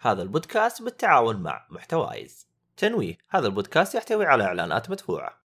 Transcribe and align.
هذا 0.00 0.22
البودكاست 0.22 0.82
بالتعاون 0.82 1.36
مع 1.36 1.66
محتوايز. 1.70 2.48
تنويه 2.76 3.18
هذا 3.28 3.46
البودكاست 3.46 3.94
يحتوي 3.94 4.26
على 4.26 4.44
إعلانات 4.44 4.90
مدفوعة. 4.90 5.40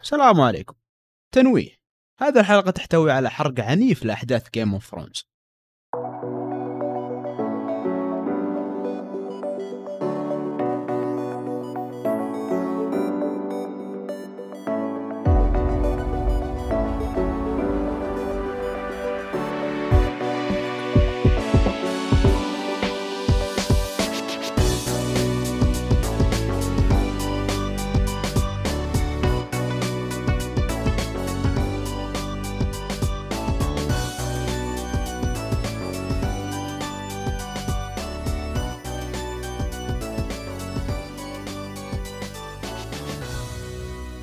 السلام 0.00 0.40
عليكم. 0.40 0.74
تنويه 1.32 1.70
هذه 2.18 2.40
الحلقة 2.40 2.70
تحتوي 2.70 3.12
على 3.12 3.30
حرق 3.30 3.60
عنيف 3.60 4.04
لأحداث 4.04 4.50
Game 4.50 4.72
of 4.72 4.86
Thrones 4.86 5.31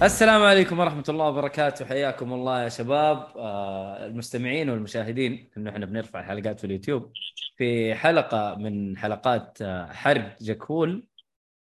السلام 0.03 0.43
عليكم 0.43 0.79
ورحمة 0.79 1.03
الله 1.09 1.25
وبركاته. 1.25 1.85
حياكم 1.85 2.33
الله 2.33 2.63
يا 2.63 2.69
شباب. 2.69 3.37
آه، 3.37 4.05
المستمعين 4.05 4.69
والمشاهدين 4.69 5.49
إنه 5.57 5.69
إحنا 5.69 5.85
بنرفع 5.85 6.23
حلقات 6.23 6.59
في 6.59 6.65
اليوتيوب. 6.65 7.11
في 7.57 7.95
حلقة 7.95 8.55
من 8.55 8.97
حلقات 8.97 9.57
آه، 9.61 9.85
حرق 9.93 10.37
جاكول. 10.41 11.07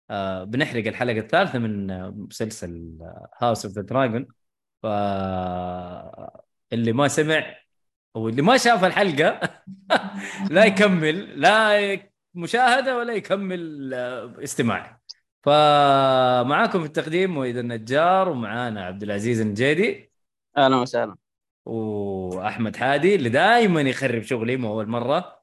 آه، 0.10 0.44
بنحرق 0.44 0.88
الحلقة 0.88 1.20
الثالثة 1.20 1.60
من 1.60 1.88
مسلسل 2.12 2.98
House 3.42 3.66
of 3.66 3.74
the 3.76 3.82
Dragon 3.82 4.28
ف 4.84 4.86
اللي 6.74 6.94
ما 6.94 7.08
سمع 7.08 7.56
أو 8.16 8.30
اللي 8.30 8.42
ما 8.42 8.58
شاف 8.58 8.84
الحلقة 8.84 9.40
لا 10.52 10.66
يكمل 10.66 11.42
لا 11.42 12.00
مشاهدة 12.34 12.98
ولا 12.98 13.14
يكمل 13.14 13.94
استماع. 14.44 14.97
فمعاكم 15.44 16.80
في 16.80 16.86
التقديم 16.86 17.34
مويد 17.34 17.58
النجار 17.58 18.30
ومعانا 18.30 18.86
عبد 18.86 19.04
العزيز 19.04 19.42
النجيدي. 19.42 20.12
أهلا 20.58 20.76
وسهلا. 20.76 21.16
وأحمد 21.66 22.76
حادي 22.76 23.16
اللي 23.16 23.30
دائما 23.30 23.82
يخرب 23.82 24.22
شغلي 24.22 24.58
مو 24.58 24.68
أول 24.72 24.88
مرة. 24.88 25.42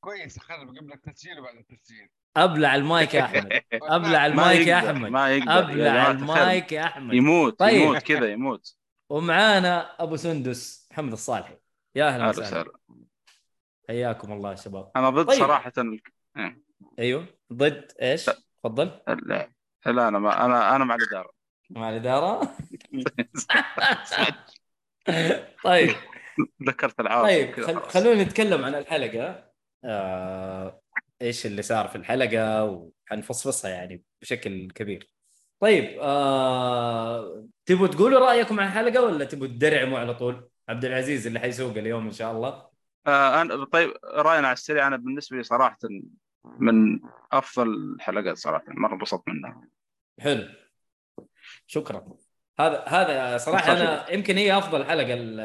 كويس 0.00 0.36
اخرب 0.38 0.68
قبل 0.76 0.92
التسجيل 0.92 1.38
وبعد 1.40 1.56
التسجيل. 1.56 2.08
أبلع 2.36 2.74
المايك 2.74 3.14
يا 3.14 3.24
أحمد. 3.24 3.52
أبلع 3.72 4.26
المايك 4.26 4.66
يا 4.66 4.76
أحمد. 4.78 5.10
ما 5.10 5.30
يقدر 5.36 5.50
يا 5.50 6.10
ابلع. 6.10 6.10
المايك 6.10 6.72
يا 6.72 6.84
أحمد. 6.84 7.14
يموت 7.14 7.58
طيب. 7.58 7.80
يموت 7.82 8.02
كذا 8.02 8.32
يموت. 8.32 8.76
ومعانا 9.10 10.02
أبو 10.02 10.16
سندس 10.16 10.88
محمد 10.90 11.12
الصالحي. 11.12 11.56
يا 11.94 12.08
أهلا 12.08 12.28
أهلا 12.28 12.38
وسهلا. 12.40 12.72
حياكم 13.88 14.32
الله 14.32 14.50
يا 14.50 14.56
شباب. 14.56 14.90
أنا 14.96 15.10
ضد 15.10 15.26
طيب. 15.26 15.38
صراحة 15.38 15.72
ال- 15.78 16.00
أيوه. 16.98 17.26
ضد 17.52 17.92
إيش؟ 18.02 18.30
تفضل. 18.64 19.00
ال- 19.08 19.48
لا 19.86 20.08
أنا 20.08 20.18
ما 20.18 20.44
أنا 20.44 20.76
أنا 20.76 20.84
مع 20.84 20.94
الإدارة. 20.94 21.30
مع 21.70 21.90
الإدارة؟ 21.90 22.56
طيب. 25.64 25.90
ذكرت 26.68 27.00
العواصم 27.00 27.28
طيب 27.28 27.60
خل... 27.60 27.80
خلونا 27.80 28.22
نتكلم 28.22 28.64
عن 28.64 28.74
الحلقة. 28.74 29.50
آه... 29.84 30.80
إيش 31.22 31.46
اللي 31.46 31.62
صار 31.62 31.88
في 31.88 31.96
الحلقة 31.96 32.64
وحنفصفصها 32.64 33.70
يعني 33.70 34.02
بشكل 34.22 34.70
كبير. 34.70 35.12
طيب 35.60 35.98
آه... 36.00 37.46
تبوا 37.66 37.86
تقولوا 37.86 38.20
رأيكم 38.20 38.60
عن 38.60 38.66
الحلقة 38.66 39.02
ولا 39.04 39.24
تبوا 39.24 39.46
تدرعموا 39.46 39.98
على 39.98 40.14
طول؟ 40.14 40.48
عبد 40.68 40.84
العزيز 40.84 41.26
اللي 41.26 41.40
حيسوق 41.40 41.76
اليوم 41.76 42.06
إن 42.06 42.12
شاء 42.12 42.32
الله. 42.32 42.68
آه 43.06 43.42
أنا 43.42 43.64
طيب 43.64 43.92
رأينا 44.04 44.46
على 44.46 44.52
السريع. 44.52 44.86
أنا 44.86 44.96
بالنسبة 44.96 45.36
لي 45.36 45.42
صراحة 45.42 45.78
من 46.58 47.00
أفضل 47.32 47.68
الحلقات 47.94 48.36
صراحة 48.36 48.64
مرة 48.68 48.92
انبسطت 48.92 49.28
منها. 49.28 49.68
حلو. 50.20 50.48
شكرا. 51.66 52.16
هذا 52.60 52.84
هذا 52.86 53.36
صراحة 53.36 53.72
أنا 53.72 54.10
يمكن 54.10 54.36
هي 54.36 54.58
أفضل 54.58 54.84
حلقة 54.84 55.14
ال... 55.14 55.40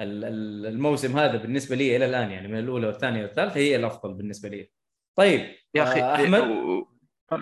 ال- 0.00 0.24
ال- 0.24 0.66
الموسم 0.66 1.18
هذا 1.18 1.36
بالنسبة 1.36 1.76
لي 1.76 1.96
إلى 1.96 2.06
الآن 2.06 2.30
يعني 2.30 2.48
من 2.48 2.58
الأولى 2.58 2.86
والثانية 2.86 3.22
والثالثة 3.22 3.56
هي 3.56 3.76
الأفضل 3.76 4.14
بالنسبة 4.14 4.48
لي. 4.48 4.70
طيب 5.14 5.56
يا 5.74 5.82
أخي 5.82 6.00
آه، 6.00 6.14
أحمد؟ 6.14 6.40
و- 6.40 6.88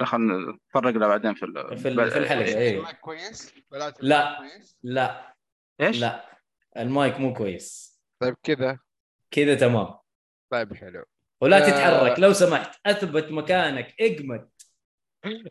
خلينا 0.05 0.53
نتطرق 0.53 0.93
له 0.95 1.07
بعدين 1.09 1.35
في 1.35 1.43
ال- 1.45 1.79
في 1.79 1.89
ال- 1.89 2.11
في 2.11 2.19
الحلقة، 2.19 2.45
إيه. 2.45 2.57
إيه. 2.59 2.79
المايك 2.79 2.97
كويس؟ 3.01 3.55
لا. 4.01 4.39
كويس. 4.39 4.79
لا. 4.83 5.37
إيش؟ 5.81 6.01
لا 6.01 6.39
المايك 6.77 7.21
مو 7.21 7.33
كويس. 7.33 8.01
طيب 8.21 8.37
كذا. 8.43 8.79
كذا 9.31 9.55
تمام. 9.55 9.95
طيب 10.51 10.75
حلو. 10.75 11.05
ولا 11.45 11.57
آه. 11.67 11.71
تتحرك. 11.71 12.19
لو 12.19 12.33
سمحت 12.33 12.81
أثبت 12.87 13.31
مكانك. 13.33 13.95
إجمد. 14.01 14.49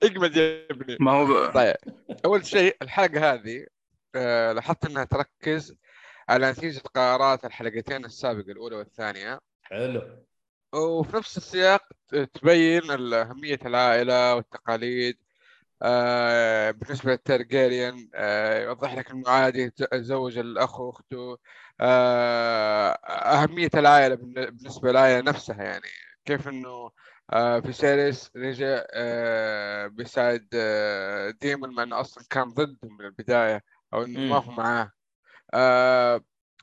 إجمد 0.03 0.35
يا 0.37 0.67
ابني. 0.71 0.97
ما 0.99 1.11
هو. 1.11 1.51
طيب 1.51 1.75
أول 2.25 2.45
شيء 2.45 2.75
الحلقة 2.81 3.33
هذه 3.33 3.65
آه، 4.15 4.51
لاحظت 4.51 4.85
إنها 4.85 5.03
تركز 5.03 5.75
على 6.29 6.51
نتيجة 6.51 6.81
قرارات 6.95 7.45
الحلقتين 7.45 8.05
السابقة 8.05 8.51
الأولى 8.51 8.75
والثانية. 8.75 9.39
حلو. 9.63 10.25
وفي 10.73 11.17
نفس 11.17 11.37
السياق 11.37 11.81
تبين 12.33 12.91
ال- 12.91 13.13
أهمية 13.13 13.59
العائلة 13.65 14.35
والتقاليد 14.35 15.17
آه، 15.81 16.71
بالنسبة 16.71 17.11
للترجيريان 17.11 18.09
آه، 18.15 18.63
يوضح 18.63 18.93
لك 18.95 19.11
إنه 19.11 19.29
عادي 19.29 19.61
يتزوج 19.61 20.37
الأخ 20.37 20.79
وأخته 20.79 21.37
آه، 21.81 22.89
أهمية 23.09 23.69
العائلة 23.75 24.15
بالن- 24.15 24.49
بالنسبة 24.49 24.89
للعائلة 24.91 25.21
نفسها 25.31 25.63
يعني 25.63 25.87
كيف 26.25 26.47
إنه 26.47 26.91
آه، 27.33 27.59
فيسيريس 27.59 28.31
رجع 28.35 28.83
آه، 28.93 29.87
بيساعد 29.87 30.47
ديمون 31.41 31.75
مع 31.75 31.83
إنه 31.83 31.99
أصلا 31.99 32.23
كان 32.29 32.49
ضده 32.53 32.89
من 32.89 33.05
البداية 33.05 33.63
أو 33.93 34.03
إنه 34.03 34.19
ما. 34.19 34.37
هو 34.37 34.51
معاه 34.51 34.91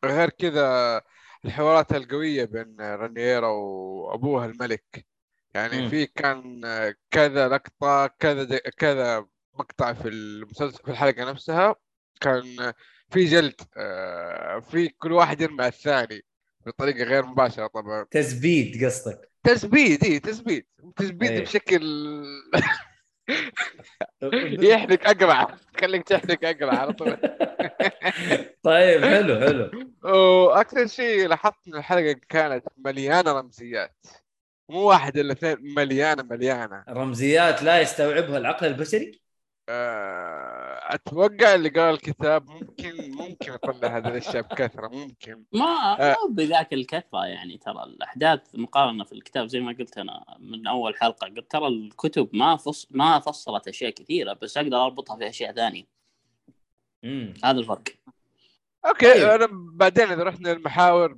غير 0.05 0.31
كذا 0.31 1.01
الحوارات 1.45 1.93
القوية 1.93 2.45
بين 2.45 2.77
رانييرا 2.81 3.49
وأبوها 3.49 4.47
الملك 4.47 5.07
يعني. 5.55 5.89
في 5.91 6.07
كان 6.07 6.63
كذا 7.11 7.49
لقطة 7.49 8.07
كذا 8.07 8.59
كذا 8.59 9.27
مقطع 9.55 9.93
في 9.93 10.09
المسلسل 10.09 10.83
في 10.85 10.91
الحلقة 10.91 11.31
نفسها 11.31 11.75
كان 12.21 12.73
في 13.11 13.25
جلد 13.25 13.61
آه، 13.77 14.59
في 14.61 14.89
كل 14.89 15.13
واحد 15.13 15.41
يرمي 15.41 15.63
على 15.63 15.69
الثاني 15.69 16.25
بطريقة 16.67 17.05
غير 17.05 17.27
مباشرة 17.27 17.67
طبعا. 17.67 18.07
تثبيت 18.11 18.85
قصدك. 18.85 19.31
تثبيت 19.45 20.05
اي 20.05 20.19
تثبيت 20.19 20.69
تثبيت 20.97 21.31
إيه. 21.31 21.41
بشكل 21.41 21.83
يحرق 24.63 25.09
أقرع. 25.09 25.57
خليك 25.81 26.03
تحرق 26.09 26.45
أقرع 26.45 26.79
على 26.79 26.93
طول. 26.93 27.17
طيب 28.63 29.05
حلو 29.05 29.41
حلو. 29.41 29.71
وأكثر 30.05 30.87
شيء 30.87 31.29
لاحظت 31.29 31.69
إن 31.69 31.75
الحلقة 31.75 32.21
كانت 32.29 32.65
مليانة 32.77 33.33
رمزيات. 33.33 34.07
مو 34.69 34.79
واحد 34.89 35.17
إلا 35.19 35.33
اثنين 35.33 35.75
مليانة 35.75 36.23
مليانة. 36.23 36.85
رمزيات 36.89 37.63
لا 37.63 37.81
يستوعبها 37.81 38.39
العقل 38.39 38.67
البشري؟ 38.67 39.21
أتوقع 40.95 41.55
اللي 41.55 41.69
قال 41.69 41.95
الكتاب 41.95 42.51
ممكن 42.51 43.11
ممكن 43.11 43.53
يطلع 43.53 43.97
هذه 43.97 44.09
الأشياء 44.09 44.43
بكثرة 44.43 44.89
ممكن. 44.89 45.45
ما 45.53 45.97
آه. 46.01 46.17
مو 46.23 46.35
بذاك 46.35 46.73
الكثرة 46.73 47.27
يعني 47.27 47.59
ترى 47.59 47.83
الأحداث 47.85 48.41
مقارنة 48.55 49.05
في 49.05 49.13
الكتاب 49.13 49.47
زي 49.47 49.61
ما 49.61 49.77
قلت 49.79 49.99
أنا 49.99 50.37
من 50.39 50.67
أول 50.67 50.97
حلقة 50.97 51.27
قلت 51.27 51.51
ترى 51.51 51.67
الكتب 51.67 52.29
ما 52.33 52.57
فص... 52.57 52.87
ما 52.91 53.19
فصلت 53.19 53.69
أشياء 53.69 53.91
كثيرة 53.91 54.33
بس 54.43 54.57
أقدر 54.57 54.85
أربطها 54.85 55.17
في 55.17 55.29
أشياء 55.29 55.53
ثانية. 55.53 55.85
امم 57.05 57.35
هذا 57.45 57.59
الفرق. 57.59 57.85
أوكي 58.87 59.15
طيب. 59.15 59.29
أنا 59.29 59.49
بعدين 59.53 60.13
إذا 60.13 60.23
رحنا 60.23 60.49
للمحاور 60.49 61.15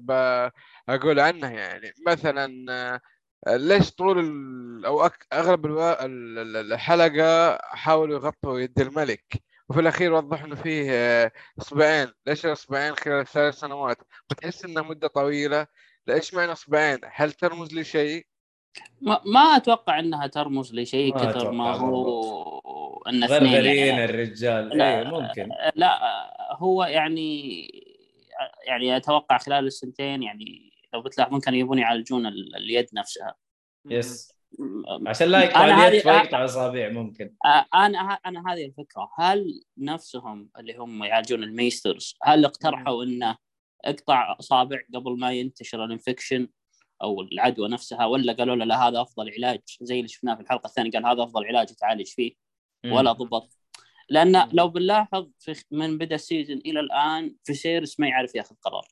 بقول 0.89 1.21
عنها 1.21 1.51
يعني. 1.51 1.93
مثلا 2.07 2.67
آه، 2.71 3.01
ليش 3.49 3.91
طول 3.91 4.19
ال... 4.19 4.87
أو 4.87 5.07
أك... 5.07 5.27
أغلب 5.33 5.67
الوا... 5.67 6.05
ال- 6.05 6.39
ال- 6.39 6.73
الحلقة 6.73 7.59
حاولوا 7.63 8.15
يغطوا 8.15 8.61
يد 8.61 8.81
الملك. 8.81 9.43
وفي 9.69 9.81
الأخير 9.81 10.13
وضحوا 10.13 10.47
إنه 10.47 10.55
فيه 10.55 10.91
آه، 10.91 11.33
اصبعين 11.61 12.09
ليش 12.27 12.47
الاصبعين 12.47 12.95
خلال 12.95 13.27
ثلاث 13.27 13.55
سنوات؟ 13.55 13.97
وتحس 14.31 14.65
إنها 14.65 14.83
مدة 14.83 15.09
طويلة. 15.09 15.67
ليش 16.07 16.35
معنى 16.35 16.53
اصبعين 16.53 16.99
هل 17.13 17.33
ترمز 17.33 17.75
لشيء؟ 17.75 18.27
ما, 19.01 19.21
ما 19.25 19.41
أتوقع 19.41 19.99
إنها 19.99 20.27
ترمز 20.27 20.75
لشيء 20.75 21.15
كثر 21.19 21.51
ما 21.51 21.75
هو 21.77 23.03
إن 23.09 23.25
اثنين 23.25 23.41
غرغرين 23.41 23.87
يعني. 23.87 24.05
الرجال. 24.05 24.69
لا. 24.69 24.99
إيه 24.99 25.05
ممكن. 25.05 25.49
لا 25.75 25.99
هو 26.57 26.85
يعني 26.85 27.63
يعني 28.67 28.97
أتوقع 28.97 29.39
خلال 29.39 29.67
السنتين 29.67 30.23
يعني 30.23 30.72
لو 30.95 31.03
بتلاحظون 31.03 31.41
كانوا 31.41 31.59
يبون 31.59 31.79
يعالجون 31.79 32.27
ال- 32.27 32.57
اليد 32.57 32.87
نفسها. 32.93 33.35
yes. 33.91 34.33
عشان 35.07 35.29
لا 35.29 35.45
يقطع 35.45 35.65
اليد 35.89 36.03
فيقطع 36.03 36.45
اصابع 36.45 36.89
ممكن. 36.89 37.35
أنا 37.75 37.99
أنا 38.27 38.53
هذه 38.53 38.65
الفكرة. 38.67 39.11
هل 39.19 39.63
نفسهم 39.79 40.51
اللي 40.59 40.77
هم 40.77 41.05
يعالجون 41.05 41.43
ال 41.43 41.51
maesters 41.51 42.15
هل 42.23 42.45
اقترحوا 42.45 43.05
إنه 43.05 43.37
اقطع 43.85 44.37
أصابع 44.41 44.79
قبل 44.95 45.19
ما 45.19 45.33
ينتشر 45.33 45.85
ال 45.85 45.91
infection 45.91 46.49
أو 47.03 47.21
العدوى 47.23 47.69
نفسها 47.69 48.07
ولا 48.07 48.33
قالوا 48.33 48.57
له 48.57 48.65
لا 48.65 48.89
هذا 48.89 49.01
أفضل 49.01 49.31
علاج؟ 49.31 49.61
زي 49.81 49.97
اللي 49.97 50.09
شفناه 50.09 50.35
في 50.35 50.41
الحلقة 50.41 50.67
الثانية 50.67 50.91
قال 50.91 51.07
هذا 51.07 51.23
أفضل 51.23 51.45
علاج 51.47 51.67
تعالج 51.67 52.07
فيه. 52.07 52.33
ولا 52.85 53.13
ضبط. 53.13 53.59
لأن 54.09 54.49
لو 54.53 54.69
بنلاحظ 54.69 55.29
من 55.71 55.99
بدأ 55.99 56.15
ال 56.15 56.21
season 56.21 56.57
إلى 56.59 56.81
الآن 56.81 57.37
فيسيرس 57.45 58.01
ما 58.01 58.09
يعرف 58.09 58.35
ياخذ 58.35 58.55
قرار. 58.63 58.89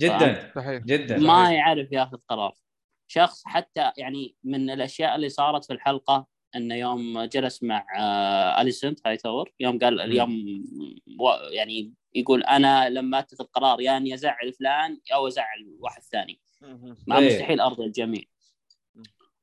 جدا 0.00 0.52
صحيح. 0.54 0.82
جدا. 0.82 1.18
ما 1.18 1.52
يعرف 1.52 1.92
ياخذ 1.92 2.16
قرار. 2.28 2.54
شخص 3.06 3.42
حتى 3.46 3.92
يعني 3.96 4.36
من 4.44 4.70
الأشياء 4.70 5.16
اللي 5.16 5.28
صارت 5.28 5.64
في 5.64 5.72
الحلقة 5.72 6.26
إنه 6.56 6.74
يوم 6.74 7.24
جلس 7.24 7.62
مع 7.62 7.86
آه، 7.98 8.60
اليسنت 8.60 9.00
هاي 9.06 9.16
تاور 9.16 9.52
يوم 9.60 9.78
قال 9.78 10.00
اليوم 10.00 10.64
يعني 11.50 11.92
يقول 12.14 12.42
أنا 12.42 12.88
لما 12.88 13.18
أتخذ 13.18 13.44
قرار 13.44 13.80
يا 13.80 13.96
إني 13.96 14.14
أزعل 14.14 14.52
فلان 14.52 15.00
أو 15.14 15.28
أزعل 15.28 15.76
واحد 15.78 16.02
ثاني. 16.02 16.40
ما 17.06 17.18
إيه. 17.18 17.26
مستحيل 17.26 17.60
أرضي 17.60 17.84
الجميع. 17.84 18.22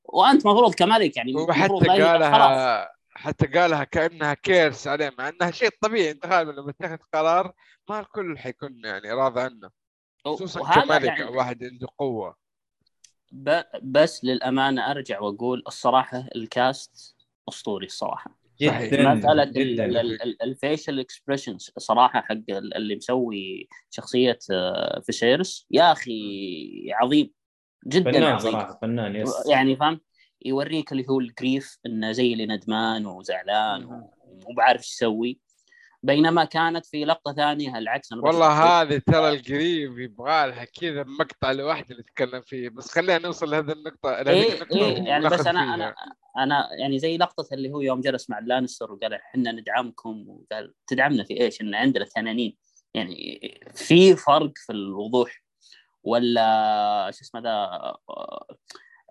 وأنت 0.04 0.48
مفروض 0.48 0.74
كملك 0.74 1.18
يعني 1.18 1.36
وحتى 1.36 1.88
قالها 1.88 2.90
حتى 3.10 3.48
قالها 3.48 3.84
كأنها 3.84 4.34
curse 4.34 4.88
عليه 4.88 5.14
مع 5.20 5.30
إنها 5.30 5.52
شيء 5.52 5.70
طبيعي 5.82 6.12
أنت 6.12 6.26
غالبا 6.26 6.52
لما 6.52 6.72
تاخذ 6.72 6.98
قرار 7.14 7.54
ما 7.90 8.00
الكل 8.00 8.38
حيكون 8.38 8.82
يعني 8.86 9.12
راضي 9.12 9.42
عنه. 9.42 9.70
خصوصا 10.36 10.82
كملك 10.82 11.04
يعني 11.04 11.24
واحد 11.24 11.64
عنده 11.64 11.88
قوة. 11.98 12.36
ب- 13.32 13.64
بس 13.84 14.26
للأمانة 14.26 14.92
أرجع 14.92 15.20
وأقول 15.22 15.64
الصراحة 15.68 16.28
ال 16.36 16.52
cast 16.52 17.16
أسطوري 17.50 17.86
الصراحة. 17.86 18.38
جدا 18.62 19.14
مساله 19.14 19.44
ال 20.44 20.52
facial 20.52 21.00
expressions 21.00 21.72
صراحة 21.78 22.22
حق 22.22 22.32
ال- 22.50 22.74
اللي 22.78 22.96
مسوي 22.96 23.68
شخصية 23.90 24.40
آه، 24.52 25.00
فيسيرس 25.06 25.68
يا 25.72 25.92
أخي 25.92 26.92
عظيم 26.94 27.32
جدا 27.88 28.12
فنان 28.12 28.24
عظيم. 28.24 28.52
صراحة 28.52 28.80
فنان 28.82 29.16
yes 29.16 29.34
يعني 29.50 29.76
فاهم 29.76 30.02
يوريك 30.46 30.92
اللي 30.92 31.06
هو 31.10 31.20
ال 31.20 31.30
grief 31.30 31.78
إنه 31.86 32.12
زي 32.12 32.34
اللي 32.34 32.46
ندمان 32.46 33.06
وزعلان 33.06 33.86
و- 33.86 34.14
ومو 34.24 34.54
بعرف 34.58 34.80
إيش 34.82 34.94
يسوي. 34.94 35.40
بينما 36.08 36.46
كانت 36.46 36.86
في 36.86 37.06
لقطة 37.06 37.34
ثانية 37.34 37.78
العكس 37.78 38.14
والله 38.14 38.82
هذه 38.82 39.02
ترى 39.06 39.30
ال 39.30 39.42
grief 39.42 40.00
يبغى 40.00 40.48
لها 40.48 40.66
كذا 40.66 41.04
مقطع 41.04 41.52
لوحده 41.52 41.96
نتكلم 41.96 42.42
فيه 42.42 42.70
بس 42.70 42.92
خلينا 42.92 43.18
نوصل 43.18 43.50
لهذه 43.52 43.72
النقطة 43.72 44.18
إيه 44.18 44.54
النقطة 44.54 44.76
إيه 44.76 45.04
يعني 45.04 45.30
بس 45.30 45.48
أنا 45.48 45.64
فيها. 45.64 45.74
أنا 45.74 45.96
أنا 46.38 46.70
يعني 46.80 47.00
زي 47.00 47.18
لقطة 47.18 47.54
اللي 47.54 47.72
هو 47.72 47.82
يوم 47.82 48.02
جلس 48.02 48.30
مع 48.30 48.40
لانستر 48.40 48.92
وقال 48.92 49.14
إحنا 49.14 49.52
ندعمكم 49.52 50.26
وقال 50.30 50.74
تدعمنا 50.88 51.24
في 51.24 51.42
إيش؟ 51.42 51.62
ان 51.62 51.76
عندنا 51.76 52.06
تنانين 52.06 52.58
يعني 52.94 53.40
في 53.76 54.16
فرق 54.16 54.52
في 54.56 54.72
الوضوح 54.72 55.44
ولا 56.04 57.12
شو 57.14 57.22
اسمه 57.22 57.42
ذا 57.42 57.94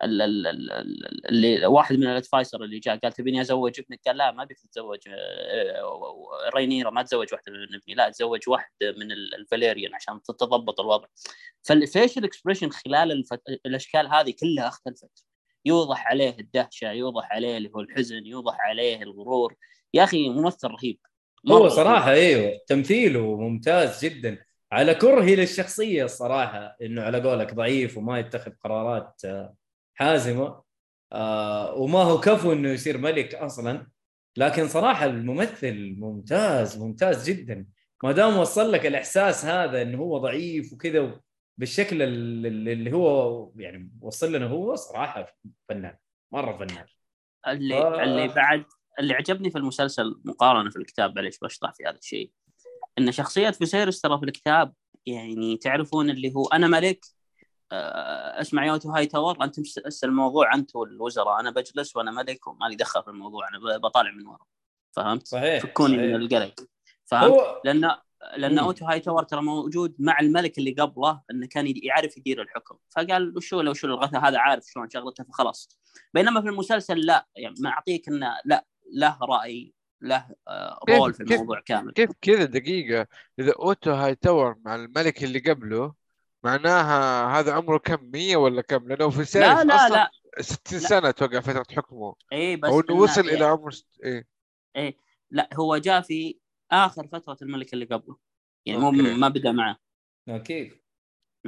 آه، 0.02 0.04
ال- 0.04 0.22
ال- 0.22 0.46
ال- 0.46 0.72
ال- 0.72 1.26
اللي 1.28 1.66
واحد 1.66 1.96
من 1.96 2.06
ال 2.06 2.13
advisor 2.13 2.64
اللي 2.64 2.78
جاء 2.78 2.96
قال 2.96 3.12
تبيني 3.12 3.40
ازوج 3.40 3.80
ابنك؟ 3.80 4.00
قال 4.06 4.16
لا 4.16 4.30
ما 4.30 4.42
ابيك 4.42 4.58
تتزوج. 4.58 4.98
آه، 5.08 6.50
رينيرا 6.56 6.90
ما 6.90 7.02
تزوج 7.02 7.26
واحدة 7.32 7.52
من 7.52 7.74
ابني. 7.74 7.94
لا 7.94 8.10
تزوج 8.10 8.40
واحد 8.48 8.70
من 8.82 9.12
ال- 9.12 9.34
الفاليريان 9.34 9.94
عشان 9.94 10.22
تتضبط 10.22 10.80
الوضع. 10.80 11.06
فال 11.62 11.78
facial 11.78 12.24
expression 12.24 12.70
خلال 12.70 13.12
الفت... 13.12 13.42
الأشكال 13.66 14.06
هذه 14.06 14.34
كلها 14.40 14.68
اختلفت. 14.68 15.24
يوضح 15.64 16.06
عليه 16.06 16.36
الدهشة 16.40 16.90
يوضح 16.90 17.32
عليه 17.32 17.56
اللي 17.56 17.70
هو 17.74 17.80
الحزن 17.80 18.26
يوضح 18.26 18.56
عليه 18.60 19.02
الغرور. 19.02 19.54
يا 19.94 20.04
أخي 20.04 20.28
ممثل 20.28 20.68
رهيب. 20.68 20.98
هو. 21.50 21.68
صراحة 21.68 22.12
إيوه 22.12 22.52
تمثيله 22.66 23.36
ممتاز 23.36 24.04
جدا. 24.04 24.44
على 24.72 24.94
كرهي 24.94 25.36
للشخصية 25.36 26.04
الصراحه 26.04 26.76
إنه 26.82 27.02
على 27.02 27.20
قولك 27.20 27.54
ضعيف 27.54 27.98
وما 27.98 28.18
يتخذ 28.18 28.50
قرارات 28.64 29.20
آه، 29.24 29.54
حازمه 29.96 30.62
آه، 31.12 31.74
وما 31.74 31.98
هو 32.02 32.20
كفو 32.20 32.52
إنه 32.52 32.68
يصير 32.68 32.98
ملك 32.98 33.34
أصلا. 33.34 33.86
لكن 34.36 34.68
صراحة 34.68 35.06
الممثل 35.06 35.94
ممتاز 35.98 36.78
ممتاز 36.78 37.30
جدا. 37.30 37.66
ما 38.04 38.12
دام 38.12 38.36
وصل 38.36 38.72
لك 38.72 38.86
الإحساس 38.86 39.44
هذا 39.44 39.82
إنه 39.82 39.98
هو 39.98 40.18
ضعيف 40.18 40.72
وكذا 40.72 41.20
بالشكل 41.58 42.02
اللي 42.02 42.92
هو 42.92 43.52
يعني 43.56 43.90
وصل 44.00 44.32
لنا 44.32 44.46
هو 44.46 44.74
صراحة 44.74 45.26
فنان 45.68 45.96
مرة 46.32 46.56
فنان. 46.56 46.86
اللي 47.48 47.74
آه. 47.74 48.02
اللي 48.02 48.28
بعد 48.28 48.64
اللي 49.00 49.14
عجبني 49.14 49.50
في 49.50 49.58
المسلسل 49.58 50.20
مقارنة 50.24 50.70
في 50.70 50.76
الكتاب 50.76 51.16
معليش 51.16 51.38
بشطح 51.38 51.72
في 51.74 51.84
هذا 51.84 51.98
الشيء 51.98 52.30
إن 52.98 53.12
شخصية 53.12 53.50
فيسيرس 53.50 54.00
ترى 54.00 54.18
في 54.18 54.24
الكتاب 54.24 54.72
يعني 55.06 55.56
تعرفون 55.56 56.10
اللي 56.10 56.34
هو 56.34 56.46
أنا 56.46 56.66
ملك 56.66 57.04
اسمع 57.72 58.66
يوتو 58.66 58.90
هاي 58.90 59.06
تاور 59.06 59.44
انت 59.44 59.60
مس 59.60 60.04
الموضوع 60.04 60.54
انت 60.54 60.76
والوزراء. 60.76 61.40
أنا 61.40 61.50
بجلس 61.50 61.96
وأنا 61.96 62.10
ملك 62.10 62.46
وما 62.46 62.66
لي 62.66 62.76
دخل 62.76 63.02
في 63.02 63.08
الموضوع. 63.10 63.48
أنا 63.48 63.78
بطالع 63.78 64.10
من 64.10 64.26
ورا. 64.26 64.44
فهمت؟ 64.92 65.26
صحيح 65.26 65.62
فكوني 65.62 65.96
صحيح. 65.96 66.08
من 66.08 66.14
القلق. 66.14 66.54
فهمت؟ 67.04 67.30
هو 67.30 67.62
لأن 67.64 67.90
لأن. 68.36 68.58
أوتو 68.58 68.84
هاي 68.86 69.00
تاور 69.00 69.22
ترى 69.22 69.42
موجود 69.42 69.94
مع 69.98 70.20
الملك 70.20 70.58
اللي 70.58 70.70
قبله 70.70 71.20
إنه 71.30 71.46
كان 71.46 71.74
يعرف 71.82 72.16
يدير 72.16 72.42
الحكم. 72.42 72.76
فقال 72.90 73.36
وشو 73.36 73.60
لو 73.60 73.74
شو 73.74 73.86
الغثا 73.86 74.16
هذا 74.16 74.38
عارف 74.38 74.64
شلون 74.66 74.90
شغلته 74.90 75.24
فخلاص. 75.24 75.78
بينما 76.14 76.40
في 76.40 76.48
المسلسل 76.48 76.98
لا. 76.98 77.26
يعني 77.36 77.54
معطيك 77.60 78.08
إنه 78.08 78.36
لا 78.44 78.66
له 78.92 79.18
رأي 79.22 79.74
له 80.00 80.26
آه، 80.48 80.78
كيف- 80.86 80.96
role 80.98 81.14
في 81.14 81.24
كيف- 81.24 81.32
الموضوع 81.32 81.60
كامل. 81.60 81.92
كيف 81.92 82.10
كذا 82.22 82.44
دقيقة؟ 82.44 83.06
إذا 83.38 83.52
أوتو 83.58 83.90
هاي 83.90 84.14
تاور 84.14 84.56
مع 84.64 84.74
الملك 84.74 85.24
اللي 85.24 85.38
قبله 85.38 85.94
معناها 86.46 87.26
هذا 87.40 87.52
عمره 87.52 87.78
كم 87.78 88.10
100 88.14 88.36
ولا 88.36 88.62
كم؟ 88.62 88.88
لأنه 88.88 89.10
في 89.10 89.24
سيرف 89.24 89.46
لا 89.58 89.64
لا 89.64 89.74
أصلا 89.86 89.94
لا. 89.96 90.10
60 90.40 90.78
لا. 90.80 90.88
سنة 90.88 91.10
توقع 91.10 91.40
فترة 91.40 91.64
حكمه. 91.76 92.14
اي 92.32 92.56
بس 92.56 92.70
أو 92.70 92.80
إنه 92.80 92.86
إنه 92.90 93.00
وصل 93.00 93.24
يعني- 93.26 93.36
إلى 93.36 93.44
عمر 93.44 93.70
ست... 93.70 93.86
إيه. 94.76 94.96
لا 95.30 95.48
هو 95.54 95.76
جاء 95.76 96.00
في 96.00 96.38
آخر 96.72 97.06
فترة 97.06 97.36
الملك 97.42 97.72
اللي 97.72 97.84
قبله. 97.84 98.16
يعني 98.66 98.80
مو. 98.80 98.90
ما 98.90 99.28
بدأ 99.28 99.52
معه. 99.52 99.76
أكيد 100.28 100.72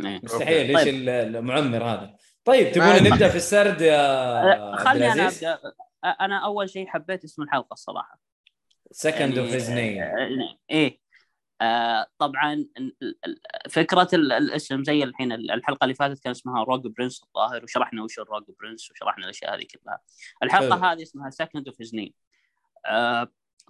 إيه. 0.05 0.21
مستحيل. 0.23 0.77
إيش 0.77 0.89
ال- 0.89 1.09
المعمر 1.09 1.85
هذا؟ 1.85 2.17
طيب 2.45 2.73
تبون 2.73 3.13
نبدأ 3.13 3.29
في 3.29 3.37
السرد 3.37 3.81
يا 3.81 3.99
عبد 4.39 4.79
خلني 4.79 5.13
أنا 5.13 5.29
أبدأ. 5.29 5.59
آه، 6.05 6.17
أنا 6.21 6.45
أول 6.45 6.71
شيء 6.71 6.87
حبيت 6.87 7.25
اسم 7.25 7.43
الحلقة 7.43 7.73
الصراحة. 7.73 8.21
Second 8.91 9.39
of 9.39 9.49
His 9.49 9.71
Name 9.71 10.03
إيه. 10.71 11.01
آه 11.61 12.07
طبعا 12.19 12.67
فكرة 13.71 14.09
ال- 14.13 14.33
الاسم 14.33 14.85
زي 14.85 15.03
الحين 15.03 15.33
الحلقة 15.33 15.85
اللي 15.85 15.95
فاتت 15.95 16.23
كان 16.25 16.31
اسمها 16.31 16.65
Rogue 16.65 16.87
Prince 16.87 17.23
الظاهر 17.23 17.65
وشرحنا 17.65 18.03
وش 18.03 18.19
ال 18.19 18.23
Rogue 18.23 18.45
Prince 18.61 18.91
وشرحنا 18.91 19.25
الأشياء 19.25 19.55
هذه 19.55 19.67
كلها. 19.75 20.01
الحلقة 20.43 20.77
حلو. 20.77 20.85
هذه 20.85 21.03
اسمها 21.03 21.31
Second 21.31 21.69
of 21.69 21.81
His 21.81 21.95
Name 21.95 22.13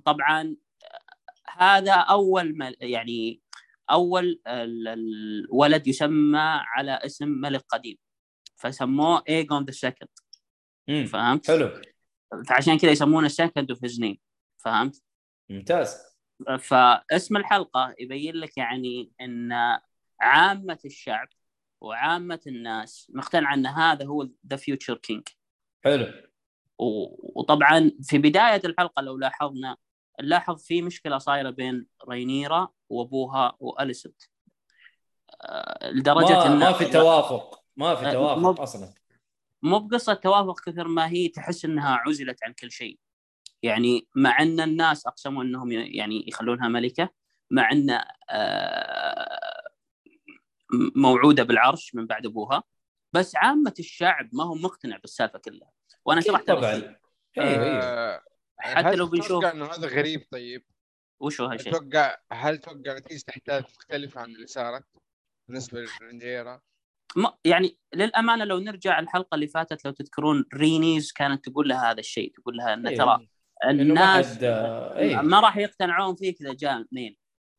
طبعا 0.05 0.57
آه، 0.85 1.65
هذا 1.65 1.93
أول 1.93 2.57
مل 2.59 2.77
يعني 2.81 3.41
أول 3.91 4.41
ال- 4.47 4.89
الولد 4.89 5.87
يسمى 5.87 6.39
على 6.77 6.93
اسم 6.93 7.29
ملك 7.29 7.65
قديم. 7.69 7.97
فسموه 8.57 9.23
ايجون 9.29 9.65
the 9.65 9.71
Second 9.71 10.09
فهمت؟ 11.07 11.47
حلو. 11.51 11.83
فعشان 12.49 12.79
كذا 12.79 12.91
يسمونه 12.91 13.29
Second 13.29 13.71
of 13.71 13.85
His 13.85 14.01
Name 14.01 14.19
فهمت؟ 14.59 15.03
ممتاز. 15.51 16.08
فاسم 16.59 17.37
الحلقة 17.37 17.95
يبين 17.99 18.35
لك 18.35 18.57
يعني 18.59 19.13
إن 19.21 19.53
عامة 20.21 20.79
الشعب 20.85 21.29
وعامة 21.81 22.41
الناس 22.47 23.11
مقتنعه 23.15 23.55
أن 23.55 23.67
هذا 23.67 24.07
هو 24.07 24.29
the 24.51 24.57
future 24.57 24.97
king 24.97 25.29
حلو. 25.85 26.07
وطبعا 26.79 27.91
في 28.03 28.19
بداية 28.19 28.61
الحلقة 28.65 29.03
لو 29.03 29.17
لاحظنا 29.19 29.77
نلاحظ 30.21 30.63
في 30.63 30.83
مشكلة 30.83 31.19
صايرة 31.19 31.51
بين 31.51 31.87
رينيرا 32.09 32.69
وأبوها 32.89 33.57
واليسنت 33.61 34.23
آه، 35.43 35.91
لدرجة 35.91 36.49
ما, 36.49 36.55
ما 36.55 36.73
في 36.73 36.85
توافق. 36.85 37.65
ما 37.77 37.95
في 37.95 38.07
آه، 38.07 38.13
توافق 38.13 38.39
مو- 38.39 38.53
أصلا. 38.53 38.95
مو 39.63 39.79
بقصة 39.79 40.15
توافق 40.15 40.61
كثر 40.61 40.89
ما 40.89 41.09
هي 41.09 41.29
تحس 41.29 41.65
إنها 41.65 41.97
عزلت 41.97 42.45
عن 42.45 42.53
كل 42.53 42.71
شيء. 42.71 42.99
يعني 43.63 44.09
مع 44.15 44.43
أن 44.43 44.61
الناس 44.61 45.07
أقسموا 45.07 45.43
أنهم 45.43 45.73
يعني 45.73 46.25
يخلونها 46.29 46.69
ملكة 46.69 47.09
مع 47.51 47.73
أن 47.73 48.01
آه، 48.31 49.69
موعودة 50.97 51.43
بالعرش 51.43 51.95
من 51.95 52.07
بعد 52.07 52.27
أبوها 52.27 52.63
بس 53.13 53.37
عامة 53.37 53.75
الشعب 53.79 54.29
ما 54.33 54.45
هو 54.45 54.55
مقتنع 54.55 54.97
بالسالفة 54.97 55.39
كلها 55.39 55.71
وأنا 56.05 56.21
شرحت 56.21 56.51
هذا 56.51 56.61
طبعا. 56.61 56.73
أيوه 57.39 57.65
أيوه 57.65 57.83
آه، 57.83 58.23
حتى 58.59 58.97
لو 58.97 59.07
بنشوف 59.07 59.45
إنه 59.45 59.65
هذا 59.65 59.89
غريب 59.89 60.27
طيب؟ 60.31 60.65
وشو 61.21 61.45
هل 61.45 61.51
هالشيء 61.51 61.73
تتوقع 61.73 62.17
هل 62.33 62.59
تتوقع 62.59 62.99
نتيجة 62.99 63.25
احداث 63.31 63.65
مختلفة 63.65 64.21
عن 64.21 64.35
اللي 64.35 64.47
صارت 64.47 64.85
بالنسبة 65.49 65.81
لرينيرا؟ 65.81 66.61
ما 67.17 67.39
يعني 67.45 67.79
للأمانة 67.95 68.45
لو 68.45 68.59
نرجع 68.59 68.99
الحلقة 68.99 69.35
اللي 69.35 69.47
فاتت 69.47 69.85
لو 69.85 69.91
تذكرون 69.91 70.45
رينيز 70.55 71.13
كانت 71.13 71.49
تقول 71.49 71.69
لها 71.69 71.91
هذا 71.91 72.01
الشيء 72.01 72.33
تقول 72.33 72.57
لها 72.57 72.75
إن 72.75 72.87
إيه. 72.87 72.97
ترى 72.97 73.07
ما 73.07 73.27
الناس 73.65 74.27
حد- 74.37 74.45
إيه. 74.97 75.17
ما 75.17 75.41
راح 75.41 75.57
يقتنعون 75.57 76.15
فيك 76.17 76.41
إذا 76.41 76.55
جاء 76.55 76.85
male 76.93 77.19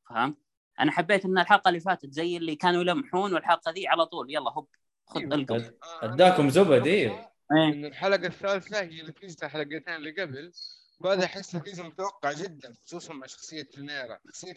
فهمت؟ 0.09 0.37
أنا 0.79 0.91
حبيت 0.91 1.25
إن 1.25 1.37
الحلقة 1.39 1.69
اللي 1.69 1.79
فاتت 1.79 2.13
زي 2.13 2.37
اللي 2.37 2.55
كانوا 2.55 2.81
يلمحون 2.81 3.33
والحلقة 3.33 3.71
ذي 3.71 3.87
على 3.87 4.05
طول 4.05 4.33
يلا 4.33 4.51
هوب 4.51 4.69
خذ 5.05 5.19
أيوة. 5.21 5.35
القم 5.35 5.63
أداكم 6.01 6.49
زبد 6.49 6.87
إيه 6.87 7.09
إيه. 7.09 7.67
إن 7.73 7.85
الحلقة 7.85 8.27
الثالثة 8.27 8.81
هي 8.81 9.01
نتيجه 9.01 9.45
الحلقتين 9.45 9.95
اللي 9.95 10.11
قبل 10.11 10.51
وهذا 10.99 11.25
أحس 11.25 11.55
نتيجه 11.55 11.81
متوقع 11.83 12.31
جدا 12.31 12.73
خصوصا 12.85 13.13
مع 13.13 13.27
شخصية 13.27 13.67
رينيرا 13.77 14.19
شخصية 14.27 14.53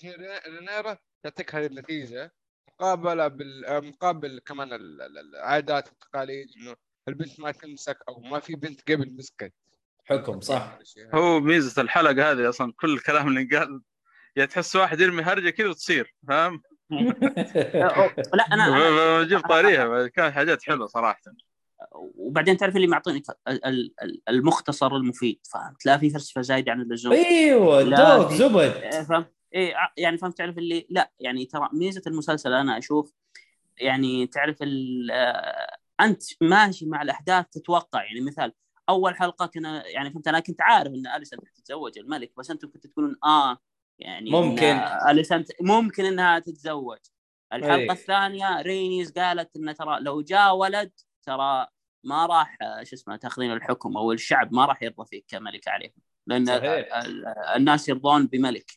رينيرا- 0.47 0.97
تعطيك 1.23 1.55
هذه 1.55 1.67
النتيجة 1.67 2.33
مقابلة 2.69 3.29
بال 3.29 3.85
مقابل 3.89 4.41
كمان 4.47 4.73
ال- 4.73 5.03
ال- 5.03 5.19
العادات 5.19 5.89
والتقاليد 5.89 6.47
إنه 6.57 6.77
البنت 7.09 7.41
ما 7.41 7.51
تمسك 7.53 7.99
أو 8.09 8.21
ما 8.21 8.41
في 8.41 8.55
بنت 8.55 8.91
قبل 8.91 9.17
مسكت 9.17 9.53
حكم 10.05 10.41
صح؟ 10.41 10.79
هو 11.15 11.41
ميزة 11.41 11.83
الحلقة 11.83 12.33
هذه 12.33 12.49
أصلا 12.49 12.73
كل 12.81 12.93
الكلام 12.95 13.29
اللي 13.29 13.41
انقال 13.41 13.81
يا 14.37 14.45
تحس 14.45 14.77
واحد 14.77 15.01
يرمي 15.01 15.23
هرجة 15.23 15.51
كذا 15.51 15.69
وتصير 15.69 16.15
فاهم؟ 16.29 16.63
لا 18.35 18.43
أنا, 18.53 18.67
أنا 18.67 19.23
جيب 19.29 19.41
طاريها 19.41 20.07
كانت 20.09 20.35
حاجات 20.35 20.63
حلوة 20.63 20.87
صراحة. 20.87 21.21
وبعدين 21.93 22.57
تعرف 22.57 22.77
اللي 22.77 22.87
معطينك 22.87 23.23
ال- 23.49 23.65
ال- 23.65 23.95
ال- 24.03 24.23
المختصر 24.29 24.97
المفيد 24.97 25.41
فهمت؟ 25.53 25.87
لا 25.87 25.99
في 25.99 26.11
فلسفة 26.11 26.41
زايدة 26.41 26.73
عن 26.73 26.81
اللزوم. 26.81 27.13
أيوه 27.13 27.83
دوك 27.83 28.33
زبد. 28.33 28.61
إيه، 28.77 29.03
فهمت؟ 29.03 29.33
إيه 29.55 29.75
ع- 29.77 29.93
يعني 29.97 30.19
فهمت 30.19 30.39
تعرف 30.39 30.59
اللي 30.59 30.87
لا 30.91 31.11
يعني 31.21 31.45
ترى 31.47 31.69
ميزة 31.73 32.03
المسلسل 32.07 32.53
أنا 32.53 32.79
أشوف 32.79 33.13
يعني 33.79 34.27
تعرف 34.27 34.57
ال- 34.63 35.11
آه، 35.11 35.77
أنت 36.01 36.23
ماشي 36.41 36.87
مع 36.87 37.03
الأحداث 37.03 37.47
تتوقع 37.53 38.05
يعني 38.05 38.21
مثال 38.21 38.53
أول 38.93 39.17
حلقة 39.17 39.47
كنا 39.47 39.87
يعني 39.87 40.11
فهمت 40.11 40.29
أنا 40.29 40.41
كنت 40.41 40.61
عارف 40.61 40.93
إن 40.95 41.07
اليسا 41.07 41.37
تتزوج 41.57 41.99
الملك 41.99 42.33
بس 42.39 42.51
أنتم 42.51 42.69
كنتوا 42.71 42.91
تقولون 42.91 43.17
آه 43.25 43.59
يعني 43.99 44.31
ممكن. 44.31 44.65
اليسا 45.09 45.45
ممكن 45.61 46.05
إنها 46.05 46.39
تتزوج 46.39 46.99
الحلقة 47.53 47.75
أي. 47.75 47.91
الثانية 47.93 48.61
رينيز 48.63 49.13
قالت 49.13 49.57
إن 49.57 49.75
ترى 49.75 50.01
لو 50.01 50.23
جاء 50.23 50.55
ولد 50.57 50.93
ترى 51.23 51.67
ما 52.05 52.27
راح 52.27 52.57
شو 52.83 52.97
اسمه 52.97 53.17
تاخذين 53.17 53.53
الحكم 53.53 53.97
أو 53.97 54.13
الشعب 54.13 54.55
ما 54.55 54.65
راح 54.65 54.83
يرضى 54.83 55.07
فيك 55.07 55.25
كملك 55.29 55.69
عليهم 55.69 55.93
لأن 56.27 56.47
صحيح. 56.47 56.63
ال- 56.63 56.93
ال- 56.93 57.27
الناس 57.57 57.89
يرضون 57.89 58.27
بملك 58.27 58.71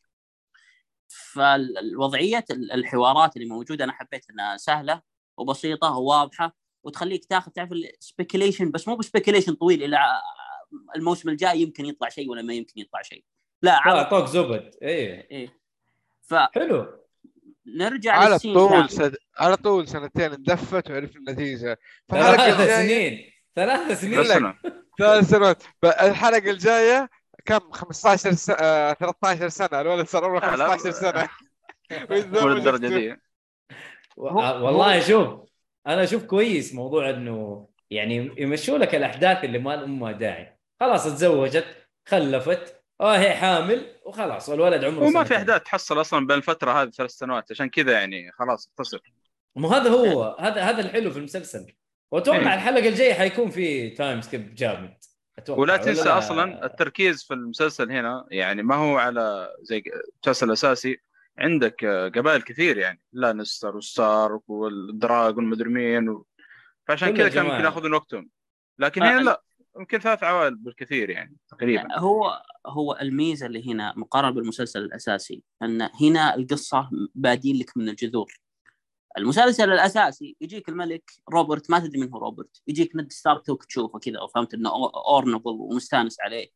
فالوضعية 1.08 2.46
الحوارات 2.52 3.38
اللي 3.38 3.48
موجودة 3.50 3.84
أنا 3.84 3.94
حبيت 3.94 4.30
إنها 4.30 4.58
سهلة 4.58 5.02
وبسيطة 5.38 5.98
وواضحة 5.98 6.56
وتخليك 6.86 7.26
تاخذ 7.26 7.52
تعرف 7.52 7.72
ال 7.72 7.80
speculation 7.80 8.72
بس 8.72 8.88
مو 8.88 8.96
ب 8.96 9.00
speculation 9.00 9.54
طويل 9.54 9.84
إلى 9.84 9.98
الموسم 10.96 11.30
الجاي 11.30 11.62
يمكن 11.62 11.86
يطلع 11.86 12.10
شيء 12.10 12.30
ولا 12.30 12.42
ما 12.42 12.54
يمكن 12.54 12.82
يطلع 12.82 13.02
شيء. 13.02 13.24
لا 13.62 13.80
على 13.82 14.00
اعطوك 14.00 14.26
زبد. 14.26 14.72
إيه. 14.82 15.28
إيه. 15.32 15.60
حلو. 16.56 17.06
فنرجع 17.66 18.14
على 18.14 18.34
للسين 18.34 18.54
طول. 18.54 18.90
سد... 18.90 19.16
على 19.38 19.58
طول 19.58 19.88
سنتين 19.88 20.32
اندفت 20.34 20.92
وعرفنا 20.92 21.18
النتيجة. 21.18 21.80
فالحلقة 22.10 22.52
ثلاث 22.52 22.80
سنين. 22.80 23.32
ثلاث 23.56 24.02
سنين 24.02 24.32
أنا. 24.32 24.58
ثلاث 25.00 25.30
سنوات. 25.30 25.64
الحلقة 25.84 26.52
الجاية 26.52 27.10
كم؟ 27.46 27.72
15 27.72 28.32
سنه 28.32 28.56
آه 28.60 28.94
13 28.94 29.50
سنة. 29.50 29.82
الولد 29.82 30.08
صار 30.08 30.26
عمره 30.26 30.40
لا، 30.40 30.56
لا. 30.56 30.68
15 30.68 30.92
سنة. 30.92 31.30
مو 32.42 32.48
للدرجه 32.48 32.88
دي. 32.88 33.16
والله 34.18 35.00
شوف 35.00 35.45
أنا 35.88 36.04
أشوف 36.04 36.24
كويس 36.24 36.74
موضوع 36.74 37.10
إنه 37.10 37.68
يعني 37.90 38.36
يمشوا 38.38 38.78
لك 38.78 38.96
الأحداث 38.96 39.44
اللي 39.44 39.60
ما 39.60 39.76
لها 39.76 40.12
داعي 40.12 40.58
خلاص 40.80 41.04
تزوجت 41.04 41.66
خلفت 42.06 42.82
آه 43.02 43.18
هي 43.18 43.36
حامل 43.36 43.86
وخلاص 44.06 44.50
والولد 44.50 44.84
عمره 44.84 45.04
وما 45.04 45.24
في. 45.24 45.36
أحداث 45.36 45.64
تحصل 45.64 46.02
أصلا 46.02 46.28
بين 46.28 46.38
الفترة 46.38 46.82
هذه 46.82 46.90
ثلاث 46.90 47.12
سنوات 47.12 47.52
عشان 47.52 47.70
كذا 47.70 47.92
يعني 47.92 48.32
خلاص 48.32 48.68
اختصر 48.68 49.00
مو 49.56 49.68
هذا 49.68 49.90
هو 49.90 50.38
هذا 50.40 50.62
هذا 50.62 50.82
الحلو 50.82 51.12
في 51.12 51.20
المسلسل 51.20 51.74
وأتوقع 52.12 52.40
إيه. 52.40 52.54
الحلقة 52.54 52.90
الجاية 52.90 53.14
حيكون 53.14 53.50
في 53.50 53.90
time 53.90 54.22
skip 54.22 54.56
جامد 54.56 54.98
أتوقع 55.38 55.62
ولا 55.62 55.74
ولا 55.74 55.84
تنسى 55.84 56.04
لا؟ 56.04 56.18
أصلا 56.18 56.66
التركيز 56.66 57.24
في 57.24 57.34
المسلسل 57.34 57.92
هنا 57.92 58.26
يعني 58.32 58.64
ما 58.64 58.76
هو 58.76 58.98
على 58.98 59.50
زي 59.62 59.84
المسلسل 60.16 60.48
الاساسي 60.48 60.98
عندك 61.38 61.84
آه، 61.84 62.10
قبائل 62.10 62.42
كثير 62.42 62.78
يعني 62.78 63.02
لانستر 63.14 63.76
والستارك 63.76 64.50
والدراغون 64.50 65.46
مدري 65.46 65.70
مين 65.70 66.10
و... 66.10 66.26
فعشان 66.88 67.18
كذا 67.18 67.30
كان. 67.30 67.46
ممكن 67.46 67.66
ياخذون 67.66 67.94
وقتهم. 67.94 68.30
لكن 68.80 69.04
آه، 69.04 69.12
هنا 69.12 69.24
لا 69.24 69.44
يمكن 69.80 70.00
ثلاث 70.00 70.24
عوائل 70.24 70.56
بالكثير 70.56 71.10
يعني 71.10 71.38
تقريبا. 71.50 71.98
هو 71.98 72.42
هو 72.66 72.98
الميزة 73.02 73.46
اللي 73.46 73.72
هنا 73.72 73.94
مقارنة 73.98 74.32
بالمسلسل 74.32 74.80
الأساسي 74.80 75.44
أن 75.62 75.90
هنا 76.02 76.36
القصة 76.36 76.90
بادين 77.16 77.60
لك 77.60 77.78
من 77.78 77.90
الجذور. 77.90 78.40
المسلسل 79.18 79.72
الأساسي 79.72 80.36
يجيك 80.42 80.70
الملك 80.70 81.12
روبرت 81.34 81.72
ما 81.72 81.80
تدري 81.80 82.02
من 82.02 82.10
هو 82.14 82.20
روبرت 82.20 82.62
يجيك 82.68 82.98
نيد 82.98 83.10
ستارك 83.10 83.46
توك 83.46 83.66
تشوفه 83.66 84.00
كذا 84.00 84.22
وفهمت 84.22 84.54
إنه 84.54 84.70
أو 85.08 85.22
رنلي 85.22 85.52
وستانس 85.52 86.18
عليه. 86.22 86.48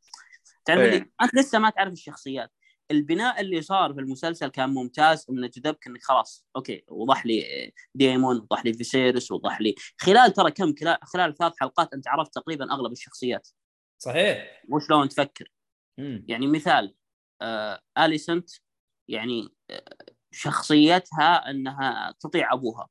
تعرف 0.65 0.79
إيه. 0.79 1.11
أنت 1.21 1.35
لسه 1.35 1.59
ما 1.59 1.69
تعرف 1.69 1.93
الشخصيات. 1.93 2.51
البناء 2.91 3.41
اللي 3.41 3.61
صار 3.61 3.93
في 3.93 3.99
المسلسل 3.99 4.47
كان 4.47 4.69
ممتاز 4.69 5.25
انه 5.29 5.47
جذبك 5.47 5.87
إنك 5.87 6.03
خلاص 6.03 6.45
أوكي 6.55 6.83
وضح 6.87 7.25
لي 7.25 7.71
ديمون 7.95 8.37
وضح 8.37 8.65
لي 8.65 8.73
فيسيرس 8.73 9.31
وضح 9.31 9.61
لي 9.61 9.75
خلال 9.97 10.33
ترى 10.33 10.51
كم 10.51 10.73
خلال, 11.03 11.35
ثلاث 11.37 11.53
حلقات 11.59 11.93
أنت 11.93 12.07
عرفت 12.07 12.33
تقريبا 12.33 12.73
أغلب 12.73 12.91
الشخصيات. 12.91 13.49
صحيح. 14.01 14.63
وشلون 14.69 15.09
تفكر؟ 15.09 15.51
مم. 15.97 16.25
يعني 16.27 16.47
مثال 16.47 16.95
آه 17.41 17.81
آليسنت 17.97 18.49
يعني 19.09 19.49
آه، 19.69 19.95
شخصيتها 20.31 21.49
إنها 21.49 22.15
تطيع 22.19 22.53
أبوها 22.53 22.87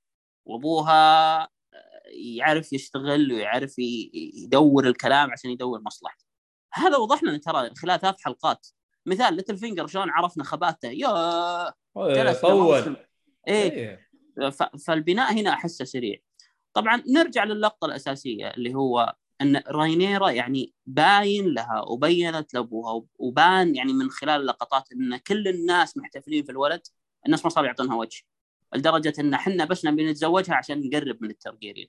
وأبوها 0.47 1.43
آه، 1.43 1.49
يعرف 2.37 2.73
يشتغل 2.73 3.33
ويعرف 3.33 3.75
يدور 3.78 4.87
الكلام 4.87 5.31
عشان 5.31 5.50
يدور 5.50 5.81
مصلحته. 5.81 6.25
هذا 6.75 6.97
وضح 6.97 7.23
لنا 7.23 7.38
ترى 7.38 7.75
خلال 7.75 8.00
ثلاث 8.00 8.14
حلقات. 8.25 8.67
مثال 9.09 9.35
ليتل 9.35 9.57
فينجر 9.57 9.87
شلون 9.87 10.11
عرفنا 10.11 10.45
خباته 10.45 10.88
يا 10.88 11.69
إيه، 11.97 12.15
جلس 12.15 12.41
طول. 12.41 12.97
إيه. 13.49 13.71
إيه. 13.71 14.09
فالبناء 14.87 15.33
هنا 15.33 15.50
أحسه 15.50 15.85
سريع. 15.85 16.19
طبعا 16.75 17.03
نرجع 17.09 17.45
للقطة 17.45 17.85
الأساسية 17.85 18.47
اللي 18.49 18.75
هو 18.75 19.15
إن 19.41 19.62
راينيرا 19.69 20.31
يعني 20.31 20.75
باين 20.87 21.55
لها 21.55 21.81
وبينت 21.81 22.55
لأبوها 22.55 23.05
وبان 23.19 23.77
يعني 23.77 23.93
من 23.93 24.11
خلال 24.11 24.41
اللقطات 24.41 24.93
إن 24.93 25.17
كل 25.17 25.49
الناس 25.49 25.97
محتفلين 25.97 26.45
في 26.45 26.53
الولد 26.53 26.81
الناس 27.27 27.45
ما 27.45 27.50
صاروا 27.50 27.67
يعطونها 27.67 27.97
وجه. 27.97 28.23
لدرجة 28.75 29.12
إن 29.19 29.35
إحنا 29.35 29.65
بس 29.65 29.85
نبي 29.85 30.11
نتزوجها 30.11 30.55
عشان 30.55 30.88
نقرب 30.88 31.19
من 31.21 31.31
الترجيريين 31.31 31.88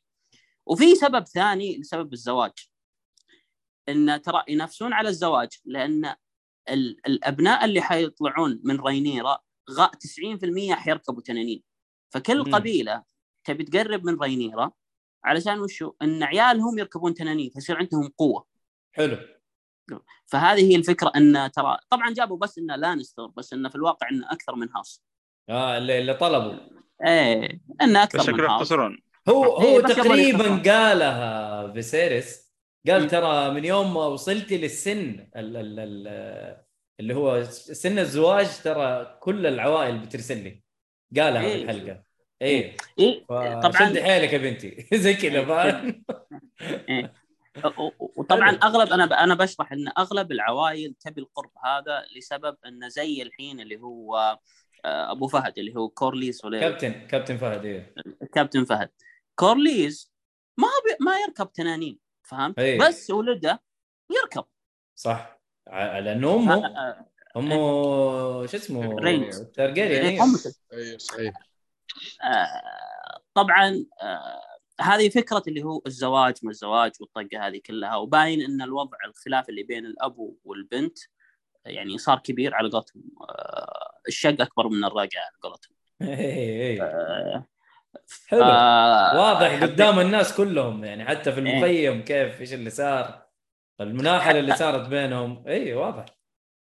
وفي 0.65 0.95
سبب 0.95 1.23
ثاني 1.23 1.77
لسبب 1.77 2.13
الزواج. 2.13 2.69
إن 3.89 4.21
ترى 4.21 4.43
ينافسون 4.47 4.93
على 4.93 5.09
الزواج 5.09 5.49
لأن 5.65 6.15
الأبناء 6.73 7.65
اللي 7.65 7.81
حيطلعون 7.81 8.61
من 8.63 8.79
رينيرا 8.79 9.39
غا 9.71 9.91
90% 10.71 10.73
حيركبوا 10.73 11.21
تنانين. 11.21 11.63
فكل 12.09 12.38
مم. 12.38 12.55
قبيلة 12.55 13.03
تبي 13.43 13.63
تقرب 13.63 14.05
من 14.05 14.19
رينيرا 14.19 14.71
علشان 15.25 15.59
وشو؟ 15.59 15.93
إن 16.01 16.23
عيالهم 16.23 16.79
يركبون 16.79 17.13
تنانين 17.13 17.49
فيصير 17.49 17.77
عندهم 17.77 18.13
قوة. 18.17 18.45
حلو. 18.91 19.17
فهذه 20.25 20.71
هي 20.71 20.75
الفكرة 20.75 21.11
إن 21.15 21.51
ترى 21.51 21.77
طبعا 21.89 22.13
جابوا 22.13 22.38
بس 22.38 22.57
إنه 22.57 22.75
لانستر 22.75 23.25
بس 23.25 23.53
إنه 23.53 23.69
في 23.69 23.75
الواقع 23.75 24.09
إنه 24.09 24.31
أكثر 24.31 24.55
من 24.55 24.69
هاوس. 24.75 25.03
آه 25.49 25.77
اللي, 25.77 25.99
اللي 25.99 26.13
طلبوا. 26.13 26.53
إيه 27.05 27.61
إنه 27.81 28.05
بس 28.05 28.15
أكثر 28.15 28.33
من 28.33 28.39
هاوس. 28.39 28.61
يختصرون. 28.61 29.01
هو 29.29 29.61
إيه، 29.61 29.67
هو 29.67 29.79
يبغى 29.79 29.93
تقريبا. 29.93 30.71
قالها 30.71 31.73
فيسيريس 31.73 32.48
قال. 32.88 33.09
ترى 33.09 33.51
من 33.51 33.65
يوم 33.65 33.93
ما 33.93 34.05
وصلتي 34.05 34.57
للسن 34.57 35.27
ال 35.36 35.57
ال 35.57 35.79
ال 35.79 36.07
اللي 37.00 37.15
هو 37.15 37.43
سن 37.53 38.00
الزواج 38.00 38.62
ترى 38.63 39.17
كل 39.19 39.45
العوائل 39.45 40.00
بترسل 40.00 40.43
لي 40.43 40.63
قالها 41.17 41.41
في 41.41 41.48
إيه. 41.48 41.63
الحلقة. 41.63 42.03
إيه. 42.41 42.77
إيه. 43.00 43.25
طبعا 43.25 43.59
طبعا. 43.59 43.89
شد 43.89 44.00
حيلك 44.00 44.33
يا 44.33 44.38
بنتي. 44.38 44.88
زي 45.03 45.13
كذا 45.13 45.45
فاهم؟ 45.45 46.03
إيه. 46.89 47.13
وطبعا. 48.00 48.50
أغلب 48.50 48.93
أنا 48.93 49.24
أنا 49.24 49.36
بشرح 49.36 49.71
إن 49.71 49.91
أغلب 49.98 50.31
العوائل 50.31 50.93
تبي 51.00 51.21
القرب 51.21 51.51
هذا 51.65 52.05
لسبب 52.17 52.57
انه 52.65 52.88
زي 52.88 53.21
الحين 53.21 53.59
اللي 53.59 53.79
هو 53.79 54.39
آه، 54.86 55.12
أبو 55.12 55.27
فهد 55.27 55.59
اللي 55.59 55.75
هو 55.75 55.89
كورليس 55.89 56.45
ولا 56.45 56.59
كابتن 56.59 56.91
كابتن 57.07 57.38
فهد 57.38 57.65
إيه. 57.65 57.93
كابتن 58.33 58.65
فهد. 58.65 58.89
كورليز 59.36 60.13
ما 60.57 60.67
بي 60.86 61.05
ما 61.05 61.17
يركب 61.27 61.51
تنانين. 61.53 62.00
فهمت؟ 62.29 62.59
إيه. 62.59 62.79
بس 62.79 63.12
ولده 63.12 63.62
يركب. 64.12 64.43
صح. 64.95 65.39
لأنه 65.71 66.36
امه 66.36 66.65
آه، 66.65 67.05
أمه 67.38 67.55
شو 68.45 68.57
اسمه؟ 68.57 68.95
رينيز. 68.95 69.41
تارجيريان 69.41 70.05
إيه، 70.05 70.21
إيه. 70.21 70.53
أيوه 70.74 70.98
صحيح. 70.98 71.33
آه، 72.24 73.21
طبعا 73.33 73.86
آه، 74.01 74.41
هذه 74.81 75.09
فكرة 75.09 75.43
اللي 75.48 75.63
هو 75.63 75.81
الزواج 75.88 76.36
ما 76.43 76.50
الزواج 76.51 76.91
والطقة 77.00 77.48
هذه 77.48 77.62
كلها 77.65 77.95
وباين 77.95 78.41
إن 78.41 78.62
الوضع 78.62 78.98
الخلاف 79.05 79.50
اللي 79.50 79.63
بين 79.63 79.86
الأب 79.86 80.36
والبنت 80.43 80.98
يعني 81.65 81.98
صار 81.98 82.19
كبير 82.19 82.55
على 82.55 82.69
قولتهم 82.69 83.03
الشق 84.07 84.41
أكبر 84.41 84.69
من 84.69 84.83
الرقعة 84.83 85.21
على 85.21 85.38
قولتهم. 85.41 85.75
إيه، 87.96 88.01
إيه. 88.34 88.43
آه، 88.43 89.12
حلو 89.12 89.19
ف- 89.19 89.24
واضح 89.24 89.63
قدام 89.63 90.00
الناس 90.00 90.34
كلهم 90.38 90.84
يعني 90.84 91.05
حتى 91.05 91.31
في 91.31 91.39
المخيم 91.39 92.01
كيف 92.01 92.41
إيش 92.41 92.53
اللي 92.53 92.69
صار؟ 92.69 93.25
المناحله 93.81 94.39
اللي 94.39 94.55
صارت 94.55 94.88
بينهم. 94.89 95.43
اي 95.48 95.74
واضح. 95.74 96.05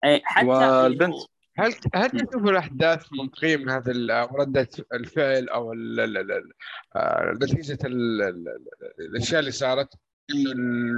إيه، 0.04 0.22
حتى 0.26 0.46
والبنت. 0.48 1.14
هل 1.58 1.76
هل 1.96 2.10
تشوفوا 2.10 2.52
الأحداث 2.52 3.06
منطقيه 3.14 3.58
من 3.58 3.70
هذا 3.70 3.92
ردة 4.40 4.68
الفعل 4.94 5.50
أو 5.50 5.74
ال- 5.74 6.00
ال- 6.00 6.18
ال- 6.18 6.32
ال- 6.32 6.52
آه، 6.96 7.32
نتيجة 7.44 7.88
ال- 7.88 8.22
ال- 8.22 8.48
ال- 8.48 9.06
الأشياء 9.06 9.40
اللي 9.40 9.52
صارت؟ 9.52 9.94
إنه 10.32 10.52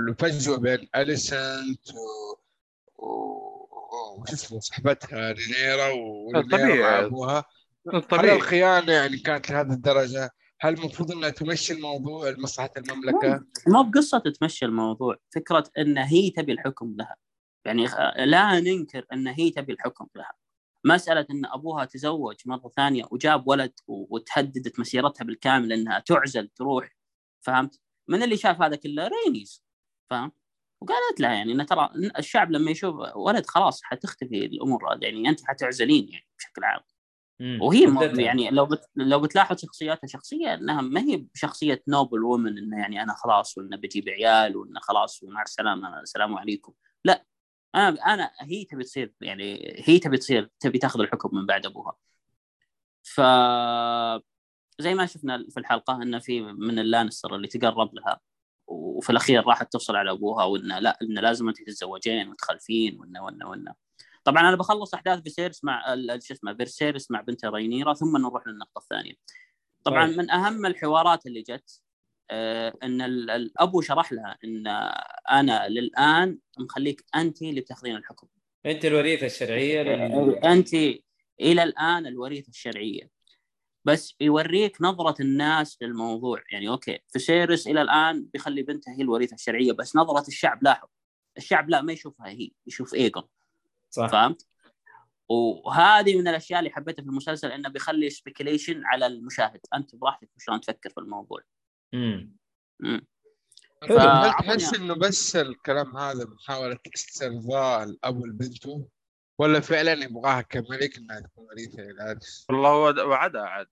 الفجوة 0.09 0.57
بين 0.57 0.87
أليسنت 0.95 1.93
و 2.97 3.53
وش 4.19 4.31
اسمه 4.33 4.59
صاحبتها 4.59 5.31
رينيرا 5.31 5.87
ورينيرا 5.89 6.41
طبيعي. 6.41 6.79
مع 6.81 6.99
أبوها. 6.99 7.43
هل 8.11 8.29
الخيانة 8.29 8.91
يعني 8.93 9.17
كانت 9.17 9.49
لهذه 9.49 9.71
الدرجة؟ 9.73 10.29
هل 10.59 10.73
المفروض 10.73 11.11
إنها 11.11 11.29
تمشي 11.29 11.73
الموضوع 11.73 12.29
لمصلحة 12.29 12.69
المملكة؟ 12.77 13.45
ما 13.67 13.81
بقصة 13.81 14.19
تمشي 14.19 14.65
الموضوع. 14.65 15.17
فكرة 15.35 15.63
أن 15.77 15.97
هي 15.97 16.29
تبي 16.29 16.51
الحكم 16.51 16.95
لها. 16.97 17.15
يعني 17.65 17.87
خ- 17.87 17.99
لا 18.17 18.59
ننكر 18.59 19.05
أن 19.13 19.27
هي 19.27 19.49
تبي 19.49 19.73
الحكم 19.73 20.07
لها. 20.15 20.33
مسألة 20.85 21.27
أن 21.31 21.45
أبوها 21.45 21.85
تزوج 21.85 22.35
مرة 22.45 22.71
ثانية 22.75 23.03
وجاب 23.11 23.47
ولد 23.47 23.73
وتهددت 23.87 24.79
مسيرتها 24.79 25.25
بالكامل 25.25 25.73
أنها 25.73 25.99
تعزل 25.99 26.47
تروح. 26.47 26.95
فهمت؟ 27.41 27.79
من 28.07 28.23
اللي 28.23 28.37
شاف 28.37 28.61
هذا 28.61 28.75
كله؟ 28.75 29.07
رينيز. 29.25 29.63
فهمت؟ 30.09 30.33
وقالت 30.81 31.19
لها 31.19 31.31
يعني 31.33 31.51
إن 31.53 31.65
ترى 31.65 31.89
الشعب 32.17 32.51
لما 32.51 32.71
يشوف 32.71 32.95
ولد 33.15 33.45
خلاص 33.45 33.83
حتختفي 33.83 34.45
الأمور. 34.45 34.81
يعني 35.01 35.29
أنت 35.29 35.39
حتعزلين 35.45 36.09
يعني 36.09 36.27
بشكل 36.39 36.63
عام. 36.63 36.81
وهي 37.61 37.87
حددتها. 37.87 38.21
يعني. 38.21 38.49
لو 38.49 38.65
بت... 38.65 38.89
لو 38.95 39.19
بتلاحظ 39.19 39.61
شخصياتها 39.61 40.07
شخصية 40.07 40.53
إنها 40.53 40.81
ما 40.81 41.01
هي 41.01 41.17
بشخصية 41.17 41.83
نوبل 41.87 42.23
وومن 42.23 42.57
إنه 42.57 42.79
يعني 42.79 43.03
أنا 43.03 43.13
خلاص 43.13 43.57
وإنه 43.57 43.77
بجيب 43.77 44.09
عيال 44.09 44.57
وإنه 44.57 44.79
خلاص 44.79 45.23
ومع 45.23 45.41
السلامة 45.41 45.99
السلام 45.99 46.37
عليكم. 46.37 46.73
لا 47.05 47.25
أنا 47.75 47.89
أنا 47.89 48.31
هي 48.41 48.65
تبي 48.65 48.83
تصير 48.83 49.13
يعني 49.21 49.75
هي 49.85 49.99
تبي 49.99 50.17
تصير 50.17 50.49
تبي 50.59 50.79
تاخذ 50.79 50.99
الحكم 50.99 51.37
من 51.37 51.45
بعد 51.45 51.65
أبوها. 51.65 51.95
ف 53.03 53.21
زي 54.79 54.93
ما 54.93 55.05
شفنا 55.05 55.45
في 55.49 55.59
الحلقة 55.59 56.01
إنه 56.01 56.19
في 56.19 56.41
من 56.41 56.79
اللانستر 56.79 57.35
اللي 57.35 57.47
تقرب 57.47 57.95
لها 57.95 58.19
وفي 58.67 59.09
الأخير 59.09 59.47
راحت 59.47 59.71
توصل 59.71 59.95
على 59.95 60.11
أبوها 60.11 60.45
وإنه 60.45 60.79
لا 60.79 60.97
إنه 61.01 61.21
لازم 61.21 61.47
انت 61.47 61.57
تتزوجين 61.57 62.29
وتخلفين 62.29 62.99
وإنه 62.99 63.23
وإنه 63.23 63.49
وإنه. 63.49 63.73
طبعا 64.23 64.49
أنا 64.49 64.55
بخلص 64.55 64.93
أحداث 64.93 65.19
فيسيرس 65.21 65.63
مع 65.63 65.95
شو 66.19 66.33
اسمه 66.33 66.53
فيسيرس 66.53 67.11
مع 67.11 67.21
بنت 67.21 67.45
رينيرا 67.45 67.93
ثم 67.93 68.17
نروح 68.17 68.47
للنقطة 68.47 68.77
الثانية. 68.79 69.13
طبعا 69.83 70.07
طيب. 70.07 70.17
من 70.17 70.31
أهم 70.31 70.65
الحوارات 70.65 71.25
اللي 71.25 71.41
جت 71.41 71.81
آه، 72.31 72.73
إن 72.83 73.01
ال- 73.01 73.29
الابو 73.29 73.81
شرح 73.81 74.13
لها 74.13 74.37
إن 74.43 74.67
أنا 75.31 75.67
للآن 75.69 76.37
مخليك 76.59 77.05
أنت 77.15 77.41
اللي 77.41 77.61
بتاخذين 77.61 77.95
الحكم. 77.95 78.27
أنت 78.65 78.85
الوريثة 78.85 79.25
الشرعية 79.25 79.81
لل... 79.83 80.35
أنت 80.35 80.73
إلى 81.41 81.63
الآن 81.63 82.07
الوريثة 82.07 82.49
الشرعية. 82.49 83.09
بس 83.85 84.15
يوريك 84.21 84.77
نظرة 84.81 85.21
الناس 85.21 85.77
للموضوع 85.81 86.43
يعني 86.51 86.69
okay 86.69 86.99
فيسيرس 87.07 87.67
إلى 87.67 87.81
الآن 87.81 88.23
بيخلي 88.33 88.63
بنته 88.63 88.91
هي 88.91 89.01
الوريثة 89.01 89.33
الشرعية 89.33 89.71
بس 89.71 89.95
نظرة 89.95 90.27
الشعب 90.27 90.63
لاحظ 90.63 90.87
الشعب 91.37 91.69
لا 91.69 91.81
ما 91.81 91.93
يشوفها 91.93 92.27
هي 92.29 92.51
يشوف 92.67 92.93
ايجون 92.93 93.23
صح 93.93 94.07
فهمت؟ 94.07 94.47
وهذه 95.29 96.17
من 96.21 96.27
الأشياء 96.27 96.59
اللي 96.59 96.69
حبيتها 96.71 97.03
في 97.03 97.09
المسلسل 97.09 97.51
إنه 97.51 97.69
بيخلي 97.69 98.09
speculation 98.09 98.85
على 98.85 99.05
المشاهد 99.07 99.59
أنت 99.73 99.95
براحتك 99.95 100.29
شلون 100.39 100.61
تفكر 100.61 100.89
في 100.89 100.97
الموضوع 100.99 101.41
مم. 101.93 102.35
مم. 102.79 103.07
حلو. 103.83 103.99
هل 103.99 104.31
فأعطني- 104.31 104.37
تحس 104.39 104.73
إنه 104.73 104.93
بس 104.95 105.35
الكلام 105.35 105.97
هذا 105.97 106.25
محاولة 106.25 106.77
استرضاء 106.95 107.83
الأب 107.83 108.25
لبنته 108.25 108.87
ولا 109.39 109.59
فعلا 109.59 109.91
يبغاها 109.93 110.41
كملك 110.41 110.97
إنها 110.97 111.19
تكون 111.19 111.45
وريثة 111.45 111.81
للعرس؟ 111.83 112.45
والله 112.49 112.69
هو 112.69 113.09
وعدها 113.09 113.41
عاد 113.43 113.67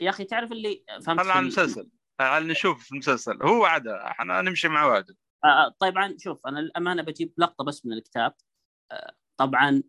يا 0.00 0.10
أخي 0.10 0.24
تعرف 0.24 0.52
اللي 0.52 0.84
فهمت 0.88 1.20
خلنا 1.20 1.32
على 1.32 1.40
المسلسل 1.40 1.88
على 2.20 2.46
نشوف 2.46 2.84
في 2.84 2.92
المسلسل 2.92 3.42
هو 3.42 3.62
وعدها 3.62 4.10
إحنا 4.10 4.42
نمشي 4.42 4.68
مع 4.68 4.86
وعده 4.86 5.16
آه، 5.44 5.74
طبعا 5.80 6.16
شوف 6.18 6.46
أنا 6.46 6.60
الأمانة 6.60 7.02
بجيب 7.02 7.32
لقطة 7.38 7.64
بس 7.64 7.86
من 7.86 7.92
الكتاب 7.92 8.32
آه، 8.32 8.34
طبعا 9.36 9.82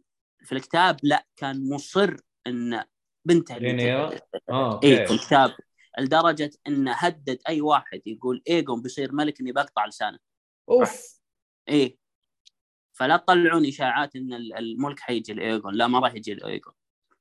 في 0.44 0.52
الكتاب 0.52 0.98
لا 1.04 1.26
كان 1.36 1.70
مصر 1.70 2.16
إن 2.48 2.84
بنته؟ 3.26 3.58
آه 4.50 4.80
اي 4.84 5.08
في 5.08 5.14
الكتاب. 5.14 5.56
لدرجة 6.00 6.52
انه 6.68 6.92
هدد 6.94 7.40
أي 7.50 7.62
واحد 7.62 8.02
يقول 8.06 8.44
ايجون 8.50 8.82
بيصير 8.82 9.12
ملك 9.12 9.40
إني 9.40 9.52
بقطع 9.52 9.86
لسانه. 9.86 10.20
أوف. 10.70 11.20
إيه. 11.70 11.98
فلا 12.94 13.18
تطلعون 13.18 13.66
إشاعات 13.66 14.16
إن 14.16 14.34
ال- 14.34 14.54
الملك 14.58 15.00
حيجي 15.00 15.34
لايجون 15.34 15.74
لا 15.76 15.88
ما 15.88 16.00
راح 16.00 16.14
يجي 16.16 16.34
لايجون 16.34 16.74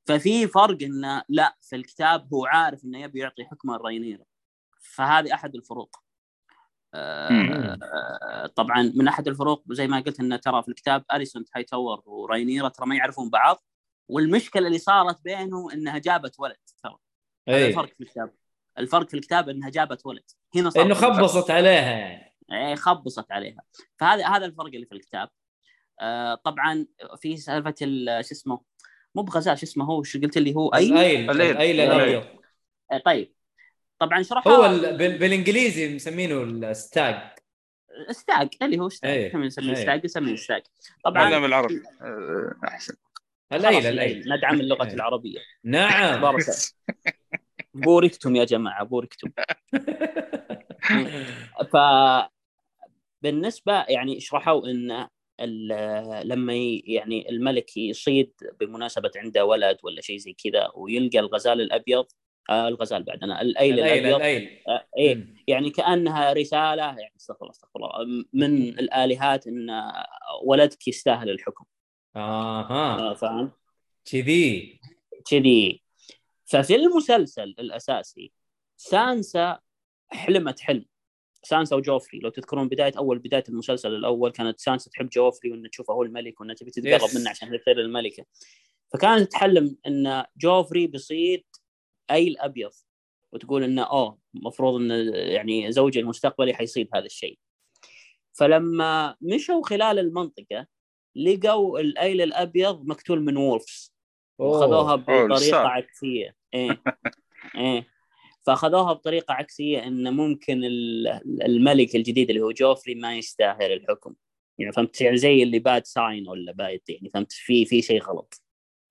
ففي 0.07 0.49
فرق 0.49 0.83
انه 0.83 1.23
لا 1.29 1.57
في 1.61 1.77
الكتاب 1.77 2.35
هو 2.35 2.47
عارف 2.47 2.85
إنه 2.85 2.99
يبي 3.01 3.19
يعطي 3.21 3.45
حكمه 3.45 3.77
لرينيرا 3.77 4.25
فهذه 4.81 5.35
أحد 5.35 5.55
الفروق. 5.55 6.02
طبعا 8.55 8.93
من 8.95 9.09
أحد 9.09 9.29
الفروق 9.29 9.65
زي 9.73 9.87
ما 9.87 10.01
قلت 10.01 10.21
انه 10.21 10.37
ترى 10.37 10.63
في 10.63 10.69
الكتاب 10.69 11.05
أليسون 11.15 11.45
هاي 11.57 11.65
تاور 11.65 12.03
ورينيرا 12.07 12.69
ترى 12.69 12.87
ما 12.87 12.97
يعرفون 12.97 13.31
بعض 13.31 13.65
والمشكلة 14.09 14.67
اللي 14.67 14.79
صارت 14.79 15.25
بينهم 15.25 15.71
إنها 15.71 15.99
جابت 15.99 16.35
ولد 16.41 16.57
ترى. 16.83 16.97
اي 17.49 17.69
الفرق 17.69 17.89
في 17.89 18.01
الكتاب. 18.01 18.33
الفرق 18.79 19.09
في 19.09 19.15
الكتاب 19.15 19.49
إنها 19.49 19.71
جابت 19.71 20.07
ولد. 20.07 20.23
هنا 20.57 20.71
صار 20.71 20.87
إنه. 20.87 20.95
خبصت 20.95 21.51
عليها 21.51 21.91
يعني. 21.91 22.35
إيه 22.53 22.75
خبصت 22.75 23.33
عليها. 23.33 23.63
فهذا 23.97 24.29
هذا 24.29 24.45
الفرق 24.47 24.67
اللي 24.75 24.87
في 24.87 24.95
الكتاب. 24.95 25.29
آه 26.01 26.35
طبعا 26.35 26.87
في 27.21 27.37
سالفة 27.37 27.75
ال- 27.83 28.25
شو 28.25 28.35
اسمه؟ 28.35 28.61
مو 29.15 29.23
بغزال 29.23 29.59
شو 29.59 29.67
اسمه 29.67 29.85
هو؟ 29.85 30.03
شو 30.03 30.21
قلت 30.21 30.39
لي 30.39 30.55
هو؟ 30.55 30.69
اي 30.69 30.89
الأيل 30.89 31.31
الأيل. 31.31 31.51
الأيل. 31.51 31.81
الابيض 31.81 32.25
آه 32.93 32.99
طيب. 32.99 33.35
طبعا 34.07 34.23
شرحوا 34.23 34.53
هو 34.53 34.65
ال... 34.67 34.97
بال... 34.97 35.19
بالإنجليزي 35.19 35.95
مسمينه 35.95 36.43
ال 36.43 36.58
stag 36.58 37.17
stag 38.11 38.49
اللي 38.63 38.79
هو 38.79 38.89
stag 38.89 39.11
إيه. 39.11 39.29
إحنا 39.29 39.47
نسميه 39.47 39.69
إيه. 39.69 39.75
ستاج 39.75 40.05
نسميه 40.05 40.37
stag 40.37 40.63
طبعا 41.05 41.29
طبعا 41.31 41.39
بالعربي. 41.41 41.83
آه، 42.01 42.55
أحسن. 42.65 42.95
الايل 43.53 43.75
خلاص 43.75 43.85
الايل 43.87 44.25
ندعم 44.29 44.61
اللغة 44.61 44.87
إيه. 44.87 44.95
العربية. 44.95 45.39
نعم. 45.65 46.21
بارك 46.21 46.45
بوركتم 47.75 48.37
يا 48.37 48.45
جماعة 48.45 48.85
بوركتم. 48.85 49.31
ف 51.73 51.77
بالنسبة 53.23 53.85
يعني 53.89 54.21
شرحوا 54.21 54.67
إن 54.71 55.09
ال- 55.41 56.29
لما 56.29 56.55
يعني 56.85 57.29
الملك 57.31 57.77
يصيد 57.77 58.33
بمناسبة 58.61 59.11
عنده 59.17 59.45
ولد 59.45 59.79
ولا 59.83 60.01
شيء 60.01 60.17
زي 60.17 60.33
كذا 60.33 60.71
ويلقى 60.75 61.19
الغزال 61.19 61.61
الأبيض 61.61 62.07
آه 62.51 62.69
الغزال 62.69 63.03
بعد. 63.03 63.23
أنا 63.23 63.43
الأيل 63.43 63.81
الأيل 63.81 64.49
آه 64.69 64.87
مم. 64.99 65.37
يعني 65.49 65.71
كأنها 65.71 66.33
رسالة 66.33 66.83
يعني 66.83 67.13
استغفر 67.17 67.41
الله 67.43 67.51
استغفر 67.51 67.77
الله 67.77 68.25
من 68.33 68.69
الآلهات 68.69 69.47
إن 69.47 69.93
ولدك 70.45 70.89
يستاهل 70.89 71.31
الحكم. 71.31 71.65
آها. 72.17 72.99
آه 73.01 73.15
فاهم؟ 73.15 73.51
كذي. 74.05 74.81
كذي. 75.31 75.83
ففي 76.45 76.77
المسلسل 76.77 77.55
الأساسي 77.59 78.33
سانسا 78.77 79.59
حلمت 80.09 80.61
حلم. 80.61 80.85
سانسا 81.45 81.77
وجوفري 81.77 82.19
لو 82.19 82.31
تذكرون 82.31 82.69
بداية 82.69 82.93
أول 82.99 83.19
بداية 83.19 83.45
المسلسل 83.49 83.95
الأول 83.95 84.31
كانت 84.31 84.61
سانسا 84.61 84.91
تحب 84.91 85.09
جوفري 85.09 85.51
وانها 85.51 85.71
تشوفه 85.71 85.95
هو 85.95 86.03
الملك 86.03 86.41
وانها 86.41 86.55
تبي 86.55 86.71
تتقرب. 86.71 87.11
منه 87.15 87.31
عشان 87.31 87.59
تصير 87.61 87.81
الملكة. 87.81 88.25
فكانت 88.93 89.33
تحلم 89.33 89.77
إن 89.87 90.25
جوفري 90.37 90.87
بيصيد 90.87 91.45
ايل 92.13 92.39
ابيض 92.39 92.71
وتقول 93.33 93.63
إنه 93.65 93.83
اوه 93.83 94.19
المفروض 94.35 94.75
إن 94.81 94.91
يعني 95.15 95.73
زوجي 95.73 96.01
المستقبلي 96.01 96.55
حيصيد 96.55 96.89
هذا 96.95 97.07
الشيء. 97.07 97.39
فلما 98.33 99.17
مشوا 99.21 99.63
خلال 99.67 99.99
المنطقة 99.99 100.67
لقوا 101.17 101.81
الأيل 101.81 102.21
الأبيض 102.21 102.87
مقتول 102.87 103.21
من 103.25 103.37
wolves 103.37 103.95
وخذوها 104.39 104.95
بطريقة. 104.97 105.59
عكسية. 105.69 106.35
إيه 106.55 106.83
إيه. 107.57 107.87
فاخذوها 108.47 108.93
بطريقة 108.93 109.35
عكسية 109.35 109.87
إن 109.87 110.13
ممكن 110.17 110.65
ال- 110.65 111.43
الملك 111.43 111.97
الجديد 111.97 112.31
اللي 112.31 112.43
هو 112.43 112.51
جوفري 112.53 112.95
ما 112.95 113.17
يستاهل 113.17 113.73
الحكم. 113.73 114.15
يعني 114.59 114.73
فهمت؟ 114.73 115.01
يعني 115.01 115.17
زي 115.17 115.43
اللي 115.43 115.59
bad 115.59 115.87
sign 115.87 116.29
ولا 116.29 116.53
bad 116.53 116.81
يعني 116.89 117.11
فهمت؟ 117.11 117.33
في 117.33 117.65
في 117.65 117.83
شيء 117.83 118.03
غلط. 118.03 118.43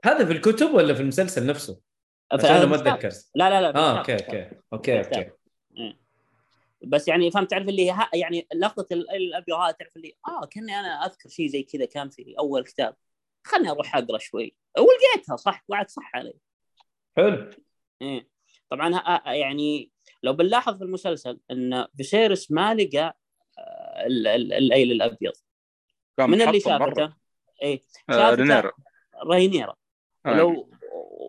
هذا 0.05 0.25
في 0.25 0.31
الكتب 0.31 0.73
ولا 0.73 0.93
في 0.93 1.01
المسلسل 1.01 1.45
نفسه؟ 1.47 1.79
ف- 2.31 2.33
عشان 2.45 2.55
أنا 2.55 2.65
ما. 2.65 2.75
أتذكر 2.75 3.09
لا 3.35 3.49
لا 3.49 3.61
لا 3.61 3.77
آه. 3.79 3.97
okay 3.99 4.13
okay 4.13 4.49
okay 4.73 4.99
okay 4.99 5.31
إيه. 5.77 6.01
بس 6.83 7.07
يعني 7.07 7.31
فهمت 7.31 7.51
تعرف 7.51 7.67
اللي 7.67 7.91
ها 7.91 8.09
يعني 8.13 8.47
لقطه 8.55 8.93
ال- 8.93 9.11
الابيض 9.11 9.55
هذا 9.55 9.71
تعرف 9.71 9.97
اللي 9.97 10.13
آه 10.27 10.45
كأني 10.45 10.79
أنا 10.79 11.05
أذكر 11.05 11.29
شيء 11.29 11.47
زي 11.47 11.63
كذا 11.63 11.85
كان 11.85 12.09
في 12.09 12.35
أول 12.39 12.63
كتاب 12.63 12.95
خلني 13.43 13.69
أروح 13.71 13.95
أقرأ 13.95 14.17
شوي 14.17 14.55
ولقيتها 14.77 15.35
صح 15.35 15.63
وقعد 15.67 15.89
صح 15.89 16.11
علي 16.15 16.33
حلو 17.17 17.49
إيه. 18.01 18.27
طبعا 18.69 18.95
ها- 18.95 19.33
يعني 19.33 19.91
لو 20.23 20.33
بنلاحظ 20.33 20.77
في 20.77 20.83
المسلسل 20.83 21.39
إن 21.51 21.85
فيسيرس 21.97 22.51
ما 22.51 22.73
لقى 22.75 23.17
آه، 23.59 24.05
ال- 24.05 24.27
ال- 24.27 24.53
الأيل 24.53 24.91
الأبيض 24.91 25.33
من 26.19 26.41
اللي. 26.41 26.59
شافته؟ 26.59 27.13
اي 27.63 27.81
آه، 28.09 28.13
شافته 28.13 28.71
رينيرا 29.31 29.75
آه. 30.25 30.31
ولو 30.31 30.69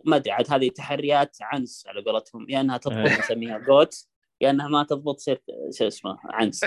ما 0.04 0.16
أدري 0.16 0.32
عاد 0.32 0.52
هذه 0.52 0.68
تحريات 0.68 1.36
عنس 1.40 1.84
على 1.86 2.02
قولتهم 2.02 2.46
يا 2.48 2.60
إنها 2.60 2.76
تضبط 2.76 2.96
إيه. 2.96 3.18
نسميها 3.18 3.58
goat 3.58 4.06
يا 4.40 4.50
إنها 4.50 4.68
ما 4.68 4.82
تضبط 4.82 5.16
تصير 5.16 5.42
شو 5.78 5.86
اسمه 5.86 6.18
عنز 6.24 6.64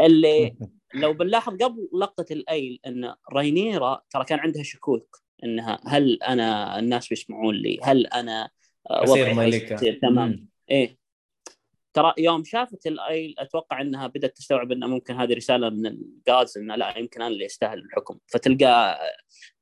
اللي 0.00 0.56
لو 0.94 1.12
بنلاحظ 1.12 1.56
قبل 1.56 1.88
لقطة 2.00 2.32
الأيل 2.32 2.80
إن 2.86 3.14
رينيرا 3.34 4.02
ترى 4.10 4.24
كان 4.24 4.38
عندها 4.38 4.62
شكوك 4.62 5.22
إنها 5.44 5.80
هل 5.86 6.22
أنا 6.22 6.78
الناس 6.78 7.08
بيسمعون 7.08 7.54
لي؟ 7.54 7.78
هل 7.82 8.06
أنا 8.06 8.50
وضعي 9.08 9.60
تمام. 10.02 10.48
إيه 10.70 10.99
ترى 11.92 12.14
يوم 12.18 12.44
شافت 12.44 12.86
الايل 12.86 13.34
أتوقع 13.38 13.80
إنها 13.80 14.06
بدأت 14.06 14.36
تستوعب 14.36 14.72
إنه 14.72 14.86
ممكن 14.86 15.14
هذه 15.14 15.34
رسالة 15.34 15.70
من 15.70 15.86
ال 15.86 16.00
gods 16.00 16.58
إنه 16.58 16.76
لا 16.76 16.98
يمكن 16.98 17.22
أنا 17.22 17.30
اللي 17.30 17.46
استاهل 17.46 17.78
الحكم. 17.78 18.18
فتلقى 18.26 18.98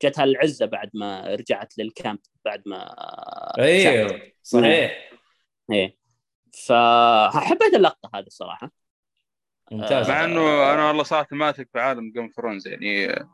جتها 0.03 0.25
العزه 0.25 0.67
بعد 0.67 0.91
ما 0.95 1.35
رجعت 1.35 1.79
لل 1.79 1.92
camp 1.92 2.19
بعد 2.45 2.63
ما. 2.67 2.95
أيوه 3.59 4.33
صحيح. 4.43 5.11
إيه. 5.73 5.99
فحبيت 6.67 7.75
اللقطة 7.75 8.11
هذه 8.15 8.27
الصراحه 8.27 8.71
ممتاز. 9.73 10.11
مع 10.11 10.25
إنه 10.25 10.73
أنا 10.75 10.89
والله 10.89 11.03
صراحة 11.03 11.27
ما 11.33 11.51
اثق 11.51 11.67
في 11.73 11.81
عالم 11.81 12.13
جيم 12.13 12.31
ثرونز 12.37 12.69
يعني 12.69 13.25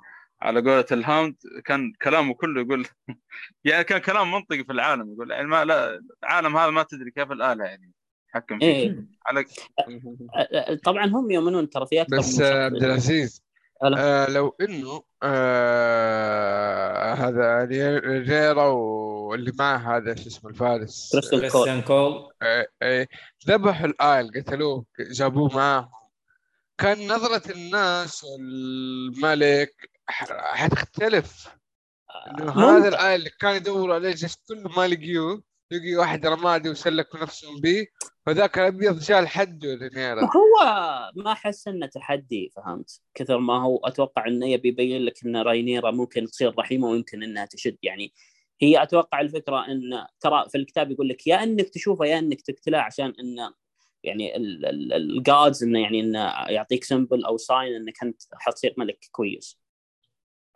على 0.42 0.61
قولة 0.61 0.87
الهاوند 0.92 1.37
كان 1.64 1.92
كلامه 2.02 2.35
كله 2.35 2.61
يقول 2.61 2.87
يعني 3.64 3.85
كان 3.85 3.98
كلام 3.98 4.33
منطقي 4.33 4.64
في 4.64 4.72
العالم 4.72 5.12
يقول 5.12 5.30
يعني 5.30 5.46
ما 5.46 5.64
لا 5.64 6.00
العالم 6.22 6.57
هذا 6.57 6.70
ما 6.70 6.83
تدري 6.83 7.11
كيف 7.11 7.33
الآلهة 7.33 7.64
يعني. 7.64 7.92
تحكم 8.35 8.59
فيه. 8.59 8.66
إيه. 8.66 9.07
على 9.27 9.44
طبعا 10.85 11.07
هم 11.07 11.31
يؤمنون 11.31 11.70
ترى 11.70 11.87
في 11.87 12.03
أكثر 12.03 12.18
بس. 12.18 12.40
عبد 12.40 12.85
العزيز. 12.85 13.44
آه 13.83 14.31
لو 14.31 14.57
إنه 14.61 15.03
آه 15.23 17.14
هذا 17.14 17.64
رينيرا 18.05 18.66
واللي 18.66 19.53
معه 19.59 19.97
هذا 19.97 20.14
شو 20.14 20.27
اسمه 20.27 20.51
الفارس 20.51 21.16
كريستيان 21.31 21.83
كول. 21.83 22.29
آه، 22.42 22.66
آه، 22.83 23.07
ذبحوا 23.49 23.87
الايل 23.87 24.31
قتلوه 24.37 24.85
جابوه 25.11 25.55
معاهم. 25.57 25.88
كان 26.79 27.09
نظرة 27.09 27.53
الناس 27.53 28.25
والملك 28.25 29.90
حتختلف. 30.07 31.49
إنه. 32.31 32.53
هذا 32.53 32.88
الايل 32.88 33.18
اللي 33.18 33.31
كان 33.40 33.57
يدوروا 33.57 33.94
عليه 33.94 34.14
جالس 34.14 34.38
كله 34.49 34.70
ما 34.77 34.88
لقيوه 34.88 35.42
لقي 35.70 35.97
واحد 35.97 36.27
رمادي 36.27 36.68
وسلكوا 36.70 37.20
نفسهم 37.20 37.61
به 37.61 37.87
فذاك 38.26 38.58
الأبيض 38.58 39.00
شال 39.00 39.28
حده 39.28 39.74
رينيرا 39.74 40.20
هو 40.22 40.64
ما 41.16 41.32
أحس 41.32 41.68
إنه 41.68 41.87
تحدي 41.87 42.52
فهمت؟ 42.56 43.00
كثر 43.14 43.38
ما 43.38 43.62
هو 43.62 43.76
أتوقع 43.76 44.26
إنه 44.26 44.46
يبي 44.48 44.68
يبين 44.68 45.02
لك 45.02 45.24
إن 45.26 45.37
راينيرا 45.37 45.90
ممكن 45.90 46.26
تصير 46.26 46.54
رحيمة 46.58 46.88
ويمكن 46.88 47.22
إنها 47.22 47.44
تشد. 47.44 47.76
يعني 47.82 48.12
هي 48.60 48.82
أتوقع 48.82 49.20
الفكرة 49.20 49.66
إن 49.66 50.06
ترى 50.20 50.44
في 50.48 50.58
الكتاب 50.58 50.90
يقول 50.90 51.08
لك 51.08 51.26
يا 51.26 51.42
إنك 51.42 51.68
تشوفه 51.68 52.04
يا 52.04 52.18
إنك 52.18 52.40
تقتله 52.40 52.78
عشان 52.78 53.12
انه 53.20 53.54
يعني 54.02 54.37
ال 54.96 55.10
gods 55.10 55.64
إنه 55.64 55.80
يعني 55.80 56.00
إنه 56.00 56.18
يعطيك 56.48 56.84
symbol 56.85 57.24
أو 57.24 57.37
sign 57.37 57.74
إنك 57.74 58.02
أنت 58.02 58.22
حتصير 58.32 58.74
ملك 58.76 58.98
كويس. 59.12 59.58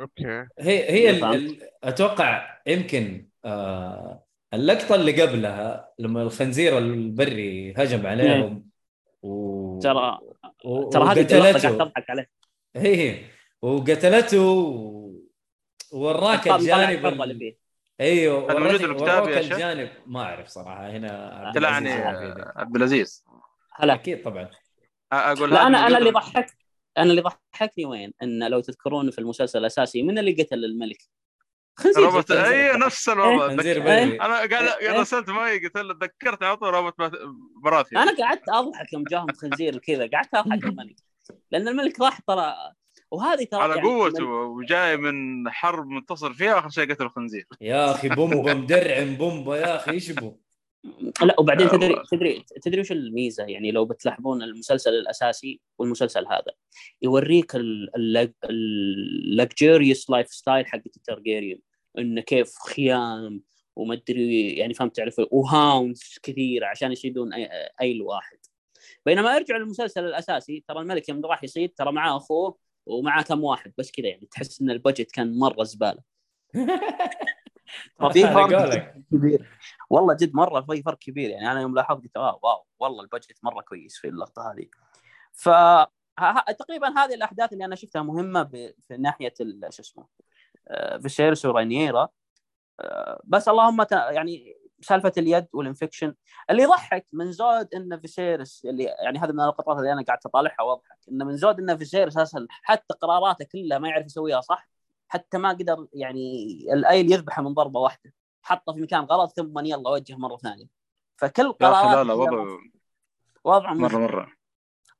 okay. 0.00 0.46
هي 0.58 0.90
هي 0.90 1.20
أتوقع 1.82 2.60
يمكن 2.66 3.28
آه 3.44 4.27
اللقطة 4.54 4.94
اللي 4.94 5.22
قبلها 5.22 5.92
لما 5.98 6.22
الخنزير 6.22 6.78
البري 6.78 7.72
هجم 7.76 8.06
عليهم 8.06 8.68
و 9.22 9.78
ترى 9.80 10.18
و- 10.64 10.88
ترى 10.90 11.04
هذه 11.04 11.20
اللقطه 11.20 11.38
وقتلته. 11.38 11.68
قاعد 11.68 11.78
تضحك 11.78 12.10
عليه. 12.10 12.30
هي 12.76 13.24
وقتلته 13.62 14.42
و- 14.50 15.12
ووراك 15.92 16.44
طلع 16.44 16.56
الجانب 16.56 17.06
اللي 17.22 17.34
فيه. 17.34 17.58
أيوه 18.00 18.40
موجود 18.40 18.60
وراك 18.62 18.80
الكتاب 18.80 19.22
وراك 19.22 19.36
يا 19.36 19.42
شيخ؟ 19.42 19.52
الجانب. 19.52 19.90
ما 20.06 20.22
أعرف 20.22 20.48
صراحة 20.48 20.90
هنا 20.90 21.52
يعني 21.62 21.90
يدك. 21.90 22.52
عبد 22.56 22.76
العزيز. 22.76 23.24
هلا. 23.74 23.94
أكيد 23.94 24.22
طبعا. 24.22 24.50
أقول 25.12 25.50
لا 25.50 25.66
أنا 25.66 25.86
أنا 25.86 25.98
اللي 25.98 26.08
في- 26.12 26.14
ضحك 26.14 26.46
أنا 26.98 27.10
اللي 27.10 27.22
ضحكني 27.22 27.84
وين؟ 27.84 28.12
إن 28.22 28.48
لو 28.50 28.60
تذكرون 28.60 29.10
في 29.10 29.18
المسلسل 29.18 29.58
الاساسي 29.58 30.02
من 30.02 30.18
اللي 30.18 30.32
قتل 30.42 30.64
الملك؟ 30.64 30.98
خنزير 31.78 32.04
روبوت 32.04 32.30
اي. 32.30 32.76
نفس 32.78 33.08
الوضع. 33.08 33.48
خنزير 33.48 33.76
ذك- 33.76 33.82
بري 33.82 34.20
أنا 34.20 34.34
قاعد 34.34 34.52
إيه. 34.80 35.00
رسلت 35.00 35.30
ماي 35.30 35.58
قلت 35.58 35.76
له 35.78 35.94
تذكرت 35.94 36.42
على 36.42 36.56
طول 36.56 36.74
روبوت 36.74 36.94
براثي 37.62 37.96
أنا 37.96 38.16
قعدت 38.16 38.48
أضحك 38.48 38.92
يوم 38.92 39.04
جاهم 39.10 39.26
خنزير 39.32 39.78
كذا 39.78 40.06
قعدت 40.14 40.34
أضحك 40.34 40.64
الملك. 40.64 40.96
لأن 41.52 41.68
الملك 41.68 42.00
راح 42.00 42.18
ترى 42.20 42.54
وهذه 43.10 43.44
ترى 43.44 43.60
على 43.62 43.74
يعني 43.76 43.88
قوته 43.88 44.24
وجاي 44.24 44.96
من 44.96 45.50
حرب 45.50 45.86
منتصر 45.88 46.32
فيها 46.32 46.58
آخر 46.58 46.68
شيء 46.68 46.92
قتل 46.92 47.04
الخنزير. 47.04 47.46
يا 47.60 47.90
أخي 47.90 48.08
بومبا 48.08 48.54
مدرعم 48.54 49.14
بومبا 49.14 49.56
يا 49.56 49.76
أخي 49.76 49.90
إيش 49.90 50.10
بو 50.10 50.36
لا 51.22 51.40
وبعدين 51.40 51.68
تدري. 51.68 52.02
تدري 52.10 52.44
تدري 52.62 52.80
وش 52.80 52.92
الميزة؟ 52.92 53.44
يعني 53.44 53.70
لو 53.72 53.84
بتلاحظون 53.84 54.42
المسلسل 54.42 54.90
الأساسي 54.90 55.60
والمسلسل 55.78 56.26
هذا 56.26 56.52
يوريك 57.02 57.52
ال 58.44 60.10
luxurious 60.10 60.28
lifestyle 60.28 60.66
حق 60.66 60.80
الترجيريان 60.96 61.58
إنه 61.98 62.20
كيف 62.20 62.54
خيام 62.58 63.42
وما 63.76 63.94
أدري 63.94 64.50
يعني 64.56 64.74
فهمت 64.74 64.96
تعرف 64.96 65.20
و 65.30 65.43
hounds 65.43 66.18
كثيره 66.22 66.66
عشان 66.66 66.92
يصيدون 66.92 67.32
أي- 67.34 67.48
ايل 67.80 68.02
واحد. 68.02 68.38
بينما 69.06 69.36
أرجع 69.36 69.56
للمسلسل 69.56 70.04
الأساسي 70.04 70.64
ترى 70.68 70.80
الملك 70.80 71.08
يوم 71.08 71.26
راح 71.26 71.44
يصيد 71.44 71.74
ترى 71.74 71.92
معاه 71.92 72.16
أخوه 72.16 72.58
ومعاه 72.86 73.22
كم 73.22 73.44
واحد 73.44 73.72
بس 73.78 73.90
كذا 73.90 74.06
يعني 74.06 74.26
تحس 74.30 74.60
إن 74.60 74.70
ال 74.70 74.76
budget 74.76 75.10
كان 75.10 75.38
مرة 75.38 75.64
زبالة. 75.64 76.02
في 78.12 78.22
فرق. 78.22 78.94
كبير. 79.12 79.48
والله 79.90 80.14
جد 80.14 80.34
مرة 80.34 80.60
في 80.60 80.82
فرق 80.82 80.98
كبير 80.98 81.30
يعني 81.30 81.52
أنا 81.52 81.60
يوم 81.60 81.74
لاحظت 81.74 82.02
قلت 82.02 82.16
آه 82.16 82.40
wow 82.42 82.64
والله 82.78 83.02
ال 83.02 83.08
budget 83.08 83.38
مرة 83.42 83.60
كويس 83.60 83.96
في 83.96 84.08
اللقطة 84.08 84.52
هذه. 84.52 84.66
ف 85.32 85.48
تقريبا 86.58 86.88
هذه 86.98 87.14
الأحداث 87.14 87.52
اللي 87.52 87.64
أنا 87.64 87.74
شفتها 87.74 88.02
مهمة 88.02 88.42
ب... 88.42 88.74
في 88.88 88.96
ناحية 88.96 89.34
ال- 89.40 89.66
شو 89.70 89.82
اسمه 89.82 90.06
فيسيرس 91.02 91.44
ورينيرا 91.44 92.08
آه، 92.80 93.20
بس 93.24 93.48
اللهم. 93.48 93.86
يعني 93.90 94.56
سالفة 94.80 95.12
اليد 95.18 95.46
وال 95.52 95.64
infection 95.64 96.14
اللي 96.50 96.62
يضحك 96.62 97.06
من 97.12 97.32
زود 97.32 97.74
إن 97.74 98.00
فيسيرس 98.00 98.64
اللي 98.64 98.84
يعني 98.84 99.18
هذا 99.18 99.32
من 99.32 99.40
اللقطات 99.40 99.78
اللي 99.78 99.92
أنا 99.92 100.02
قاعد 100.02 100.18
أطالعها 100.26 100.62
وأضحك. 100.62 100.98
انه 101.10 101.24
من 101.24 101.36
زود 101.36 101.60
إن 101.60 101.76
فيسيرس 101.76 102.16
أساسا 102.16 102.46
حتى 102.50 102.94
قراراته 102.94 103.44
كلها 103.52 103.78
ما 103.78 103.88
يعرف 103.88 104.06
يسويها 104.06 104.40
صح 104.40 104.68
حتى 105.08 105.38
ما 105.38 105.48
قدر 105.48 105.86
يعني 105.92 106.44
الأيل 106.72 107.12
يذبحه 107.12 107.42
من 107.42 107.54
ضربة 107.54 107.80
واحدة 107.80 108.12
حطه 108.42 108.72
في 108.72 108.80
مكان 108.80 109.04
غلط 109.04 109.32
ثم 109.36 109.58
يلا 109.58 109.90
وجه 109.90 110.16
مرة 110.16 110.36
ثانية. 110.36 110.66
فكل 111.16 111.52
قرارات 111.52 111.96
لا 111.96 112.04
لا 112.04 112.14
وضع 112.14 112.58
وضع 113.44 113.72
مرة 113.72 113.88
مره 113.88 113.98
مرة. 113.98 114.37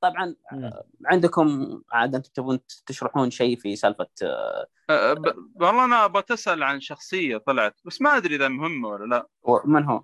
طبعا 0.01 0.35
مم. 0.53 0.71
عندكم 1.07 1.81
عاد 1.93 2.15
أنتم 2.15 2.31
تبون 2.35 2.59
تشرحون 2.87 3.31
شيء 3.31 3.59
في 3.59 3.77
سالفة 3.77 4.07
آه، 4.23 4.67
أه، 4.91 5.13
ب- 5.13 5.53
والله 5.63 5.85
أنا 5.85 6.07
بتسال 6.07 6.63
عن 6.63 6.81
شخصية 6.81 7.37
طلعت 7.37 7.77
بس 7.85 8.01
ما 8.03 8.17
أدري 8.17 8.37
إذا 8.37 8.49
مهمة 8.49 8.89
ولا 8.89 9.05
لا. 9.15 9.27
من 9.65 9.85
هو؟ 9.85 10.03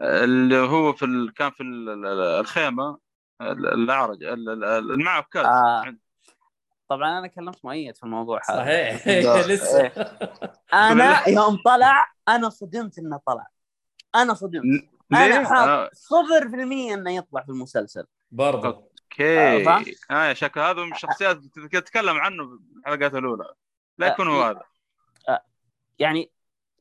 اللي 0.00 0.56
هو 0.56 0.92
في 0.92 1.04
ال... 1.04 1.32
كان 1.34 1.50
في 1.50 1.62
ال- 1.62 1.88
ال- 1.88 2.06
الخيمة 2.40 2.98
ال- 3.40 3.66
الأعرج 3.66 4.24
ال- 4.24 4.48
ال- 4.48 4.64
اللي 4.64 5.04
معه 5.04 5.20
بكاز 5.22 5.46
آه. 5.46 5.96
طبعا 6.88 7.18
أنا 7.18 7.26
كلمت 7.26 7.64
مؤيد 7.64 7.96
في 7.96 8.02
الموضوع 8.02 8.40
هذا. 8.50 8.58
صحيح. 8.58 9.08
لا. 9.08 9.46
لسه. 9.52 9.86
أنا 10.74 11.28
يوم 11.28 11.58
طلع 11.64 12.06
أنا 12.28 12.48
صدمت 12.48 12.98
إنه 12.98 13.20
طلع. 13.26 13.46
أنا 14.14 14.34
صدمت. 14.34 14.64
ليه؟ 15.10 15.36
أنا 15.36 15.48
حاط 15.48 15.68
آه، 15.68 15.90
صفر 15.92 16.48
في 16.50 16.56
المية 16.56 16.94
إنه 16.94 17.10
يطلع 17.16 17.42
في 17.42 17.48
المسلسل. 17.48 18.04
برضه 18.30 18.91
أوكي. 19.12 19.68
آه،؟ 20.10 20.30
آه 20.30 20.32
شكل 20.32 20.60
هذا 20.60 20.84
من 20.84 20.92
الشخصيات 20.92 21.36
اللي 21.56 21.68
تتكلم 21.68 22.16
عنه 22.16 22.46
في 22.46 22.78
الحلقات 22.78 23.14
الأولى. 23.14 23.54
لا 23.98 24.06
يكون 24.06 24.28
هو 24.28 24.42
هذا. 24.42 24.62
يعني 25.98 26.32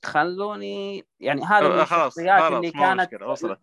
خلوني 0.05 1.05
يعني 1.19 1.43
هذا 1.43 1.69
من 1.69 1.75
آه، 1.75 1.83
الشخصيات 1.83 2.41
خلاص 2.41 2.53
اللي 2.53 2.71
كانت 2.71 3.13
وصلت. 3.21 3.59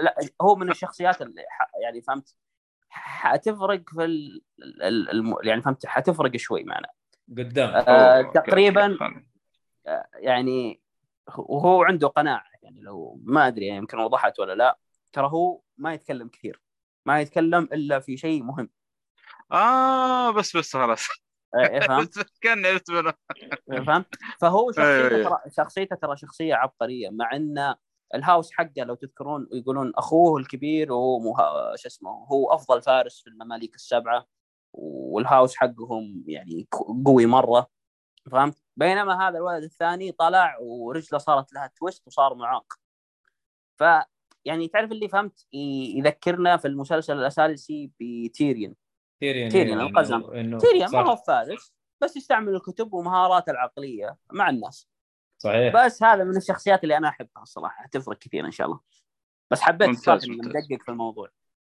لا 0.00 0.16
هو 0.42 0.56
من 0.56 0.70
الشخصيات 0.70 1.22
اللي 1.22 1.42
ح... 1.48 1.70
يعني 1.82 2.02
فهمت؟ 2.02 2.36
حتفرق 2.88 3.82
في 3.90 4.04
ال... 4.04 4.42
الم... 4.82 5.34
يعني 5.42 5.62
فهمت؟ 5.62 5.86
حتفرق 5.86 6.36
شوي 6.36 6.64
معنا. 6.64 6.88
قدام. 7.38 7.70
آه 7.70 8.22
تقريبا. 8.22 8.98
آه، 9.86 10.06
يعني 10.14 10.80
وهو 11.36 11.82
عنده 11.82 12.08
قناعة 12.08 12.44
يعني 12.62 12.80
لو 12.80 13.20
ما 13.24 13.46
أدري 13.46 13.66
يعني 13.66 13.78
يمكن 13.78 13.98
وضحت 13.98 14.40
ولا 14.40 14.54
لا 14.54 14.78
ترى 15.12 15.26
هو 15.26 15.60
ما 15.78 15.94
يتكلم 15.94 16.28
كثير. 16.28 16.60
ما 17.06 17.20
يتكلم 17.20 17.68
إلا 17.72 18.00
في 18.00 18.16
شيء 18.16 18.42
مهم. 18.42 18.70
آه 19.52 20.30
بس 20.30 20.56
بس 20.56 20.76
خلاص. 20.76 21.08
إيه، 21.60 21.80
فهمت؟ 21.80 22.26
كان 22.42 22.66
عرفت 22.66 22.90
منه 22.90 23.14
فهمت؟ 23.84 24.14
فهو 24.40 24.72
شخصيته. 24.72 25.22
ترى 25.22 25.40
شخصيته 25.56 25.96
ترى 25.96 26.16
شخصية 26.16 26.54
عبقرية 26.54 27.10
مع 27.10 27.36
إن 27.36 27.74
الهاوس 28.14 28.52
حقه 28.52 28.84
لو 28.84 28.94
تذكرون 28.94 29.48
يقولون 29.52 29.92
أخوه 29.96 30.40
الكبير 30.40 30.92
وهو 30.92 31.18
مه... 31.18 31.36
شو 31.76 31.88
اسمه 31.88 32.10
هو 32.10 32.52
أفضل 32.52 32.82
فارس 32.82 33.20
في 33.20 33.30
الممالك 33.30 33.74
السبعة 33.74 34.26
وال 34.72 34.96
house 34.96 35.56
حقهم 35.56 36.24
يعني 36.26 36.68
قوي 37.06 37.26
مرة 37.26 37.66
فهمت؟ 38.32 38.62
بينما 38.76 39.28
هذا 39.28 39.38
الولد 39.38 39.62
الثاني 39.62 40.12
طلع 40.12 40.58
ورجله 40.60 41.18
صارت 41.18 41.52
لها 41.52 41.70
twist 41.76 42.06
وصار 42.06 42.34
معاق. 42.34 42.72
ف 43.78 43.84
يعني 44.46 44.68
تعرف 44.68 44.92
اللي 44.92 45.08
فهمت؟ 45.08 45.46
يذكرنا 45.96 46.56
في 46.56 46.68
المسلسل 46.68 47.18
الأساسي 47.18 47.90
بتيريون 48.00 48.74
تيريون 49.20 49.48
تيريون 49.50 49.80
القزم. 49.80 50.20
تيريون 50.58 50.90
ما 50.92 51.10
هو 51.10 51.16
فارس 51.16 51.74
بس 52.02 52.16
يستعمل 52.16 52.54
الكتب 52.54 52.92
ومهاراته 52.94 53.50
العقلية 53.50 54.16
مع 54.32 54.50
الناس. 54.50 54.88
صحيح. 55.38 55.74
بس 55.74 56.02
هذا 56.02 56.24
من 56.24 56.36
الشخصيات 56.36 56.82
اللي 56.82 56.96
أنا 56.96 57.08
أحبها 57.08 57.42
الصراحه 57.42 57.82
حتفرق 57.82 58.18
كثير 58.18 58.46
إن 58.46 58.50
شاء 58.50 58.66
الله. 58.66 58.80
بس 59.50 59.60
حبيت 59.60 59.88
الصراحه. 59.88 60.20
مدقق 60.28 60.82
في 60.84 60.88
الموضوع. 60.88 61.28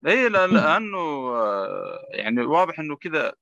إي 0.07 0.29
لا- 0.29 0.47
لأنه 0.47 0.97
آه، 1.35 2.07
يعني 2.09 2.41
واضح 2.41 2.79
إنه 2.79 2.95
كذا 2.95 3.33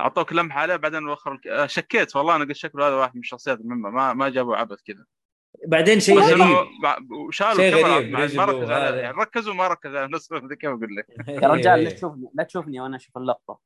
أعطوك 0.00 0.32
لمحة 0.32 0.60
عليه 0.60 0.76
بعدين 0.76 1.08
وخر 1.08 1.40
آه، 1.50 1.66
شكيت 1.66 2.16
والله 2.16 2.36
أنا 2.36 2.44
قلت 2.44 2.56
شكله 2.56 2.88
هذا 2.88 2.94
واحد 2.94 3.14
من 3.14 3.20
الشخصيات 3.20 3.60
المهمة 3.60 3.90
ما 3.90 4.12
ما 4.12 4.28
جابوا 4.28 4.56
عبث 4.56 4.82
كذا. 4.82 5.04
بعدين 5.66 6.00
شيء 6.00 6.18
غريب. 6.20 6.66
مع- 6.82 6.98
وشالوا 7.28 7.54
شيء 7.54 7.74
الكاميرا 7.86 8.26
ما 8.36 8.44
ركز. 8.44 8.70
يعني 8.70 9.16
ركزوا 9.16 9.54
ما 9.54 9.68
ركز 9.68 9.94
على 9.94 10.08
نفسه 10.12 10.38
كيف 10.48 10.70
أقول 10.70 10.96
لك. 10.96 11.06
يا 11.42 11.48
رجال 11.48 11.84
لا 11.84 11.90
إيه. 11.90 11.96
تشوفني 11.96 12.28
لا 12.34 12.44
تشوفني 12.44 12.80
وأنا 12.80 12.96
أشوف 12.96 13.16
اللقطة. 13.18 13.58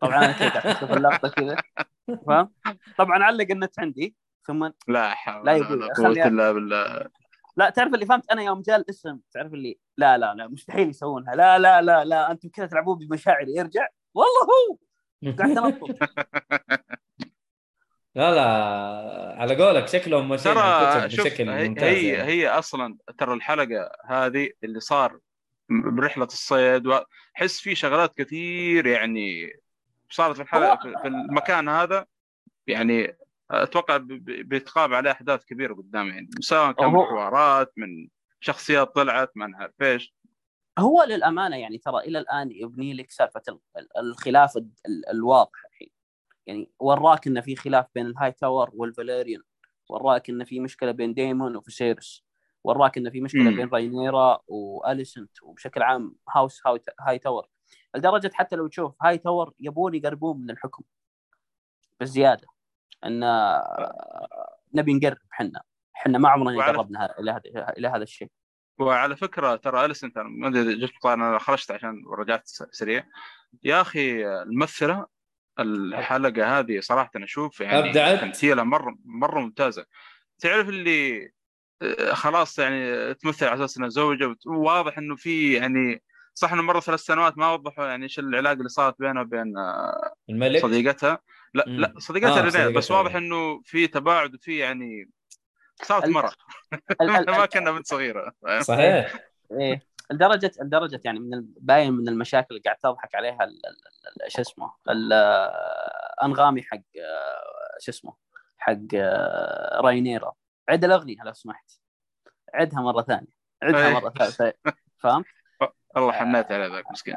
طبعا 0.00 0.18
أنا 0.24 0.32
كذا 0.32 0.48
قاعد 0.48 0.66
أشوف 0.66 0.90
اللقطة 0.90 1.28
كذا. 1.28 1.56
فاهم؟ 2.26 2.50
طبعا 2.98 3.22
علق 3.24 3.46
النت 3.50 3.78
عندي 3.80 4.16
ثم 4.46 4.70
لا 4.88 5.14
حول 5.14 5.46
لا 5.46 5.52
ولا 5.52 5.64
يقول، 5.64 5.88
قوة 5.94 6.26
إلا 6.26 6.52
بالله. 6.52 7.06
لا 7.56 7.70
تعرف 7.70 7.94
اللي 7.94 8.06
فهمت 8.06 8.30
أنا 8.30 8.42
يوم 8.42 8.62
جاء 8.62 8.76
الاسم 8.76 9.18
تعرف 9.32 9.54
اللي 9.54 9.78
لا 9.96 10.18
لا 10.18 10.34
لا 10.34 10.48
مستحيل 10.48 10.88
يسوونها. 10.88 11.34
لا 11.34 11.58
لا 11.58 11.82
لا 11.82 12.04
لا 12.04 12.30
أنتم 12.30 12.48
كذا 12.48 12.66
تلعبون 12.66 12.98
بمشاعري. 12.98 13.60
ارجع. 13.60 13.86
والله 14.14 14.40
هو! 14.44 14.78
قاعد 15.38 15.54
تنطط. 15.54 15.88
لا 18.14 18.34
لا 18.34 18.44
على 19.40 19.64
قولك 19.64 19.88
شكلهم 19.88 20.28
ماشيين 20.28 20.54
ترى 20.54 21.10
شوف 21.10 21.26
بشكل 21.26 21.48
هي 21.48 21.68
ممتاز 21.68 21.84
هي, 21.84 22.08
يعني. 22.08 22.28
هي 22.32 22.48
أصلا 22.48 22.98
ترى 23.18 23.34
الحلقة 23.34 23.90
هذه 24.06 24.50
اللي 24.64 24.80
صار 24.80 25.18
م- 25.68 25.96
برحلة 25.96 26.24
الصيد 26.24 26.86
وأحس 26.86 27.60
في 27.60 27.74
شغلات 27.74 28.16
كثير 28.16 28.86
يعني 28.86 29.52
صارت 30.10 30.36
في 30.36 30.42
الحلقة 30.42 30.76
في 30.82 30.94
في 31.02 31.08
المكان 31.08 31.68
هذا 31.68 32.06
يعني 32.66 33.16
أتوقع 33.50 33.96
ب- 33.96 34.06
ب- 34.08 34.48
بيتقام 34.48 34.94
عليه 34.94 35.10
أحداث 35.10 35.44
كبيرة 35.44 35.74
قدام 35.74 36.08
يعني 36.08 36.30
سواء 36.40 36.72
كان 36.72 36.92
من 36.92 36.98
حوارات 36.98 37.72
من 37.76 38.08
شخصيات 38.40 38.94
طلعت 38.94 39.30
ما 39.34 39.46
نعرف 39.46 39.82
إيش 39.82 40.14
هو 40.78 41.02
للأمانة 41.08 41.56
يعني 41.56 41.78
ترى 41.78 41.98
إلى 41.98 42.18
الآن 42.18 42.50
يبني 42.50 42.94
لك 42.94 43.10
سالفة 43.10 43.42
ال- 43.48 43.58
ال- 43.78 43.98
الخلاف 43.98 44.56
ال- 44.56 44.68
ال- 44.86 45.08
الواضح 45.10 45.63
يعني 46.46 46.70
وراك 46.78 47.26
ان 47.26 47.40
في 47.40 47.56
خلاف 47.56 47.86
بين 47.94 48.06
ال 48.06 48.32
Hightower 48.32 48.70
والفاليريان 48.74 49.40
وراك 49.88 50.30
ان 50.30 50.44
في 50.44 50.60
مشكلة 50.60 50.90
بين 50.90 51.14
ديمون 51.14 51.56
وفيسيرس 51.56 52.24
وراك 52.64 52.98
ان 52.98 53.10
في 53.10 53.20
مشكلة 53.20 53.42
مم. 53.50 53.56
بين 53.56 53.68
راينيرا 53.68 54.38
وأليسنت 54.46 55.42
وبشكل 55.42 55.82
عام 55.82 56.14
house 56.30 56.60
هاو- 56.66 56.78
Hightower. 57.00 57.46
لدرجة 57.96 58.30
حتى 58.34 58.56
لو 58.56 58.66
تشوف 58.66 58.94
هاي 59.02 59.18
تاور 59.18 59.52
يبون 59.60 59.94
يقربون 59.94 60.40
من 60.40 60.50
الحكم 60.50 60.84
بزيادة 62.00 62.46
إن 63.04 63.22
آه، 63.22 64.58
نبي 64.74 64.94
نقرب 64.94 65.18
حنا. 65.30 65.62
حنا 65.92 66.18
ما 66.18 66.28
عمرنا 66.28 66.66
قربنا 66.66 67.18
إلى 67.18 67.30
هذا 67.30 67.42
إلى 67.78 67.88
هذا 67.88 68.02
الشيء. 68.02 68.28
وعلى 68.78 69.16
فكرة 69.16 69.56
ترى 69.56 69.84
أليسنت 69.84 70.18
ما 70.18 70.48
أدري 70.48 70.74
جبت 70.76 71.06
أنا 71.06 71.38
خرجت 71.38 71.70
عشان 71.70 72.02
رجعت 72.18 72.46
سريع. 72.70 73.06
يا 73.62 73.80
أخي 73.80 74.26
الممثلة 74.42 75.06
الحلقة 75.58 76.58
هذه 76.58 76.80
صراحة 76.80 77.10
أنا 77.16 77.24
أشوف 77.24 77.60
يعني 77.60 77.78
أبدعت. 77.88 78.20
تمثيلها 78.20 78.64
مره 78.64 78.96
مرة 79.04 79.40
ممتازة. 79.40 79.86
تعرف 80.38 80.68
اللي 80.68 81.30
آه، 81.82 82.14
خلاص 82.14 82.58
يعني 82.58 83.14
تمثل 83.14 83.46
على 83.46 83.64
أساس 83.64 83.76
إنها 83.76 83.88
زوجه 83.88 84.36
وواضح 84.46 84.98
إنه 84.98 85.16
في 85.16 85.52
يعني 85.52 86.02
صح 86.34 86.52
إنه 86.52 86.62
مرة 86.62 86.80
ثلاث 86.80 87.00
سنوات 87.00 87.38
ما 87.38 87.52
وضحوا 87.52 87.86
يعني 87.86 88.02
إيش 88.04 88.18
العلاقة 88.18 88.52
اللي 88.52 88.68
صارت 88.68 88.94
بينها 88.98 89.22
وبين 89.22 89.58
آه، 89.58 90.14
الملك؟ 90.30 90.62
صديقتها؟ 90.62 91.18
لا 91.54 91.64
مم. 91.68 91.80
لا 91.80 91.94
صديقتها 91.98 92.30
آه، 92.30 92.34
رينير 92.36 92.50
صديقتها. 92.50 92.76
بس 92.76 92.90
واضح. 92.90 93.14
إنه 93.16 93.62
في 93.64 93.86
تباعد 93.86 94.34
وفي 94.34 94.58
يعني 94.58 95.10
صارت 95.82 96.08
مرة. 96.08 96.32
ما 97.28 97.46
كنا 97.46 97.72
بنت 97.72 97.86
صغيرة. 97.86 98.32
صحيح. 98.60 99.14
إيه. 99.60 99.93
لدرجه 100.10 100.52
لدرجة 100.60 101.00
يعني 101.04 101.18
من 101.20 101.46
باين 101.60 101.92
من 101.92 102.08
المشاكل 102.08 102.46
اللي 102.50 102.62
قاعد 102.64 102.76
تضحك 102.76 103.14
عليها 103.14 103.38
شو 104.28 104.40
اسمه 104.40 104.72
الأنغامي 104.90 106.62
حق 106.62 106.76
آه، 106.76 107.78
شو 107.80 107.90
اسمه 107.90 108.14
حق 108.58 108.78
آه، 108.94 109.80
راينيرا 109.80 110.34
عد 110.68 110.84
الأغنية 110.84 111.16
لو 111.24 111.32
سمحت. 111.32 111.70
عدها 112.54 112.80
مرة 112.80 113.02
ثانية. 113.02 113.26
عدها 113.62 113.88
إيه. 113.88 113.94
مرة 113.94 114.10
ثالثه 114.10 114.52
فاهم؟ 114.98 115.24
الله 115.96 116.12
حنيت 116.12 116.52
على 116.52 116.66
ذاك 116.66 116.90
مسكين. 116.90 117.16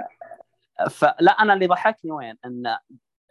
فلا 0.90 1.32
أنا 1.32 1.54
اللي 1.54 1.68
ضحكني 1.68 2.12
وين؟ 2.12 2.38
إن 2.46 2.78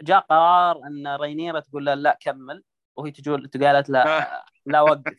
جاء 0.03 0.21
قرار 0.21 0.87
إن 0.87 1.17
رينيرا 1.17 1.61
تقول 1.61 1.87
له 1.87 1.95
لا 1.95 2.19
كمل. 2.21 2.65
وهي 2.97 3.11
تقول 3.11 3.51
قالت 3.63 3.91
لا 3.91 4.45
لا 4.67 4.81
وقف. 4.81 5.15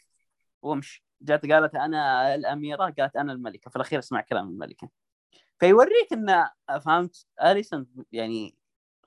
وامشي. 0.62 1.06
جات 1.21 1.51
قالت 1.51 1.75
أنا 1.75 2.36
الأميرة 2.36 2.93
قالت 2.99 3.15
أنا 3.15 3.34
الملكة. 3.34 3.69
في 3.69 3.75
الأخير 3.75 3.99
اسمع 3.99 4.21
كلام 4.21 4.47
الملكة. 4.49 4.89
فيوريك 5.60 6.13
إن 6.13 6.47
فهمت؟ 6.82 7.25
أليسون 7.43 7.88
يعني 8.12 8.56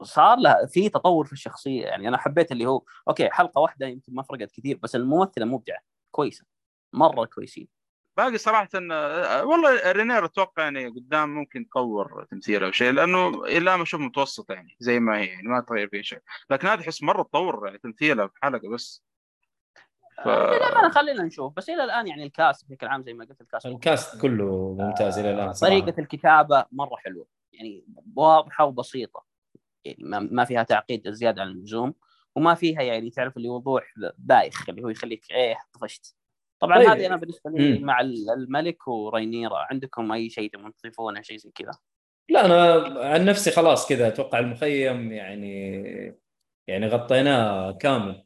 صار 0.03 0.39
له 0.39 0.67
في 0.67 0.89
تطور 0.89 1.27
في 1.27 1.33
الشخصية. 1.33 1.87
يعني 1.87 2.09
أنا 2.09 2.19
حبيت 2.19 2.53
اللي 2.53 2.67
هو 2.67 2.83
okay 3.09 3.31
حلقة 3.31 3.61
واحدة 3.61 3.87
يمكن 3.87 4.15
ما 4.15 4.23
فرقت 4.23 4.51
كثير 4.53 4.79
بس 4.83 4.97
الممثلة 4.97 5.45
مبدعه 5.45 5.81
كويسة. 6.11 6.45
مرة 6.93 7.25
كويسين. 7.25 7.69
باقي 8.17 8.39
صراحة 8.39 8.69
آه، 8.93 9.45
والله 9.45 9.93
رينير 9.93 10.25
أتوقع 10.25 10.63
يعني 10.63 10.89
قدام 10.89 11.29
ممكن 11.35 11.69
تطور 11.69 12.27
تمثيله 12.31 12.67
أو 12.67 12.73
شيء 12.73 12.93
لأنه 12.93 13.45
إلى 13.45 13.77
ما 13.77 13.83
أشوف 13.83 14.01
متوسط 14.01 14.51
يعني 14.51 14.77
زي 14.81 15.01
ما 15.01 15.19
هي 15.19 15.27
يعني 15.27 15.49
ما 15.49 15.61
تغير 15.61 15.89
فيه 15.89 16.03
شيء. 16.03 16.19
لكن 16.51 16.69
هذا 16.69 16.81
أحس 16.81 17.03
مرة 17.03 17.23
تطور 17.23 17.67
يعني 17.67 17.79
تمثيله 17.79 18.27
في 18.27 18.35
حلقة 18.43 18.69
بس. 18.69 19.03
ف... 20.25 20.29
لا 20.29 20.89
خلينا 20.89 21.23
نشوف 21.23 21.53
بس 21.57 21.71
إلى 21.71 21.85
الآن 21.85 22.07
يعني 22.07 22.25
ال 22.25 22.34
cast 22.34 22.69
بشكل 22.69 22.87
عام 22.87 23.03
زي 23.03 23.13
ما 23.13 23.25
قلت 23.25 23.41
ال 23.41 23.46
cast 23.46 23.67
الكاست 23.67 24.21
كله 24.21 24.77
ممتاز 24.79 25.19
إلى 25.19 25.31
الآن 25.31 25.53
صراحة. 25.53 25.81
طريقة 25.81 26.01
الكتابة 26.01 26.65
مرة 26.73 26.97
حلوة 26.97 27.27
يعني 27.53 27.85
واضحة 28.17 28.65
وبسيطة 28.65 29.25
يعني 29.85 29.99
ما, 30.05 30.19
ما 30.19 30.45
فيها 30.45 30.63
تعقيد 30.63 31.11
زيادة 31.11 31.43
عن 31.43 31.49
اللزوم 31.49 31.95
وما 32.37 32.55
فيها 32.55 32.83
يعني 32.83 33.11
تعرف 33.11 33.37
اللي 33.37 33.49
وضوح 33.49 33.95
بايخ 34.19 34.69
اللي 34.69 34.83
هو 34.83 34.89
يخليك 34.89 35.31
إيه 35.31 35.57
طفشت 35.73 36.17
طبعا 36.61 36.79
طيب. 36.79 36.89
هذه 36.89 37.07
أنا 37.07 37.17
بالنسبة 37.17 37.51
لي. 37.51 37.79
مع 37.79 38.01
الملك 38.01 38.89
ورينيرا 38.89 39.59
عندكم 39.71 40.13
أي 40.13 40.31
شيء 40.31 40.51
تبون 40.51 40.75
تضيفونه 40.75 41.23
شيء 41.23 41.37
زي 41.37 41.51
كذا 41.51 41.73
لا 42.31 42.47
أنا 42.47 42.73
عن 43.09 43.25
نفسي 43.25 43.51
خلاص 43.51 43.89
كذا 43.89 44.09
أتوقع 44.09 44.39
المخيم 44.39 45.13
يعني 45.13 45.75
يعني 46.69 46.87
غطيناه 46.87 47.73
كامل 47.73 48.25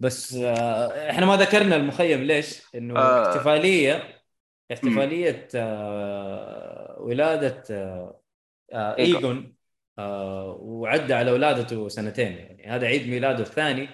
بس 0.00 0.34
آه، 0.34 1.10
إحنا 1.10 1.26
ما 1.26 1.36
ذكرنا 1.36 1.76
المخيم 1.76 2.22
ليش؟ 2.22 2.62
إنه 2.74 2.98
آه. 2.98 3.28
احتفالية 3.28 4.16
احتفالية 4.72 5.48
آه، 5.54 6.96
ولادة 7.00 7.62
آه، 7.70 8.20
آه،. 8.72 8.96
إيجون 8.98 9.56
آه، 9.98 10.56
وعدى 10.60 11.14
على 11.14 11.30
ولادته 11.30 11.88
سنتين 11.88 12.32
يعني 12.32 12.66
هذا 12.66 12.86
عيد 12.86 13.08
ميلاده 13.08 13.42
الثاني 13.42 13.88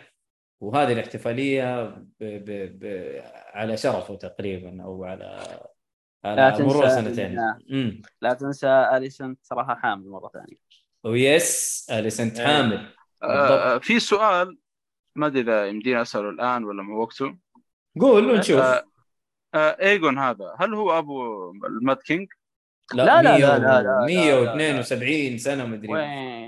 وهذه 0.61 0.92
الاحتفالية 0.92 1.85
ب 1.85 2.05
ب 2.20 2.78
ب 2.78 3.20
على 3.55 3.76
شرفه 3.76 4.16
تقريبا 4.16 4.83
أو 4.83 5.05
على 5.05 5.61
لا 6.24 6.59
مرور 6.59 6.88
سنتين 6.88 7.38
لا 8.20 8.35
تنسى 8.35 8.90
اليسون 8.96 9.37
صراحة 9.42 9.74
حامل 9.74 10.09
مرة 10.09 10.28
ثانية 10.28 10.57
ويس 11.05 11.87
اليسنت 11.90 12.40
إيه. 12.40 12.46
حامل 12.46 12.94
آه 13.22 13.78
في 13.78 14.00
سؤال 14.00 14.59
ما 15.14 15.27
أدري 15.27 15.40
إذا 15.40 15.66
يمديني 15.66 16.03
أسأله 16.03 16.31
الآن 16.31 16.64
ولا 16.64 16.83
مو 16.83 17.03
وقته. 17.03 17.37
قول 18.01 18.31
ونشوف. 18.31 18.61
آه 18.61 18.85
آه 19.55 19.77
ايجون 19.81 20.18
هذا 20.18 20.55
هل 20.59 20.75
هو 20.75 20.98
أبو 20.98 21.51
ال 21.50 21.62
Mad 21.62 21.96
King؟ 21.96 22.28
لا 22.94 23.05
لا، 23.05 23.22
لا، 23.22 23.33
100 23.33 23.38
لا، 23.38 23.59
لا، 23.59 23.83
لا، 23.83 24.05
172 24.07 25.38
سنة 25.38 25.66
مدري 25.66 25.92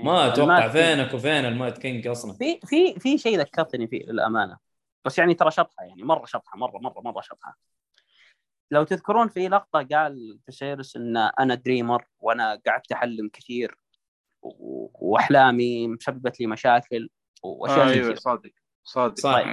ما 0.03 0.27
أتوقع. 0.27 0.67
فينك 0.67 1.13
وفين 1.13 1.45
ال 1.45 1.53
Mad 1.53 1.77
King 1.77 2.07
أصلا. 2.07 2.33
في 2.33 2.59
في 2.65 2.99
في 2.99 3.17
شيء 3.17 3.39
ذكرتني 3.39 3.87
فيه 3.87 4.05
للأمانة 4.05 4.57
بس 5.05 5.17
يعني 5.19 5.33
ترى 5.33 5.51
شطحة 5.51 5.85
يعني 5.85 6.03
مرة 6.03 6.25
شطحة 6.25 6.57
مرة 6.57 6.77
مرة 6.77 7.01
مرة 7.01 7.21
شطحة. 7.21 7.57
لو 8.71 8.83
تذكرون 8.83 9.27
في 9.27 9.47
لقطة 9.47 9.87
قال 9.91 10.39
فيسيرس 10.45 10.95
إن 10.95 11.17
أنا 11.17 11.55
dreamer 11.55 12.05
وأنا 12.19 12.61
قعدت 12.67 12.91
أحلم 12.91 13.29
كثير 13.33 13.77
وأحلامي 14.41 15.87
مسببت 15.87 16.39
لي 16.39 16.47
مشاكل. 16.47 17.09
وأشياء 17.45 17.87
آه 17.87 17.89
أيوه. 17.89 18.15
صادق 18.15 18.51
صادق. 18.83 19.19
صحيح. 19.19 19.47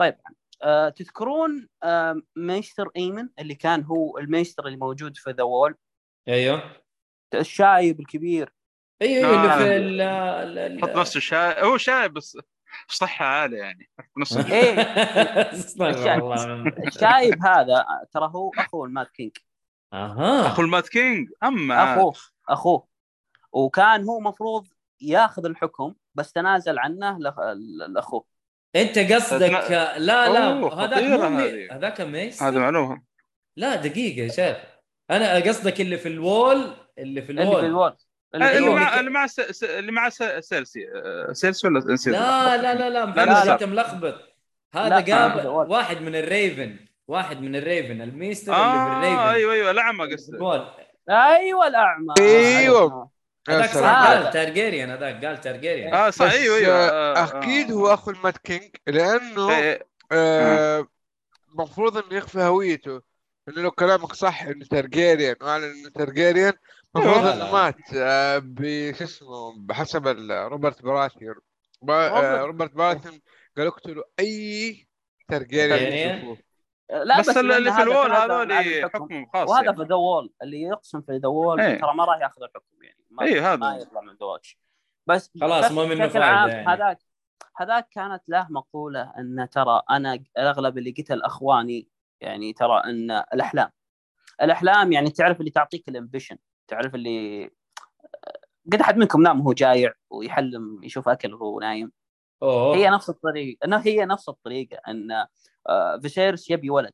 إيه. 0.00 0.18
آه، 0.62 0.88
تذكرون 0.88 1.68
آه، 1.82 2.22
maester 2.36 2.90
إيمن 2.96 3.28
اللي 3.38 3.54
كان 3.54 3.82
هو 3.84 4.18
ال 4.18 4.24
maester 4.24 4.66
اللي 4.66 4.76
موجود 4.78 5.16
في 5.16 5.30
the 5.30 5.42
Wall؟ 5.42 5.74
أيوه. 6.28 6.76
الشايب 7.34 8.00
الكبير. 8.00 8.52
أيوه 9.02 9.30
أيوه 9.30 9.42
اللي 9.42 9.52
آه. 9.52 9.58
في 9.58 9.76
ال 9.76 10.00
ال- 10.00 10.82
حط 10.82 10.88
نفسه 10.88 11.20
شاي 11.20 11.62
هو 11.62 11.76
شاي 11.76 12.08
بس 12.08 12.38
صحة 12.88 13.24
عالية 13.24 13.58
يعني. 13.58 13.90
استغفر 15.52 16.14
الله. 16.14 16.66
الشايب 16.86 17.42
هذا 17.42 17.86
ترى 18.12 18.30
هو 18.34 18.50
اخو 18.58 18.84
ال 18.84 18.90
Mad 18.90 19.10
King. 19.10 19.36
أها. 19.92 20.46
أخو 20.46 20.62
ال 20.62 20.68
Mad 20.68 20.88
King. 20.88 21.30
أما 21.42 21.94
أخوه 21.94 22.14
أخوه. 22.48 22.86
وكان 23.52 24.04
هو 24.04 24.20
مفروض 24.20 24.66
ياخذ 25.00 25.44
الحكم 25.46 25.94
بس 26.14 26.32
تنازل 26.32 26.78
عنه 26.78 27.18
لأخوه. 27.88 28.24
أنت 28.76 28.98
قصدك 28.98 29.70
لا 29.70 29.98
لا 29.98 30.48
هذاك. 30.74 31.72
هذاك 31.72 32.00
ميس 32.00 32.42
هذا 32.42 32.58
معلومة. 32.58 33.02
لا 33.56 33.74
دقيقة 33.74 34.22
يا 34.22 34.28
شيخ. 34.28 34.56
أنا 35.10 35.34
قصدك 35.34 35.80
اللي 35.80 35.98
في 35.98 36.08
الوول 36.08 36.74
اللي 36.98 37.22
في 37.22 37.30
اللي 37.30 37.42
الوول 37.42 37.60
في 37.60 37.66
الوول. 37.66 37.96
اللي 38.34 38.48
في 38.48 38.58
اللي. 38.58 38.66
الوول. 38.66 38.80
مع 38.80 39.00
اللي 39.00 39.10
مع 39.10 39.26
س- 39.26 39.40
س- 39.40 39.64
اللي 39.64 39.92
مع 39.92 40.08
سيلسي. 40.40 40.80
آه، 40.94 41.32
سيلسي 41.32 41.66
ولا 41.66 41.92
نسيت 41.92 42.12
لا 42.12 42.56
لا 42.56 42.74
لا 42.74 42.90
لا 42.90 43.04
لا،. 43.04 43.52
انت 43.54 43.64
ملخبط. 43.64 44.14
هذا 44.74 45.00
لا، 45.00 45.16
قابل. 45.16 45.46
واحد 45.46 46.00
من 46.00 46.16
الريفن. 46.16 46.76
واحد 47.08 47.40
من 47.40 47.56
الريفن. 47.56 48.02
الميستر 48.02 48.52
اللي 48.52 48.64
في 48.64 48.68
آه 48.70 48.98
الريفن. 48.98 49.18
أيوه 49.18 49.52
أيوه 49.52 49.70
الأعمى 49.70 50.14
قصدك. 50.14 50.38
أيوه 51.10 51.66
الأعمى. 51.66 52.14
أيوه. 52.20 53.10
هذاك 53.48 53.70
صح. 53.70 54.06
قال 54.06 54.30
تارجيريان 54.32 54.90
هذاك 54.90 55.24
قال 55.24 55.40
تارجيريان 55.40 55.94
آه 55.94 56.10
صح 56.10 56.30
أيوه 56.32 56.56
أيوه 56.56 56.74
آه، 56.74 57.14
آه، 57.16 57.38
أكيد 57.38 57.70
آه. 57.70 57.74
هو 57.74 57.94
أخو 57.94 58.10
ال 58.10 58.17
Mad 58.17 58.38
King 58.38 58.70
لأنه 58.86 59.50
إيه، 59.58 59.86
آه، 60.12 60.86
المفروض 61.52 61.96
إنه 61.96 62.14
يخفي 62.18 62.42
هويته 62.42 63.02
إنه 63.48 63.62
لو 63.62 63.70
كلامك 63.70 64.12
صح 64.12 64.42
إنه 64.42 64.64
ترجيريان 64.64 65.36
واعلن 65.42 65.64
إنه 65.64 65.88
ترجيريان 65.90 66.52
المفروض 66.96 67.24
لا، 67.24 67.34
إنه. 67.34 67.52
مات 67.52 67.76
آه، 67.94 68.38
بش 68.44 69.02
اسمه 69.02 69.52
بحسب 69.66 70.06
ال- 70.08 70.30
روبرت 70.52 70.84
آه، 71.90 72.40
روبرت. 72.42 72.72
براثيون 72.74 73.20
قال 73.56 73.66
اقتلوا 73.66 74.04
أي 74.20 74.86
ترجيريان 75.28 75.78
ترجيريان؟ 75.78 76.18
تشوفوه 76.18 76.51
لا 76.92 77.20
بس 77.20 77.36
اللي 77.36 77.48
لأن 77.48 77.58
اللي 77.58 77.72
في 77.72 77.76
هذا 77.76 77.82
ال 77.82 77.88
Wall 77.88 78.12
هذول. 78.12 78.90
حكمهم 78.90 79.26
خاص 79.26 79.48
وهذا 79.48 79.64
يعني. 79.64 79.76
في 79.76 79.82
the 79.82 79.94
Wall 79.94 80.32
اللي 80.42 80.62
يقسم 80.62 81.00
في 81.00 81.16
the 81.16 81.28
Wall 81.28 81.60
إيه. 81.60 81.80
ترى 81.80 81.94
ما 81.94 82.04
راح 82.04 82.20
ياخذ 82.20 82.42
الحكم 82.42 82.82
يعني 82.82 83.04
ما, 83.10 83.24
إيه، 83.24 83.52
هذا. 83.52 83.56
ما 83.56 83.76
يطلع 83.76 84.00
من 84.00 84.16
the 84.16 84.26
Watch 84.26 84.58
بس 85.06 85.30
خلاص، 85.40 85.64
بس 85.64 85.72
ما 85.72 85.86
منه 85.86 86.24
عام 86.24 86.48
يعني. 86.48 86.68
هذاك 86.68 86.98
هذاك 87.56 87.88
كانت 87.88 88.28
له 88.28 88.46
مقولة 88.50 89.12
إن 89.18 89.48
ترى 89.50 89.82
أنا 89.90 90.22
اغلب 90.38 90.78
اللي 90.78 90.94
قتل 90.98 91.22
أخواني 91.22 91.88
يعني 92.20 92.52
ترى 92.52 92.82
إن 92.84 93.10
الأحلام 93.10 93.70
الأحلام 94.42 94.92
يعني 94.92 95.10
تعرف 95.10 95.40
اللي 95.40 95.50
تعطيك 95.50 95.88
ال 95.88 95.93
ambition 95.93 96.36
تعرف 96.68 96.94
اللي 96.94 97.50
قد 98.72 98.80
أحد 98.80 98.96
منكم 98.96 99.22
نام 99.22 99.40
وهو 99.40 99.52
جايع 99.52 99.92
ويحلم 100.10 100.80
يشوف 100.82 101.08
أكل 101.08 101.34
وهو 101.34 101.60
نايم 101.60 101.92
أوه. 102.42 102.76
هي 102.76 102.90
نفس 102.90 103.10
الطريقة. 103.10 103.64
إنه 103.64 103.76
هي 103.76 104.04
نفس 104.04 104.28
الطريقة. 104.28 104.76
إن 104.88 105.26
آه، 105.68 105.98
فيسيرس 105.98 106.50
يبي 106.50 106.70
ولد. 106.70 106.92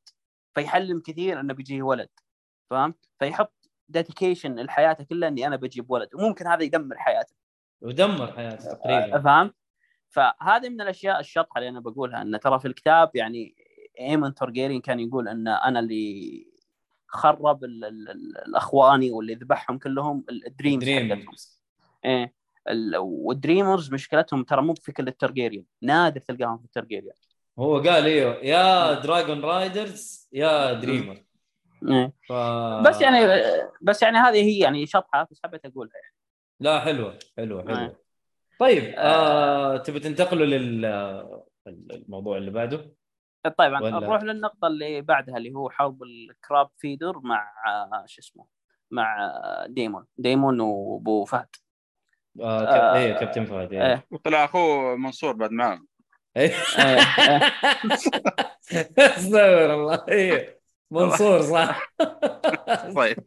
فيحلم 0.54 1.00
كثير 1.00 1.40
إنه 1.40 1.54
بيجيه 1.54 1.82
ولد. 1.82 2.08
فهمت؟ 2.70 3.08
فيحط 3.18 3.54
dedication 3.88 4.54
لحياته 4.60 5.04
كلها 5.04 5.28
إني 5.28 5.46
أنا 5.46 5.56
بجيب 5.56 5.90
ولد. 5.90 6.08
وممكن 6.14 6.46
هذا 6.46 6.62
يدمر 6.62 6.96
حياته. 6.98 7.34
ودمر 7.80 8.32
حياته 8.32 8.70
آه، 8.70 8.74
تقريبا 8.74 9.20
فهمت؟ 9.20 9.54
فهذه 10.08 10.68
من 10.68 10.80
الأشياء 10.80 11.20
الشطحة 11.20 11.58
اللي 11.58 11.68
أنا 11.68 11.80
بقولها. 11.80 12.22
إن 12.22 12.40
ترى 12.40 12.58
في 12.60 12.68
الكتاب 12.68 13.10
يعني 13.14 13.54
ايمون 14.00 14.34
تورجيرين 14.34 14.80
كان 14.80 15.00
يقول 15.00 15.28
إن 15.28 15.48
أنا 15.48 15.80
اللي 15.80 16.46
خرب 17.06 17.64
ال- 17.64 17.84
ال- 17.84 18.10
ال- 18.10 18.38
الأخواني 18.38 19.10
واللي 19.10 19.34
ذبحهم 19.34 19.78
كلهم 19.78 20.24
ال 20.30 20.38
dreams 20.38 20.84
dream 20.84 21.26
إيه. 22.04 22.34
وال 22.98 23.17
dreamers 23.17 23.92
مشكلتهم 23.92 24.44
ترى 24.44 24.62
مو 24.62 24.74
في 24.74 24.92
كل 24.92 25.08
الترجيريان 25.08 25.64
نادر 25.82 26.20
تلقاهم 26.20 26.58
في 26.58 26.64
الترجيريان. 26.64 27.14
هو 27.58 27.76
قال 27.78 28.04
أيوه 28.04 28.34
يا 28.34 28.94
dragon 28.94 29.40
riders 29.40 30.28
يا 30.32 30.72
dreamer. 30.72 31.24
ف... 32.28 32.32
بس 32.86 33.00
يعني 33.00 33.18
بس 33.82 34.02
يعني 34.02 34.18
هذه 34.18 34.42
هي 34.42 34.58
يعني 34.58 34.86
شطحة 34.86 35.28
بس 35.30 35.40
حبيت 35.44 35.66
أقولها 35.66 35.92
يعني. 35.94 36.14
لا 36.60 36.80
حلوة 36.80 37.18
حلوة 37.36 37.62
حلوة. 37.62 37.78
آه. 37.78 37.96
طيب 38.60 38.94
آه... 38.96 39.76
تبي 39.76 40.00
تنتقلوا 40.00 40.46
للموضوع 41.66 42.36
اللي 42.36 42.50
بعده؟ 42.50 42.94
طيب 43.58 43.72
ولا- 43.72 43.90
نروح 43.90 44.22
للنقطة 44.22 44.66
اللي 44.66 45.00
بعدها 45.00 45.36
اللي 45.36 45.54
هو 45.54 45.70
حرب 45.70 46.02
ال 46.02 46.70
Crabfeeder 46.76 47.18
مع 47.18 47.52
آه، 47.66 48.04
شو 48.06 48.20
اسمه 48.20 48.46
مع 48.90 49.24
آه، 49.24 49.66
ديمون 49.66 50.06
ديمون 50.18 50.60
وأبو 50.60 51.24
فهد. 51.24 51.48
آه... 52.40 52.64
آه، 52.64 52.96
إيه 52.96 53.12
كابتن 53.12 53.44
فهد 53.44 53.72
إيه. 53.72 53.86
إيه. 53.86 54.06
وطلع 54.10 54.44
أخوه 54.44 54.96
منصور 54.96 55.32
بعد 55.32 55.50
معاه 55.50 55.80
إيه. 56.36 56.52
إيه، 56.78 56.98
إيه. 57.18 57.40
استغفر 58.98 59.74
الله 59.74 60.04
إيه 60.08 60.60
منصور 60.90 61.42
صح 61.42 61.92
طيب 62.96 63.18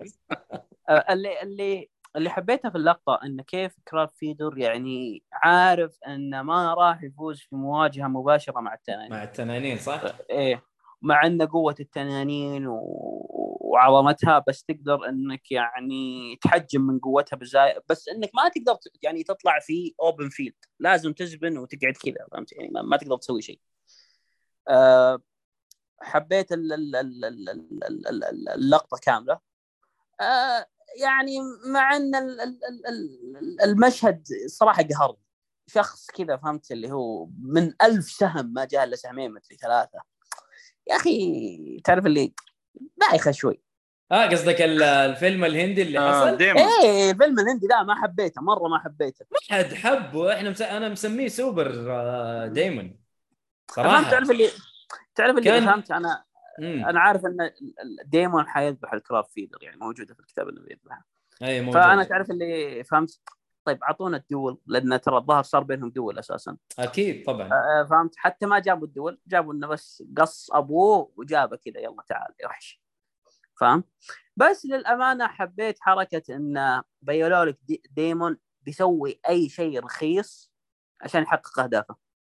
آه، 0.89 1.05
اللي 1.09 1.41
اللي 1.41 1.89
اللي 2.15 2.29
حبيته 2.29 2.69
في 2.69 2.77
اللقطة 2.77 3.19
إن 3.25 3.41
كيف 3.41 3.75
Crabfeeder 3.87 4.57
يعني 4.57 5.23
عارف 5.33 5.99
إنه 6.07 6.41
ما 6.41 6.73
راح 6.73 7.03
يفوز 7.03 7.39
في 7.39 7.55
مواجهة 7.55 8.07
مباشرة 8.07 8.59
مع 8.59 8.73
التنانين 8.73 9.11
مع 9.11 9.23
التنانين 9.23 9.77
صح؟ 9.77 10.01
إيه 10.29 10.63
مع 11.01 11.25
ان 11.25 11.41
قوه 11.41 11.75
التنانين. 11.79 12.67
وعظمتها 13.71 14.43
بس 14.47 14.63
تقدر 14.63 15.09
انك 15.09 15.51
يعني 15.51 16.35
تحجم 16.41 16.81
من 16.81 16.99
قوتها 16.99 17.37
بزاي 17.37 17.79
بس 17.89 18.07
انك 18.07 18.29
ما 18.35 18.49
تقدر 18.49 18.77
يعني 19.01 19.23
تطلع 19.23 19.59
في 19.59 19.95
open 20.01 20.29
field 20.29 20.55
لازم 20.79 21.13
تزبن 21.13 21.57
وتقعد 21.57 21.93
كذا 21.93 22.25
فهمت 22.31 22.51
يعني 22.51 22.69
ما, 22.69 22.81
ما 22.81 22.97
تقدر 22.97 23.17
تسوي 23.17 23.41
شيء 23.41 23.59
أه 24.69 25.21
حبيت 26.01 26.51
ال- 26.51 26.73
ال- 26.73 26.95
ال- 26.95 27.25
ال- 27.25 27.49
ال- 27.49 28.07
ال- 28.07 28.23
ال- 28.23 28.49
اللقطه 28.49 28.97
كامله 29.01 29.39
أه 30.21 30.65
يعني 31.01 31.37
مع 31.65 31.95
ان 31.95 32.15
ال- 32.15 32.41
ال- 32.41 32.65
ال- 32.65 32.87
ال- 32.87 33.61
المشهد 33.61 34.27
صراحة 34.47 34.83
قهرني 34.83 35.23
شخص 35.67 36.07
كذا 36.11 36.37
فهمت 36.37 36.71
اللي 36.71 36.91
هو 36.91 37.25
من 37.39 37.73
ألف 37.81 38.05
سهم 38.05 38.53
ما 38.53 38.65
جاء 38.65 38.83
الا 38.83 38.95
سهمين 38.95 39.31
مدري 39.31 39.57
ثلاثة 39.61 40.10
يا 40.87 40.95
أخي 40.95 41.81
تعرف 41.83 42.05
اللي 42.05 42.33
بايخه 42.97 43.31
شوي. 43.31 43.61
آه 44.11 44.25
قصدك 44.27 44.61
ال- 44.61 44.83
الفيلم 44.83 45.45
الهندي 45.45 45.81
اللي 45.81 45.99
آه 45.99 46.11
حصل؟ 46.25 46.37
ديمون 46.37 46.61
إيه 46.83 47.11
الفيلم 47.11 47.39
الهندي 47.39 47.67
ذا 47.67 47.83
ما 47.83 47.95
حبيته 47.95 48.41
مرة 48.41 48.67
ما 48.67 48.79
حبيته. 48.79 49.25
ما 49.31 49.57
حد 49.57 49.73
حبه. 49.73 50.33
إحنا 50.33 50.49
مس... 50.49 50.61
أنا 50.61 50.89
مسميه 50.89 51.27
سوبر 51.27 51.85
آه، 51.89 52.47
دايمون. 52.47 52.99
فهمت 53.67 53.87
صراحة 53.87 54.11
تعرف 54.11 54.31
اللي 54.31 54.49
تعرف 55.15 55.37
اللي 55.37 55.49
كان- 55.49 55.65
فهمت 55.65 55.91
أنا 55.91 56.23
مم. 56.59 56.85
أنا 56.85 56.99
عارف 56.99 57.25
إن 57.25 57.51
ديمون 58.05 58.47
حيذبح 58.47 58.93
ال 58.93 59.00
Crab 59.00 59.25
Feeder 59.25 59.57
يعني 59.61 59.77
موجودة 59.77 60.13
في 60.13 60.19
الكتاب 60.19 60.47
انه 60.49 60.61
بيذبحها. 60.61 61.05
أي 61.43 61.61
موجود 61.61 61.81
فأنا 61.81 62.03
تعرف 62.03 62.31
اللي 62.31 62.83
فهمت؟ 62.83 63.19
طيب 63.65 63.83
أعطونا 63.83 64.17
ال 64.17 64.25
duel 64.25 64.57
لأن 64.67 65.01
ترى 65.01 65.17
الظاهر 65.17 65.43
صار 65.43 65.63
بينهم 65.63 65.89
duel 65.89 66.19
أساسا. 66.19 66.57
أكيد 66.79 67.25
طبعا. 67.25 67.49
آه، 67.53 67.87
فهمت؟ 67.89 68.13
حتى 68.17 68.45
ما 68.45 68.59
جابوا 68.59 68.87
ال 68.87 68.93
duel 68.93 69.19
جابوا 69.27 69.53
إنه 69.53 69.67
بس 69.67 70.03
قص 70.17 70.51
أبوه 70.51 71.11
وجابه 71.17 71.55
كذا 71.57 71.79
يلا 71.79 72.03
تعال 72.07 72.33
يا 72.41 72.47
وحش 72.47 72.81
فاهم 73.59 73.83
بس 74.37 74.65
للأمانة 74.65 75.27
حبيت 75.27 75.77
حركة 75.79 76.35
إن 76.35 76.81
بيوروا 77.01 77.45
لك 77.45 77.57
دي 77.63 77.81
ديمون 77.91 78.37
بيسوي 78.61 79.19
أي 79.29 79.49
شيء 79.49 79.79
رخيص 79.83 80.51
عشان 81.01 81.21
يحقق 81.23 81.59
أهدافه. 81.59 81.95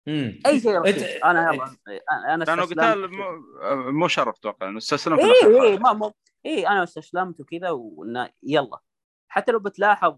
مم. 0.06 0.40
أي 0.46 0.60
شيء 0.60 0.78
رخيص. 0.78 1.02
أنت- 1.02 1.24
أنا 1.24 1.52
يلا 1.52 1.64
أنا 2.10 2.44
لأنه 2.44 2.62
استسلمت. 2.62 2.78
قتال 2.78 3.10
مو, 3.16 3.24
مو 3.92 4.08
شرف 4.08 4.38
أتوقع 4.38 4.68
إنه 4.68 4.78
استسلم 4.78 5.16
في 5.16 5.22
اي. 5.22 5.62
اي 5.62 5.78
ما 5.78 5.92
مو 5.92 6.12
اي 6.46 6.68
أنا 6.68 6.82
استسلمت 6.82 7.40
وكذا 7.40 7.70
وإنه 7.70 8.30
يلا. 8.42 8.78
حتى 9.32 9.52
لو 9.52 9.58
بتلاحظ 9.58 10.16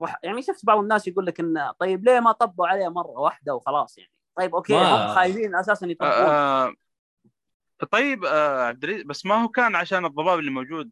وح... 0.00 0.16
يعني 0.22 0.42
شفت 0.42 0.66
بعض 0.66 0.78
الناس 0.78 1.08
يقول 1.08 1.26
لك 1.26 1.40
انه 1.40 1.72
طيب 1.72 2.04
ليه 2.04 2.20
ما 2.20 2.32
طبوا 2.32 2.66
عليه 2.66 2.88
مرة 2.88 3.08
واحدة 3.20 3.54
وخلاص 3.54 3.98
يعني؟ 3.98 4.12
طيب 4.36 4.54
أوكي 4.54 4.72
ما- 4.74 5.10
هم 5.10 5.14
خايفين 5.14 5.54
أساسا 5.54 5.86
يطبون 5.86 6.08
آه 6.10 6.74
طيب 7.90 8.24
آه 8.24 8.62
عبد 8.62 8.84
العزيز 8.84 9.02
بس 9.06 9.26
ما 9.26 9.34
هو 9.42 9.48
كان 9.48 9.74
عشان 9.76 10.04
الضباب 10.04 10.38
اللي 10.38 10.50
موجود 10.50 10.90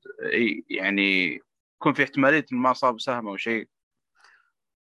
يعني 0.70 1.40
يكون 1.76 1.92
في 1.92 2.02
احتمالية 2.02 2.46
إنه 2.52 2.60
ما 2.60 2.72
صاب 2.72 3.00
سهم 3.00 3.28
أو 3.28 3.36
شيء. 3.36 3.68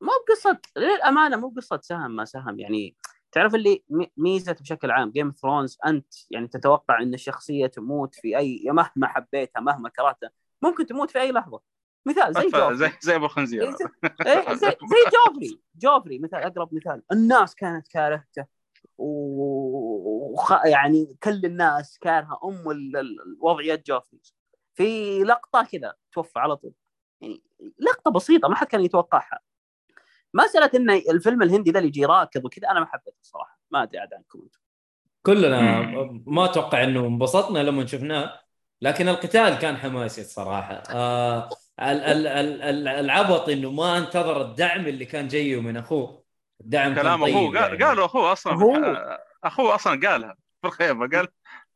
مو 0.01 0.09
بقصة 0.27 0.59
للأمانة 0.77 1.37
مو 1.37 1.49
بقصة 1.49 1.79
سهم 1.83 2.11
ما 2.15 2.25
سهم. 2.25 2.59
يعني 2.59 2.95
تعرف 3.31 3.55
اللي 3.55 3.83
مي- 3.89 4.11
ميزة 4.17 4.51
بشكل 4.61 4.91
عام 4.91 5.11
Game 5.11 5.31
of 5.31 5.42
Thrones 5.42 5.77
أنت 5.85 6.13
يعني 6.31 6.47
تتوقع 6.47 7.01
إن 7.01 7.13
الشخصية 7.13 7.67
تموت 7.67 8.15
في 8.15 8.37
أي 8.37 8.63
مهما 8.65 9.07
حبيتها 9.07 9.59
مهما 9.59 9.89
كرهتها 9.89 10.29
ممكن 10.61 10.85
تموت 10.85 11.11
في 11.11 11.21
أي 11.21 11.31
لحظة. 11.31 11.61
مثال 12.05 12.33
زي 12.33 12.41
جوفري. 12.49 12.75
زي 12.75 12.91
زي 13.01 13.15
أبو 13.15 13.27
خنزير. 13.27 13.63
إيه، 13.63 13.71
زي 13.71 13.85
إيه، 14.25 14.53
زي, 14.53 14.67
زي 14.91 15.09
جوفري. 15.27 15.59
جوفري 15.75 16.19
مثال 16.19 16.39
أقرب 16.39 16.75
مثال. 16.75 17.01
الناس 17.11 17.55
كانت 17.55 17.87
كارهته. 17.87 18.45
و... 18.97 20.33
وخ... 20.33 20.65
يعني 20.65 21.15
كل 21.23 21.45
الناس 21.45 21.97
كارهة 21.99 22.39
أم 22.43 22.71
ال- 22.71 22.97
ال- 22.97 23.21
الوضعيات 23.21 23.87
جوفري. 23.87 24.19
في 24.73 25.19
لقطة 25.23 25.63
كذا 25.71 25.93
توفى 26.11 26.39
على 26.39 26.55
طول. 26.55 26.73
يعني 27.21 27.41
لقطة 27.79 28.11
بسيطة 28.11 28.47
ما 28.49 28.55
حد 28.55 28.67
كان 28.67 28.81
يتوقعها. 28.81 29.39
مساله 30.33 30.71
ان 30.75 30.89
الفيلم 30.89 31.41
الهندي 31.41 31.71
ذا 31.71 31.79
اللي 31.79 31.87
يجي 31.87 32.05
راكض 32.05 32.45
وكذا 32.45 32.69
أنا 32.71 32.79
ما 32.79 32.85
حبيته 32.85 33.17
الصراحه 33.21 33.59
ما 33.71 33.83
أدري 33.83 33.99
عاد 33.99 34.13
عنكم 34.13 34.39
أنتم 34.43 34.59
كلنا 35.25 35.81
ما 36.25 36.45
أتوقع 36.45 36.83
إنه 36.83 36.99
انبسطنا 36.99 37.59
لما 37.59 37.85
شفناه 37.85 38.39
لكن 38.81 39.07
القتال 39.09 39.59
كان 39.59 39.77
حماسي 39.77 40.21
الصراحه 40.21 40.83
آه 40.89 41.49
العبط 41.81 43.49
إنه 43.49 43.71
ما 43.71 43.97
انتظر 43.97 44.41
الدعم 44.41 44.87
اللي 44.87 45.05
كان 45.05 45.27
جاية 45.27 45.61
من 45.61 45.77
أخوه 45.77 46.23
الدعم 46.61 46.95
كلام 46.95 47.25
طيب 47.25 47.35
اخوه 47.35 47.59
قال 47.61 47.71
يعني. 47.71 47.83
قالوا 47.83 48.05
أخوه 48.05 48.31
أصلا 48.31 48.53
هو- 48.53 48.75
آه، 48.75 49.23
أخوه 49.43 49.75
أصلا 49.75 50.07
قالها 50.09 50.35
في 50.61 50.67
الخيمه 50.67 51.09
قال 51.09 51.27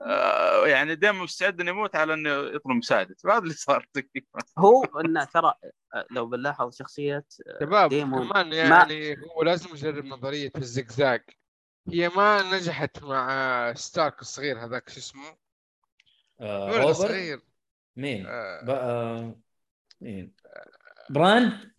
آه، 0.02 0.68
يعني 0.68 0.96
دائما 0.96 1.24
مستعد 1.24 1.62
إنه 1.62 1.70
يموت 1.72 1.96
على 1.96 2.14
إنه 2.14 2.30
يطلب 2.30 2.76
مساعدته 2.76 3.32
هذا 3.32 3.38
اللي 3.44 3.54
صار 3.54 3.88
هو 4.58 4.84
إنه 4.84 5.24
ترى 5.24 5.54
لو 6.12 6.26
بنلاحظ 6.26 6.76
شخصية 6.76 7.26
شباب 7.62 7.90
ديمون. 7.90 8.30
كمان 8.30 8.54
يعني 8.54 9.16
هو 9.18 9.44
لازم 9.44 9.70
يجرب 9.76 10.06
نظرية 10.06 10.52
الزقزاق 10.58 11.22
هي 11.90 12.10
ما 12.10 12.42
نجحت 12.54 13.04
مع 13.04 13.74
ستارك 13.74 14.22
الصغير 14.22 14.66
هذاك 14.66 14.90
شو 14.90 15.00
اسمه؟ 15.00 15.38
آه 16.40 16.92
صغير 16.92 17.42
مين؟ 17.96 18.26
آه، 18.28 19.36
ب... 20.02 20.06
آه... 20.06 20.12
مين؟ 20.12 20.34
بران؟ 21.10 21.72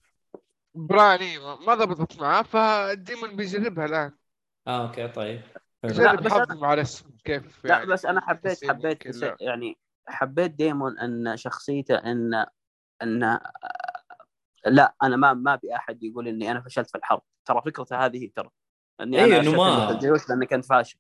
براني 0.75 1.39
ما 1.39 1.57
ما 1.57 1.75
ضبطت 1.75 2.21
معاه 2.21 2.43
فالديمون 2.43 3.37
بيجربها 3.37 3.85
الآن. 3.85 4.13
آه 4.67 4.89
أوكي 4.89 5.09
طيب. 5.09 5.43
بس 5.83 5.99
يحافظ 5.99 6.65
على 6.65 6.83
اسمه 6.83 7.11
كيف 7.25 7.65
لا 7.65 7.75
يعني؟ 7.79 7.87
بس 7.87 8.07
أنا 8.07 8.21
حبيت 8.21 8.53
تحسين 8.53 8.69
حبيت. 8.71 9.07
يعني 9.41 9.79
حبيت 10.09 10.51
ديمون 10.51 10.99
إن 10.99 11.37
شخصيته 11.37 11.95
ان 11.95 12.47
إن 13.03 13.39
لا 14.67 14.95
أنا 15.03 15.17
ما 15.17 15.33
ما 15.33 15.55
أبي 15.55 15.75
أحد 15.77 16.03
يقول 16.03 16.29
إني 16.29 16.51
أنا 16.51 16.61
فشلت 16.61 16.91
في 16.91 16.99
الحرب. 16.99 17.23
ترى 17.45 17.63
فكرته 17.63 17.97
هذه 18.07 18.31
ترى 18.37 18.51
إني 19.01 19.19
إيه، 19.19 19.25
أنا 19.25 19.37
أرسلت 19.37 19.55
ما- 19.57 19.91
الجيوش 19.91 20.29
لأني 20.29 20.47
كنت 20.47 20.65
فاشل. 20.65 20.99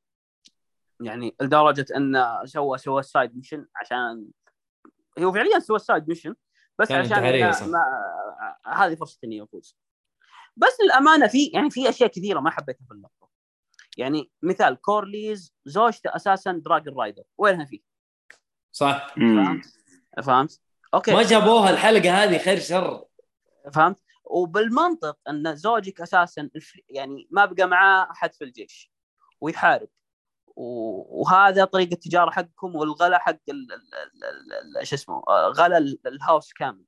يعني 1.00 1.36
لدرجة 1.40 1.86
انه 1.96 2.44
سوى 2.44 2.78
سوى 2.78 3.02
side 3.03 3.36
mission 3.36 3.66
عشان 3.76 4.28
هو 5.18 5.32
فعليا 5.32 5.58
سوى 5.58 5.78
side 5.78 6.09
mission 6.09 6.34
بس 6.79 6.93
عشان. 6.93 7.70
ما 7.70 7.81
هذه 8.66 8.95
فرصة 8.95 9.18
إني 9.24 9.43
أفوز 9.43 9.77
بس 10.57 10.77
للأمانة 10.85 11.27
في 11.27 11.47
يعني 11.47 11.70
في 11.70 11.89
أشياء 11.89 12.11
كثيرة 12.11 12.41
ما 12.41 12.51
حبيتها 12.51 12.85
في 12.89 12.95
اللقطة 12.95 13.31
يعني 13.97 14.31
مثال 14.43 14.81
كورليز 14.81 15.55
زوجته 15.64 16.16
أساسا 16.16 16.53
dragon 16.53 16.94
rider 16.94 17.22
وينها 17.39 17.64
فيه؟ 17.64 17.81
صح 18.72 19.14
فهمت؟ 19.14 19.64
فهمت؟ 20.22 20.61
أوكي 20.95 21.14
ما 21.14 21.22
جابوها 21.22 21.70
الحلقة 21.70 22.24
هذه 22.24 22.39
خير 22.39 22.59
شر 22.59 23.05
فهمت؟ 23.72 24.03
وبالمنطق 24.24 25.18
إن 25.29 25.57
زوجك 25.57 26.01
أساسا 26.01 26.51
يعني 26.89 27.29
ما 27.31 27.45
بقى 27.45 27.68
معاه 27.68 28.11
أحد 28.11 28.35
في 28.35 28.45
الجيش 28.45 28.93
ويحارب 29.41 29.89
وهذا 30.57 31.64
طريق 31.64 31.88
التجارة 31.92 32.30
حقكم 32.30 32.76
والغلا 32.76 33.18
حق 33.18 33.36
شو 34.82 34.94
اسمه 34.96 35.22
آه، 35.28 35.48
غلا 35.48 35.78
ال- 35.78 35.98
ال 36.07 36.14
House 36.14 36.53
كامل 36.52 36.84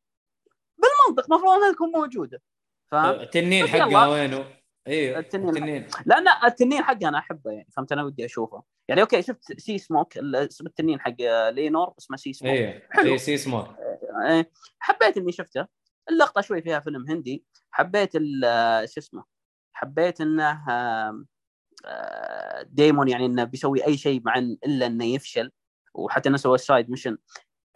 بالمنطق 0.79 1.33
المفروض 1.33 1.53
إنها 1.53 1.73
تكون 1.73 1.91
موجودة 1.91 2.43
فهمت؟ 2.91 3.21
التنين 3.21 3.65
بس 3.65 3.71
يلا. 3.75 3.85
حقها 3.85 4.07
وينه؟ 4.09 4.45
أيوه 4.87 5.19
التنين 5.19 5.49
التنين 5.49 5.89
لأن 6.07 6.25
التنين 6.45 6.83
حقي 6.83 7.09
أنا 7.09 7.19
أحبه 7.19 7.51
يعني 7.51 7.69
فهمت 7.77 7.93
أنا 7.93 8.05
ودي 8.05 8.25
أشوفه 8.25 8.63
يعني 8.89 9.01
أوكي 9.01 9.23
شفت 9.23 9.61
سي 9.61 9.79
سموك 9.79 10.19
اسم 10.19 10.67
التنين 10.67 11.01
حق 11.01 11.15
لينور 11.51 11.95
اسمه 11.99 12.17
سي 12.17 12.33
سموك 12.33 12.53
أيوه 12.53 12.83
حلو. 12.91 13.05
زي 13.11 13.19
سي 13.19 13.37
سموك 13.37 13.67
إيه، 14.29 14.51
حبيت 14.79 15.17
إني 15.17 15.33
شفته 15.33 15.67
اللقطة 16.11 16.41
شوي 16.41 16.63
فيها 16.63 16.81
فيلم 16.81 17.11
هندي 17.11 17.45
حبيت 17.71 18.13
شو 18.13 18.21
اسمه 19.01 19.25
حبيت 19.73 20.21
إنه 20.21 20.71
آه، 20.71 21.25
ديمون 22.63 23.09
يعني 23.09 23.27
إنه 23.27 23.45
بيسوي 23.45 23.87
أي 23.87 23.97
شيء 23.97 24.23
مع 24.25 24.39
إلا 24.39 24.87
إنه 24.87 25.05
يفشل 25.05 25.51
وحتى 25.95 26.29
إنه 26.29 26.37
سوى 26.37 26.55
ال 26.55 26.62
side 26.62 26.91
mission 26.91 27.19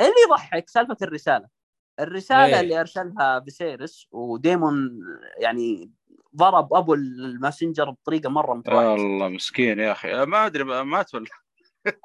اللي 0.00 0.12
يضحك 0.28 0.68
سالفة 0.68 0.96
الرسالة. 1.02 1.48
الرسالة 2.00 2.44
إيه. 2.56 2.60
اللي 2.60 2.80
أرسلها 2.80 3.40
فيسيرس 3.40 4.08
وديمون 4.10 5.00
يعني 5.38 5.90
ضرب 6.36 6.74
أبو 6.74 6.94
ال 6.94 7.04
messenger 7.04 7.90
بطريقة 7.90 8.30
مرة 8.30 8.54
متوحشة. 8.54 8.94
الله 8.94 9.28
مسكين 9.28 9.78
يا 9.78 9.92
أخي. 9.92 10.24
ما 10.26 10.46
أدري 10.46 10.64
مات 10.64 11.14
ولا 11.14 11.26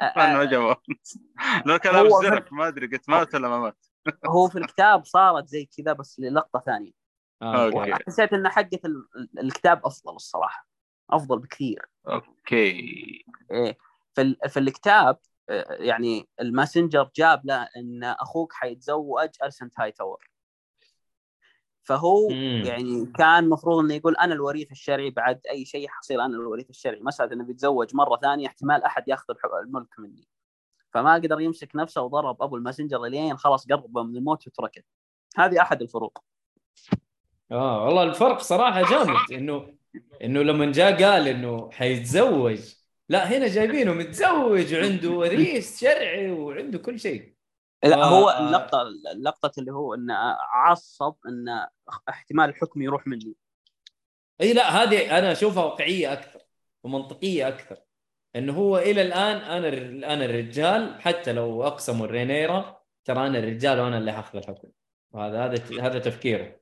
آه، 0.01 0.13
ما 0.37 0.45
جابه 0.45 0.75
لو 1.65 1.79
كان 1.79 1.93
لابس 1.93 2.11
زرق 2.21 2.53
ما 2.53 2.67
أدري 2.67 2.87
قلت 2.87 3.09
مات 3.09 3.35
ولا 3.35 3.47
ما 3.49 3.59
مات. 3.59 3.85
هو 4.25 4.47
في 4.47 4.57
الكتاب 4.57 5.05
صارت 5.05 5.47
زي 5.47 5.69
كذا 5.77 5.93
بس 5.93 6.19
للقطة 6.19 6.63
ثانية. 6.65 6.91
آه،. 7.41 7.99
حسيت 8.07 8.33
إن 8.33 8.49
حقة 8.49 8.79
ال- 8.85 9.07
ال- 9.15 9.39
الكتاب 9.39 9.85
أفضل 9.85 10.15
الصراحة. 10.15 10.66
أفضل 11.09 11.39
بكثير. 11.39 11.85
أوكي. 12.07 13.25
إيه 13.51 13.77
في 14.15 14.21
ال- 14.21 14.37
في 14.49 14.59
الكتاب 14.59 15.17
آه، 15.49 15.73
يعني 15.73 16.27
ال 16.41 16.48
messenger 16.48 17.09
جاب 17.15 17.41
له 17.45 17.69
إن 17.77 18.03
أخوك 18.03 18.53
حيتزوج 18.53 19.29
أليسنت 19.43 19.79
هاي 19.79 19.91
تاور 19.91 20.29
فهو 21.83 22.27
مم. 22.29 22.63
يعني 22.65 23.05
كان 23.05 23.49
مفروض 23.49 23.83
إنه 23.83 23.93
يقول 23.93 24.15
أنا 24.15 24.33
الوريث 24.33 24.71
الشرعي 24.71 25.09
بعد 25.09 25.41
أي 25.49 25.65
شيء 25.65 25.87
حصير 25.89 26.21
أنا 26.21 26.35
الوريث 26.37 26.69
الشرعي. 26.69 26.99
مساله 27.01 27.33
إنه 27.33 27.43
بيتزوج 27.43 27.95
مرة 27.95 28.17
ثانية 28.17 28.47
احتمال 28.47 28.83
أحد 28.83 29.07
يأخذ 29.07 29.33
الملك 29.63 29.99
مني. 29.99 30.27
فما 30.93 31.13
قدر 31.13 31.39
يمسك 31.41 31.75
نفسه 31.75 32.01
وضرب 32.01 32.41
أبو 32.43 32.55
ال 32.55 32.60
messenger 32.60 33.01
لين 33.05 33.37
خلاص 33.37 33.67
قرب 33.67 33.97
من 33.97 34.17
الموت 34.17 34.47
وتركه. 34.47 34.83
هذه 35.37 35.61
أحد 35.61 35.81
الفروق. 35.81 36.23
آه 37.51 37.85
والله 37.85 38.03
الفرق 38.03 38.39
صراحة 38.39 38.81
جامد 38.89 39.31
إنه 39.31 39.76
إنه 40.23 40.41
لما 40.41 40.71
جاء 40.71 41.03
قال 41.03 41.27
إنه 41.27 41.71
حيتزوج. 41.71 42.59
لا 43.09 43.37
هنا 43.37 43.47
جايبينه 43.47 43.93
متزوج 43.93 44.73
وعنده 44.73 45.09
وريث 45.09 45.79
شرعي 45.79 46.31
وعنده 46.31 46.79
كل 46.79 46.99
شيء. 46.99 47.33
لا 47.83 47.95
آه. 47.95 48.05
هو 48.05 48.47
اللقطة 48.47 48.81
اللقطة 49.13 49.59
اللي 49.59 49.71
هو 49.71 49.93
إنه 49.93 50.13
عصب 50.53 51.15
ان 51.27 51.67
احتمال 52.09 52.49
الحكم 52.49 52.81
يروح 52.81 53.07
مني. 53.07 53.35
إي 54.41 54.53
لا 54.53 54.83
هذه 54.83 55.19
أنا 55.19 55.31
أشوفها 55.31 55.63
واقعية 55.63 56.13
أكثر 56.13 56.39
ومنطقية 56.83 57.47
أكثر. 57.47 57.77
إنه 58.35 58.53
هو 58.53 58.77
إلى 58.77 59.01
الآن 59.01 59.37
أنا 59.37 59.67
أنا 60.13 60.25
الرجال 60.25 61.01
حتى 61.01 61.33
لو 61.33 61.63
اقسموا 61.63 62.05
الرينيرا 62.05 62.81
ترى 63.05 63.27
أنا 63.27 63.39
الرجال 63.39 63.79
وأنا 63.79 63.97
اللي 63.97 64.11
حاخذ 64.11 64.37
الحكم. 64.37 64.67
وهذا 65.11 65.45
هذا 65.45 65.81
هذا 65.81 65.99
تفكيره. 65.99 66.59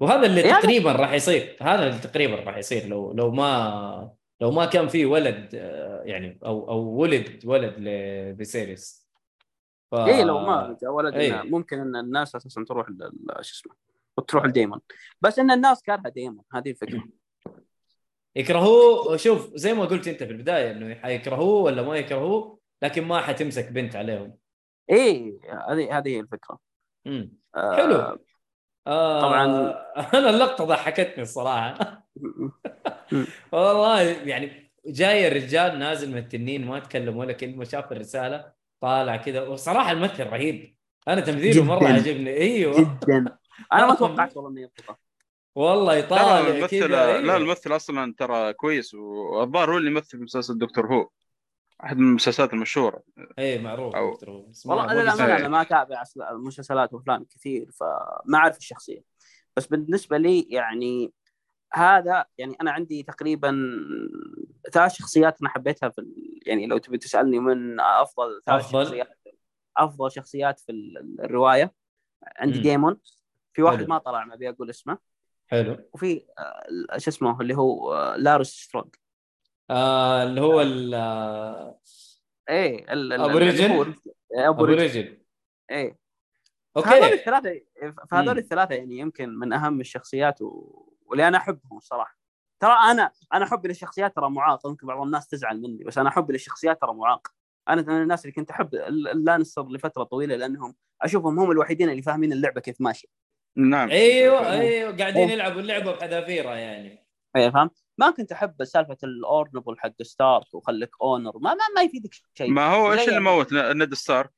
وهذا 0.00 0.26
اللي 0.26 0.40
يعني- 0.40 0.62
تقريبا 0.62 0.92
راح 0.92 1.12
يصير 1.12 1.56
هذا 1.62 1.86
اللي 1.86 1.98
تقريبا 1.98 2.34
راح 2.34 2.56
يصير 2.56 2.86
لو 2.86 3.12
لو 3.12 3.30
ما 3.30 4.10
لو 4.40 4.50
ما 4.50 4.66
كان 4.66 4.88
في 4.88 5.06
ولد 5.06 5.50
آه، 5.54 6.02
يعني 6.04 6.38
أو 6.44 6.70
أو 6.70 6.78
ولد 6.78 7.40
ولد 7.44 7.74
لفيسيريس. 7.78 9.08
ف... 9.90 9.94
اي 9.94 10.24
لو 10.24 10.38
ما 10.38 10.78
جاء 10.82 10.90
ولد 10.90 11.14
إيه. 11.14 11.42
ممكن 11.42 11.78
إن 11.78 11.96
الناس 11.96 12.36
أساسا 12.36 12.64
تروح 12.68 12.86
شو 13.40 13.54
اسمه 13.54 13.74
وتروح 14.18 14.44
لديمون. 14.44 14.80
بس 15.20 15.38
إن 15.38 15.50
الناس 15.50 15.82
كارهة 15.82 16.08
ديمون 16.08 16.44
هذه 16.54 16.70
الفكرة. 16.70 17.04
يكرهوه 18.36 19.16
شوف 19.16 19.50
زي 19.54 19.74
ما 19.74 19.84
قلت 19.84 20.08
أنت 20.08 20.22
في 20.22 20.30
البداية 20.32 20.70
إنه 20.70 20.94
حيكرهوه 20.94 21.62
ولا 21.62 21.82
ما 21.82 21.96
يكرهوه 21.96 22.58
لكن 22.82 23.04
ما 23.04 23.20
حتمسك 23.20 23.72
بنت 23.72 23.96
عليهم. 23.96 24.36
اي 24.90 25.40
هذه 25.68 25.98
هذه 25.98 26.08
هي 26.08 26.20
الفكرة. 26.20 26.58
امم 27.06 27.32
حلو. 27.54 27.94
آه 27.94 28.18
طبعاً. 28.86 29.44
أنا 30.14 30.30
اللقطة 30.30 30.64
ضحكتني 30.64 31.22
الصراحة 31.22 32.06
والله 33.52 34.00
يعني 34.00 34.72
جاي 34.86 35.28
الرجال 35.28 35.78
نازل 35.78 36.10
من 36.10 36.18
التنين 36.18 36.66
ما 36.66 36.78
تكلم 36.78 37.16
ولا 37.16 37.32
كلمة 37.32 37.64
شاف 37.64 37.92
الرسالة 37.92 38.52
طالع 38.80 39.16
كذا 39.16 39.42
وصراحة 39.42 39.92
الممثل 39.92 40.26
رهيب 40.26 40.76
أنا 41.08 41.20
تمثيله 41.20 41.64
مرة. 41.64 41.88
عجبني 41.88 42.30
أيوه 42.36 42.80
جدا 42.80 43.38
أنا 43.72 43.86
ما 43.86 43.94
توقعت 44.00 44.36
والله 44.36 44.50
إنه 44.50 44.60
يضبطه 44.60 44.98
والله 45.54 45.92
لا 45.92 45.98
يطالع 45.98 46.40
الممثل 46.40 46.68
كذا 46.68 46.86
لا 46.86 47.16
أيوه. 47.16 47.36
الممثل 47.36 47.76
أصلا 47.76 48.14
ترى 48.18 48.52
كويس 48.52 48.94
والظاهر 48.94 49.72
هو 49.72 49.78
اللي 49.78 49.90
يمثل 49.90 50.18
في 50.18 50.24
مسلسل 50.24 50.58
دكتور 50.58 50.94
هو 50.94 51.08
أحد 51.84 51.98
من 51.98 52.08
المسلسلات 52.08 52.52
المشهور 52.52 53.00
اي 53.38 53.58
معروف 53.58 53.94
أو- 53.94 53.98
والله 54.66 54.84
أبو 54.92 55.00
لا 55.00 55.10
قاسم. 55.10 55.24
لا 55.26 55.36
أنا 55.36 55.48
ما 55.48 55.60
أتابع 55.62 56.02
مسلسلات 56.32 56.92
وأفلام 56.92 57.24
كثير 57.24 57.70
فما 57.70 58.38
أعرف 58.38 58.58
الشخصية 58.58 59.04
بس 59.56 59.66
بالنسبة 59.66 60.16
لي 60.18 60.40
يعني 60.40 61.12
هذا 61.72 62.24
يعني 62.38 62.56
أنا 62.60 62.70
عندي 62.70 63.02
تقريبا 63.02 63.52
ثلاث 64.72 64.92
شخصيات 64.92 65.40
أنا 65.40 65.48
حبيتها 65.50 65.88
في 65.88 65.98
ال... 66.00 66.40
يعني 66.46 66.66
لو 66.66 66.78
تبي 66.78 66.98
تسألني 66.98 67.38
من 67.38 67.80
أفضل 67.80 68.42
ثلاث 68.46 68.64
أفضل. 68.64 68.84
شخصيات 68.84 69.08
أفضل 69.76 70.10
شخصيات 70.12 70.60
في 70.60 70.72
ال- 70.72 71.16
الرواية 71.20 71.74
عندي 72.36 72.56
مم. 72.58 72.62
ديمون 72.62 72.96
في 73.52 73.62
واحد 73.62 73.76
حلو. 73.78 73.86
ما 73.86 73.98
طلع 73.98 74.24
ما 74.24 74.34
ابي 74.34 74.48
أقول 74.48 74.70
اسمه 74.70 74.98
حلو 75.46 75.76
وفي 75.92 76.26
آه، 76.38 76.98
شو 76.98 77.10
اسمه 77.10 77.40
اللي 77.40 77.56
هو 77.56 77.94
آه، 77.94 78.16
لارس 78.16 78.48
سترونج 78.50 78.94
آه 79.70 80.22
اللي 80.22 80.40
هو 80.40 80.60
ال 80.60 80.94
آه، 80.94 81.80
إيه 82.48 82.92
ال- 82.92 83.12
ال- 83.12 83.20
أبو 83.20 83.38
اللي 83.38 83.50
رجل؟ 83.50 83.94
إيه، 84.34 84.48
أبو 84.48 84.64
أبو 84.64 84.72
رجل 84.72 85.18
إيه. 85.70 85.98
فهذول 86.74 87.02
أوكي 87.02 87.14
الثلاثة 87.14 87.60
فهذول. 88.10 88.38
الثلاثة 88.38 88.74
يعني 88.74 88.98
يمكن 88.98 89.28
من 89.28 89.52
أهم 89.52 89.80
الشخصيات 89.80 90.42
و... 90.42 90.76
واللي 91.06 91.28
أنا 91.28 91.38
أحبهم 91.38 91.76
الصراحة. 91.76 92.18
ترى 92.60 92.72
أنا 92.90 93.10
أنا 93.32 93.46
حبي 93.46 93.68
للشخصيات 93.68 94.16
ترى 94.16 94.30
معاق. 94.30 94.66
يمكن 94.66 94.86
بعض 94.86 95.02
الناس 95.02 95.28
تزعل 95.28 95.60
مني 95.60 95.84
بس 95.84 95.98
أنا 95.98 96.10
حبي 96.10 96.32
للشخصيات 96.32 96.80
ترى 96.80 96.94
معاق. 96.94 97.28
أنا 97.68 97.82
من 97.82 98.02
الناس 98.02 98.24
اللي 98.24 98.32
كنت 98.32 98.50
أحب 98.50 98.74
ال- 98.74 99.08
اللانستر 99.08 99.68
لفترة 99.68 100.02
طويلة 100.04 100.36
لأنهم 100.36 100.74
أشوفهم 101.02 101.38
هم 101.38 101.50
الوحيدين 101.50 101.90
اللي 101.90 102.02
فاهمين 102.02 102.32
اللعبة 102.32 102.60
كيف 102.60 102.80
ماشية. 102.80 103.08
نعم. 103.56 103.90
أيوه 103.90 104.50
أيوه 104.52 104.96
قاعدين. 104.96 105.28
يلعبوا 105.30 105.60
اللعبة 105.60 105.92
بحذافيرها 105.92 106.54
يعني. 106.54 107.06
إيه 107.36 107.50
فهمت؟ 107.50 107.84
ما 108.00 108.10
كنت 108.10 108.32
أحب 108.32 108.64
سالفة 108.64 108.96
ال 109.04 109.11
honorable 109.11 109.78
حق 109.78 110.02
ستارك 110.02 110.54
وخليك 110.54 110.90
honor. 111.02 111.38
ما 111.38 111.54
ما, 111.54 111.64
ما 111.76 111.82
يفيدك 111.82 112.14
شيء. 112.34 112.50
ما 112.50 112.66
هو 112.66 112.92
إيش 112.92 113.08
اللي 113.08 113.20
موت 113.20 113.52
نيد 113.52 113.94
ستارك؟ 113.94 114.30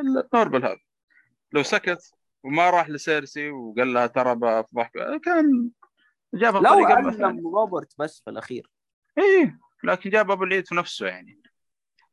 ال 0.00 0.06
honorable 0.06 0.64
هذا. 0.64 0.78
لو 1.52 1.62
سكت 1.62 2.14
وما 2.44 2.70
راح 2.70 2.88
لسيرسي 2.88 3.50
وقال 3.50 3.92
لها 3.92 4.06
ترى 4.06 4.34
بفضحك. 4.34 5.20
كان 5.24 5.70
جابها 6.34 6.60
لو 6.60 6.84
علم 6.84 7.48
روبرت 7.48 7.94
بس 7.98 8.20
في 8.24 8.30
الأخير. 8.30 8.70
اي 9.18 9.54
لكن 9.84 10.10
جاب 10.10 10.30
أبو 10.30 10.44
العيد 10.44 10.66
في 10.66 10.74
نفسه 10.74 11.06
يعني. 11.06 11.42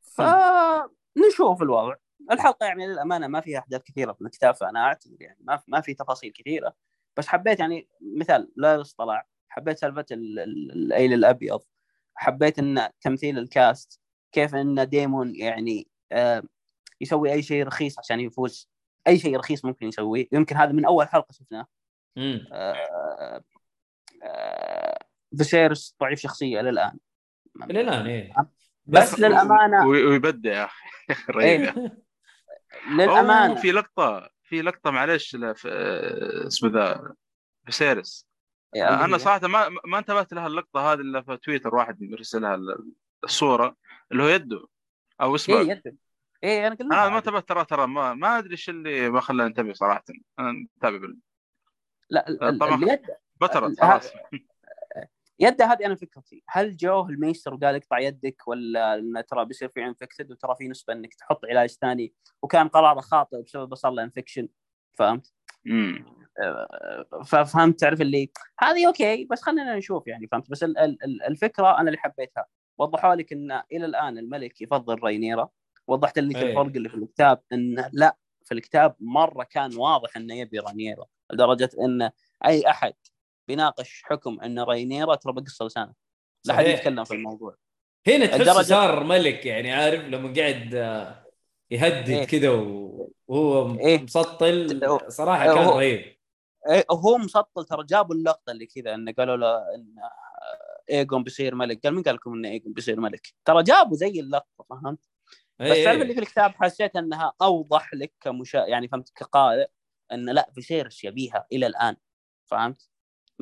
فنشوف 0.01 1.61
الوضع. 1.61 1.95
الحلقة 2.31 2.65
يعني 2.65 2.87
للأمانة 2.87 3.27
ما 3.27 3.41
فيها 3.41 3.59
أحداث 3.59 3.81
كثيرة 3.83 4.13
في 4.13 4.21
الكتاب 4.21 4.55
فأنا 4.55 4.79
أعتذر 4.79 5.17
يعني. 5.19 5.39
ما 5.41 5.61
ما 5.67 5.81
في 5.81 5.93
تفاصيل 5.93 6.31
كثيرة. 6.31 6.73
بس 7.17 7.27
حبيت 7.27 7.59
يعني 7.59 7.87
مثال 8.01 8.51
لارس 8.55 8.93
طلع. 8.93 9.27
حبيت 9.49 9.77
سالفة 9.77 10.05
ال- 10.11 10.39
ال- 10.39 10.71
الأيل 10.71 11.13
الأبيض. 11.13 11.59
حبيت 12.15 12.59
إن 12.59 12.89
تمثيل 13.01 13.37
ال 13.37 13.50
cast 13.50 13.99
كيف 14.31 14.55
إن 14.55 14.89
ديمون 14.89 15.35
يعني 15.35 15.87
آه، 16.11 16.43
يسوي 17.01 17.31
أي 17.33 17.43
شيء 17.43 17.67
رخيص 17.67 17.99
عشان 17.99 18.19
يفوز. 18.19 18.69
أي 19.07 19.19
شيء 19.19 19.37
رخيص 19.37 19.65
ممكن 19.65 19.87
يسويه. 19.87 20.27
يمكن 20.31 20.55
هذا 20.57 20.71
من 20.71 20.85
أول 20.85 21.07
حلقة 21.07 21.31
شفناه. 21.31 21.65
امم 22.17 22.47
آه، 22.53 23.43
آه، 24.23 24.99
فيسيرس 25.37 25.95
ضعيف 26.01 26.19
شخصية 26.19 26.59
إلى 26.59 26.69
الآن. 26.69 26.97
إيه. 28.07 28.33
بس 28.85 29.19
للامانه 29.19 29.87
وي- 29.87 30.05
ويبدع 30.05 30.51
يا 30.51 30.65
أخي. 30.65 30.83
رهيب. 31.31 31.61
يا 31.61 31.69
أخي. 31.69 31.89
للامانه 32.91 33.55
في 33.55 33.71
لقطة 33.71 34.29
في 34.43 34.61
لقطة 34.61 34.91
معلش 34.91 35.35
اسمه 36.47 36.69
ذا 36.69 37.13
فيسيرس 37.65 38.26
يعني 38.73 39.05
أنا 39.05 39.17
صراحة 39.17 39.47
ما 39.47 39.69
ما 39.85 39.99
انتبهت 39.99 40.33
لها 40.33 40.47
اللقطة 40.47 40.93
هذه 40.93 40.99
إلا 40.99 41.21
في 41.21 41.37
تويتر 41.37 41.75
واحد 41.75 42.03
مرسلها 42.03 42.55
ال- 42.55 42.91
الصورة 43.23 43.75
اللي 44.11 44.23
هو 44.23 44.27
يده 44.27 44.67
أو 45.21 45.35
اسمه. 45.35 45.55
إيه 45.55 45.61
يدري 45.71 45.95
إيه 46.43 46.67
أنا 46.67 46.75
قلت 46.75 46.81
أنا 46.81 47.09
ما 47.09 47.17
انتبهت 47.17 47.49
ترى 47.49 47.65
ترى 47.65 47.87
ما 47.87 48.13
ما 48.13 48.37
أدري 48.37 48.51
إيش 48.51 48.69
اللي 48.69 49.09
ما 49.09 49.19
خلاني 49.21 49.49
انتبه 49.49 49.73
صراحة. 49.73 50.03
أنا 50.39 50.51
متابع 50.77 50.97
بال- 50.97 51.19
لا 52.09 52.25
طبعاً. 52.59 52.75
اليد 52.75 53.01
بترة 53.41 53.67
ال- 53.67 53.77
خلاص. 53.77 54.11
يده 55.39 55.65
هذه 55.65 55.85
أنا 55.85 55.95
فكرتي. 55.95 56.43
هل 56.47 56.77
جوه 56.77 57.09
ال 57.09 57.15
maester 57.15 57.53
وقال 57.53 57.75
اقطع 57.75 57.99
يدك 57.99 58.47
ولا 58.47 58.93
إن 58.95 59.23
ترى 59.27 59.45
بيصير 59.45 59.69
في 59.69 59.85
infected 59.85 60.31
وترى 60.31 60.55
في 60.57 60.67
نسبة 60.67 60.93
إنك 60.93 61.13
تحط 61.13 61.45
علاج 61.45 61.69
ثاني 61.69 62.13
وكان 62.41 62.67
قراره 62.67 62.99
خاطئ 63.01 63.41
بسبب 63.41 63.75
صار 63.75 63.91
له 63.91 64.03
infection 64.03 64.47
فهمت؟ 64.93 65.33
امم 65.67 66.05
ففهمت 67.25 67.79
تعرف 67.79 68.01
اللي 68.01 68.31
هذه 68.59 68.87
okay 68.87 69.25
بس 69.25 69.41
خلينا 69.41 69.75
نشوف 69.75 70.07
يعني 70.07 70.27
فهمت 70.27 70.49
بس 70.49 70.63
ال- 70.63 70.77
ال- 70.77 71.03
ال- 71.03 71.23
الفكرة 71.23 71.79
أنا 71.79 71.87
اللي 71.89 71.97
حبيتها 71.97 72.45
وضحوا 72.77 73.15
لك 73.15 73.33
إن 73.33 73.61
إلى 73.71 73.85
الآن 73.85 74.17
الملك 74.17 74.61
يفضل 74.61 75.03
رينيرا 75.03 75.49
وضحت 75.87 76.19
لك 76.19 76.35
أي. 76.35 76.49
الفرق 76.49 76.65
اللي 76.75 76.89
في 76.89 76.95
الكتاب 76.95 77.41
إن 77.53 77.89
لا 77.93 78.17
في 78.45 78.53
الكتاب 78.53 78.95
مرة 78.99 79.43
كان 79.43 79.75
واضح 79.75 80.17
إنه 80.17 80.35
يبي 80.35 80.59
رينيرا 80.59 81.05
لدرجة 81.33 81.69
إن 81.81 82.09
أي 82.45 82.69
أحد 82.69 82.93
بيناقش 83.47 84.01
حكم 84.05 84.39
إن 84.41 84.59
رينيرا 84.59 85.15
ترى 85.15 85.33
بقص 85.33 85.61
لسانه 85.61 85.93
لا 86.45 86.53
حد. 86.53 86.65
يتكلم 86.65 87.03
في 87.03 87.13
الموضوع 87.13 87.55
هنا 88.07 88.25
الدرجة- 88.37 88.61
صار 88.61 89.03
ملك 89.03 89.45
يعني 89.45 89.73
عارف 89.73 90.01
لما 90.05 90.33
قاعد 90.33 90.75
آه، 90.75 91.25
يهدد 91.71 92.09
إيه. 92.09 92.23
كذا 92.25 92.49
وهو 92.49 93.79
إيه. 93.79 94.01
مسطل 94.03 94.85
هو- 94.85 95.01
صراحة 95.07 95.43
إيه، 95.43 95.53
كان 95.55 95.65
رهيب 95.67 95.99
إيه، 95.99 96.16
هو 96.91 97.17
مسطل 97.17 97.65
ترى 97.65 97.83
جابوا 97.83 98.15
اللقطة 98.15 98.51
اللي 98.51 98.65
كذا 98.65 98.93
انه 98.93 99.11
قالوا 99.11 99.37
له 99.37 99.75
إن 99.75 99.95
ايجون 100.89 101.23
بيصير 101.23 101.55
ملك. 101.55 101.83
قال 101.83 101.93
من 101.93 102.03
قال 102.03 102.15
لكم 102.15 102.33
إن 102.33 102.45
ايجون 102.45 102.73
بيصير 102.73 102.99
ملك؟ 102.99 103.33
ترى 103.45 103.63
جابوا 103.63 103.97
زي 103.97 104.19
اللقطة 104.19 104.65
فهمت؟ 104.69 104.99
بس 105.59 105.67
إيه، 105.71 105.85
تعرف 105.85 105.95
إيه. 105.95 106.01
اللي 106.01 106.13
في 106.13 106.19
الكتاب 106.19 106.51
حسيت 106.55 106.95
إنها 106.95 107.33
أوضح 107.41 107.93
لك 107.93 108.13
كمشا 108.21 108.57
يعني 108.57 108.87
فهمت 108.87 109.09
كقارئ 109.09 109.67
إن 110.11 110.29
لا 110.29 110.49
فيسيرس 110.55 111.03
يبيها 111.03 111.47
إلى 111.51 111.67
الآن 111.67 111.95
فهمت؟ 112.45 112.89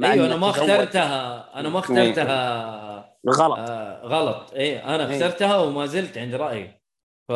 أيوه 0.03 0.25
أنا 0.25 0.35
ما 0.35 0.49
اخترتها 0.49 1.59
أنا 1.59 1.69
ما 1.69 1.79
اخترتها 1.79 3.17
غلط. 3.29 3.57
آه 3.59 4.01
غلط. 4.03 4.53
اي 4.53 4.83
أنا 4.83 5.09
إيه. 5.09 5.15
اخترتها 5.15 5.57
وما 5.57 5.85
زلت 5.85 6.17
عند 6.17 6.35
رأيي. 6.35 6.81
ف 7.27 7.31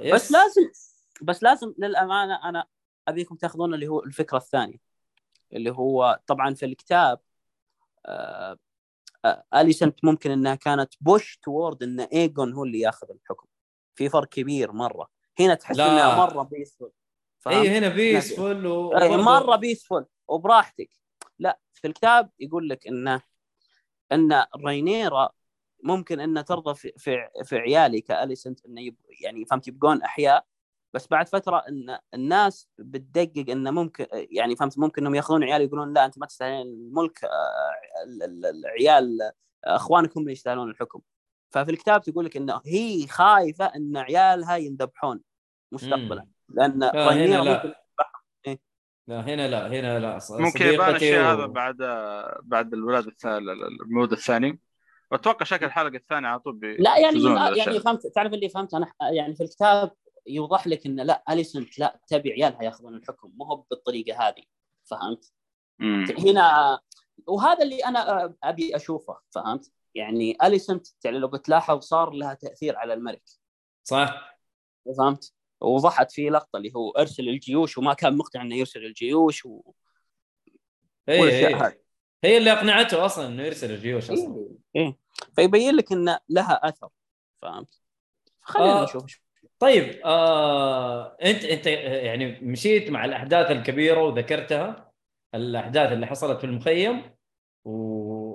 yes. 0.00 0.14
بس 0.14 0.32
لازم 0.32 0.70
بس 1.22 1.42
لازم 1.42 1.74
للأمانة 1.78 2.48
أنا 2.48 2.66
أبيكم 3.08 3.34
تاخذون 3.36 3.74
اللي 3.74 3.88
هو 3.88 4.02
الفكرة 4.04 4.36
الثانية 4.38 4.78
اللي 5.52 5.70
هو 5.70 6.20
طبعا 6.26 6.54
في 6.54 6.66
الكتاب 6.66 7.20
آه 8.06 8.58
آه 9.24 9.44
اليسنت 9.54 10.04
ممكن 10.04 10.30
إنها 10.30 10.54
كانت 10.54 10.94
push 11.00 11.36
toward 11.42 11.82
إن 11.82 12.00
إيجون 12.00 12.52
هو 12.52 12.64
اللي 12.64 12.80
ياخذ 12.80 13.10
الحكم. 13.10 13.46
في 13.94 14.08
فرق 14.08 14.28
كبير 14.28 14.72
مرة. 14.72 15.08
هنا 15.40 15.54
تحس. 15.54 15.80
إنها 15.80 16.16
مرة 16.26 16.42
peaceful 16.42 16.92
أيوه 17.46 17.78
هنا 17.78 17.88
peaceful 17.88 18.66
و... 18.66 18.96
أي 18.98 19.08
وبرضه- 19.08 19.22
مرة 19.22 19.56
peaceful 19.56 20.06
وبراحتك. 20.28 20.90
لا 21.38 21.58
في 21.72 21.86
الكتاب 21.86 22.30
يقول 22.40 22.68
لك 22.68 22.86
انه 22.86 23.22
إن 24.12 24.44
رينيرا 24.66 25.28
ممكن 25.82 26.20
انها 26.20 26.42
ترضى 26.42 26.74
في 26.74 26.92
في, 26.96 27.28
في 27.44 27.56
عيالي 27.58 28.00
كأليسنت 28.00 28.66
إنه 28.66 28.80
يب 28.80 28.96
يعني 29.20 29.44
فهمت 29.44 29.68
يبقون 29.68 30.02
أحياء. 30.02 30.46
بس 30.94 31.08
بعد 31.08 31.28
فترة 31.28 31.56
إن 31.68 31.98
الناس 32.14 32.68
بتدقق 32.78 33.50
إنه 33.50 33.70
ممكن 33.70 34.06
يعني 34.12 34.56
فهمت؟ 34.56 34.78
ممكن 34.78 35.02
إنهم 35.02 35.14
يأخذون 35.14 35.44
عيال 35.44 35.62
يقولون 35.62 35.92
لا 35.92 36.04
أنت 36.04 36.18
ما 36.18 36.26
تستاهلين 36.26 36.60
الملك 36.66 37.24
آه، 37.24 37.28
ال- 38.06 38.22
ال- 38.22 38.46
العيال 38.46 39.22
آه، 39.22 39.32
أخوانك 39.76 40.16
هم 40.16 40.22
اللي 40.22 40.32
يستاهلون 40.32 40.70
الحكم. 40.70 41.00
ففي 41.50 41.70
الكتاب 41.70 42.02
تقول 42.02 42.24
لك 42.24 42.36
انه 42.36 42.60
هي 42.66 43.06
خايفة 43.06 43.64
إن 43.64 43.96
عيالها 43.96 44.56
ينذبحون 44.56 45.20
مستقبلا. 45.72 46.26
لأن 46.48 46.78
لا 46.78 47.12
هنا 47.12 47.42
لا. 47.44 47.56
ممكن 47.56 47.72
لا 49.06 49.20
هنا 49.20 49.48
لا 49.48 49.66
هنا 49.68 49.98
لا. 49.98 50.18
ممكن 50.30 50.66
يبان 50.66 50.94
الشيء 50.94 51.18
و- 51.20 51.24
هذا 51.24 51.46
بعد 51.46 51.76
بعد 52.42 52.72
الولاده 52.74 53.08
الثانية 53.08 53.38
المولود 53.82 54.12
الثاني. 54.12 54.60
واتوقع 55.10 55.44
شكل 55.44 55.66
الحلقة 55.66 55.96
الثانية 55.96 56.28
على 56.28 56.40
طول 56.40 56.56
بي- 56.56 56.76
لا 56.76 56.98
يعني. 56.98 57.24
يعني 57.58 57.80
فهمت؟ 57.80 58.06
تعرف 58.06 58.32
اللي 58.32 58.48
فهمت؟ 58.48 58.74
أنا 58.74 58.86
يعني 59.12 59.34
في 59.34 59.42
الكتاب 59.42 59.90
يوضح 60.26 60.66
لك 60.66 60.86
إن 60.86 61.00
لا 61.00 61.24
اليسنت 61.30 61.78
لا 61.78 62.00
تبي 62.06 62.32
عيالها 62.32 62.62
ياخذون 62.62 62.94
الحكم 62.94 63.32
مو 63.36 63.44
هو 63.44 63.56
بالطريقة 63.56 64.28
هذه 64.28 64.42
فهمت؟ 64.84 65.32
مم. 65.78 66.06
هنا 66.18 66.78
وهذا 67.26 67.62
اللي 67.62 67.84
أنا 67.84 68.34
أبي 68.42 68.76
أشوفه 68.76 69.18
فهمت؟ 69.30 69.72
يعني 69.94 70.36
اليسنت 70.42 70.86
يعني 71.04 71.18
لو 71.18 71.28
بتلاحظ 71.28 71.80
صار 71.80 72.10
لها 72.10 72.34
تأثير 72.34 72.76
على 72.76 72.94
الملك 72.94 73.22
صح 73.84 74.38
فهمت؟ 74.98 75.34
وضحت 75.60 76.12
في 76.12 76.28
لقطة 76.28 76.56
اللي 76.56 76.72
هو 76.76 76.90
أرسل 76.90 77.28
الجيوش 77.28 77.78
وما 77.78 77.94
كان 77.94 78.16
مقتنع 78.16 78.42
إنه 78.42 78.56
يرسل 78.56 78.84
الجيوش 78.84 79.46
و... 79.46 79.72
هي 81.08 81.46
هي, 81.46 81.78
هي 82.24 82.38
اللي 82.38 82.52
أقنعته 82.52 83.06
أصلا 83.06 83.26
إنه 83.26 83.42
يرسل 83.42 83.70
الجيوش 83.70 84.10
أصلا 84.10 84.36
إيه. 84.76 84.82
إيه. 84.82 84.98
فيبين 85.34 85.74
لك 85.74 85.92
إن 85.92 86.18
لها 86.28 86.68
أثر 86.68 86.88
فهمت؟ 87.42 87.80
خلينا 88.40 88.80
آه. 88.80 88.84
نشوف 88.84 89.21
طيب 89.62 90.00
آه 90.04 91.16
انت 91.24 91.44
أنت 91.44 91.66
يعني 91.66 92.40
مشيت 92.40 92.90
مع 92.90 93.04
الأحداث 93.04 93.50
الكبيرة 93.50 94.02
وذكرتها 94.02 94.92
الأحداث 95.34 95.92
اللي 95.92 96.06
حصلت 96.06 96.38
في 96.38 96.44
المخيم 96.44 97.02
و... 97.64 97.72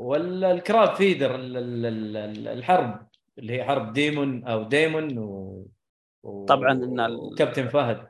ولا 0.10 0.52
الكراب 0.52 0.96
فيدر 0.96 1.36
ال- 1.36 1.58
ال- 1.58 1.86
ال- 1.86 2.18
ال- 2.18 2.48
الحرب 2.48 3.08
اللي 3.38 3.54
هي 3.54 3.64
حرب 3.64 3.94
ديمون 3.94 4.44
أو 4.44 4.64
ديمون 4.64 5.18
و... 5.18 5.66
و... 6.24 6.46
طبعاً 6.46 6.72
إن 6.72 7.00
ال- 7.00 7.16
وكابتن 7.16 7.68
فهد. 7.68 8.10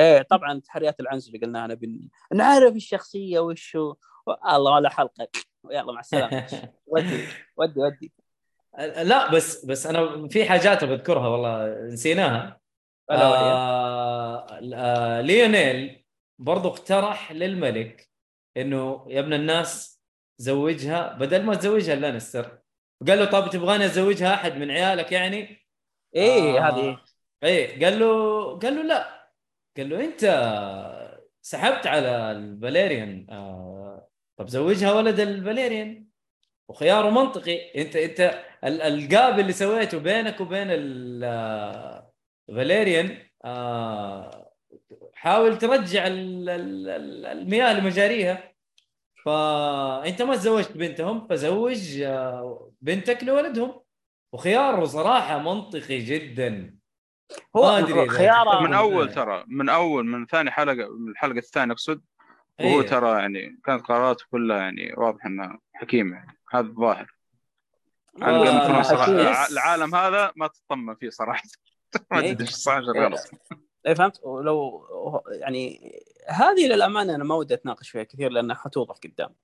إيه 0.00 0.22
طبعا 0.22 0.60
تحريات 0.60 1.00
العنز 1.00 1.26
اللي 1.26 1.38
قلناها 1.38 1.66
نبي 1.66 2.10
نعرف 2.34 2.76
الشخصية 2.76 3.38
وش 3.38 3.76
هو 3.76 3.96
الله 4.54 4.74
ولا 4.74 4.88
حلقة. 4.88 5.28
يلا 5.70 5.92
مع 5.92 6.00
السلامة. 6.00 6.46
ودي 6.92 7.24
ودي 7.56 7.80
ودي. 7.80 8.12
لا 8.78 9.30
بس 9.32 9.64
بس 9.64 9.86
أنا 9.86 10.28
في 10.28 10.44
حاجات 10.44 10.84
بذكرها 10.84 11.28
والله 11.28 11.80
نسيناها. 11.92 12.60
آه 13.10 14.46
آه 14.74 15.20
ليونيل 15.20 16.04
برضو 16.38 16.68
اقترح 16.68 17.32
للملك 17.32 18.10
إنه 18.56 19.06
يا 19.08 19.20
ابن 19.20 19.32
الناس 19.32 20.02
زوجها 20.38 21.12
بدل 21.12 21.42
ما 21.42 21.54
تزوجها 21.54 21.94
لانستر 21.94 22.58
قال 23.08 23.18
له 23.18 23.24
طب 23.24 23.50
تبغاني 23.50 23.84
ازوجها 23.84 24.34
أحد 24.34 24.56
من 24.56 24.70
عيالك 24.70 25.12
يعني؟ 25.12 25.66
إيه 26.14 26.58
آه، 26.58 26.68
هذه 26.70 27.00
إيه. 27.42 27.84
قال 27.84 27.98
له 27.98 28.06
قال 28.58 28.76
له 28.76 28.82
لا. 28.82 29.30
قال 29.76 29.88
له 29.90 30.04
أنت 30.04 30.20
سحبت 31.42 31.86
على 31.86 32.32
الفاليريان 32.32 33.26
آه 33.30 34.08
طب 34.36 34.48
زوجها 34.48 34.92
ولد 34.92 35.20
الفاليريان 35.20 36.06
وخياره 36.68 37.10
منطقي. 37.10 37.82
أنت 37.82 37.96
أنت 37.96 38.44
ال- 38.66 38.82
ال 38.82 38.96
gap 38.96 39.38
اللي 39.38 39.52
سويته 39.52 39.98
بينك 39.98 40.40
وبين 40.40 40.66
ال- 40.70 42.02
فاليريان 42.48 43.18
آه 43.44 44.52
حاول 45.14 45.58
ترجع 45.58 46.06
ال- 46.06 46.48
ال- 46.48 46.88
ال- 46.88 47.26
المياه 47.26 47.80
لمجاريها. 47.80 48.52
فانت 49.24 50.22
ما 50.22 50.36
تزوجت 50.36 50.72
بنتهم 50.76 51.26
فزوج 51.28 52.00
آه، 52.00 52.70
بنتك 52.80 53.24
لولدهم. 53.24 53.80
وخياره 54.32 54.84
صراحة 54.84 55.38
منطقي 55.38 55.98
جدا. 55.98 56.76
هو 57.56 57.76
إذا 57.78 58.06
خياره 58.08 58.60
من. 58.60 58.74
أول 58.74 59.12
ترى 59.14 59.44
من 59.48 59.68
أول 59.68 60.06
من 60.06 60.26
ثاني 60.26 60.50
حلقة 60.50 60.88
من 60.98 61.10
الحلقة 61.10 61.38
الثانية 61.38 61.72
أقصد. 61.72 62.02
وهو 62.60 62.80
إيه. 62.80 62.86
ترى 62.86 63.18
يعني 63.18 63.60
كانت 63.64 63.82
قراراته 63.82 64.24
كلها 64.30 64.58
يعني 64.58 64.94
واضح 64.96 65.26
إنها 65.26 65.58
حكيمة 65.74 66.16
يعني. 66.16 66.38
هذا 66.52 66.66
الظاهر. 66.66 67.15
عن 68.22 68.44
Game 68.44 68.56
of 68.56 68.86
Thrones 68.86 69.52
العالم 69.52 69.94
هذا 69.94 70.32
ما 70.36 70.46
تطمن 70.46 70.94
فيه 70.94 71.10
صراحة. 71.10 71.42
ما 72.10 72.20
إيه. 72.20 72.30
ادري 72.30 72.44
إيش 72.48 72.68
إيش 72.68 72.84
غلط. 72.96 73.20
إيه 73.86 73.94
فهمت؟ 73.94 74.20
ولو 74.22 74.86
يعني 75.30 75.92
هذه 76.28 76.66
للأمانة 76.68 77.14
أنا 77.14 77.24
ما 77.24 77.34
ودي 77.34 77.54
أتناقش 77.54 77.88
فيها 77.90 78.02
كثير 78.02 78.30
لأنها 78.30 78.56
حتوضح 78.56 78.94
قدام. 79.04 79.34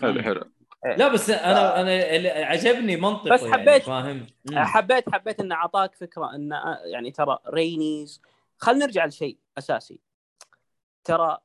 حلو. 0.00 0.22
حلو 0.22 0.50
لا 0.96 1.08
بس 1.08 1.30
أنا 1.30 1.80
أنا 1.80 2.16
اللي 2.16 2.28
عجبني 2.28 2.96
منطقه 2.96 3.34
بس 3.34 3.42
يعني 3.42 3.52
حبيت- 3.54 3.82
فاهم؟ 3.82 4.26
مم. 4.50 4.58
حبيت 4.58 5.10
حبيت 5.14 5.40
انه 5.40 5.54
أعطاك 5.54 5.94
فكرة 5.94 6.34
إن 6.34 6.50
يعني 6.84 7.10
ترى 7.10 7.38
رينيز 7.48 8.22
خلينا 8.58 8.84
نرجع 8.86 9.06
لشيء 9.06 9.38
أساسي. 9.58 10.00
ترى 11.04 11.38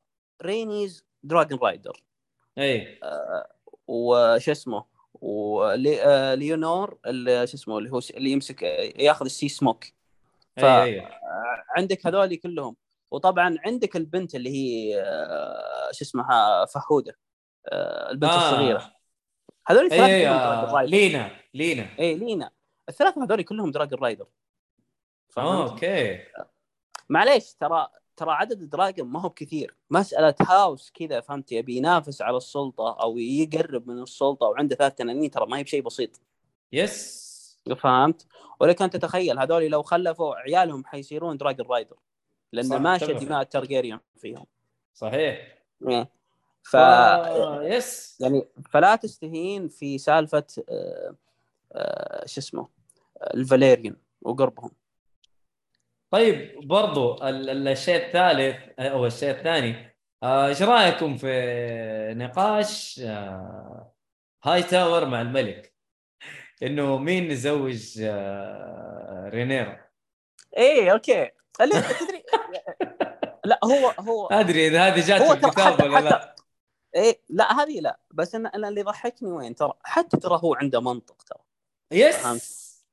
رينيز 0.43 1.05
dragon 1.23 1.59
rider. 1.59 2.03
اي 2.57 2.99
وش 3.87 4.49
اسمه؟ 4.49 4.85
وليونور 5.21 6.97
اللي 7.05 7.47
شو 7.47 7.53
اسمه 7.57 7.77
اللي 7.77 7.91
هو 7.91 7.99
اللي 8.13 8.31
يمسك 8.31 8.61
ياخذ 8.99 9.25
السي 9.25 9.49
سموك. 9.49 9.85
ف- 10.57 10.63
اي 10.63 10.99
اي 10.99 11.07
عندك 11.77 12.07
هذولي 12.07 12.37
كلهم. 12.37 12.75
وطبعا 13.11 13.55
عندك 13.65 13.95
البنت 13.95 14.35
اللي 14.35 14.49
هي 14.49 15.01
آه، 15.01 15.91
شو 15.91 16.05
اسمها 16.05 16.65
فهودة 16.65 17.17
آه، 17.67 18.11
البنت 18.11 18.31
آه. 18.31 18.37
الصغيرة. 18.49 18.93
هذول 19.67 19.85
الثلاثة 19.85 20.29
آه، 20.29 20.73
rider. 20.73 20.91
لينا 20.91 21.31
لينا. 21.53 21.87
اي 21.99 22.15
لينا. 22.15 22.51
الثلاثة 22.89 23.23
هذول 23.23 23.43
كلهم 23.43 23.71
dragon 23.71 23.99
rider. 23.99 24.27
آه،؟ 25.37 25.71
okay. 25.71 26.19
معليش 27.09 27.53
ترى 27.53 27.87
ترى 28.17 28.31
عدد 28.31 28.61
ال 28.61 28.68
dragon 28.68 29.07
ما 29.07 29.21
هو 29.21 29.29
بكثير. 29.29 29.75
مسألة 29.89 30.35
house 30.41 30.91
كذا 30.91 31.21
فهمت؟ 31.21 31.51
يبي 31.51 31.77
ينافس 31.77 32.21
على 32.21 32.37
السلطة 32.37 32.97
أو 33.01 33.17
يقرب 33.17 33.87
من 33.87 34.01
السلطة 34.01 34.47
وعنده 34.47 34.75
ثلاث 34.75 34.95
تنانين 34.95 35.31
ترى 35.31 35.45
ما 35.45 35.57
هي 35.57 35.63
بشيء 35.63 35.81
بسيط. 35.81 36.21
yes 36.71 37.31
فهمت؟ 37.77 38.25
ولك 38.59 38.81
انت 38.81 38.95
تتخيل 38.95 39.39
هذول 39.39 39.65
لو 39.65 39.83
خلفوا 39.83 40.35
عيالهم 40.35 40.85
حيصيرون 40.85 41.37
dragon 41.37 41.67
rider 41.67 41.97
لأن 42.51 42.81
ماشيه. 42.81 43.05
دماء 43.05 43.41
التارجيريان 43.41 43.99
فيهم. 44.17 44.45
صحيح. 44.93 45.57
إيه. 45.87 46.09
ف 46.63 46.75
آه، 46.75 47.63
yes 47.63 48.17
يعني 48.21 48.47
فلا 48.71 48.95
تستهين 48.95 49.67
في 49.67 49.97
سالفة 49.97 50.43
آه، 50.69 51.15
آه، 51.73 52.25
شو 52.25 52.39
اسمه 52.39 52.67
آه، 53.21 53.33
الفاليريان 53.33 53.95
وقربهم. 54.21 54.71
طيب 56.11 56.67
برضو 56.67 57.13
ال- 57.13 57.49
ال- 57.49 57.67
الشيء 57.67 58.05
الثالث 58.07 58.79
أو 58.79 59.05
الشيء 59.05 59.29
الثاني 59.31 59.97
آه، 60.23 60.47
إيش 60.47 60.61
رأيكم 60.61 61.17
في 61.17 62.13
نقاش 62.17 63.01
آه، 63.05 63.93
Hightower 64.43 65.05
مع 65.05 65.21
الملك؟ 65.21 65.73
إنه 66.63 66.97
مين 66.97 67.31
يزوج 67.31 68.01
آه، 68.03 69.29
رينيرا 69.33 69.79
إيه 70.57 70.91
أوكي. 70.91 71.29
تدري 71.53 72.23
لا 73.45 73.59
هو 73.63 73.87
هو 73.99 74.27
أدري 74.41 74.67
إذا 74.67 74.87
هذه 74.87 75.07
جات 75.07 75.21
في 75.21 75.33
الكتاب 75.33 75.77
حتى- 75.77 75.83
ولا 75.83 75.99
لا. 76.09 76.35
إيه 76.95 77.21
لا 77.29 77.53
هذه 77.61 77.79
لا. 77.79 77.99
بس 78.11 78.35
أنا 78.35 78.49
أنا 78.55 78.67
اللي 78.67 78.81
ضحكني 78.83 79.31
وين؟ 79.31 79.55
ترى 79.55 79.73
حتى 79.83 80.17
ترى 80.17 80.39
هو 80.43 80.55
عنده 80.55 80.81
منطق 80.81 81.21
ترى. 81.23 81.39
yes 81.91 82.23
ترى 82.23 82.35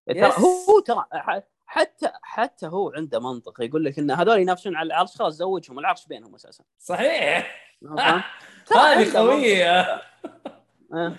yes. 0.09 0.39
هو 0.39 0.81
ترى 0.81 1.05
حتى 1.71 2.11
حتى 2.23 2.67
هو 2.67 2.91
عنده 2.91 3.21
منطق 3.21 3.61
يقول 3.61 3.85
لك 3.85 3.99
إن 3.99 4.11
هذول 4.11 4.39
ينافسون 4.39 4.77
على 4.77 4.87
العرش 4.87 5.17
خلاص 5.17 5.35
زوجهم 5.35 5.79
العرش 5.79 6.07
بينهم 6.07 6.35
أساسا 6.35 6.65
صحيح؟ 6.79 7.61
ترى 8.67 8.79
هذه 8.79 9.17
قوية. 9.19 9.81
آه. 10.95 11.17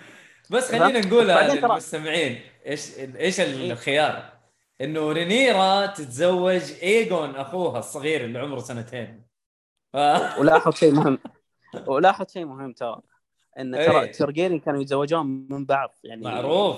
بس 0.50 0.72
خلينا 0.74 1.00
نقولها 1.00 1.34
بعدين 1.34 1.62
ترى- 1.62 1.64
للمستمعين 1.64 2.40
إيش 2.66 2.98
إيش 2.98 3.40
الخيار؟ 3.40 4.32
إنه 4.80 5.12
رينيرا 5.12 5.86
تتزوج 5.86 6.72
ايجون 6.82 7.36
أخوها 7.36 7.78
الصغير 7.78 8.24
اللي 8.24 8.38
عمره 8.38 8.60
سنتين 8.60 9.26
ف... 9.92 9.96
ولاحظ 10.40 10.74
شيء 10.74 10.92
مهم 10.92 11.18
ولاحظ 11.86 12.26
شيء 12.32 12.44
مهم 12.44 12.72
ترى 12.72 13.00
إن 13.58 13.72
ترى 13.72 14.00
إيه. 14.00 14.02
الترجيري 14.02 14.58
كانوا 14.58 14.82
يتزوجون 14.82 15.26
من 15.50 15.64
بعض 15.66 15.94
يعني 16.04 16.22
معروف 16.22 16.76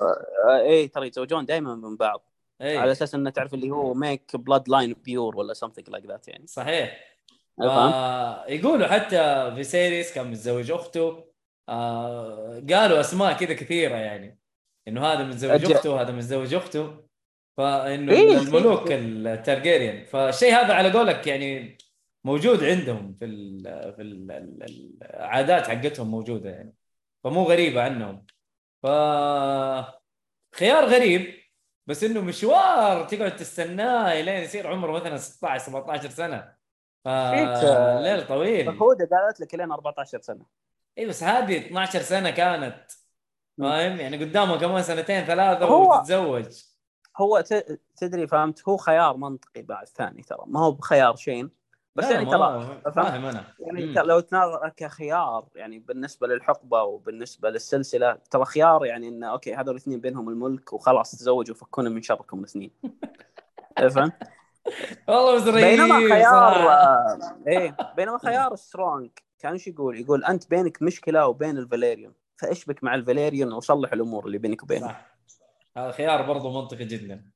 آه، 0.00 0.60
إيه 0.60 0.92
ترى 0.92 1.06
يتزوجون 1.06 1.44
دائما 1.44 1.74
من 1.74 1.96
بعض 1.96 2.33
اي 2.62 2.78
على 2.78 2.92
أساس 2.92 3.14
انه 3.14 3.30
تعرف 3.30 3.54
اللي 3.54 3.70
هو 3.70 3.94
make 3.94 4.36
bloodline 4.36 4.92
pure 4.92 5.36
ولا 5.36 5.54
something 5.54 5.92
like 5.92 6.06
that 6.10 6.28
يعني. 6.28 6.46
صحيح؟ 6.46 7.14
آه 7.60 8.46
يقولوا 8.48 8.86
حتى 8.86 9.52
فيسيريس 9.54 10.14
كان 10.14 10.30
متزوج 10.30 10.70
أخته. 10.70 11.24
آه 11.68 12.62
قالوا 12.70 13.00
أسماء 13.00 13.32
كذا 13.32 13.54
كثيرة 13.54 13.96
يعني. 13.96 14.38
إنه 14.88 15.06
هذا 15.06 15.24
متزوج 15.24 15.72
أخته 15.72 16.00
هذا 16.00 16.12
متزوج 16.12 16.54
أخته. 16.54 17.04
فإنه 17.56 18.12
إيه، 18.12 18.38
الملوك. 18.38 18.92
التارجيريان. 18.92 20.04
فالشيء 20.06 20.52
هذا 20.54 20.74
على 20.74 20.92
قولك 20.92 21.26
يعني 21.26 21.78
موجود 22.24 22.64
عندهم 22.64 23.16
في 23.18 23.24
ال 23.24 23.62
في 23.96 24.02
ال 24.02 24.30
ال- 24.30 24.96
العادات 25.02 25.66
حقتهم 25.66 26.10
موجودة 26.10 26.50
يعني. 26.50 26.74
فمو 27.24 27.42
غريبة 27.44 27.82
عنهم. 27.82 28.26
ف 28.82 28.86
خيار 30.56 30.84
غريب. 30.84 31.43
بس 31.86 32.04
إنه 32.04 32.20
مشوار 32.20 33.04
تقعد 33.04 33.36
تستناه 33.36 34.20
لين 34.20 34.42
يصير 34.42 34.66
عمره 34.66 34.92
مثلا 34.92 35.16
16 35.16 35.64
17 35.64 36.10
سنة. 36.10 36.54
آه، 37.06 37.98
فليل 38.00 38.26
طويل. 38.26 38.66
فهودة 38.78 39.08
قالت 39.12 39.40
لك 39.40 39.54
لين 39.54 39.72
14 39.72 40.20
سنة. 40.20 40.46
اي 40.98 41.06
بس 41.06 41.22
هذه 41.22 41.66
12 41.66 42.02
سنة 42.02 42.30
كانت. 42.30 42.90
فاهم؟ 43.58 43.96
يعني 44.00 44.24
قدامه 44.24 44.58
كمان 44.58 44.82
سنتين 44.82 45.24
ثلاثة 45.24 45.64
هو- 45.66 45.94
وتتزوج 45.98 46.62
هو 47.16 47.44
تدري 47.96 48.26
فهمت؟ 48.26 48.68
هو 48.68 48.76
خيار 48.76 49.16
منطقي 49.16 49.62
بعد 49.62 49.88
ثاني 49.88 50.22
ترى. 50.22 50.44
ما 50.46 50.60
هو 50.60 50.72
بخيار 50.72 51.16
شين؟ 51.16 51.50
بس 51.96 52.10
يعني 52.10 52.26
ترى 52.26 52.80
فاهم 52.94 53.24
أنا 53.24 53.44
يعني 53.60 53.92
لو 53.92 54.20
تناظر 54.20 54.68
كخيار 54.68 55.48
يعني 55.54 55.78
بالنسبة 55.78 56.26
للحقبة 56.26 56.82
وبالنسبة 56.82 57.50
للسلسلة 57.50 58.18
ترى 58.30 58.44
خيار 58.44 58.84
يعني 58.84 59.08
انه 59.08 59.26
أوكي 59.26 59.54
هذول 59.54 59.70
الاثنين 59.70 60.00
بينهم 60.00 60.28
الملك 60.28 60.72
وخلاص 60.72 61.10
تزوجوا 61.10 61.54
فكونا 61.54 61.90
من 61.90 62.02
شركم 62.02 62.38
الاثنين. 62.38 62.70
فهمت؟ 63.76 64.12
والله 65.08 65.34
بس 65.34 65.48
بينما 65.48 65.94
خيار. 65.94 66.70
آه، 66.70 67.18
إيه 67.46 67.76
بينما 67.96 68.18
خيار 68.18 68.56
سترونج 68.56 69.10
كان 69.38 69.52
إيش 69.52 69.66
يقول؟ 69.66 70.00
يقول 70.00 70.24
أنت 70.24 70.50
بينك 70.50 70.82
مشكلة 70.82 71.26
وبين 71.26 71.58
الفاليريون. 71.58 72.14
فاشبك 72.36 72.84
مع 72.84 72.94
الفاليريون 72.94 73.52
وصلح 73.52 73.92
الأمور 73.92 74.26
اللي 74.26 74.38
بينك 74.38 74.62
وبينهم. 74.62 74.88
صح. 74.88 75.16
هذا 75.76 75.90
خيار 75.90 76.22
برضه 76.22 76.60
منطقي 76.60 76.84
جدا. 76.84 77.33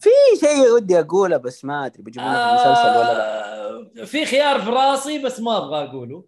في 0.00 0.10
شيء 0.40 0.70
ودي 0.74 1.00
أقوله 1.00 1.36
بس 1.36 1.64
ما 1.64 1.86
أدري 1.86 2.02
بيجيبونه 2.02 2.32
في 2.34 2.50
المسلسل 2.50 2.88
ولا 2.88 3.14
لا. 3.14 4.02
آه، 4.02 4.04
في 4.04 4.26
خيار 4.26 4.60
في 4.60 4.70
راسي 4.70 5.18
بس 5.22 5.40
ما 5.40 5.56
أبغى 5.56 5.84
أقوله. 5.84 6.24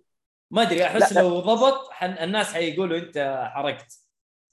ما 0.50 0.62
أدري 0.62 0.84
أحس 0.86 1.12
لا،. 1.12 1.20
لو 1.20 1.40
ضبط 1.40 1.90
حن... 1.90 2.10
الناس 2.10 2.54
حيقولوا 2.54 2.98
أنت 2.98 3.48
حرقت 3.54 3.92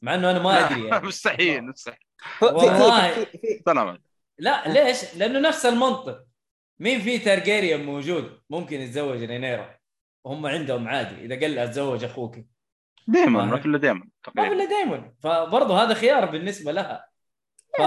مع 0.01 0.15
إنه 0.15 0.31
أنا 0.31 0.39
ما 0.39 0.65
أدري 0.67 0.87
يعني. 0.87 1.05
مستحيل 1.07 1.63
مستحيل. 1.63 1.99
والله. 2.41 3.13
في- 3.13 3.25
في- 3.25 3.37
في- 3.37 3.61
سلام 3.65 4.01
لا 4.39 4.67
ليش؟ 4.67 5.15
لأنه 5.15 5.39
نفس 5.39 5.65
المنطق. 5.65 6.23
مين 6.79 6.99
في 7.01 7.19
تارجيريان 7.19 7.85
موجود؟ 7.85 8.39
ممكن 8.49 8.81
يتزوج 8.81 9.23
رينيرا 9.23 9.77
وهم 10.23 10.45
عندهم 10.45 10.87
عادي. 10.87 11.25
إذا 11.25 11.39
قال 11.39 11.55
لها 11.55 11.63
أتزوج 11.63 12.03
أخوك. 12.03 12.35
دائما 13.07 13.45
ما 13.45 13.59
في 13.59 13.65
الا 13.65 13.77
دائما 13.77 14.07
ما 14.35 14.47
في 14.47 14.53
الا 14.53 14.65
دايما. 14.65 15.13
فبرضه 15.23 15.83
هذا 15.83 15.93
خيار 15.93 16.25
بالنسبة 16.25 16.71
لها. 16.71 17.07
ف... 17.77 17.81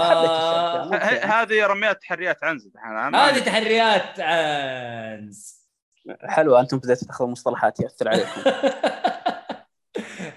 هذه 1.25 1.65
رميات 1.65 2.01
تحريات 2.01 2.43
ما 2.43 3.29
هذه 3.29 3.39
تحريات 3.39 4.19
عنز. 4.19 5.61
حلوة 6.25 6.59
أنتم 6.59 6.77
بديتوا 6.77 7.07
تاخذون 7.07 7.31
مصطلحات 7.31 7.79
يأثر 7.79 8.09
عليكم. 8.09 8.41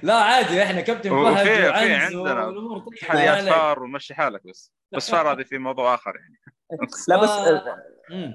لا 0.02 0.14
عادي 0.14 0.62
إحنا 0.62 0.80
كابتن 0.80 1.12
وفي- 1.12 1.34
فهد 1.34 1.46
في 1.46 1.68
وعنز 1.68 2.14
عندنا 2.16 2.52
تحريات. 3.00 3.44
فار 3.48 3.82
ومشي 3.82 4.14
حالك 4.14 4.46
بس. 4.46 4.72
بس 4.92 5.10
فار 5.10 5.32
هذه 5.32 5.42
في 5.42 5.58
موضوع 5.58 5.94
آخر 5.94 6.12
يعني. 6.16 6.40
لا 7.08 7.16
بس 7.16 7.28
آه. 7.28 7.76
مم. 8.10 8.32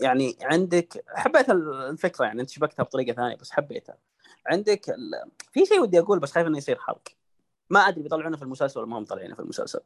يعني 0.00 0.36
عندك 0.42 1.04
حبيت 1.14 1.50
الفكرة 1.50 2.24
يعني 2.24 2.40
انت 2.40 2.50
شبكتها 2.50 2.82
بطريقة 2.82 3.16
ثانية 3.16 3.36
بس 3.36 3.50
حبيتها. 3.50 3.96
عندك 4.46 4.88
ال... 4.88 5.30
في 5.52 5.66
شيء 5.66 5.80
ودي 5.80 5.98
أقول 5.98 6.18
بس 6.18 6.32
خايف 6.32 6.46
إنه 6.46 6.58
يصير 6.58 6.78
حرق. 6.78 7.02
ما 7.70 7.80
أدري 7.80 8.02
بيطلعونه 8.02 8.36
في 8.36 8.42
المسلسل 8.42 8.80
ولا 8.80 8.88
ما 8.88 8.98
هم 8.98 9.02
مطلعينه 9.02 9.34
في 9.34 9.40
المسلسل 9.40 9.80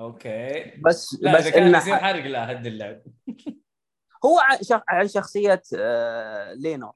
أوكي 0.00 0.72
بس 0.86 1.18
لا 1.20 1.34
بس 1.34 1.40
إذا 1.46 1.50
كان 1.50 1.74
يصير 1.74 1.96
حرق 1.96 2.24
لا 2.24 2.50
هد 2.52 2.66
اللعب 2.66 3.02
هو 4.24 4.38
عن 4.38 4.58
شخ... 4.62 4.80
عن 4.88 5.08
شخصية 5.08 5.62
آه، 5.76 6.52
لينور 6.52 6.92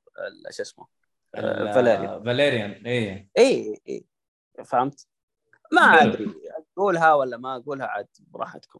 شو 0.50 0.62
اسمه 0.62 0.86
آه، 1.34 1.38
ال- 1.40 1.72
فاليريان 1.74 2.24
فاليريان 2.24 2.70
اي 2.86 3.28
اي 3.38 3.80
اي 3.88 4.04
فهمت؟ 4.64 5.06
ما. 5.72 6.02
أدري 6.02 6.30
اقولها 6.78 7.14
ولا 7.14 7.36
ما 7.36 7.56
اقولها 7.56 7.86
عاد 7.86 8.08
براحتكم 8.18 8.78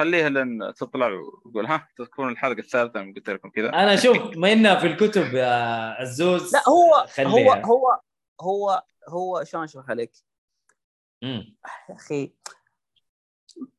خليها 0.00 0.28
لين 0.28 0.74
تطلع 0.74 1.08
وتقول 1.44 1.66
ها 1.66 1.88
تكون 1.98 2.28
الحلقة 2.28 2.58
الثالثة 2.58 3.00
أنا 3.00 3.12
قلت 3.14 3.30
لكم 3.30 3.50
كذا 3.50 3.68
أنا 3.68 3.96
شوف 3.96 4.36
ما 4.36 4.52
إنها 4.52 4.74
في 4.80 4.86
الكتب 4.86 5.34
يا 5.34 5.50
عزوز 6.00 6.52
لا 6.54 6.68
هو 6.68 6.94
هو 6.94 7.06
خليها. 7.06 7.66
هو 7.66 8.00
هو 8.40 8.82
هو 9.08 9.44
شلون 9.44 9.64
اشرح 9.64 9.90
عليك؟ 9.90 10.12
أخي 11.90 12.32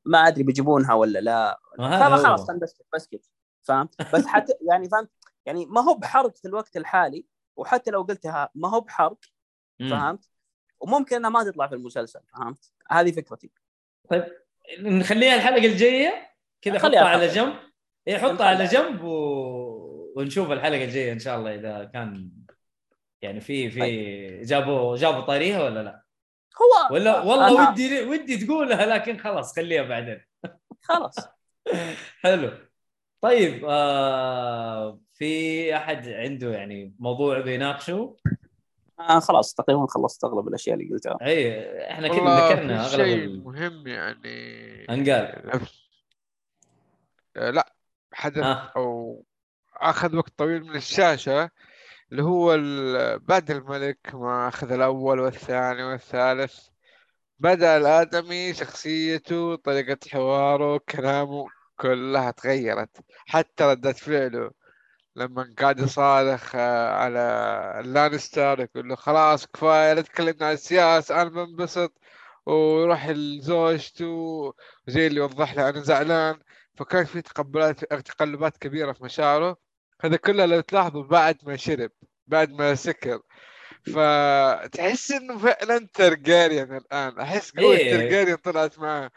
ما 0.05 0.27
أدري 0.27 0.43
بيجيبونها 0.43 0.93
ولا 0.93 1.19
لا. 1.19 1.59
ما 1.79 2.07
هذا 2.07 2.15
خلاص 2.15 2.47
خلنا 2.47 2.59
بسكت 2.59 2.85
بسكت 2.93 3.29
فهمت؟ 3.61 4.15
بس 4.15 4.25
حتى 4.25 4.53
يعني 4.69 4.89
فهمت؟ 4.89 5.09
يعني 5.45 5.65
ما 5.65 5.81
هو 5.81 5.93
بحرق 5.93 6.35
في 6.35 6.47
الوقت 6.47 6.77
الحالي 6.77 7.25
وحتى 7.55 7.91
لو 7.91 8.01
قلتها 8.01 8.49
ما 8.55 8.69
هو 8.69 8.81
بحرق. 8.81 9.17
فهمت؟ 9.79 10.29
وممكن 10.79 11.15
إنها 11.15 11.29
ما 11.29 11.43
تطلع 11.43 11.67
في 11.67 11.75
المسلسل 11.75 12.19
فهمت؟ 12.33 12.71
هذه 12.89 13.11
فكرتي. 13.11 13.51
طيب 14.09 14.23
نخليها 14.79 15.35
الحلقة 15.35 15.65
الجاية؟ 15.65 16.27
كذا 16.61 16.79
حطها 16.79 16.99
على. 16.99 17.27
جنب. 17.27 17.53
اي 18.07 18.19
حطها 18.19 18.45
على 18.45 18.65
جنب 18.65 19.03
و... 19.03 20.13
ونشوف 20.15 20.51
الحلقة 20.51 20.83
الجاية 20.83 21.13
إن 21.13 21.19
شاء 21.19 21.37
الله 21.37 21.55
إذا 21.55 21.83
كان 21.93 22.31
يعني 23.21 23.41
في 23.41 23.69
في 23.69 24.41
جابوا 24.41 24.97
جابوا 24.97 25.21
طاريها 25.21 25.63
ولا 25.63 25.83
لا. 25.83 26.06
هو 26.61 26.93
ولا 26.95 27.19
والله 27.19 27.65
أنا- 27.65 27.69
ودي 27.71 28.03
ودي 28.03 28.37
تقولها 28.45 28.85
لكن 28.85 29.17
خلاص 29.17 29.55
خليها 29.55 29.83
بعدين. 29.83 30.21
خلاص. 30.81 31.15
حلو. 32.23 32.51
طيب 33.21 33.65
آه 33.69 34.99
في 35.13 35.75
أحد 35.75 36.07
عنده 36.09 36.49
يعني 36.53 36.95
موضوع 36.99 37.39
بيناقشه 37.39 38.15
آه 38.99 39.19
خلاص 39.19 39.53
تقريبا 39.53 39.85
خلصت 39.89 40.23
أغلب 40.23 40.47
الأشياء 40.47 40.75
اللي 40.75 40.89
قلتها. 40.93 41.17
إي 41.21 41.91
إحنا 41.91 42.07
كذا 42.07 42.17
ذكرنا 42.47 42.85
أغلب 42.85 42.95
شيء 43.05 43.15
ال- 43.25 43.43
مهم 43.43 43.87
يعني 43.87 44.85
انقال 44.89 45.51
آه، 47.37 47.49
لا 47.49 47.73
حدث 48.13 48.37
ها. 48.43 48.71
أو 48.75 49.23
أخذ 49.75 50.15
وقت 50.15 50.33
طويل 50.37 50.63
من 50.63 50.75
الشاشة. 50.75 51.49
اللي 52.11 52.23
هو 52.23 52.57
بعد 53.19 53.51
الملك 53.51 54.15
ما 54.15 54.47
أخذ 54.47 54.71
الأول 54.71 55.19
والثاني 55.19 55.83
والثالث. 55.83 56.67
بدأ 57.39 57.77
الآدمي 57.77 58.53
شخصيته 58.53 59.55
طريقة 59.55 59.97
حواره 60.11 60.77
كلامه 60.89 61.47
كلها 61.77 62.31
تغيرت 62.31 62.97
حتى 63.27 63.63
ردة 63.63 63.93
فعله. 63.93 64.51
لما 65.15 65.53
قاعد 65.59 65.79
يصارخ 65.79 66.55
آه، 66.55 66.91
على 66.91 67.19
اللانستر 67.85 68.59
يقول 68.59 68.89
له 68.89 68.95
خلاص 68.95 69.47
كفاية 69.47 69.93
لا 69.93 70.01
تكلمنا 70.01 70.45
عن 70.47 70.53
السياسة 70.53 71.21
أنا 71.21 71.29
بنبسط. 71.29 71.93
ويروح 72.45 73.09
لزوجته 73.09 74.05
وزي 74.87 75.07
اللي 75.07 75.19
وضح 75.21 75.53
له 75.55 75.69
أنا 75.69 75.81
زعلان. 75.81 76.39
فكان 76.75 77.05
في 77.05 77.21
تقبلات 77.21 77.85
تقلبات 77.85 78.57
كبيرة 78.57 78.91
في 78.93 79.03
مشاعره. 79.03 79.66
هذا 80.01 80.15
كله 80.17 80.45
لو 80.45 80.61
تلاحظوا 80.61 81.03
بعد 81.03 81.37
ما 81.43 81.55
شرب 81.55 81.91
بعد 82.27 82.51
ما 82.51 82.75
سكر. 82.75 83.21
فتحس 83.85 85.11
إنه 85.11 85.37
فعلا 85.37 85.87
ترجاريان 85.93 86.77
الآن. 86.77 87.19
أحس 87.19 87.51
قوة 87.51 87.75
إيه. 87.75 87.91
ترجاريان 87.91 88.37
طلعت 88.37 88.79
معاه. 88.79 89.11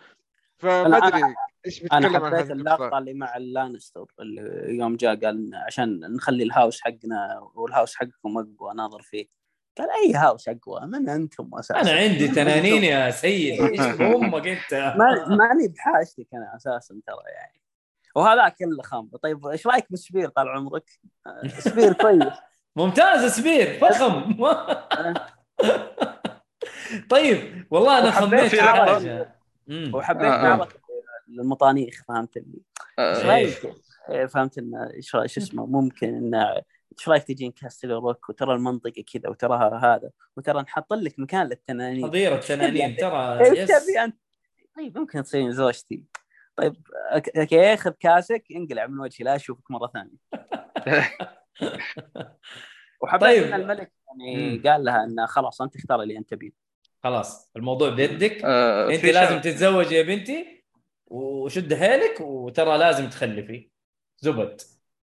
فما 0.58 1.06
أدري 1.06 1.34
إيش 1.66 1.82
أنا 1.92 2.08
بيتكلم 2.08 2.24
عن 2.24 2.32
حبيت 2.32 2.46
هذه 2.46 2.52
اللقطة 2.52 2.98
اللي 2.98 3.14
مع 3.14 3.36
اللانستر 3.36 4.06
اللي 4.20 4.76
يوم 4.78 4.96
جاء 4.96 5.20
قال 5.20 5.50
عشان 5.66 6.00
نخلي 6.00 6.44
الهاوس 6.44 6.80
حقنا 6.80 7.50
والهاوس 7.54 7.94
حقكم 7.94 8.38
أقوى 8.38 8.74
ناظر 8.74 9.02
فيه. 9.02 9.26
قال 9.78 9.88
أي 9.90 10.14
هاوس 10.14 10.48
أقوى؟ 10.48 10.80
من 10.86 11.08
أنتم 11.08 11.50
أساسا؟ 11.54 11.80
أنا 11.80 12.00
عندي 12.00 12.28
تنانين؟ 12.28 12.84
يا 12.84 13.10
سيد 13.10 13.60
إيش 13.60 13.80
أمك 14.16 14.46
أنت؟ 14.46 14.74
ما 14.74 15.36
ماني 15.36 15.68
بحاجتك 15.68 16.26
أنا 16.34 16.56
أساسا 16.56 17.00
ترى 17.06 17.32
يعني. 17.34 17.60
وهذا 18.14 18.48
كله 18.48 18.82
خمر 18.82 19.16
طيب 19.22 19.46
إيش 19.46 19.66
رأيك 19.66 19.92
بسبير 19.92 20.28
طال 20.28 20.48
عمرك؟ 20.48 20.90
آه، 21.26 21.48
سبير 21.48 21.92
كويس. 21.92 22.32
ممتاز 22.76 23.24
سبير 23.24 23.78
فخم. 23.78 24.34
طيب 27.11 27.66
والله 27.70 27.98
أنا 27.98 28.11
خميت. 28.11 28.54
وحبيت 29.94 30.24
آه، 30.24 30.52
آه. 30.52 30.56
معركه 30.56 30.80
المطانيخ 31.28 32.02
فهمت 32.08 32.36
اللي؟ 32.36 32.61
إيش 32.98 33.18
آه، 33.18 33.28
رأيك؟ 33.28 33.74
فهمت 34.28 34.58
انه 34.58 34.90
إيش 34.94 35.14
اسمه 35.14 35.66
ممكن 35.66 36.14
انه 36.14 36.62
إيش 36.98 37.08
رأيك 37.08 37.22
تجين 37.22 37.52
كاستل 37.52 37.90
روك 37.90 38.28
وترى 38.28 38.54
المنطقة 38.54 39.04
كذا 39.12 39.28
وتراها 39.30 39.78
هذا؟ 39.78 40.11
وترى 40.36 40.62
نحط 40.62 40.92
لك 40.92 41.18
مكان 41.18 41.46
للتنانين. 41.46 42.06
حظيرة 42.06 42.34
التنانين 42.34 42.96
ترى 42.96 43.40
إيش 43.40 43.58
يس. 43.58 43.84
تبي 43.84 44.04
أنت؟ 44.04 44.16
طيب 44.76 44.98
ممكن 44.98 45.22
تصير 45.22 45.50
زوجتي. 45.50 46.02
طيب 46.61 46.74
أك- 47.12 47.38
أوكي 47.38 47.76
خذ 47.76 47.90
كاسك 47.90 48.44
انقلع 48.56 48.86
من 48.86 49.00
وجهي 49.00 49.24
لا 49.24 49.36
أشوفك 49.36 49.70
مرة 49.70 49.86
ثانية. 49.94 50.16
وحبيت 53.02 53.22
طيب. 53.22 53.42
إن 53.42 53.61
الملك 53.61 53.92
يعني 54.08 54.56
مم. 54.56 54.62
قال 54.66 54.84
لها 54.84 55.04
انه 55.04 55.26
خلاص 55.26 55.62
أنت 55.62 55.76
اختار 55.76 56.02
اللي 56.02 56.18
أنت 56.18 56.30
تبيه. 56.30 56.50
خلاص 57.04 57.50
الموضوع 57.56 57.90
بيدك. 57.90 58.44
آه، 58.44 58.90
أنت 58.94 59.04
لازم 59.04 59.38
شغلة- 59.38 59.42
تتزوجي 59.42 59.94
يا 59.94 60.02
بنتي 60.02 60.64
وشد 61.06 61.74
حيلك 61.74 62.20
وترى 62.20 62.78
لازم 62.78 63.08
تخلفي. 63.08 63.70
زبد 64.18 64.61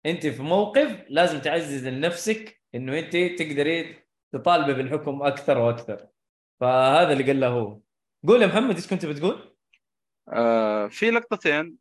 أنت 0.07 0.27
في 0.27 0.43
موقف 0.43 1.05
لازم 1.09 1.39
تعزز 1.41 1.87
لنفسك 1.89 2.61
إنه 2.75 2.99
أنت 2.99 3.17
تقدري 3.17 3.97
تطالبي 4.33 4.75
بالحكم 4.75 5.23
أكثر 5.23 5.59
وأكثر. 5.59 6.07
فهذا 6.61 7.13
اللي 7.13 7.25
قال 7.25 7.41
له 7.41 7.49
هو. 7.49 7.81
قول 8.29 8.43
يا 8.43 8.47
محمد 8.47 8.75
إيش 8.75 8.87
كنت 8.91 9.07
بتقول؟ 9.07 9.54
آه، 10.29 10.87
في 10.87 11.11
لقطتين. 11.11 11.77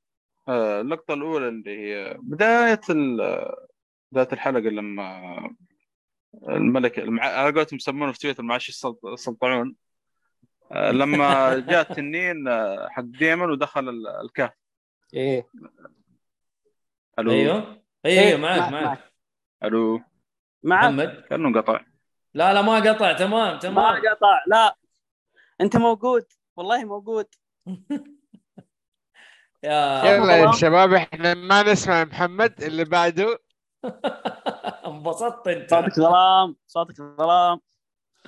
آه، 0.47 0.81
اللقطة 0.81 1.13
الأولى 1.13 1.47
اللي 1.47 1.77
هي 1.79 2.17
بداية 2.19 2.81
ال- 2.89 3.55
بداية 4.11 4.27
الحلقة 4.33 4.59
لما 4.59 5.55
الملك 6.49 6.99
المع... 6.99 7.23
على 7.25 7.53
قولتهم 7.55 7.77
يسمونه 7.77 8.11
في 8.11 8.19
تويتر 8.19 8.43
معاش 8.43 8.69
السلط- 8.69 9.05
السلطعون 9.05 9.75
آه، 10.71 10.91
لما 10.91 11.59
جاء 11.69 11.81
التنين 11.91 12.49
حق 12.89 13.01
ديمون 13.03 13.51
ودخل 13.51 13.89
ال- 13.89 14.07
الكهف. 14.07 14.51
إيه. 15.13 15.47
ألو؟ 17.19 17.31
أيوه. 17.31 17.83
أيوه 18.05 18.39
معك 18.39 18.59
معك. 18.71 18.71
معك 18.83 19.13
ألو؟ 19.63 19.97
معك. 20.63 20.83
محمد؟ 20.83 21.23
كأنه 21.29 21.47
انقطع. 21.47 21.81
لا 22.33 22.53
لا 22.53 22.61
ما 22.61 22.75
قطع. 22.91 23.13
تمام 23.13 23.53
ما 23.53 23.59
تمام. 23.59 23.95
قطع 23.95 24.43
لا. 24.47 24.75
أنت 25.61 25.77
موجود. 25.77 26.25
والله 26.57 26.85
موجود. 26.85 27.25
يا 29.63 30.03
يلا 30.05 30.37
يا. 30.37 30.51
شباب 30.51 30.93
إحنا 30.93 31.33
ما 31.33 31.63
نسمع 31.63 32.03
محمد 32.03 32.63
اللي 32.63 32.85
بعده. 32.85 33.39
انبسطت 34.87 35.47
انت. 35.47 35.69
صوتك 35.69 35.93
ظلام 35.99 36.55
صوتك 36.67 36.95
ظلام 36.95 37.59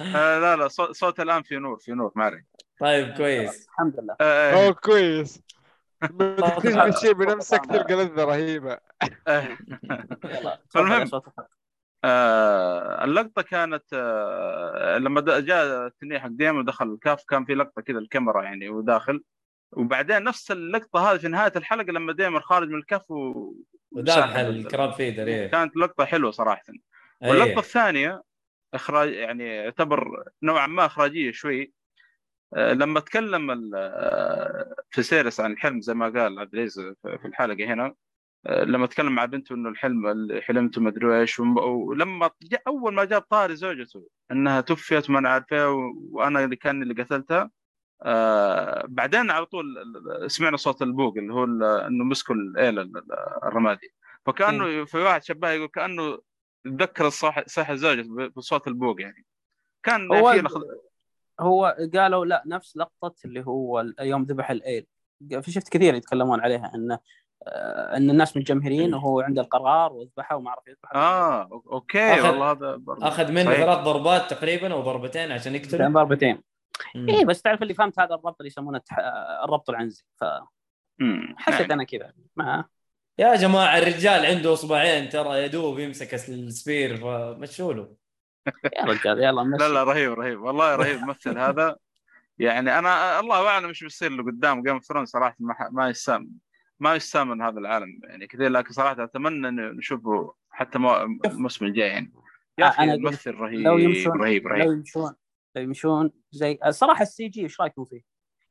آه 0.02 0.40
لا 0.40 0.56
لا 0.56 0.68
صوت, 0.68 0.92
صوت 0.92 1.20
الآن 1.20 1.44
في 1.44 1.56
نور 1.58 1.78
في 1.80 1.92
نور 1.92 2.12
ما 2.16 2.26
عليك 2.26 2.46
طيب 2.80 3.14
كويس. 3.18 3.66
الحمد 3.66 4.00
لله. 4.00 4.16
آه، 4.22 4.54
أوه 4.54 4.68
آه، 4.68 4.72
كويس 4.72 5.42
تكتشف 6.02 6.78
الشيء 6.78 7.14
بنفسك 7.14 7.66
تلقى 7.66 7.94
لذة 7.96 8.24
رهيبة. 8.24 8.78
آه. 9.28 9.48
صوتك 10.70 11.34
آه 12.04 13.04
اللقطة 13.04 13.42
كانت 13.42 13.84
آه 13.94 14.98
لما 14.98 15.22
جاء 15.40 15.88
التنين 15.88 16.20
حق 16.20 16.28
ديمون 16.28 16.60
ودخل 16.62 16.86
الكهف 16.94 17.24
كان 17.28 17.46
في 17.46 17.56
لقطة 17.56 17.82
كذا 17.82 17.98
الكاميرا 18.00 18.44
يعني 18.44 18.70
وداخل. 18.70 19.24
وبعدين 19.72 20.24
نفس 20.24 20.52
اللقطة 20.52 21.12
هذه 21.12 21.18
في 21.18 21.28
نهاية 21.28 21.52
الحلقة 21.56 21.92
لما 21.92 22.14
ديمون 22.14 22.42
خارج 22.42 22.70
من 22.70 22.80
الكهف 22.80 23.12
و... 23.12 23.54
ال 24.50 24.59
crab 24.59 24.94
feeder 24.94 25.28
إيه 25.28 25.48
كانت 25.48 25.78
لقطة 25.78 26.06
حلوة 26.06 26.32
صراحة. 26.32 26.64
واللقطة 27.22 27.50
إيه 27.50 27.60
الثانية 27.60 28.24
اخراج 28.74 29.14
يعني 29.14 29.46
يعتبر 29.46 30.24
نوعا 30.44 30.68
ما 30.68 30.86
إخراجية 30.86 31.32
شوي. 31.32 31.74
آه، 32.54 32.74
لما 32.74 33.00
تكلم 33.00 33.72
آه، 33.76 34.76
فيسيرس 34.90 35.40
عن 35.40 35.52
الحلم 35.52 35.82
زي 35.82 35.94
ما 35.94 36.06
قال 36.06 36.40
عبد 36.40 36.54
العزيز 36.56 36.94
في 37.02 37.26
الحلقة 37.26 37.66
هنا 37.66 37.96
آه، 38.46 38.64
لما 38.64 38.88
تكلم 38.88 39.16
مع 39.16 39.26
بنته 39.26 39.56
إنه 39.56 39.70
الحلم 39.70 40.08
اللي 40.08 40.42
حلمته 40.42 40.82
ما 40.82 40.90
أدري 40.90 41.20
إيش 41.22 41.40
ولما 41.40 42.30
أول 42.68 42.94
ما 42.94 43.06
جاب 43.06 43.22
طاري 43.22 43.56
زوجته 43.56 44.08
إنها 44.32 44.62
توفيت 44.62 45.10
وما 45.10 45.20
أنا 45.20 45.30
عارفة 45.30 45.70
وأنا 46.12 46.44
اللي 46.44 46.56
كان 46.56 46.84
اللي 46.84 47.04
قتلتها 47.04 47.52
آه 48.04 48.86
بعدين 48.88 49.32
على 49.32 49.46
طول 49.46 49.78
ال- 49.78 50.24
ال- 50.24 50.32
سمعنا 50.32 50.58
صوت 50.58 50.82
البوق 50.82 51.18
اللي 51.18 51.34
هو 51.34 51.44
ال- 51.44 51.64
إنه 51.64 52.04
مسكوا 52.04 52.36
الاله 52.36 52.82
ال- 52.82 52.98
ال- 52.98 53.44
الرمادي. 53.44 53.94
فكأنه 54.26 54.86
في 54.86 54.98
واحد 54.98 55.24
شبه 55.24 55.50
يقول 55.52 55.68
كأنه 55.68 56.20
تذكر 56.66 57.08
الصاح 57.08 57.44
صاح 57.48 57.70
الزوجة 57.70 58.02
ب- 58.02 58.34
بصوت 58.36 58.68
البوق 58.68 59.02
يعني. 59.02 59.26
كان 59.84 60.12
هو 60.12 60.32
في 60.32 60.42
لخ- 60.42 60.62
هو 61.40 61.76
قالوا 61.96 62.26
لا 62.26 62.44
نفس 62.46 62.78
لقطة 62.78 63.16
اللي 63.26 63.44
هو 63.48 63.86
يوم 64.02 64.24
ذبح 64.24 64.52
الإيل. 64.52 64.86
في 65.42 65.52
شفت 65.52 65.70
كثير 65.70 65.94
يتكلمون 65.96 66.40
عليها 66.40 66.72
انه 66.76 67.00
آه، 67.48 67.98
إن 67.98 68.10
الناس 68.10 68.38
متجمهرين 68.38 68.94
وهو 68.94 69.20
عنده 69.22 69.42
القرار 69.42 69.94
وذبحه 69.94 70.36
وما 70.36 70.50
اعرف 70.50 70.68
يذبحه 70.68 70.96
آه 70.96 71.62
أوكي 71.72 72.16
أخذ- 72.16 72.26
والله 72.26 72.52
هذا 72.52 72.76
برضه 72.76 73.08
أخذ 73.08 73.32
منه. 73.32 73.54
ثلاث 73.54 73.78
ضربات 73.80 74.30
تقريبا 74.34 74.74
أو 74.74 74.82
ضربتين 74.82 75.32
عشان 75.32 75.58
كان 75.58 75.62
يقتله 75.64 75.90
ضربتين. 75.90 76.42
اي 76.96 77.26
بس 77.26 77.42
تعرف 77.42 77.62
اللي 77.62 77.74
فهمت 77.74 78.00
هذا 78.00 78.16
الربط 78.16 78.36
اللي 78.40 78.48
يسمونه 78.48 78.80
التح- 78.80 79.00
الربط 79.44 79.70
العنزي 79.70 80.04
فحسيت 80.22 80.42
مم. 81.00 81.36
يعني. 81.60 81.74
أنا 81.74 81.84
كذا. 81.84 82.14
ما 82.36 82.66
يا 83.18 83.36
جماعة 83.36 83.78
الرجال 83.78 84.26
عنده 84.26 84.54
أصبعين 84.54 85.10
ترى 85.10 85.44
يدوب 85.44 85.80
يمسك 85.80 86.14
ال 86.14 86.28
spear 86.28 86.98
فمشوا 86.98 87.74
له 87.74 87.96
يا 88.78 88.84
رجال 88.86 89.24
يلا 89.24 89.44
مشي 89.44 89.64
لا 89.64 89.70
لا 89.74 89.84
رهيب 89.84 90.14
رهيب. 90.14 90.42
والله 90.42 90.76
رهيب 90.76 91.00
ممثل 91.00 91.38
هذا. 91.38 91.76
يعني 92.40 92.80
أنا 92.80 93.20
الله 93.20 93.48
أعلم 93.48 93.68
إيش 93.68 93.84
بيصير 93.84 94.12
له 94.12 94.24
قدام 94.24 94.64
Game 94.64 94.74
of 94.74 94.84
Thrones 94.84 95.10
صراحة 95.10 95.36
ما, 95.40 95.54
ح- 95.54 95.70
ما 95.72 95.90
يسام 95.90 96.32
ما 96.80 96.96
يستامن 96.96 97.42
هذا 97.42 97.60
العالم. 97.60 98.00
يعني 98.04 98.28
كثير 98.28 98.50
لكن 98.50 98.72
صراحة 98.74 99.04
أتمنى 99.04 99.48
إنه 99.48 99.64
نشوفه 99.72 100.34
حتى 100.52 100.80
مو- 100.80 101.20
الموسم 101.26 101.66
الجاي 101.66 101.88
يعني. 101.90 102.14
يا 102.58 102.66
آه، 102.66 102.70
أخي 102.70 102.84
الممثل 102.84 103.32
رهيب 103.36 103.60
لو 103.60 103.78
يمشون 103.78 104.22
رهيب 104.22 104.48
رهيب. 104.48 104.66
لو 104.66 104.72
يمشون. 104.72 105.14
زي 106.32 106.60
الصراحه 106.66 107.02
ال 107.02 107.28
CG 107.28 107.42
إيش 107.42 107.62
رأيكم 107.62 107.86
فيه؟ 107.86 108.02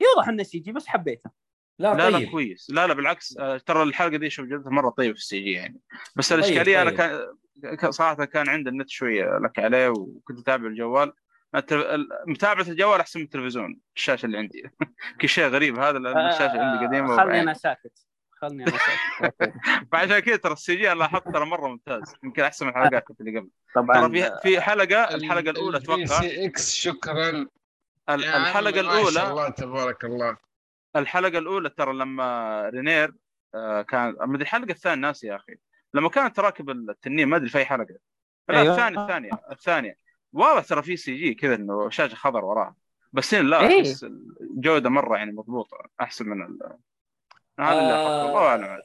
يوضح 0.01 0.29
إنه 0.29 0.43
CG 0.43 0.73
بس 0.73 0.87
حبيته. 0.87 1.31
لا, 1.79 1.95
لا 1.95 2.11
لا 2.11 2.19
طيب. 2.19 2.31
كويس. 2.31 2.71
لا 2.71 2.87
لا 2.87 2.95
بالعكس. 2.95 3.37
آه، 3.39 3.57
ترى 3.57 3.83
الحلقة 3.83 4.17
دي 4.17 4.31
شوف 4.31 4.47
جودتها 4.47 4.71
مرة 4.71 4.91
طيب 4.91 5.13
في 5.15 5.21
ال 5.21 5.41
CG 5.41 5.53
يعني. 5.53 5.81
بس 6.17 6.29
طيب، 6.29 6.39
الأشكالية 6.39 6.83
أنا 6.83 6.91
طيب. 6.91 6.99
كان 6.99 7.77
كان- 7.77 7.91
صراحة 7.91 8.25
كان 8.25 8.49
عندي 8.49 8.71
النت 8.71 8.89
شوية 8.89 9.39
لك 9.39 9.59
عليه 9.59 9.89
وكنت 9.89 10.39
أتابع 10.39 10.67
الجوال. 10.67 11.13
متابعة 12.27 12.69
الجوال 12.69 13.01
أحسن 13.01 13.19
من 13.21 13.25
التلفزيون 13.25 13.81
الشاشة 13.97 14.27
اللي 14.27 14.39
عندي. 14.39 14.63
كل 15.21 15.29
شيء 15.29 15.45
غريب 15.47 15.79
هذا 15.79 15.99
لأن 15.99 16.29
الشاشة 16.29 16.61
عندي 16.63 16.87
قديمة 16.87 17.09
خلني 17.09 17.23
وبعين. 17.25 17.41
أنا 17.43 17.55
ساكت. 17.55 18.07
خلني 18.33 18.63
أنا 18.65 18.73
ساكت. 19.21 19.53
فعشان 19.93 20.19
كذا 20.19 20.37
ترى 20.37 20.53
ال 20.53 20.77
CG 20.77 20.93
أنا 20.93 20.99
لاحظت 20.99 21.25
ترى 21.29 21.47
مرة 21.47 21.69
ممتاز. 21.69 22.15
يمكن 22.25 22.43
أحسن 22.43 22.67
من 22.67 22.73
الحلقات 22.73 23.21
اللي 23.21 23.39
قبل. 23.39 23.51
طبعا 23.75 24.09
ترى 24.09 24.23
في 24.23 24.39
في 24.43 24.61
حلقة 24.61 25.15
الحلقة 25.15 25.51
الأولى 25.51 25.77
أتوقع. 25.77 26.05
سي 26.05 26.47
إكس 26.47 26.75
شكرا. 26.75 27.47
الحلقة 28.09 28.39
ما 28.39 28.53
شاء 28.53 28.81
الاولى 28.81 29.31
الله 29.31 29.49
تبارك 29.49 30.05
الله. 30.05 30.37
الحلقة 30.97 31.39
الأولى 31.39 31.71
ترى 31.71 31.93
لما 31.93 32.69
رينيرا 32.69 33.15
آه، 33.55 33.83
كان 33.83 34.17
مدري 34.21 34.43
الحلقة 34.43 34.71
الثانية 34.71 35.07
ناسي 35.07 35.27
يا 35.27 35.37
أخي. 35.37 35.55
لما 35.95 36.09
كانت 36.09 36.41
راكب 36.41 36.71
التنين 36.71 37.29
ما 37.29 37.37
أدري 37.37 37.49
في 37.49 37.59
أي 37.59 37.65
حلقة. 37.65 37.95
لا 38.49 38.61
أيوة. 38.61 38.75
الثانية 38.75 39.03
الثانية 39.03 39.31
الثانية. 39.53 39.99
واضح 40.33 40.65
ترى 40.65 40.83
في 40.83 40.97
CG 40.97 41.35
كذا 41.35 41.55
إنه 41.55 41.91
شاشة 41.91 42.15
خضر 42.15 42.45
وراها. 42.45 42.75
بس 43.13 43.35
هنا 43.35 43.49
لا 43.49 43.61
إيه. 43.69 43.81
أحس 43.81 44.05
الجودة 44.41 44.91
مرة 44.91 45.17
يعني 45.17 45.33
مضبوطة 45.33 45.77
أحسن 46.01 46.29
من 46.29 46.43
ال... 46.43 46.59
هذا 47.61 47.79
اللي 47.81 47.93
آه. 47.93 48.29
الله 48.29 48.47
أعلم. 48.47 48.65
عاد 48.65 48.83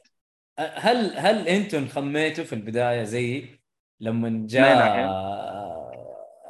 هل 0.58 1.18
هل 1.18 1.48
أنتم 1.48 1.88
خميتوا 1.88 2.44
في 2.44 2.52
البداية 2.52 3.04
زي 3.04 3.59
لما 4.00 4.28
من 4.28 4.46
جاء؟ 4.46 5.04
آه، 5.04 5.90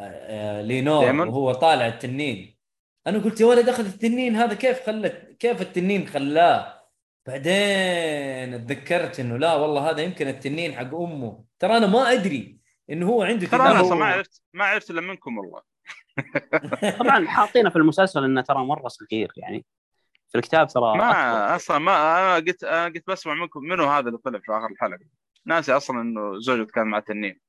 آه، 0.00 0.62
لينور؟ 0.62 1.28
وهو 1.28 1.52
طالع 1.52 1.86
التنين. 1.86 2.56
أنا 3.06 3.18
قلت 3.18 3.40
يا 3.40 3.46
ولد 3.46 3.68
أخذ 3.68 3.86
التنين 3.86 4.36
هذا 4.36 4.54
كيف 4.54 4.86
خلت 4.86 5.36
كيف 5.38 5.62
التنين 5.62 6.06
خلاه؟ 6.06 6.80
بعدين 7.26 8.54
اتذكرت 8.54 9.20
إنه 9.20 9.36
لا 9.36 9.54
والله 9.54 9.90
هذا 9.90 10.00
يمكن 10.00 10.28
التنين 10.28 10.72
حق 10.74 10.94
أمه. 10.94 11.44
ترى 11.58 11.76
أنا 11.76 11.86
ما 11.86 12.12
أدري 12.12 12.58
إنه 12.90 13.08
هو 13.08 13.22
عنده 13.22 13.46
ترى 13.46 13.62
أنا 13.62 13.80
أصلا 13.80 13.98
ما 13.98 14.04
عرفت 14.04 14.42
ما 14.52 14.64
عرفت 14.64 14.90
إلا 14.90 15.00
منكم 15.00 15.38
والله. 15.38 15.62
طبعا 17.00 17.26
حاطينه 17.26 17.70
في 17.70 17.76
المسلسل 17.76 18.24
إنه 18.24 18.40
ترى 18.40 18.58
مرة 18.58 18.88
صغير 18.88 19.32
يعني. 19.36 19.64
في 20.28 20.38
الكتاب 20.38 20.68
ترى 20.68 20.90
أكبر. 20.90 21.04
ما 21.04 21.56
أصلا 21.56 21.78
ما 21.78 21.92
أنا 21.92 22.34
قلت 22.34 22.64
أنا 22.64 22.84
قلت 22.84 23.06
بسمع 23.06 23.34
منكم 23.34 23.60
منو 23.60 23.84
هذا 23.84 24.08
اللي 24.08 24.18
طلع 24.18 24.38
في 24.38 24.52
آخر 24.52 24.66
الحلقة. 24.66 25.04
ناسي 25.44 25.72
أصلا 25.76 26.00
إنه 26.00 26.38
زوجته 26.40 26.72
كان 26.72 26.86
مع 26.86 26.98
التنين 26.98 27.40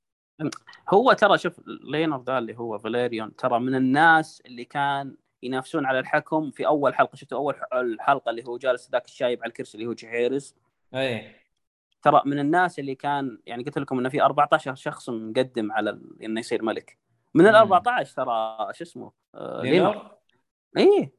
هو 0.90 1.14
ترى 1.14 1.38
شوف 1.38 1.62
لينور 1.68 2.22
ذا 2.24 2.38
اللي 2.38 2.58
هو 2.58 2.78
فاليريون 2.80 3.36
ترى 3.36 3.60
من 3.60 3.76
الناس 3.76 4.42
اللي 4.46 4.66
كان 4.66 5.16
ينافسون 5.44 5.86
على 5.86 6.00
الحكم 6.00 6.52
في 6.52 6.68
أول 6.68 6.96
حلقة. 6.96 7.16
شفتوا 7.16 7.38
أول 7.38 7.56
الحلقة 7.74 8.30
اللي 8.30 8.44
هو 8.48 8.58
جالس 8.58 8.90
ذاك 8.92 9.06
الشايب 9.06 9.40
على 9.44 9.50
الكرسي 9.50 9.76
اللي 9.78 9.88
هو 9.90 9.94
جهيرس؟ 9.94 10.56
اي 10.96 11.36
ترى 12.02 12.22
من 12.26 12.40
الناس 12.40 12.80
اللي 12.80 12.96
كان 12.96 13.40
يعني 13.46 13.64
قلت 13.64 13.78
لكم 13.78 14.00
إنه 14.00 14.10
في 14.10 14.22
14 14.22 14.76
شخص 14.76 15.10
مقدم 15.10 15.72
على 15.72 15.90
ال- 15.90 16.24
انه 16.24 16.40
يصير 16.40 16.64
ملك. 16.64 16.98
من 17.34 17.46
ال 17.48 17.52
مم. 17.52 17.58
14 17.58 18.16
ترى 18.16 18.58
شو 18.74 18.84
اسمه؟ 18.84 19.12
آه 19.36 19.62
لينر. 19.62 20.12
إيه. 20.78 21.14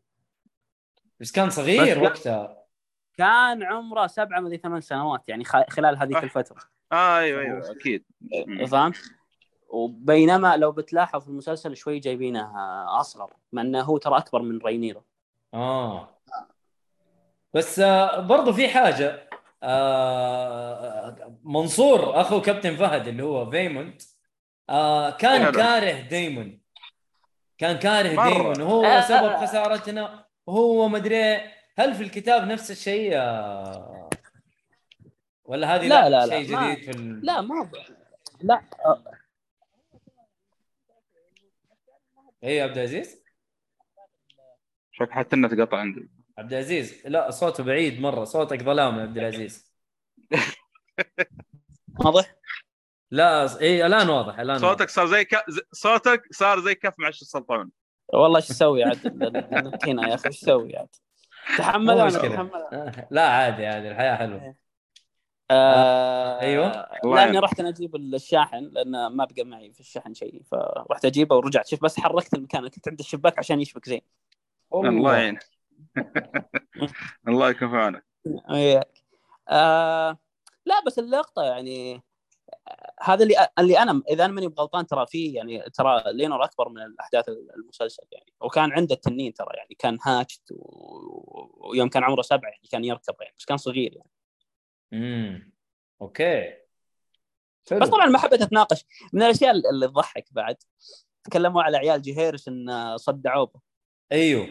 بس 1.21 1.33
كان 1.33 1.51
صغير 1.51 1.99
بس- 1.99 2.03
وقتها. 2.11 2.62
كان 3.19 3.63
عمره 3.63 4.07
سبعة 4.07 4.41
مدري 4.41 4.57
ثمان 4.59 4.81
سنوات 4.81 5.29
يعني 5.29 5.45
خلال 5.45 5.97
هذيك 5.99 6.17
أح. 6.17 6.23
الفترة 6.23 6.61
آه 6.93 7.19
أيوه 7.19 7.41
أيوه 7.41 7.71
أكيد 7.71 8.05
مم. 8.47 8.67
فهمت؟ 8.67 8.97
وبينما 9.69 10.57
لو 10.57 10.73
بتلاحظ 10.73 11.23
في 11.23 11.29
المسلسل 11.29 11.77
شوي 11.77 11.99
جايبينه 11.99 12.41
آه، 12.41 13.01
أصغر 13.01 13.33
مع 13.53 13.63
إنه 13.63 13.81
هو 13.81 13.99
ترى 13.99 14.17
أكبر 14.19 14.43
من 14.43 14.59
رينيرا 14.59 15.03
آه 15.55 16.09
بس 17.55 17.79
آه 17.79 18.21
برضو 18.21 18.53
في 18.53 18.69
حاجة 18.69 19.29
آه 19.63 21.39
منصور 21.45 22.21
أخو 22.21 22.41
كابتن 22.41 22.77
فهد 22.77 23.09
اللي 23.09 23.23
هو 23.23 23.51
فيمونت 23.51 24.03
آه 24.71 25.11
كان. 25.11 25.53
كاره 25.53 26.01
دايمون 26.01 26.61
كان 27.59 27.79
كاره 27.79 28.17
وهو 28.63 28.85
آه، 28.85 29.01
سبب. 29.01 29.37
خسارتنا 29.37 30.25
وهو 30.47 30.89
مدري 30.89 31.41
هل 31.79 31.95
في 31.95 32.03
الكتاب 32.03 32.43
نفس 32.49 32.71
الشيء 32.71 33.13
آه 33.17 34.11
ولا 35.45 35.75
هذه 35.77 35.89
لا، 35.89 36.09
لا، 36.09 36.27
لا، 36.27 36.43
شيء 36.43 36.53
ما- 36.57 36.75
جديد 36.75 36.85
في 36.85 36.91
ال... 36.99 37.27
لا 37.27 37.41
ما 37.41 37.71
لا 38.41 38.63
آه، 38.87 39.03
يا 42.43 42.65
عبد 42.65 42.77
العزيز؟ 42.79 43.23
شوف 44.93 45.11
حتى 45.11 45.37
النت 45.37 45.61
قطع 45.61 45.79
عندي. 45.79 46.11
عبد 46.39 46.53
العزيز 46.53 47.07
لا 47.07 47.31
صوته 47.31 47.65
بعيد 47.65 48.01
مرة 48.01 48.25
صوتك 48.25 48.63
ظلام 48.63 48.97
يا 48.99 49.03
عبد 49.03 49.19
العزيز. 49.19 49.73
واضح؟ 52.05 52.35
لا 53.11 53.61
إيه 53.61 53.87
الآن 53.87 54.09
واضح 54.09 54.39
الآن 54.39 54.57
واضح. 54.65 54.69
صوتك 54.69 54.91
صار 54.91 55.07
زي 55.07 55.25
ك... 55.25 55.45
صوتك 55.73 56.23
صار 56.33 56.61
زي 56.61 56.75
كف 56.75 56.95
معش 56.99 57.23
السلطان. 57.23 57.71
والله 58.13 58.37
إيش 58.37 58.49
تسوي 58.49 58.85
عاد؟ 58.85 59.07
هنا 59.89 60.09
يا 60.09 60.15
أخي 60.15 60.29
إيش 60.29 60.41
تسوي 60.41 60.77
عاد؟ 60.77 60.89
تحمل 61.59 61.99
أنا. 62.01 62.11
تحمل؟ 62.11 62.55
آه، 62.73 63.09
لا 63.11 63.29
عادي 63.29 63.67
عادي 63.67 63.89
الحياة 63.91 64.15
حلوة. 64.17 64.55
آه 65.51 66.41
أيوة. 66.41 66.87
لأني 67.05 67.39
رحت 67.39 67.61
أنا 67.61 67.69
أجيب 67.69 67.97
الشاحن 67.97 68.65
لأن 68.73 69.07
ما 69.07 69.25
بقى 69.25 69.45
معي 69.45 69.73
في 69.73 69.81
الشحن 69.81 70.15
شيء 70.15 70.43
فرحت 70.43 71.05
أجيبه 71.05 71.37
ورجعت. 71.37 71.67
شوف 71.69 71.83
بس 71.85 72.01
حركت 72.01 72.35
المكان 72.35 72.69
كنت 72.69 72.89
عند 72.89 73.01
الشباك 73.01 73.39
عشان 73.39 73.61
يشبك 73.61 73.89
زين. 73.89 74.01
الله 74.75 75.17
يعين 75.17 75.39
الله 77.29 77.51
يكون 77.51 77.71
في 77.71 77.77
عونك 77.77 78.05
وياك 78.51 79.03
آه 79.49 80.19
لا 80.67 80.75
بس 80.87 80.99
اللقطة 80.99 81.43
يعني 81.43 81.95
آه، 81.95 82.03
هذا 83.01 83.23
اللي 83.23 83.35
اللي 83.59 83.79
أنا 83.79 84.03
إذا 84.11 84.25
أنا 84.25 84.33
ماني 84.33 84.49
بغلطان 84.49 84.87
ترى 84.87 85.07
في 85.07 85.33
يعني 85.33 85.71
ترى 85.71 86.03
لينور 86.13 86.45
أكبر 86.45 86.69
من 86.69 86.83
الأحداث 86.83 87.29
المسلسل 87.29 88.03
يعني. 88.13 88.33
وكان 88.41 88.73
عنده 88.73 88.95
التنين 88.95 89.33
ترى 89.35 89.49
يعني 89.57 89.75
كان 89.79 89.99
هاتشت 90.03 90.43
و- 90.53 91.69
ويوم 91.71 91.89
كان 91.89 92.05
عمره 92.05 92.23
سبعة 92.23 92.51
يعني 92.51 92.69
كان 92.71 92.85
يركض 92.85 93.15
يعني 93.21 93.35
بس 93.39 93.45
كان 93.45 93.57
صغير 93.57 93.93
يعني. 93.97 94.11
امم 94.93 95.53
أوكي. 96.03 96.43
حلو. 97.71 97.81
بس 97.81 97.89
طبعا 97.89 98.07
ما 98.07 98.19
حبيت 98.19 98.43
أتناقش. 98.43 98.85
من 99.13 99.23
الأشياء 99.23 99.51
اللي 99.51 99.89
تضحك 99.89 100.25
بعد 100.33 100.57
تكلموا 101.25 101.63
على 101.63 101.77
عيال 101.77 102.03
جهيرس 102.03 102.49
إن 102.49 102.97
صدعوه. 102.99 103.61
أيوه. 104.13 104.49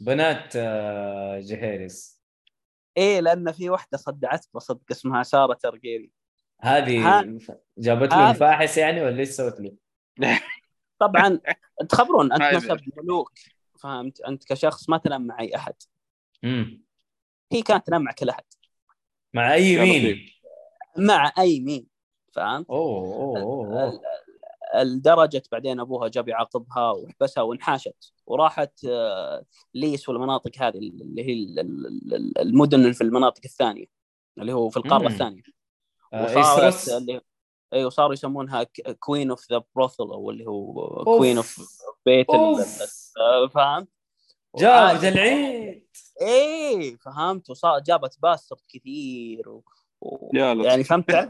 بنات 0.00 0.52
آه، 0.56 1.40
جهيرس. 1.40 2.22
إيه 2.96 3.20
لأن 3.20 3.52
في 3.52 3.70
واحدة 3.70 3.98
صدعت 3.98 4.46
بصدق 4.54 4.82
اسمها 4.90 5.22
سارة 5.22 5.54
ترجيري 5.54 6.12
هذه 6.60 7.08
ها- 7.20 7.38
جابت 7.78 8.12
له 8.12 8.30
الفاحس 8.30 8.78
يعني 8.78 9.02
ولا 9.02 9.18
إيش 9.18 9.28
سوت 9.28 9.60
له؟ 9.60 9.72
طبعا 11.00 11.40
تخبرون 11.88 12.32
أنت 12.32 12.42
نسب 12.56 12.80
ملوك. 12.96 13.32
فهمت؟ 13.80 14.20
أنت 14.20 14.44
كشخص 14.44 14.88
ما 14.88 14.98
تنام 14.98 15.26
مع 15.26 15.40
أي 15.40 15.56
أحد. 15.56 15.74
مم. 16.42 16.82
هي 17.52 17.62
كانت 17.62 17.86
تنام 17.86 18.02
مع 18.02 18.12
كل 18.12 18.28
أحد. 18.28 18.44
مع 19.34 19.54
أي 19.54 19.80
مين. 19.80 20.28
مع 20.98 21.32
أي 21.38 21.60
مين؟ 21.60 21.86
فهمت؟ 22.32 22.70
أوه 22.70 23.14
أوه 23.14 23.82
أوه 23.82 24.00
لدرجه 24.82 25.42
بعدين 25.52 25.80
أبوها 25.80 26.08
جاب 26.08 26.28
يعاقبها 26.28 26.90
وحبسها 26.90 27.42
وانحاشت. 27.42 28.12
وراحت 28.26 28.84
آه، 28.84 29.44
ليس 29.74 30.08
والمناطق 30.08 30.50
هذه 30.62 30.78
اللي 30.78 31.24
هي 31.26 31.32
ال- 31.32 31.58
ال- 31.60 32.14
ال- 32.14 32.38
المدن 32.38 32.80
اللي 32.80 32.92
في 32.94 33.00
المناطق 33.04 33.40
الثانية 33.44 33.86
اللي 34.38 34.52
هو 34.52 34.68
في 34.68 34.76
القارة 34.76 35.00
مم. 35.02 35.06
الثانية. 35.06 35.42
وصارت 36.24 36.62
إيسوس. 36.64 36.88
اللي 36.88 37.20
أيوه 37.72 37.90
صاروا 37.90 38.12
يسمونها 38.12 38.66
queen 39.00 39.30
of 39.30 39.52
the 39.52 39.62
brothel 39.76 40.02
أو 40.04 40.30
اللي 40.30 40.46
هو. 40.46 41.04
queen 41.04 41.36
of 41.36 41.60
بيت. 42.06 42.30
آه، 42.30 43.46
فهمت؟ 43.54 43.88
جاب 44.56 44.70
وعاد- 44.72 45.04
العيد 45.04 45.86
إيه 46.20 46.96
فهمت 46.96 47.50
وصار 47.50 47.78
جابت 47.80 48.18
باسترد 48.22 48.58
كثير 48.68 49.48
و... 49.48 49.64
و... 50.00 50.30
يعني 50.64 50.84
فهمت 50.84 51.10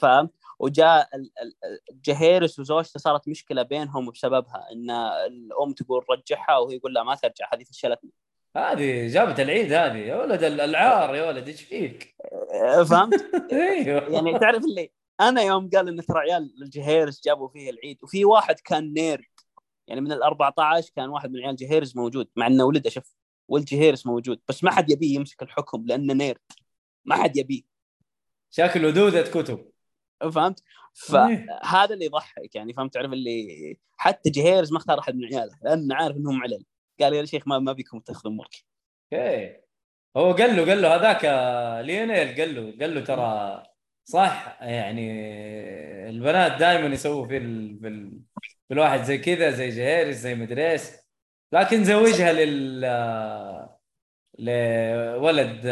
فهمت 0.00 0.30
وجاء 0.58 1.08
ال- 1.16 1.32
ال- 1.42 2.00
جهيرس 2.04 2.58
وزوجته 2.58 3.00
صارت 3.00 3.28
مشكلة 3.28 3.62
بينهم 3.62 4.10
بسببها 4.10 4.66
إن 4.72 4.90
الأم 4.90 5.72
تقول 5.72 6.04
رجعها 6.10 6.58
وهي 6.58 6.76
يقول 6.76 6.94
لا 6.94 7.02
ما 7.02 7.14
ترجع 7.14 7.48
هذه 7.54 7.64
فشلتني 7.64 8.10
هذه 8.56 9.08
جابت 9.08 9.40
العيد 9.40 9.72
هذه 9.72 9.96
يا 9.96 10.16
ولد 10.16 10.42
الألعار 10.42 11.14
يا 11.14 11.28
ولد 11.28 11.48
إيش 11.48 11.62
فيك؟ 11.62 12.16
فهمت؟ 12.90 13.34
أيوه 13.52 14.08
يعني 14.08 14.38
تعرف 14.38 14.64
اللي 14.64 14.90
أنا 15.20 15.42
يوم 15.42 15.70
قال 15.70 15.88
إن 15.88 16.06
ترى 16.06 16.18
عيال 16.18 16.54
الجهيرس 16.62 17.20
جابوا 17.24 17.48
فيه 17.48 17.70
العيد 17.70 17.98
وفي 18.02 18.24
واحد 18.24 18.60
كان 18.60 18.92
nerd 18.92 19.24
يعني 19.88 20.00
من 20.00 20.12
ال 20.12 20.22
14 20.22 20.90
كان 20.96 21.08
واحد 21.08 21.32
من 21.32 21.40
عيال 21.40 21.56
جهيرس 21.56 21.96
موجود 21.96 22.28
مع 22.36 22.46
إنه 22.46 22.64
ولده 22.64 22.90
شوف 22.90 23.14
ولد 23.48 23.64
جهيرس 23.64 24.06
موجود 24.06 24.40
بس 24.48 24.64
ما 24.64 24.70
حد 24.70 24.90
يبيه 24.90 25.14
يمسك 25.14 25.42
الحكم 25.42 25.84
لأنه 25.86 26.14
nerd 26.14 26.52
ما 27.04 27.16
حد 27.16 27.36
يبيه 27.36 27.62
شكله 28.50 28.90
دودة 28.90 29.22
كتب 29.22 29.70
فهمت؟ 30.32 30.62
إيه. 31.14 31.46
فهذا 31.62 31.94
اللي 31.94 32.04
يضحك 32.04 32.54
يعني 32.54 32.74
فهمت 32.74 32.94
تعرف 32.94 33.12
اللي 33.12 33.76
حتى 33.96 34.30
جهيرز 34.30 34.72
ما 34.72 34.78
اختار 34.78 34.98
أحد 34.98 35.16
من 35.16 35.24
عياله 35.24 35.58
لأنه 35.62 35.94
عارف 35.94 36.16
إنهم 36.16 36.42
علل 36.42 36.64
قال 37.00 37.14
يا 37.14 37.24
شيخ 37.24 37.48
ما 37.48 37.58
ما 37.58 37.72
بيكم 37.72 38.00
تاخذون 38.00 38.36
ملك 38.36 38.64
okay 39.12 39.56
هو 40.16 40.32
قال 40.32 40.56
له 40.56 40.66
قال 40.66 40.82
له 40.82 40.94
هذاك 40.96 41.24
ليونيل 41.86 42.40
قال 42.40 42.54
له 42.54 42.78
قال 42.80 42.94
له 42.94 43.00
ترى 43.00 43.62
صح 44.04 44.58
يعني 44.62 45.10
البنات 46.08 46.52
دائما 46.60 46.94
يسووا 46.94 47.26
في 47.26 47.36
ال... 47.36 47.78
في, 47.80 47.88
ال... 47.88 48.20
في 48.68 48.74
الواحد 48.74 49.02
زي 49.02 49.18
كذا 49.18 49.50
زي 49.50 49.68
جهيرس 49.68 50.16
زي 50.16 50.34
مدري 50.34 50.70
إيش 50.72 50.82
لكن 51.52 51.84
زوجها 51.84 52.32
لل 52.32 52.84
لولد 54.38 55.62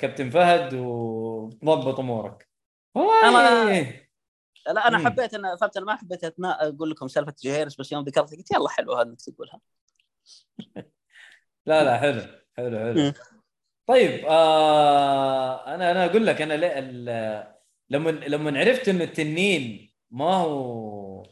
كابتن 0.00 0.30
فهد 0.30 0.74
وضبط 0.74 2.00
أمورك 2.00 2.48
والله 2.94 3.90
لا 4.66 4.88
أنا 4.88 4.98
مم. 4.98 5.06
حبيت 5.06 5.34
أنا 5.34 5.56
فهمت 5.56 5.76
أنا 5.76 5.86
ما 5.86 5.96
حبيت. 5.96 6.24
أقول 6.44 6.90
لكم 6.90 7.08
سالفة 7.08 7.34
جهيرز 7.42 7.76
بس 7.76 7.92
يوم 7.92 8.04
ذكرت 8.04 8.34
قلت 8.34 8.50
يلا 8.50 8.68
حلو 8.68 8.94
هذا 8.94 9.08
إنك 9.08 9.20
تقولها 9.20 9.60
لا 11.66 11.84
لا 11.84 11.98
حلو 11.98 12.22
حلو 12.56 12.78
حلو. 12.78 13.12
طيب 13.86 14.24
آه 14.26 15.74
أنا 15.74 15.90
أنا 15.90 16.04
أقول 16.06 16.26
لك 16.26 16.42
أنا 16.42 16.54
لما 17.90 18.10
لما 18.10 18.58
عرفت 18.58 18.88
إنه 18.88 19.04
التنين 19.04 19.92
ما 20.10 20.34
هو 20.34 21.22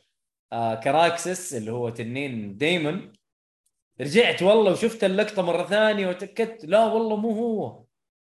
آه 0.53 0.75
كراكسس 0.75 1.55
اللي 1.55 1.73
هو 1.73 1.89
تنين 1.89 2.57
دايمون 2.57 3.13
رجعت 4.01 4.43
والله 4.43 4.73
وشفت 4.73 5.05
اللقطة 5.05 5.43
مرة 5.43 5.65
ثانية 5.67 6.07
وتأكدت 6.09 6.65
لا 6.65 6.85
والله 6.85 7.17
مو 7.17 7.31
هو. 7.31 7.85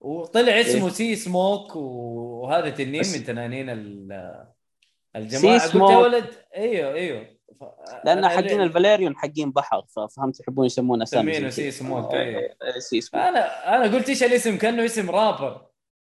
وطلع 0.01 0.61
اسمه 0.61 0.89
سي 0.89 1.17
سموك 1.17 1.77
وهذا 1.77 2.71
تنين 2.71 3.03
من 3.15 3.25
تنانين 3.25 3.71
ال- 3.71 4.47
الجماعة. 5.17 5.59
سي 5.59 5.79
قلت 5.79 5.91
يا. 5.91 5.97
ولد 5.99 6.27
أيوه 6.57 6.95
أيوه. 6.95 7.34
لأن 8.05 8.29
حقين 8.29 8.45
ليه- 8.59 8.63
الفاليريون 8.63 9.17
حقين 9.17 9.51
بحر 9.51 9.85
ففهمت 9.97 10.41
يحبون 10.41 10.67
يسمون 10.67 11.03
أسامي 11.03 11.31
مسمينه 11.31 11.49
زي 11.49 11.71
سي 11.71 11.85
أيوه. 11.85 12.51
آه، 12.63 12.79
سي 12.79 13.01
سموك 13.01 13.23
أنا 13.25 13.77
أنا 13.77 13.95
قلت 13.97 14.09
إيش 14.09 14.23
الاسم؟ 14.23 14.59
كأنه 14.59 14.85
اسم 14.85 15.11
رابر. 15.11 15.67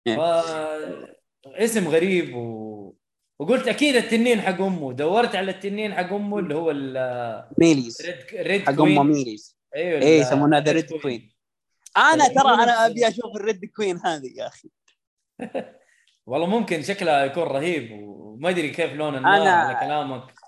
إيه. 0.07 0.15
ف... 0.15 0.19
اسم 1.45 1.87
غريب 1.87 2.35
و... 2.35 2.95
وقلت 3.39 3.67
أكيد 3.67 3.95
التنين 3.95 4.41
حق 4.41 4.61
أمه. 4.61 4.93
دورت 4.93 5.35
على 5.35 5.51
التنين 5.51 5.93
حق 5.93 6.13
أمه 6.13 6.39
اللي 6.39 6.55
هو 6.55 6.71
ال 6.71 6.90
red 6.90 7.45
ميليز. 7.57 7.97
red 8.34 8.61
حق 8.67 8.73
queen 8.73 8.97
امه 8.97 9.03
ميليز. 9.13 9.57
أيوه 9.75 10.01
إيه 10.01 10.17
ال- 10.17 10.21
يسمونها 10.21 10.59
the 10.59 10.71
red 10.71 10.93
queen 11.01 11.32
أنا 11.97 12.27
ترى 12.27 12.53
أنا 12.63 12.71
أبي 12.85 13.07
أشوف 13.07 13.35
ال 13.36 13.43
red 13.43 13.65
queen 13.75 13.97
هذه 14.05 14.31
يا 14.35 14.47
أخي. 14.47 14.69
والله 16.25 16.47
ممكن 16.47 16.81
شكلها 16.83 17.25
يكون 17.25 17.43
رهيب 17.43 17.91
وما 17.91 18.49
أدري 18.49 18.69
كيف 18.69 18.93
لون 18.93 19.15
النار 19.15 19.43
أنا- 19.45 19.47
على 19.47 19.85
كلامك. 19.87 20.38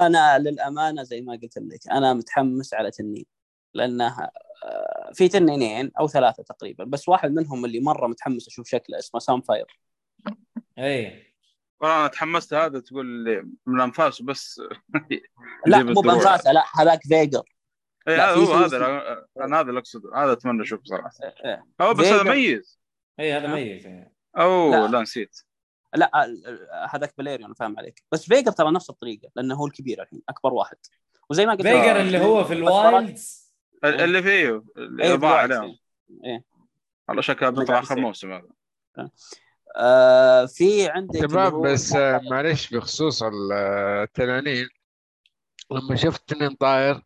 أنا 0.00 0.38
للأمانة 0.38 1.02
زي 1.02 1.20
ما 1.20 1.32
قلت 1.42 1.58
لك 1.58 1.88
أنا 1.90 2.12
متحمس 2.14 2.74
على 2.74 2.90
تنين 2.90 3.26
لأنه 3.74 4.18
آه، 4.64 5.10
في 5.14 5.28
تنينين 5.28 5.90
أو 6.00 6.08
ثلاثة 6.08 6.42
تقريبا 6.42 6.84
بس 6.84 7.08
واحد 7.08 7.30
منهم 7.32 7.64
اللي 7.64 7.80
مرة 7.80 8.06
متحمس 8.06 8.46
أشوف 8.48 8.68
شكله 8.68 8.98
اسمه 8.98 9.20
سام 9.20 9.40
فاير 9.40 9.78
إي 10.78 11.30
والله 11.80 12.00
أنا 12.00 12.06
تحمست 12.08 12.54
هذا 12.54 12.80
تقول 12.80 13.06
من 13.66 13.80
أنفاس 13.80 14.22
بس 14.22 14.60
لا 15.66 15.82
مو. 15.82 16.00
بأنفاسه 16.00 16.52
لا 16.52 16.64
هذاك 16.74 17.00
فيجر 17.02 17.42
إي 18.08 18.14
هذا 18.14 18.34
هو. 18.34 18.52
هذا 18.54 18.76
أنا 19.40 19.60
هذا 19.60 19.68
اللي 19.68 19.80
أقصده 19.80 20.16
هذا 20.16 20.32
أتمنى 20.32 20.62
أشوفه 20.62 20.82
صراحة 20.84 21.10
إيه. 21.44 21.66
هو 21.80 21.94
بس 21.94 22.06
هذا. 22.06 22.22
ميز 22.22 22.80
إي 23.20 23.32
هذا 23.32 23.48
ها؟ 23.48 23.54
ميت 23.54 23.84
يعني. 23.84 24.14
أو 24.36 24.70
لا. 24.70 24.86
لا, 24.86 25.00
نسيت 25.02 25.40
لا 25.94 26.24
ال- 26.24 26.46
ال- 26.46 26.68
هذاك 26.90 27.14
بليريون 27.18 27.54
فاهم 27.54 27.78
عليك. 27.78 28.02
بس 28.12 28.26
فيغار 28.26 28.52
ترى 28.52 28.70
نفس 28.72 28.90
الطريقة 28.90 29.28
لأنه 29.36 29.54
هو 29.54 29.66
الكبير 29.66 30.02
الحين 30.02 30.22
أكبر 30.28 30.52
واحد. 30.52 30.76
وزي 31.30 31.46
ما 31.46 31.52
قلت 31.52 31.62
فيغار 31.62 32.00
اللي 32.00 32.18
هو 32.18 32.44
في 32.44 32.54
ال 32.54 32.71
wilds 32.71 33.54
ال- 33.84 34.00
اللي 34.00 34.22
فيه 34.22 34.64
اللي 34.76 35.02
إيه 35.04 35.14
ضاع. 35.14 35.36
عليهم 35.38 35.78
إيه 36.24 36.44
والله 37.08 37.22
شكله 37.22 37.50
بيطلع 37.50 37.78
آخر. 37.78 38.00
موسم 38.00 38.32
هذا. 38.32 38.48
آه 39.76 40.46
في 40.46 40.88
عندك 40.88 41.16
اللي 41.16 41.28
شباب 41.28 41.52
بس 41.62 41.92
آه، 41.92 42.20
معلش 42.30 42.74
بخصوص 42.74 43.22
ال- 43.22 43.52
آه، 43.52 44.02
التنانين. 44.02 44.68
لما 45.70 45.96
شفت 45.96 46.28
تنين 46.28 46.54
طاير 46.54 47.02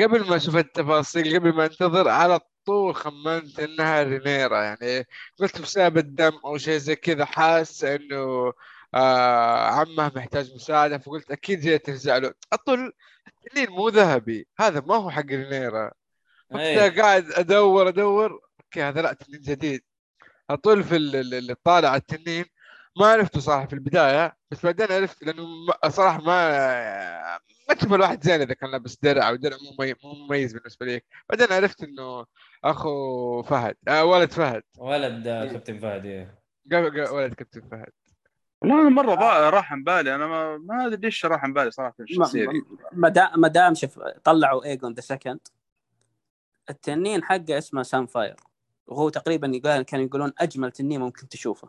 قبل 0.00 0.28
ما 0.30 0.36
أشوف 0.36 0.56
التفاصيل 0.56 1.38
قبل 1.38 1.54
ما 1.54 1.64
أنتظر 1.64 2.08
على 2.08 2.40
طول 2.66 2.94
خمنت 2.94 3.60
إنها 3.60 4.02
رينيرا 4.02 4.62
يعني 4.62 5.06
قلت 5.38 5.60
بسبب 5.60 5.98
الدم 5.98 6.32
أو 6.44 6.58
شيء 6.58 6.76
زي 6.78 6.96
كذا 6.96 7.24
حاس 7.24 7.84
إنه 7.84 8.52
آه 8.94 9.66
عمه 9.70 10.12
محتاج 10.16 10.54
مساعدة 10.54 10.98
فقلت 10.98 11.30
أكيد 11.30 11.66
هي 11.66 11.78
ترجع 11.78 12.16
له. 12.18 12.34
اطول 12.52 12.92
التنين 13.46 13.70
مو 13.70 13.88
ذهبي 13.88 14.46
هذا 14.60 14.80
ما 14.86 14.94
هو 14.96 15.10
حق 15.10 15.26
رينيرا 15.26 15.90
إيه. 16.54 16.78
وقتها 16.82 17.02
قاعد 17.02 17.32
أدور 17.32 17.88
أدور 17.88 18.40
okay 18.60 18.82
هذا 18.82 19.02
لا 19.02 19.12
تنين 19.12 19.40
جديد. 19.40 19.82
اطول 20.50 20.84
في 20.84 20.96
ال- 20.96 21.16
ال- 21.16 21.34
اللي 21.34 21.54
طالع 21.64 21.96
التنين 21.96 22.44
ما 23.00 23.06
عرفته 23.06 23.40
صراحة 23.40 23.66
في 23.66 23.72
البداية 23.72 24.36
بس 24.50 24.64
بعدين 24.66 24.86
عرفت 24.92 25.24
لأنه 25.24 25.44
صراحة 25.88 26.20
ما 26.20 27.38
ما 27.68 27.74
تشوف 27.74 27.92
الواحد 27.94 28.22
زين 28.24 28.40
إذا 28.40 28.54
كان 28.54 28.70
لابس 28.70 28.96
درع 29.02 29.28
أو 29.28 29.34
درع 29.36 29.56
مو 29.56 29.84
مي- 29.84 29.94
مو 30.04 30.14
مميز 30.26 30.52
بالنسبة 30.52 30.86
لي. 30.86 31.00
بعدين 31.30 31.46
عرفت 31.56 31.82
إنه 31.82 32.26
أخو 32.64 33.42
فهد 33.42 33.76
آه 33.88 34.04
ولد 34.04 34.30
فهد. 34.32 34.62
ولد 34.78 35.26
آه، 35.26 35.44
كابتن 35.52 35.78
فهد 35.78 36.04
إيه. 36.06 36.38
قبل 36.72 36.86
قبل- 36.90 37.10
ولد 37.14 37.34
كابتن 37.34 37.60
فهد. 37.68 37.92
والله 38.62 38.80
أنا 38.80 38.88
مرة 38.90 39.14
ضاع 39.14 39.50
راح 39.50 39.72
عن 39.72 39.84
بالي 39.84 40.14
أنا 40.14 40.26
ما 40.26 40.58
ما 40.58 40.86
أدري 40.86 40.96
ليش 41.00 41.26
راح 41.26 41.44
عن 41.44 41.52
بالي 41.52 41.70
صراحة 41.70 41.94
الشخصيه 42.00 42.46
دي 42.46 42.62
ما 42.92 43.08
دام 43.08 43.40
ما 43.40 43.48
دام 43.48 43.74
شوف 43.74 43.98
طلعوا 44.24 44.64
إيجون 44.64 44.92
the 44.94 45.00
second. 45.00 45.40
التنين 46.70 47.24
حقه 47.24 47.58
اسمه 47.58 47.82
سن 47.82 48.06
فاير 48.06 48.36
وهو 48.86 49.08
تقريبا 49.08 49.46
يقال 49.54 49.82
كانوا 49.82 50.04
يقولون 50.06 50.32
أجمل 50.38 50.70
تنين 50.72 51.00
ممكن 51.00 51.28
تشوفه. 51.28 51.68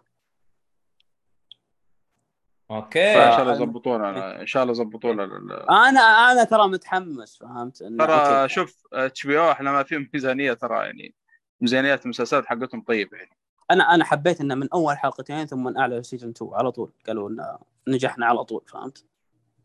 okay 2.72 3.14
ان 3.24 3.32
ف- 3.32 3.36
شاء 3.36 3.42
الله 3.42 3.54
يضبطونا 3.54 4.14
أنا- 4.14 4.40
إن 4.40 4.46
شاء 4.48 4.64
الله 4.64 4.74
يضبطونا 4.82 5.24
ال- 5.24 5.70
أنا 5.70 6.00
أنا 6.32 6.44
ترى 6.44 6.68
متحمس 6.68 7.38
فهمت 7.38 7.78
ترى 7.78 8.14
okay. 8.14 8.54
شوف 8.54 8.84
HBO 8.94 9.52
إحنا 9.52 9.72
ما 9.72 9.84
فيهم 9.84 10.10
ميزانية 10.14 10.54
ترى 10.54 10.78
يعني 10.86 11.16
ميزانيات 11.62 12.04
المسلسلات 12.06 12.46
حقتهم 12.46 12.82
طيبه 12.82 13.18
يعني 13.18 13.38
أنا 13.72 13.96
أنا 13.96 14.04
حبيت 14.06 14.42
إنه 14.42 14.56
من 14.56 14.70
أول 14.74 14.98
حلقتين 14.98 15.46
ثم 15.46 15.64
من 15.64 15.78
أعلى 15.78 16.04
season 16.04 16.30
2 16.30 16.52
على 16.54 16.72
طول 16.72 16.92
قالوا 17.08 17.30
إنه 17.30 17.58
نجحنا 17.88 18.26
على 18.26 18.44
طول 18.44 18.64
فهمت 18.68 19.06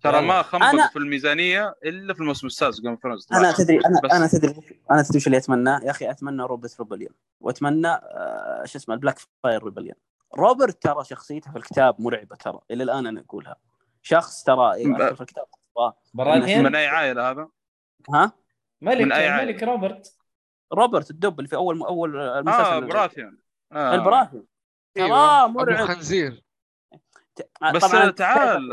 ترى. 0.03 0.21
ما 0.23 0.43
خنبقوا 0.43 0.71
أنا- 0.87 0.91
في 0.93 0.99
الميزانية 0.99 1.75
إلا 1.85 2.15
في 2.15 2.21
الموسم 2.21 2.47
السادس 2.47 2.81
جيم 2.81 2.97
ثرونز 3.03 3.27
أنا 3.33 3.53
تدري 3.53 3.77
أنا 3.87 4.01
بس. 4.05 4.11
أنا 4.13 4.27
تدري 4.27 4.55
أنا 4.91 5.03
تدري 5.03 5.17
وش 5.19 5.27
اللي 5.27 5.37
أتمناه 5.39 5.81
يا 5.85 5.91
أخي 5.91 6.11
أتمنى 6.11 6.43
Robert's 6.43 6.77
Rebellion 6.81 7.13
وأتمنى 7.41 7.89
آه 7.89 8.63
شو 8.65 8.79
اسمه 8.79 8.95
ال 8.95 9.19
Blackfyre 9.43 9.65
Rebellion 9.65 9.95
روبرت 10.39 10.83
ترى 10.83 11.05
شخصيته 11.05 11.51
في 11.51 11.59
الكتاب 11.59 12.01
مرعبة 12.01 12.37
ترى 12.37 12.59
إلى 12.71 12.83
الآن 12.83 13.07
أنا 13.07 13.21
أقولها. 13.21 13.57
شخص 14.03 14.43
ترى 14.45 14.75
إيه، 14.75 14.95
في 15.15 15.21
الكتاب. 15.21 15.45
من 16.63 16.75
أي 16.77 16.87
عائلة 16.87 17.31
هذا؟ 17.31 17.49
ها؟ 18.15 18.33
ملك 18.81 19.01
من 19.01 19.13
أي 19.13 19.29
عائلة؟ 19.29 19.53
ملك 19.53 19.63
روبرت. 19.63 20.17
روبرت 20.73 21.11
الدب 21.11 21.39
اللي 21.39 21.49
في 21.49 21.57
أول 21.57 21.83
أول 21.83 22.17
المسلسل 22.21 22.61
آه 22.65 22.79
براثيون 22.79 23.39
آه. 23.73 23.95
البراثيون 23.95 24.47
ترى 24.95 25.05
أيوة. 25.05 25.45
أبو 25.45 25.53
مرعب 25.59 25.87
خنزير 25.87 26.45
بس 27.75 27.85
طبعاً 27.85 28.11
تعال 28.11 28.69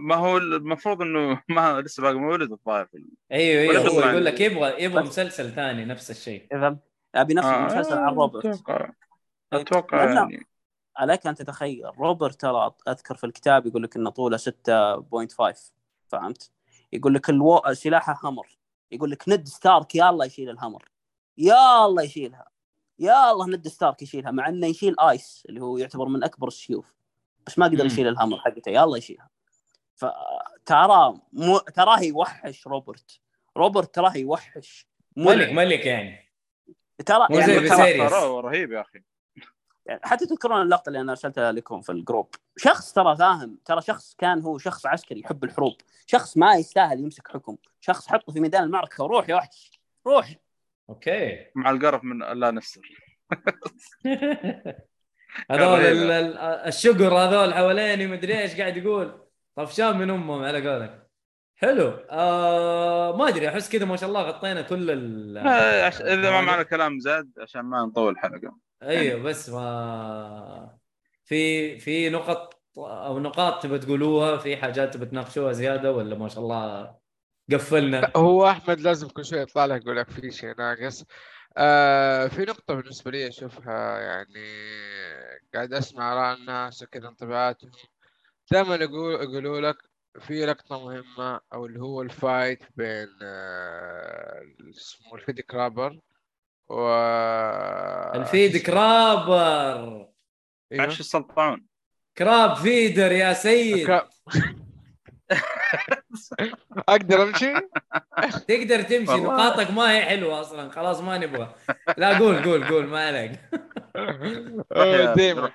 ما 0.00 0.14
هو 0.14 0.36
المفروض 0.36 1.02
إنه 1.02 1.42
ما 1.48 1.80
لسه 1.80 2.02
باقي 2.02 2.14
مولد 2.14 2.52
الظاهر 2.52 2.88
أيوه 3.32 3.62
أيوه 3.72 3.88
هو 3.88 4.00
يقول 4.10 4.24
لك. 4.24 4.40
يبغى 4.40 4.82
يبغى 4.84 5.02
بس- 5.02 5.08
مسلسل 5.08 5.50
ثاني 5.52 5.84
نفس 5.84 6.10
الشيء. 6.10 6.46
إذا 6.54 6.76
أبي 7.14 7.34
نفس 7.34 7.46
المسلسل 7.46 7.98
عن 7.98 8.14
روبرت. 8.14 8.46
أتوقع 8.46 8.90
أتوقع 9.52 10.06
لأن- 10.06 10.16
يعني 10.16 10.46
عليك 10.96 11.26
أن 11.26 11.34
تتخيل. 11.34 11.98
روبرت 11.98 12.40
ترى 12.40 12.74
أذكر 12.88 13.14
في 13.14 13.24
الكتاب 13.26 13.66
يقول 13.66 13.82
لك 13.82 13.96
ان 13.96 14.08
طوله 14.08 14.36
6.5 14.36 15.72
فهمت؟ 16.08 16.50
يقول 16.92 17.14
لك 17.14 17.30
ألو... 17.30 17.62
سلاحه 17.72 18.20
همر 18.22 18.58
يقول 18.90 19.10
لك 19.10 19.28
ند 19.28 19.48
ستارك 19.48 19.94
يا 19.94 20.10
الله 20.10 20.24
يشيل 20.24 20.50
الهمر 20.50 20.88
يا 21.38 21.86
الله 21.86 22.02
يشيلها. 22.02 22.44
يا 22.98 23.32
الله 23.32 23.46
ند 23.46 23.68
ستارك 23.68 24.02
يشيلها 24.02 24.30
مع 24.30 24.48
إنه 24.48 24.66
يشيل 24.66 25.00
آيس 25.00 25.46
اللي 25.48 25.60
هو 25.60 25.78
يعتبر 25.78 26.08
من 26.08 26.24
أكبر 26.24 26.48
السيوف. 26.48 26.94
بس 27.46 27.58
ما 27.58 27.66
قدر. 27.66 27.86
يشيل 27.86 28.08
الهمر 28.08 28.38
حقته 28.38 28.70
يا 28.70 28.84
الله 28.84 28.98
يشيلها. 28.98 29.30
فترى 29.94 31.14
م... 31.32 31.58
تراه 31.58 32.00
يوحش 32.00 32.66
روبرت. 32.66 33.20
روبرت 33.56 33.94
تراه 33.94 34.16
يوحش. 34.16 34.86
ملك. 35.16 35.52
ملك. 35.52 35.86
يعني. 35.86 36.32
ترى 37.06 37.26
يعني 37.30 37.58
رهيب 38.40 38.72
يا 38.72 38.80
أخي. 38.80 38.98
يعني 38.98 39.11
حتى 40.02 40.26
تذكرون 40.26 40.62
اللقطة 40.62 40.88
اللي 40.88 41.00
أنا 41.00 41.12
أرسلتها 41.12 41.52
لكم 41.52 41.80
في 41.80 41.92
ال 41.92 41.98
group. 41.98 42.34
شخص 42.56 42.92
ترى 42.92 43.16
فاهم 43.16 43.58
ترى 43.64 43.80
شخص 43.80 44.14
كان 44.18 44.40
هو 44.40 44.58
شخص 44.58 44.86
عسكري 44.86 45.20
يحب 45.20 45.44
الحروب 45.44 45.76
شخص 46.06 46.36
ما 46.36 46.54
يستاهل 46.54 47.00
يمسك 47.00 47.28
حكم 47.28 47.56
شخص 47.80 48.08
حطه 48.08 48.32
في 48.32 48.40
ميدان 48.40 48.62
المعركة 48.62 49.04
وروح 49.04 49.28
يا 49.28 49.34
وحش 49.34 49.80
روح. 50.06 50.34
okay. 50.88 51.46
مع 51.54 51.70
القرف 51.70 52.04
من 52.04 52.18
لانستر 52.18 52.80
هذول 55.50 55.80
الشقر 56.66 57.14
هذول 57.14 57.54
حواليني 57.54 58.06
مدري 58.06 58.38
إيش 58.40 58.60
قاعد 58.60 58.76
يقول. 58.76 59.20
طفشان 59.56 59.98
من 59.98 60.10
أمهم 60.10 60.44
على 60.44 60.68
قولك؟ 60.70 61.10
حلو. 61.56 61.88
آه 62.10 63.16
ما 63.16 63.28
أدري 63.28 63.48
أحس 63.48 63.70
كذا 63.70 63.84
ما 63.84 63.96
شاء 63.96 64.08
الله 64.08 64.22
غطينا 64.22 64.62
كل 64.62 64.90
ال 64.90 65.38
إذا 65.38 66.30
ما 66.30 66.40
معنا 66.40 66.62
كلام 66.62 66.98
زاد 66.98 67.30
عشان 67.38 67.60
ما 67.60 67.82
نطول 67.82 68.12
الحلقة 68.12 68.56
أيوه 68.82 69.22
بس 69.22 69.48
ما 69.48 70.78
في 71.24 71.78
في 71.78 72.10
نقط 72.10 72.62
أو 72.78 73.18
نقاط 73.18 73.62
تبى 73.62 73.78
تقولوها؟ 73.78 74.36
في 74.36 74.56
حاجات 74.56 74.94
تبى 74.94 75.06
تناقشوها 75.06 75.52
زيادة 75.52 75.92
ولا 75.92 76.14
ما 76.16 76.28
شاء 76.28 76.44
الله 76.44 76.94
قفلنا؟ 77.52 78.12
هو 78.16 78.46
أحمد 78.46 78.80
لازم 78.80 79.08
كل 79.08 79.24
شوي 79.24 79.38
يطلع 79.38 79.64
لك 79.64 79.82
يقول 79.82 79.96
لك 79.96 80.10
في 80.10 80.30
شيء 80.30 80.54
ناقص. 80.58 81.04
آه 81.56 82.26
في 82.26 82.42
نقطة 82.42 82.74
بالنسبة 82.74 83.10
لي 83.10 83.28
أشوفها 83.28 83.98
يعني 83.98 84.46
قاعد 85.54 85.72
أسمع 85.72 86.12
آراء 86.12 86.38
الناس 86.38 86.82
وكذا 86.82 87.08
انطباعاتهم. 87.08 87.70
دائما 88.50 88.74
يقول 88.74 89.14
يقولوا 89.14 89.60
لك 89.60 89.76
في 90.20 90.46
لقطة 90.46 90.84
مهمة 90.84 91.40
أو 91.52 91.66
اللي 91.66 91.80
هو 91.80 92.02
الفايت 92.02 92.62
بين 92.76 93.08
آه 93.22 94.42
اسمه 94.70 95.14
ال 95.14 95.19
feedy 95.19 95.42
crabber 95.42 95.98
و 96.68 96.88
ال 98.14 98.22
feed 98.22 98.56
crabber 98.56 100.06
أيوه. 100.72 100.84
عش 100.84 101.00
السلطعون 101.00 101.66
crab 102.18 102.56
feeder 102.56 103.12
يا 103.12 103.32
سيد 103.32 103.88
أقدر 106.88 107.22
أمشي؟ 107.22 107.52
تقدر 108.48 108.82
تمشي. 108.82 109.12
نقاطك 109.12 109.70
ما 109.70 109.92
هي 109.92 110.02
حلوة 110.02 110.40
أصلا 110.40 110.70
خلاص 110.70 111.00
ما 111.00 111.18
نبغى 111.18 111.54
لا 111.98 112.18
قول 112.18 112.42
قول 112.42 112.64
قول 112.68 112.86
ما 112.86 113.06
عليك 113.06 113.32
آه، 114.72 115.52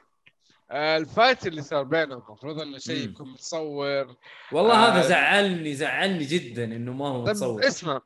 آه، 0.71 0.97
ال 0.97 1.05
fight 1.05 1.47
اللي 1.47 1.61
صار 1.61 1.83
بينهم 1.83 2.23
المفروض 2.27 2.61
إنه 2.61 2.77
شيء. 2.77 3.09
يكون 3.09 3.31
متصور 3.31 4.15
والله 4.51 4.73
آه. 4.73 4.91
هذا 4.91 5.01
زعلني 5.07 5.73
زعلني 5.75 6.23
جدا 6.25 6.63
إنه 6.63 6.93
ما 6.93 7.07
هو 7.07 7.19
طيب 7.25 7.29
متصور 7.29 7.67
اسمع 7.67 8.01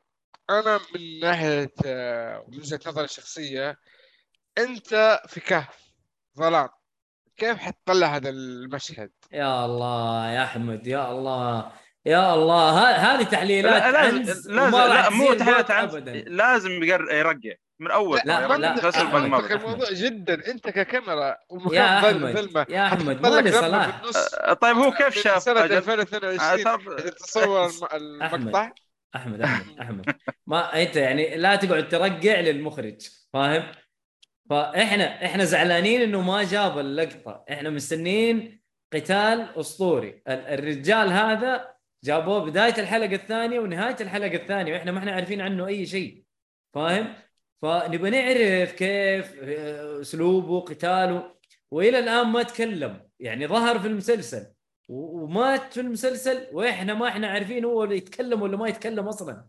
أنا 0.50 0.80
من 0.94 1.20
ناحية 1.20 1.72
آه، 1.86 2.44
من 2.48 2.58
وجهة 2.58 2.80
نظري 2.86 3.04
الشخصية 3.04 3.76
أنت 4.58 5.20
في 5.28 5.40
كهف 5.40 5.78
ظلام. 6.38 6.68
كيف 7.36 7.58
حتطلع 7.58 8.06
هذا 8.16 8.28
المشهد؟ 8.28 9.10
يا 9.32 9.64
الله 9.64 10.30
يا 10.30 10.44
أحمد 10.44 10.86
يا 10.86 11.10
الله 11.10 11.72
يا 12.06 12.34
الله. 12.34 12.80
هذه 12.80 13.22
تحليلات 13.22 13.82
لا 13.82 13.90
لازم 13.90 14.16
لازم 14.18 14.76
لا 14.76 15.10
مو 15.10 15.34
تحليلات 15.34 15.70
ابدا. 15.70 16.12
لازم 16.12 16.70
يرقع. 16.82 17.54
من 17.80 17.90
أول. 17.90 18.20
لا،. 18.24 18.56
لا، 18.56 18.72
أحمد، 18.88 19.22
ما 19.22 19.38
بقى. 19.38 19.54
الموضوع 19.54 19.90
جدا. 19.92 20.50
أنت 20.50 20.68
ككاميرا. 20.68 21.36
يا 21.72 22.00
ظلمة. 22.00 22.66
يا 22.68 22.94
ماني 22.94 23.14
لك 23.14 23.46
لمبة 23.46 23.50
صلاح. 23.50 24.02
طيب 24.52 24.76
هو 24.76 24.92
كيف 24.92 25.18
شاف 25.18 25.42
سنة 25.42 25.64
أجل؟ 25.64 25.76
2022 25.76 26.40
آه، 26.40 26.54
إذا 26.54 26.76
طب- 26.76 27.08
تصور 27.08 27.66
الم- 27.66 28.22
المقطع. 28.32 28.70
أحمد 29.16 29.40
أحمد 29.40 29.78
أحمد. 29.80 30.14
ما 30.46 30.82
أنت 30.82 30.96
يعني 30.96 31.36
لا 31.36 31.56
تقعد 31.56 31.88
ترقع 31.88 32.40
للمخرج 32.40 33.08
فاهم؟ 33.32 33.62
فإحنا 34.50 35.24
إحنا 35.24 35.44
زعلانين 35.44 36.00
إنه 36.02 36.20
ما 36.20 36.42
جاب 36.44 36.78
اللقطة، 36.78 37.44
إحنا 37.50 37.70
مستنيين 37.70 38.62
قتال 38.92 39.48
أسطوري، 39.56 40.08
ال- 40.28 40.46
الرجال 40.46 41.08
هذا 41.08 41.72
جابوه 42.04 42.38
بداية 42.44 42.74
الحلقة 42.78 43.14
الثانية 43.14 43.60
ونهاية 43.60 43.96
الحلقة 44.00 44.34
الثانية 44.36 44.72
وإحنا 44.72 44.92
ما 44.92 44.98
إحنا 44.98 45.12
عارفين 45.12 45.40
عنه 45.40 45.66
أي 45.66 45.86
شيء 45.86 46.24
فاهم؟ 46.74 47.14
فنبغى 47.62 48.10
نعرف 48.10 48.72
كيف 48.72 49.34
آه، 49.42 50.00
أسلوبه 50.00 50.60
قتاله. 50.60 51.34
وإلى 51.70 51.98
الآن 51.98 52.26
ما 52.26 52.42
تكلم. 52.42 53.08
يعني 53.20 53.46
ظهر 53.46 53.78
في 53.78 53.86
المسلسل. 53.88 54.51
ومات 54.88 55.72
في 55.72 55.80
المسلسل 55.80 56.46
وإحنا 56.52 56.94
ما 56.94 57.08
إحنا 57.08 57.28
عارفين 57.28 57.64
هو 57.64 57.84
اللي 57.84 57.96
يتكلم 57.96 58.42
ولا 58.42 58.56
ما 58.56 58.68
يتكلم 58.68 59.08
أصلا. 59.08 59.46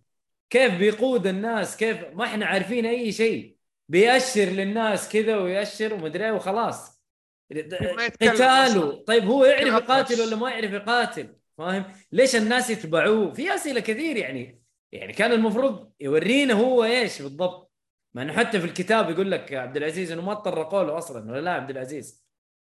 كيف 0.49 0.77
بيقود 0.77 1.27
الناس؟ 1.27 1.77
كيف 1.77 1.97
ما 2.13 2.23
إحنا 2.25 2.45
عارفين 2.45 2.86
أي 2.86 3.11
شيء. 3.11 3.57
بيأشر 3.89 4.45
للناس 4.45 5.09
كذا 5.09 5.38
ويأشر 5.38 5.93
ومدري 5.93 6.25
إيه 6.25 6.31
وخلاص. 6.31 7.03
ما 7.51 8.05
قتاله. 8.21 9.03
طيب 9.03 9.23
هو 9.23 9.45
يعرف 9.45 9.84
يقاتل. 9.84 10.21
ولا 10.21 10.36
ما 10.36 10.49
يعرف 10.49 10.71
يقاتل؟ 10.71 11.36
فاهم؟ 11.57 11.86
ليش 12.11 12.36
الناس 12.36 12.69
يتبعوه؟ 12.69 13.31
في 13.34 13.55
أسئلة 13.55 13.79
كثير 13.79 14.17
يعني. 14.17 14.63
يعني 14.91 15.13
كان 15.13 15.31
المفروض 15.31 15.91
يورينا 15.99 16.53
هو 16.53 16.84
إيش 16.84 17.21
بالضبط. 17.21 17.73
مع 18.13 18.21
إنه 18.21 18.34
حتى 18.34 18.59
في 18.59 18.65
الكتاب 18.65 19.09
يقول 19.09 19.32
لك 19.32 19.53
عبد 19.53 19.78
العزيز 19.78 20.12
إنه 20.12 20.21
ما 20.21 20.33
تطرقوا 20.33 20.83
له 20.83 20.97
أصلا 20.97 21.32
ولا 21.32 21.41
لا 21.41 21.51
عبد 21.51 21.70
العزيز؟ 21.70 22.24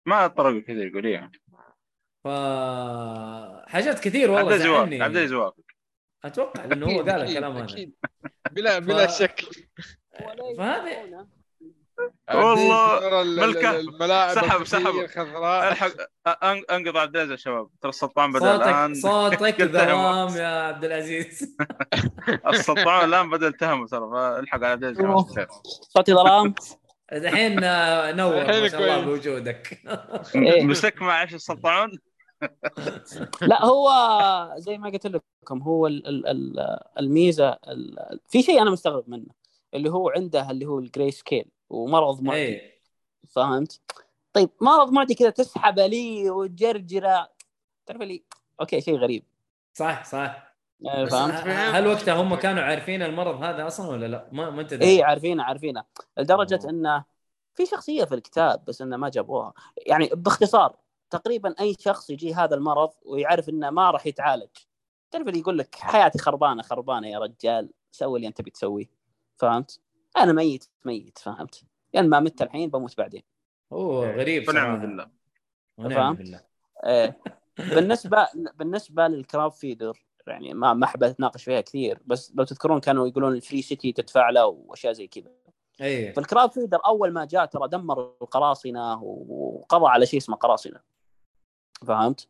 ما 0.06 0.26
طرقوا 0.26 0.60
كذا 0.60 0.82
يقول 0.82 1.06
إيه 1.06 1.30
ف 2.24 2.28
حاجات 3.68 4.00
كثير 4.00 4.34
عبد 4.34 4.36
والله 4.36 4.48
العزيز 4.48 4.66
يوافق 4.66 4.80
زعلني. 4.84 5.02
عبد 5.02 5.12
العزيز 5.16 5.32
يوافق 5.32 5.62
أتوقع 6.24 6.64
إنه 6.64 6.86
هو 6.86 6.98
قال 6.98 7.10
الكلام 7.10 7.56
هذا. 7.56 7.86
بلا 8.50 8.78
بلا 8.78 9.06
شك. 9.06 9.40
فهذا 10.58 11.26
والله 12.34 13.22
الملاعب 13.80 14.34
سحب- 14.34 14.64
سحب. 14.64 14.86
الخضراء 14.96 15.72
الحق 15.72 15.88
أن- 16.28 16.72
انقذ 16.72 16.96
عبد 16.96 17.16
العزيز 17.16 17.30
يا 17.30 17.36
شباب. 17.36 17.68
ترى 17.80 17.88
السلطان 17.88 18.32
بدأ 18.32 18.52
صوتك 18.52 18.62
الآن. 18.68 18.94
صوتك 18.94 19.60
ذوام 19.76 20.36
يا 20.36 20.46
عبد 20.46 20.84
العزيز. 20.84 21.56
السلطان 22.48 23.04
الآن 23.04 23.30
بدأ 23.30 23.46
يتهمه 23.46 23.86
ترى 23.86 24.10
فالحق 24.12 24.54
على 24.56 24.66
عبد 24.66 24.84
العزيز. 24.84 25.06
صوتي 25.88 26.14
ظلام 26.14 26.54
الحين 27.12 27.64
آه، 27.64 28.12
نور 28.12 28.34
ما 28.34 28.68
شاء 28.68 28.80
الله. 28.80 29.04
بوجودك. 29.04 29.80
إيه. 30.34 30.62
مسك 30.64 31.02
مع 31.02 31.22
إيش 31.22 31.34
السلطان؟ 31.34 31.90
لا 33.42 33.64
هو 33.64 33.90
زي 34.56 34.78
ما 34.78 34.90
قلت 34.90 35.06
لكم 35.06 35.62
هو 35.62 35.86
ال- 35.86 36.06
ال- 36.06 36.26
ال- 36.26 36.78
الميزة 36.98 37.48
ال- 37.68 38.20
في 38.28 38.42
شيء 38.42 38.62
أنا 38.62 38.70
مستغرب 38.70 39.04
منه 39.10 39.26
اللي 39.74 39.90
هو 39.90 40.08
عنده 40.10 40.50
اللي 40.50 40.66
هو 40.66 40.78
ال 40.78 41.10
greyscale 41.10 41.44
ومرض 41.70 42.22
معدي 42.22 42.40
اي 42.40 42.80
فهمت؟ 43.28 43.80
طيب 44.32 44.50
مرض 44.60 44.92
معدي 44.92 45.14
كذا 45.14 45.30
تسحب 45.30 45.78
لي 45.78 46.30
وتجرجره 46.30 47.28
تعرف 47.86 48.00
لي 48.00 48.22
أوكي 48.60 48.80
شيء 48.80 48.96
غريب 48.98 49.24
صح 49.74 50.04
صح 50.04 50.52
بس 50.80 51.10
فهمت؟ 51.12 51.34
هل 51.48 51.86
وقتها 51.86 52.14
هم 52.14 52.34
كانوا 52.34 52.62
عارفين 52.62 53.02
المرض 53.02 53.42
هذا 53.42 53.66
أصلا 53.66 53.88
ولا 53.88 54.06
لا؟ 54.06 54.28
ما 54.32 54.50
ما 54.50 54.60
أنت. 54.62 54.72
اي 54.72 55.02
عارفينه 55.02 55.42
عارفينه 55.42 55.84
لدرجة. 56.18 56.60
إنه 56.68 57.04
في 57.54 57.66
شخصية 57.66 58.04
في 58.04 58.14
الكتاب 58.14 58.64
بس 58.64 58.82
إنه 58.82 58.96
ما 58.96 59.08
جابوها 59.08 59.52
يعني 59.86 60.10
باختصار 60.12 60.76
تقريبا 61.12 61.54
أي 61.60 61.76
شخص 61.80 62.10
يجي 62.10 62.34
هذا 62.34 62.54
المرض 62.54 62.90
ويعرف 63.02 63.48
إنه 63.48 63.70
ما 63.70 63.90
راح 63.90 64.06
يتعالج. 64.06 64.50
تعرف 65.10 65.28
اللي 65.28 65.38
يقول 65.38 65.58
لك 65.58 65.74
حياتي 65.74 66.18
خربانة 66.18 66.62
خربانة 66.62 67.08
يا 67.08 67.18
رجال 67.18 67.70
سوي 67.90 68.16
اللي 68.16 68.28
أنت 68.28 68.42
بتسويه 68.42 68.90
فهمت؟ 69.36 69.80
أنا 70.16 70.32
ميت 70.32 70.64
ميت 70.84 71.18
فهمت؟ 71.18 71.64
يعني 71.92 72.08
ما 72.08 72.20
مت 72.20 72.42
الحين 72.42 72.70
بموت 72.70 72.98
بعدين. 72.98 73.22
هو 73.72 74.04
غريب 74.04 74.48
ونعم 74.48 74.80
بالله. 74.80 75.10
ونعم؟ 75.78 76.14
بالله. 76.14 76.40
إيه. 76.84 77.18
بالنسبة 77.58 78.28
بالنسبة 78.54 79.08
لل 79.08 79.23
Crab 79.23 79.52
Feeder 79.52 80.06
يعني 80.26 80.54
ما 80.54 80.74
ما 80.74 80.84
أحب 80.84 81.02
أتناقش 81.04 81.44
فيها 81.44 81.60
كثير 81.60 81.98
بس 82.06 82.32
لو 82.34 82.44
تذكرون 82.44 82.80
كانوا 82.80 83.08
يقولون 83.08 83.32
ال 83.32 83.38
Free 83.38 83.62
City 83.62 83.92
تدفع 83.92 84.30
له 84.30 84.46
وأشياء 84.46 84.92
زي 84.92 85.06
كذا. 85.06 85.30
اي 85.80 86.12
فال 86.12 86.25
Crab 86.25 86.50
Feeder 86.50 86.78
أول 86.86 87.12
ما 87.12 87.24
جاء 87.24 87.44
ترى 87.44 87.68
دمر 87.68 88.14
القراصنة 88.22 89.02
وقضى 89.02 89.86
على 89.86 90.06
شيء 90.06 90.20
اسمه 90.20 90.36
قراصنة. 90.36 90.91
فهمت؟ 91.84 92.28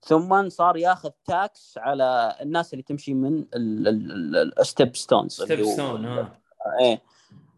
ثم 0.00 0.48
صار 0.48 0.76
ياخذ 0.76 1.10
tax 1.24 1.78
على 1.78 2.36
الناس 2.40 2.72
اللي 2.72 2.82
تمشي 2.82 3.14
من 3.14 3.44
ال 3.54 4.96
Stepstones 4.96 5.32
Stepstone 5.32 6.04
ها 6.04 6.38
إيه. 6.80 7.02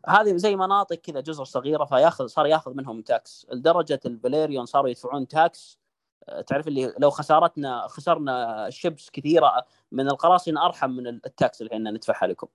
هذه 0.08 0.36
زي 0.36 0.56
مناطق 0.56 0.96
كذا 0.96 1.20
جزر 1.20 1.44
صغيرة 1.44 1.84
فياخذ 1.84 2.26
صار 2.26 2.46
ياخذ 2.46 2.74
منهم 2.74 3.02
tax 3.02 3.46
لدرجة 3.52 4.00
الفاليريون 4.06 4.66
صاروا 4.66 4.88
يدفعون 4.88 5.28
tax 5.28 5.80
آه، 6.28 6.40
تعرف 6.40 6.68
اللي 6.68 6.94
لو 6.98 7.10
خسارتنا 7.10 7.86
خسرنا 7.88 8.66
ships 8.70 9.10
كثيرة 9.10 9.66
من 9.92 10.08
القراصنة 10.08 10.66
أرحم 10.66 10.90
من 10.90 11.06
ال 11.06 11.20
tax 11.20 11.62
اللي 11.62 11.72
إحنا 11.72 11.90
ندفعها 11.90 12.26
لكم. 12.26 12.46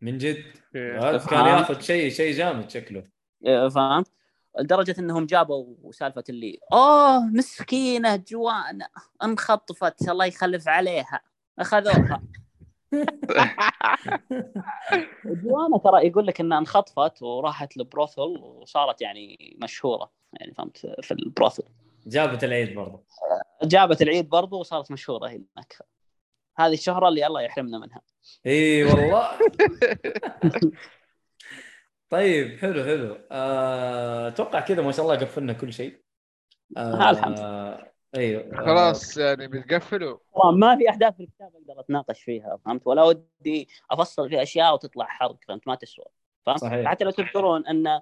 من 0.00 0.18
جد؟ 0.18 0.44
إيه. 0.74 1.08
هذا 1.08 1.18
كان 1.18 1.46
ياخذ 1.46 1.80
شيء 1.80 2.10
شيء 2.10 2.34
جامد 2.36 2.70
شكله. 2.70 3.04
إيه، 3.46 3.68
فهمت؟ 3.68 4.10
لدرجة 4.58 4.94
إنهم 4.98 5.26
جابوا 5.26 5.92
سالفة 5.92 6.24
اللي 6.28 6.58
أوه 6.72 7.20
مسكينة 7.20 8.16
جوانا 8.16 8.88
انخطفت 9.22 10.08
الله 10.08 10.24
يخلف 10.24 10.68
عليها 10.68 11.20
أخذوها. 11.58 12.22
جوانا 15.24 15.78
ترى 15.84 16.06
يقول 16.06 16.26
لك 16.26 16.40
إنها 16.40 16.58
انخطفت 16.58 17.22
وراحت 17.22 17.76
لبروثل 17.76 18.22
وصارت 18.22 19.02
يعني 19.02 19.56
مشهورة 19.62 20.10
يعني 20.32 20.54
فهمت 20.54 20.78
في 20.78 21.10
البروثل. 21.10 21.64
جابت 22.06 22.44
العيد 22.44 22.74
برضه 22.74 23.02
جابت 23.62 24.02
العيد 24.02 24.28
برضو 24.28 24.60
وصارت 24.60 24.90
مشهورة 24.90 25.28
هناك. 25.28 25.78
هذه 26.58 26.72
الشهرة 26.72 27.08
اللي 27.08 27.26
الله 27.26 27.40
يحرمنا 27.40 27.78
منها. 27.78 28.00
إي 28.46 28.84
والله. 28.84 29.28
طيب 32.10 32.58
حلو 32.58 32.84
حلو. 32.84 33.18
آه، 33.30 34.28
أتوقع 34.28 34.60
كذا 34.60 34.82
ما 34.82 34.92
شاء 34.92 35.04
الله 35.04 35.16
قفلنا 35.16 35.52
كل 35.52 35.72
شيء. 35.72 36.00
آه 36.76 37.10
الحمد 37.10 37.38
أيوه 38.16 38.42
آه، 38.42 38.64
خلاص 38.66 39.16
يعني 39.16 39.48
بتقفلوا. 39.48 40.18
ما 40.54 40.76
في 40.76 40.90
أحداث 40.90 41.16
في 41.16 41.22
الكتاب 41.22 41.52
أقدر 41.56 41.80
أتناقش 41.80 42.22
فيها 42.22 42.58
فهمت؟ 42.64 42.86
ولا 42.86 43.02
ودي 43.02 43.68
أفصل 43.90 44.28
في 44.28 44.42
أشياء 44.42 44.74
وتطلع 44.74 45.04
حرق 45.04 45.36
فهمت؟ 45.48 45.68
ما 45.68 45.74
تسوى. 45.74 46.04
فهمت؟ 46.46 46.58
صحيح. 46.58 46.90
حتى 46.90 47.04
لو 47.04 47.10
تذكرون 47.10 47.66
أن 47.66 48.00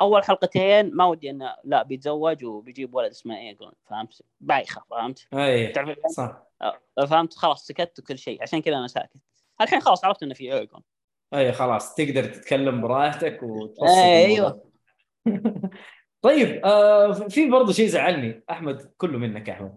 أول 0.00 0.24
حلقتين 0.24 0.94
ما 0.94 1.04
ودي 1.04 1.30
انه 1.30 1.54
لا 1.64 1.82
بيتزوج 1.82 2.44
وبيجيب 2.44 2.94
ولد 2.94 3.10
اسمه 3.10 3.38
ايجون 3.38 3.72
فهمت؟ 3.84 4.22
بايخة 4.40 4.82
فهمت؟ 4.90 5.28
أي 5.34 5.66
تعرف؟ 5.68 5.98
صح. 6.16 6.42
فهمت؟ 7.08 7.34
خلاص 7.34 7.66
سكت 7.66 7.98
وكل 7.98 8.18
شيء. 8.18 8.42
عشان 8.42 8.62
كذا 8.62 8.76
أنا 8.76 8.86
ساكت. 8.86 9.16
الحين 9.60 9.80
خلاص 9.80 10.04
عرفت 10.04 10.22
إنه 10.22 10.34
في 10.34 10.54
ايجون 10.54 10.80
اي 11.34 11.52
خلاص 11.52 11.94
تقدر 11.94 12.24
تتكلم 12.24 12.80
براحتك 12.80 13.42
وتفصل 13.42 13.86
إيه، 13.98 14.36
الموضوع. 14.36 14.62
طيب 16.22 16.60
آه 16.64 17.12
في 17.12 17.50
برضه 17.50 17.72
شيء 17.72 17.86
زعلني 17.88 18.44
أحمد 18.50 18.92
كله 18.96 19.18
منك 19.18 19.48
يا 19.48 19.52
أحمد. 19.52 19.74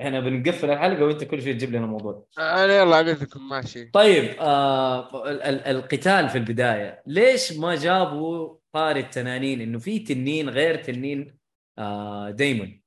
إحنا 0.00 0.20
بنقفل 0.20 0.70
الحلقة 0.70 1.04
وأنت 1.04 1.24
كل 1.24 1.42
شوي 1.42 1.54
تجيب 1.54 1.70
لنا 1.72 1.86
موضوع. 1.86 2.26
أنا 2.38 2.76
يلا 2.76 2.96
عندكم 2.96 3.48
ماشي. 3.48 3.84
طيب 3.84 4.36
آه 4.40 5.28
ال- 5.30 5.42
ال- 5.42 5.66
القتال 5.66 6.28
في 6.28 6.38
البداية. 6.38 7.02
ليش 7.06 7.52
ما 7.52 7.74
جابوا 7.74 8.56
طاري 8.72 9.00
التنانين؟ 9.00 9.60
إنه 9.60 9.78
في 9.78 9.98
تنين 9.98 10.48
غير 10.48 10.74
تنين 10.82 11.36
آه 11.78 12.30
دايمون 12.30 12.80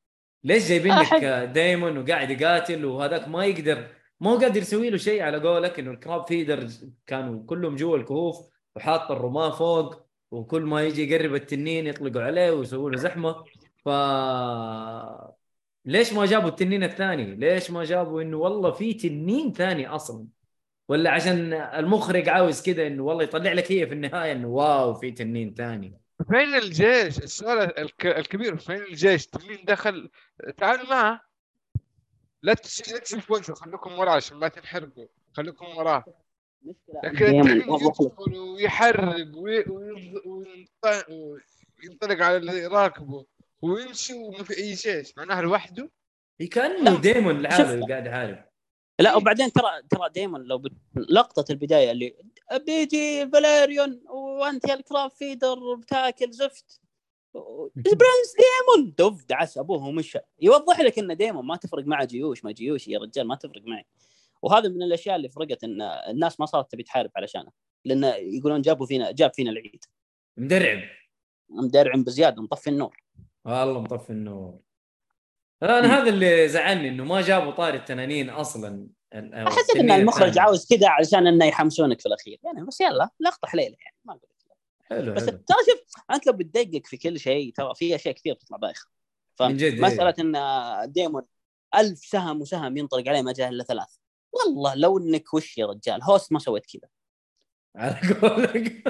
ليش 0.44 0.69
جايبين 0.69 0.95
لك 0.99 1.06
أحب- 1.07 1.23
آه، 1.23 1.45
دايمون 1.45 1.98
وقاعد 1.98 2.30
يقاتل 2.31 2.86
وهذاك 2.86 3.27
ما 3.27 3.45
يقدر 3.45 3.88
ما 4.19 4.31
هو 4.31 4.37
قادر 4.37 4.61
يسوي 4.61 4.89
له 4.89 4.97
شيء 4.97 5.21
على 5.21 5.37
قولك 5.37 5.79
إنه 5.79 5.91
الكراب 5.91 6.27
فيدر 6.27 6.67
كانوا 7.07 7.43
كلهم 7.45 7.75
جوا 7.75 7.97
الكهوف 7.97 8.49
وحاط 8.75 9.11
الرماة 9.11 9.49
فوق 9.49 10.05
وكل 10.31 10.61
ما 10.61 10.83
يجي 10.83 11.11
يقرب 11.11 11.35
التنين 11.35 11.87
يطلقوا 11.87 12.21
عليه 12.21 12.51
ويسووا 12.51 12.89
له 12.89 12.97
زحمة 12.97 13.43
ف 13.85 13.89
ليش 15.85 16.13
ما 16.13 16.25
جابوا 16.25 16.49
التنين 16.49 16.83
الثاني؟ 16.83 17.35
ليش 17.35 17.71
ما 17.71 17.83
جابوا 17.83 18.21
إنه 18.21 18.37
والله 18.37 18.71
في 18.71 18.93
تنين 18.93 19.53
ثاني 19.53 19.87
أصلا؟ 19.87 20.27
ولا 20.89 21.11
عشان 21.11 21.53
المخرج 21.53 22.29
عاوز 22.29 22.61
كذا 22.61 22.87
إنه 22.87 23.03
والله 23.03 23.23
يطلع 23.23 23.53
لك 23.53 23.71
هي 23.71 23.87
في 23.87 23.93
النهاية 23.93 24.31
إنه 24.31 24.47
واو 24.47 24.93
في 24.93 25.11
تنين 25.11 25.53
ثاني 25.53 25.99
فين 26.27 26.55
الجيش؟ 26.55 27.17
السؤال 27.17 27.79
الك... 27.79 28.05
الكبير 28.05 28.57
فين 28.57 28.81
الجيش؟ 28.81 29.27
مين 29.47 29.65
دخل؟ 29.67 30.09
تعالوا 30.57 30.89
معه 30.89 31.28
لا 32.44 32.53
تش- 32.53 32.91
لا 32.91 32.99
تشوف 32.99 33.32
وجهه 33.32 33.53
خليكم 33.53 33.99
وراه 33.99 34.11
عشان 34.11 34.38
ما 34.38 34.48
تنحرقوا. 34.48 35.06
خليكم 35.34 35.66
وراه. 35.66 36.06
لكن 37.03 37.18
دايماً. 37.26 37.52
يدخل 37.52 38.38
ويحرق 38.38 39.28
وي- 39.38 39.64
وينط- 39.70 40.26
وينط- 40.26 41.06
وينطلق 41.84 42.26
على 42.26 42.38
اللي 42.38 42.68
راكبه 42.68 43.26
ويمشي 43.61 44.14
وما 44.14 44.44
في 44.44 44.57
أي 44.57 44.74
جيش 44.74 45.18
معناها 45.18 45.41
لوحده؟ 45.41 45.90
كانه 46.52 47.02
ديمون 47.02 47.52
شوف. 47.52 47.90
قاعد 47.90 48.06
يحارب. 48.06 48.45
لا 48.99 49.16
وبعدين 49.16 49.52
ترى 49.52 49.82
ترى 49.90 50.10
دائما 50.16 50.38
لو 50.38 50.57
بت... 50.57 50.72
لقطة 50.95 51.52
البداية 51.52 51.91
اللي 51.91 52.16
بيجي 52.66 53.28
فاليريون 53.30 54.02
وانت 54.10 54.68
يا 54.70 54.74
ال 54.73 54.81
Crab 54.81 55.11
Feeder 55.11 55.76
بتاكل 55.76 56.32
زفت 56.32 56.82
ال 57.77 57.86
prince 57.86 58.35
ديمون. 58.38 58.93
دف 58.97 59.26
دعس 59.26 59.57
أبوه 59.57 59.85
ومشى. 59.85 60.19
يوضح 60.41 60.80
لك 60.80 60.99
إن 60.99 61.18
ديمون 61.18 61.45
ما 61.45 61.56
تفرق 61.56 61.85
معه 61.85 62.06
جيوش. 62.06 62.45
ما 62.45 62.51
جيوش 62.51 62.88
يا 62.88 62.99
رجال 62.99 63.27
ما 63.27 63.35
تفرق 63.35 63.61
معي. 63.65 63.85
وهذا 64.41 64.69
من 64.69 64.84
الأشياء 64.84 65.15
اللي 65.15 65.30
فرقت 65.30 65.64
إن 65.64 65.81
الناس 65.81 66.39
ما 66.39 66.45
صارت 66.45 66.72
تبي 66.72 66.84
تحارب 66.84 67.11
علشانه. 67.15 67.51
لأن 67.85 68.03
يقولون 68.18 68.61
جابوا 68.61 68.85
فينا 68.85 69.11
جاب 69.11 69.34
فينا 69.34 69.51
العيد. 69.51 69.85
مدرعم. 70.38 70.81
مدرعم 71.49 72.03
بزياده 72.03 72.41
مطفي 72.41 72.69
النور. 72.69 73.03
والله 73.45 73.81
مطفي 73.81 74.10
النور. 74.10 74.60
أنا 75.64 75.97
هذا 75.97 76.10
اللي 76.10 76.47
زعلني 76.47 76.89
إنه 76.89 77.03
ما 77.03 77.22
جابوا 77.22 77.51
طاري 77.51 77.77
التنانين 77.77 78.30
أصلا. 78.30 78.88
حسيت 79.34 79.76
إن 79.76 79.91
المخرج. 79.91 80.39
عاوز 80.39 80.68
كذا 80.68 80.89
علشان 80.89 81.27
إنه 81.27 81.45
يحمسونك 81.45 81.99
في 81.99 82.06
الأخير. 82.06 82.39
يعني 82.43 82.65
بس 82.65 82.81
يلا 82.81 83.10
لقطة 83.19 83.47
حليلة 83.47 83.76
يعني 83.85 83.97
ما 84.06 84.14
أقول. 84.14 84.30
حلو 84.90 85.14
بس 85.14 85.26
ترى 85.26 85.57
شوف 85.70 86.03
أنت 86.11 86.28
لو 86.28 86.34
بتدقق 86.34 86.82
في 86.86 86.98
كل 86.98 87.20
شيء 87.20 87.53
ترى 87.53 87.76
في 87.76 87.95
أشياء 87.95 88.16
كثير 88.16 88.34
تطلع 88.34 88.57
بايخة. 88.57 88.88
من 89.41 89.57
جد، 89.57 89.84
إيه. 89.84 90.16
إن 90.20 90.91
ديمون 90.91 91.24
ألف 91.76 91.99
سهم 91.99 92.41
وسهم 92.41 92.78
ينطلق 92.78 93.07
عليه 93.07 93.22
ما 93.22 93.34
جاه 93.34 93.49
الا 93.49 93.64
ثلاث 93.64 93.95
والله 94.34 94.76
لو 94.76 94.98
إنك 94.98 95.34
وش 95.34 95.57
يا 95.57 95.66
رجال 95.66 96.03
host 96.03 96.31
ما 96.32 96.40
سويت 96.40 96.66
كذا. 96.66 96.90
على 97.76 97.99
قولك. 98.22 98.84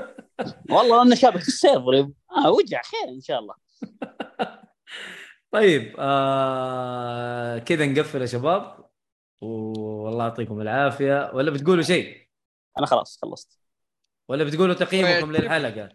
والله 0.70 1.02
انه 1.02 1.16
شابك 1.16 1.42
في 1.42 1.48
ال 1.48 1.57
server 1.57 2.10
آه 2.38 2.52
وجع 2.52 2.82
خير 2.82 3.10
إن 3.10 3.22
شاء 3.22 3.40
الله. 3.40 3.56
طيب 5.52 5.96
آه 6.00 7.58
كذا 7.58 7.86
نقفل 7.86 8.22
يا 8.22 8.26
شباب. 8.26 8.90
والله 9.42 10.24
يعطيكم 10.24 10.62
العافية. 10.62 11.32
ولا 11.34 11.52
بتقولوا 11.52 11.84
شيء؟ 11.84 12.28
أنا 12.78 12.86
خلاص 12.86 13.20
خلصت. 13.22 13.60
ولا 14.30 14.44
بتقولوا 14.44 14.76
تقييمكم. 14.76 15.32
للحلقة؟ 15.32 15.90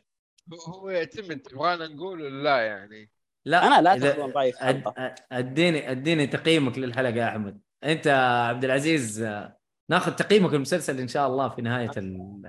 هو- 0.68 0.90
يعتمد 0.90 1.38
تبغانا 1.40 1.88
نقول 1.88 2.22
ولا 2.22 2.42
لا 2.42 2.56
يعني؟ 2.60 3.10
لا 3.44 3.66
أنا 3.66 3.82
لا 3.82 3.98
تاخذون 3.98 4.32
رايي 4.32 4.52
في 4.52 4.84
اديني 5.32 5.90
أديني 5.90 6.26
تقييمك 6.26 6.78
للحلقة 6.78 7.14
يا 7.14 7.28
أحمد. 7.28 7.60
أنت 7.84 8.06
يا 8.06 8.46
عبد 8.48 8.64
العزيز 8.64 9.22
آه، 9.22 9.58
ناخذ 9.90 10.12
تقييمك 10.12 10.52
للمسلسل 10.52 10.98
إن 11.00 11.08
شاء 11.08 11.26
الله 11.26 11.48
في 11.48 11.62
نهاية 11.62 11.90
ال... 11.96 12.42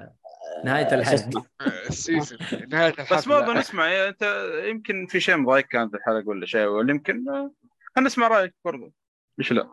نهاية 0.66 0.90
شو 0.90 0.96
الحلقة. 0.96 1.14
اسمه؟ 1.16 1.46
آه، 1.62 1.88
السيزون 1.90 2.40
نهاية 2.70 2.90
الحلقة. 2.90 3.16
بس 3.18 3.28
برضه 3.28 3.54
نسمع. 3.54 3.88
يعني 3.88 4.10
أنت 4.10 4.50
يمكن 4.66 5.08
في 5.08 5.20
شيء 5.20 5.38
مضايق 5.38 5.66
كان 5.66 5.90
في 5.90 5.98
الحلقة 5.98 6.28
ولا 6.30 6.46
شيء 6.46 6.66
ولا 6.66 6.92
يمكن 6.92 7.30
آه، 7.30 7.52
خلينا 7.96 8.08
نسمع 8.08 8.28
رأيك 8.28 8.56
برضه 8.66 8.92
ليش 9.38 9.52
لا؟ 9.52 9.68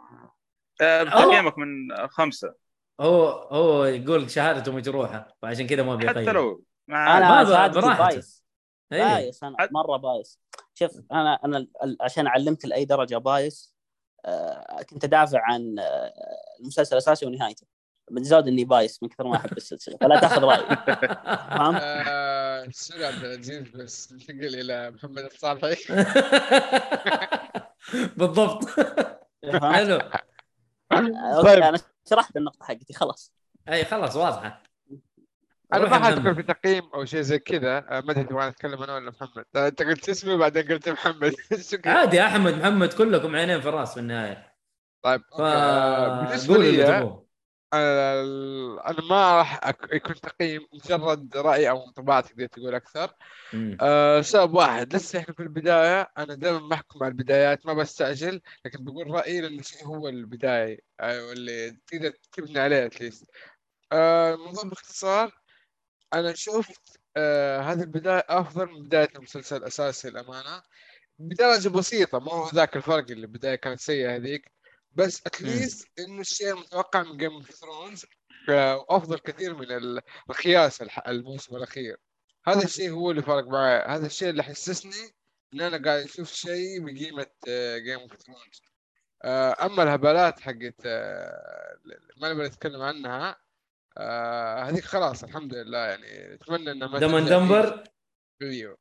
آه، 0.80 1.02
تقييمك 1.02 1.58
من 1.58 1.92
آه، 1.92 2.06
خمسة. 2.06 2.54
هو 3.00 3.26
هو 3.28 3.84
يقول 3.84 4.30
شهادته 4.30 4.72
مجروحه 4.72 5.36
فعشان 5.42 5.66
كذا 5.66 5.82
ما 5.82 5.96
بيقيم 5.96 6.10
حتى 6.22 6.32
لو 6.32 6.64
مع 6.88 7.18
ما 7.20 7.40
أنا 7.40 7.44
شهادتي. 7.44 7.98
bias 8.02 8.44
أيوه. 8.92 9.14
bias 9.14 9.44
أنا 9.44 9.56
مرة 9.70 9.96
bias 9.96 10.38
شوف 10.74 10.90
أنا 11.12 11.34
أنا 11.44 11.58
ال- 11.58 11.96
عشان 12.00 12.26
علمت 12.26 12.64
لأي 12.64 12.84
درجة 12.84 13.16
bias 13.18 13.72
آه، 14.24 14.82
كنت 14.90 15.04
أدافع 15.04 15.40
عن 15.42 15.76
آه، 15.78 16.12
المسلسل 16.60 16.92
الأساسي 16.92 17.26
ونهايته 17.26 17.66
من 18.10 18.24
زود 18.24 18.48
إني 18.48 18.64
bias 18.64 19.02
من 19.02 19.08
كثر 19.08 19.26
ما 19.28 19.36
أحب 19.36 19.56
السلسلة 19.56 19.96
فلا 20.00 20.20
تأخذ 20.20 20.42
رأيي 20.44 20.66
فهمت؟ 21.58 21.80
آه، 21.82 22.64
السؤال 22.64 23.04
عبد 23.04 23.24
العزيز 23.24 23.62
بس 23.68 24.12
ننتقل 24.12 24.60
إلى 24.60 24.90
محمد 24.90 25.18
الصالحي 25.24 25.94
بالضبط 28.16 28.64
فهمت؟ 28.64 29.64
حلو 29.74 29.98
أوكي 30.92 31.42
طيب. 31.42 31.62
أنا 31.62 31.78
شرحت 32.10 32.36
النقطة 32.36 32.64
حقتي 32.66 32.92
خلاص. 32.94 33.32
أي 33.68 33.84
خلاص 33.84 34.16
واضحة. 34.16 34.62
أنا 35.72 35.88
ما 35.88 35.98
محمد. 35.98 36.34
في 36.34 36.42
تقييم 36.42 36.82
أو 36.94 37.04
شيء 37.04 37.20
زي 37.20 37.38
كذا. 37.38 37.78
آه، 37.78 38.00
ما 38.00 38.10
أدري 38.12 38.24
تبغى 38.24 38.48
نتكلم 38.48 38.82
أنا 38.82 38.94
ولا 38.94 39.10
محمد. 39.10 39.44
آه، 39.56 39.68
أنت 39.68 39.82
قلت 39.82 40.08
اسمي 40.08 40.34
وبعدين 40.34 40.68
قلت 40.68 40.88
محمد. 40.88 41.32
شكرا 41.70 41.92
عادي 41.92 42.22
أحمد 42.22 42.54
محمد 42.54 42.92
كلكم 42.92 43.36
عينين 43.36 43.60
في 43.60 43.68
الرأس 43.68 43.94
في 43.94 44.00
النهاية. 44.00 44.52
طيب 45.02 45.20
ف. 45.20 45.40
آه، 45.40 46.24
بالنسبة 46.24 46.58
لي 46.58 47.21
أنا 47.72 48.22
أنا 48.90 49.00
ما 49.10 49.38
راح 49.38 49.60
يكون 49.92 50.14
تقييم 50.14 50.66
مجرد 50.72 51.36
رأي 51.36 51.70
أو 51.70 51.86
انطباع 51.86 52.20
تقدر 52.20 52.46
تقول 52.46 52.74
أكثر. 52.74 53.14
أه 53.80 54.20
سبب 54.20 54.54
واحد 54.54 54.94
لسه 54.96 55.18
إحنا 55.18 55.34
في 55.34 55.40
البداية. 55.42 56.12
أنا 56.18 56.34
دائما 56.34 56.68
بحكم 56.68 57.02
على 57.04 57.10
البدايات 57.10 57.66
ما 57.66 57.74
بستعجل 57.74 58.40
لكن 58.64 58.84
بقول 58.84 59.10
رأيي 59.10 59.40
لأن 59.40 59.58
الشيء 59.58 59.84
هو 59.86 60.08
البداية 60.08 60.78
أيوة 61.00 61.32
اللي 61.32 61.70
تقدر 61.86 62.12
تبني 62.32 62.58
عليه 62.60 62.86
اتليست 62.86 63.26
أه 63.92 64.34
الموضوع 64.34 64.62
باختصار 64.64 65.32
أنا 66.14 66.34
شفت 66.34 67.00
أه 67.16 67.60
هذه 67.60 67.80
البداية 67.80 68.24
أفضل 68.28 68.66
من 68.66 68.82
بداية 68.82 69.08
المسلسل 69.16 69.56
الأساسي 69.56 70.08
الامانه 70.08 70.62
بدرجه 71.18 71.68
بسيطة 71.68 72.18
ما 72.18 72.32
هو 72.32 72.48
ذاك 72.54 72.76
الفرق 72.76 73.10
اللي 73.10 73.26
البداية 73.26 73.54
كانت 73.54 73.80
سيئة 73.80 74.16
هذيك. 74.16 74.52
بس 74.94 75.22
at 75.26 75.44
least 75.44 75.88
إنه 75.98 76.20
الشيء 76.20 76.52
المتوقع 76.52 77.02
من 77.02 77.16
Game 77.16 77.32
of 77.32 77.50
Thrones 77.50 78.06
وافضل 78.48 79.18
كثير 79.18 79.54
من 79.54 79.70
ال- 79.72 80.00
القياس 80.30 80.82
الح- 80.82 81.08
الموسم 81.08 81.56
الأخير. 81.56 81.96
هذا 82.46 82.64
الشيء 82.64 82.90
هو 82.90 83.10
اللي 83.10 83.22
فرق 83.22 83.44
معي 83.48 83.78
هذا 83.86 84.06
الشيء 84.06 84.30
اللي 84.30 84.42
حسسني 84.42 85.12
إن 85.54 85.60
أنا 85.60 85.84
قاعد 85.88 86.02
أشوف 86.02 86.32
شيء 86.32 86.80
بقيمة 86.84 87.26
Game 87.78 87.98
of 88.00 88.16
Thrones 88.16 88.62
أما 89.64 89.82
الهبالات 89.82 90.40
حقت 90.40 90.74
آه، 90.86 91.76
ما 92.16 92.32
نبغى 92.32 92.46
نتكلم 92.46 92.82
عنها 92.82 93.36
آه، 93.98 94.62
هذيك 94.64 94.84
خلاص 94.84 95.24
الحمد 95.24 95.54
لله 95.54 95.78
يعني. 95.78 96.34
أتمنى 96.34 96.70
إنها 96.70 96.88
ما 96.88 96.98
دم 96.98 97.18
دمبر؟ 97.18 97.84
أيوه 98.42 98.78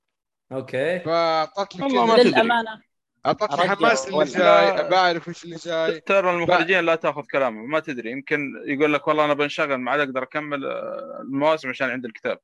أوكي. 0.51 0.99
فاعطتني. 0.99 1.81
للأمانة. 2.23 2.81
أرجع 3.25 3.75
حماس 3.75 4.07
اللي 4.07 4.25
جاي 4.25 4.89
بعرف 4.89 5.27
وش 5.27 5.43
اللي 5.43 5.55
جاي. 5.55 5.99
ترى 5.99 6.31
المخرجين 6.31 6.85
لا 6.85 6.95
تأخذ 6.95 7.21
كلامه 7.21 7.61
ما 7.65 7.79
تدري 7.79 8.11
يمكن 8.11 8.63
يقول 8.65 8.93
لك 8.93 9.07
والله 9.07 9.25
أنا 9.25 9.33
بنشغل 9.33 9.75
ما 9.75 9.91
عاد 9.91 9.99
أقدر 9.99 10.23
أكمل 10.23 10.65
آه، 10.65 11.19
المواسم 11.21 11.69
عشان 11.69 11.89
عندي 11.89 12.07
الكتاب. 12.07 12.39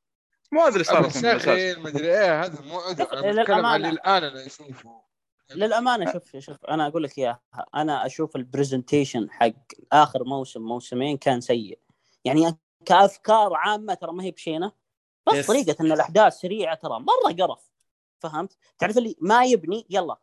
ما 0.51 0.67
أدري 0.67 0.83
صار 0.83 1.09
شغل 1.09 1.79
مدري 1.81 2.17
إيه 2.17 2.43
هذا 2.43 2.61
مو 2.61 2.79
عذر. 2.79 3.13
أنا 3.13 3.41
بتكلم 3.41 3.65
عن 3.65 3.79
للأمانة. 3.79 3.89
الان 3.89 4.23
أنا 4.23 4.45
أشوفه. 4.45 5.01
للأمانة 5.55 6.11
شوف 6.11 6.37
شوف 6.37 6.65
أنا 6.65 6.87
أقول 6.87 7.03
لك 7.03 7.17
إياها. 7.17 7.41
أنا 7.75 8.05
أشوف 8.05 8.35
ال 8.35 8.43
presentation 8.43 9.31
حق 9.31 9.53
آخر 9.91 10.23
موسم 10.23 10.61
موسمين 10.61 11.17
كان 11.17 11.41
سيء. 11.41 11.79
يعني 12.25 12.57
كأفكار 12.85 13.53
عامة 13.53 13.93
ترى 13.93 14.11
ما 14.13 14.23
هي 14.23 14.31
بشينة. 14.31 14.71
بس 15.27 15.33
yes. 15.33 15.47
طريقة 15.47 15.75
إن 15.81 15.91
الأحداث 15.91 16.33
سريعة 16.33 16.75
ترى 16.75 16.99
مرة 16.99 17.45
قرف. 17.45 17.71
فهمت؟ 18.19 18.57
تعرف 18.79 18.97
اللي 18.97 19.15
ما 19.21 19.45
يبني؟ 19.45 19.85
يلا. 19.89 20.17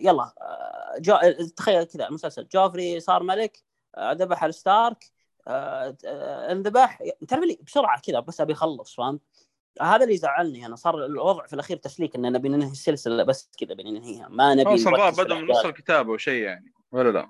يلا 0.00 0.32
آه 0.40 0.98
جو 0.98 1.16
تخيل 1.56 1.84
كذا 1.84 2.08
المسلسل 2.08 2.48
جوفري 2.48 3.00
صار 3.00 3.22
ملك 3.22 3.58
آه 3.94 4.12
ذبح 4.12 4.44
الستارك 4.44 5.04
آه 5.48 5.96
آه، 6.06 6.52
انذبح 6.52 7.02
تعرف 7.28 7.42
اللي 7.42 7.58
بسرعة 7.66 8.00
كذا 8.00 8.20
بس 8.20 8.40
أبي 8.40 8.52
أخلص 8.52 8.94
فهمت؟ 8.94 9.20
هذا 9.80 10.02
اللي 10.02 10.14
يزعلني 10.14 10.66
أنا 10.66 10.76
صار 10.76 11.04
الوضع 11.04 11.46
في 11.46 11.52
الأخير 11.52 11.76
تسليك 11.76 12.14
اننا 12.14 12.30
نبي 12.30 12.48
ننهي 12.48 12.70
السلسلة 12.70 13.22
بس 13.22 13.50
كذا 13.58 13.74
بننهيها 13.74 14.28
ما 14.28 14.54
نبي 14.54 14.78
في 14.78 14.90
بدأوا 14.90 15.40
من. 15.40 15.50
نص 15.50 15.64
الكتاب 15.64 16.10
أو 16.10 16.16
شيء 16.16 16.42
يعني 16.42 16.72
ولا 16.92 17.10
لا؟ 17.10 17.28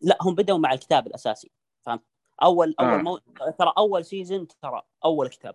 لا 0.00 0.18
هم 0.20 0.34
بدأوا 0.34 0.58
مع 0.58 0.72
الكتاب 0.72 1.06
الأساسي 1.06 1.50
فهمت؟ 1.82 2.02
أول 2.42 2.74
أول 2.80 2.88
آه. 2.88 2.96
مو... 2.96 3.18
ترى 3.58 3.72
أول 3.78 4.04
season 4.04 4.46
ترى 4.62 4.82
أول 5.04 5.28
كتاب 5.28 5.54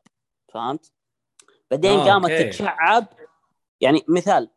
فهمت؟ 0.53 0.91
بعدين 1.71 1.99
آه، 1.99 2.05
قامت. 2.05 2.31
تتشعب 2.31 3.05
يعني 3.81 4.05
مثال 4.07 4.49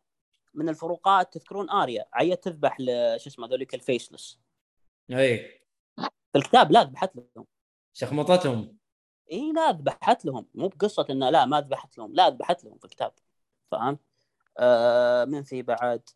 من 0.55 0.69
الفروقات 0.69 1.33
تذكرون 1.33 1.69
آريا؟ 1.69 2.05
عيت 2.13 2.43
تذبح 2.43 2.77
شو 3.17 3.29
اسمه 3.29 3.47
ذوليك 3.47 3.75
ال 3.75 3.82
Faceless 3.82 4.39
إي. 5.11 5.61
في 6.05 6.35
الكتاب 6.35 6.71
لا 6.71 6.83
ذبحت 6.83 7.11
لهم. 7.15 7.45
شخمطتهم. 7.93 8.77
إي 9.31 9.51
لا 9.51 9.71
ذبحت 9.71 10.25
لهم. 10.25 10.47
مو 10.55 10.67
بقصة 10.67 11.05
إنه 11.09 11.29
لا 11.29 11.45
ما 11.45 11.61
ذبحت 11.61 11.97
لهم. 11.97 12.15
لا 12.15 12.29
ذبحت 12.29 12.63
لهم 12.63 12.77
في 12.77 12.85
الكتاب. 12.85 13.11
فهمت؟ 13.71 13.99
آه 14.57 15.25
من 15.25 15.43
في 15.43 15.61
بعد؟ 15.61 16.09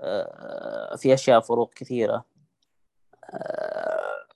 آه 0.00 0.96
في 0.96 1.14
أشياء 1.14 1.40
فروق 1.40 1.74
كثيرة. 1.74 2.24
آه 3.24 4.26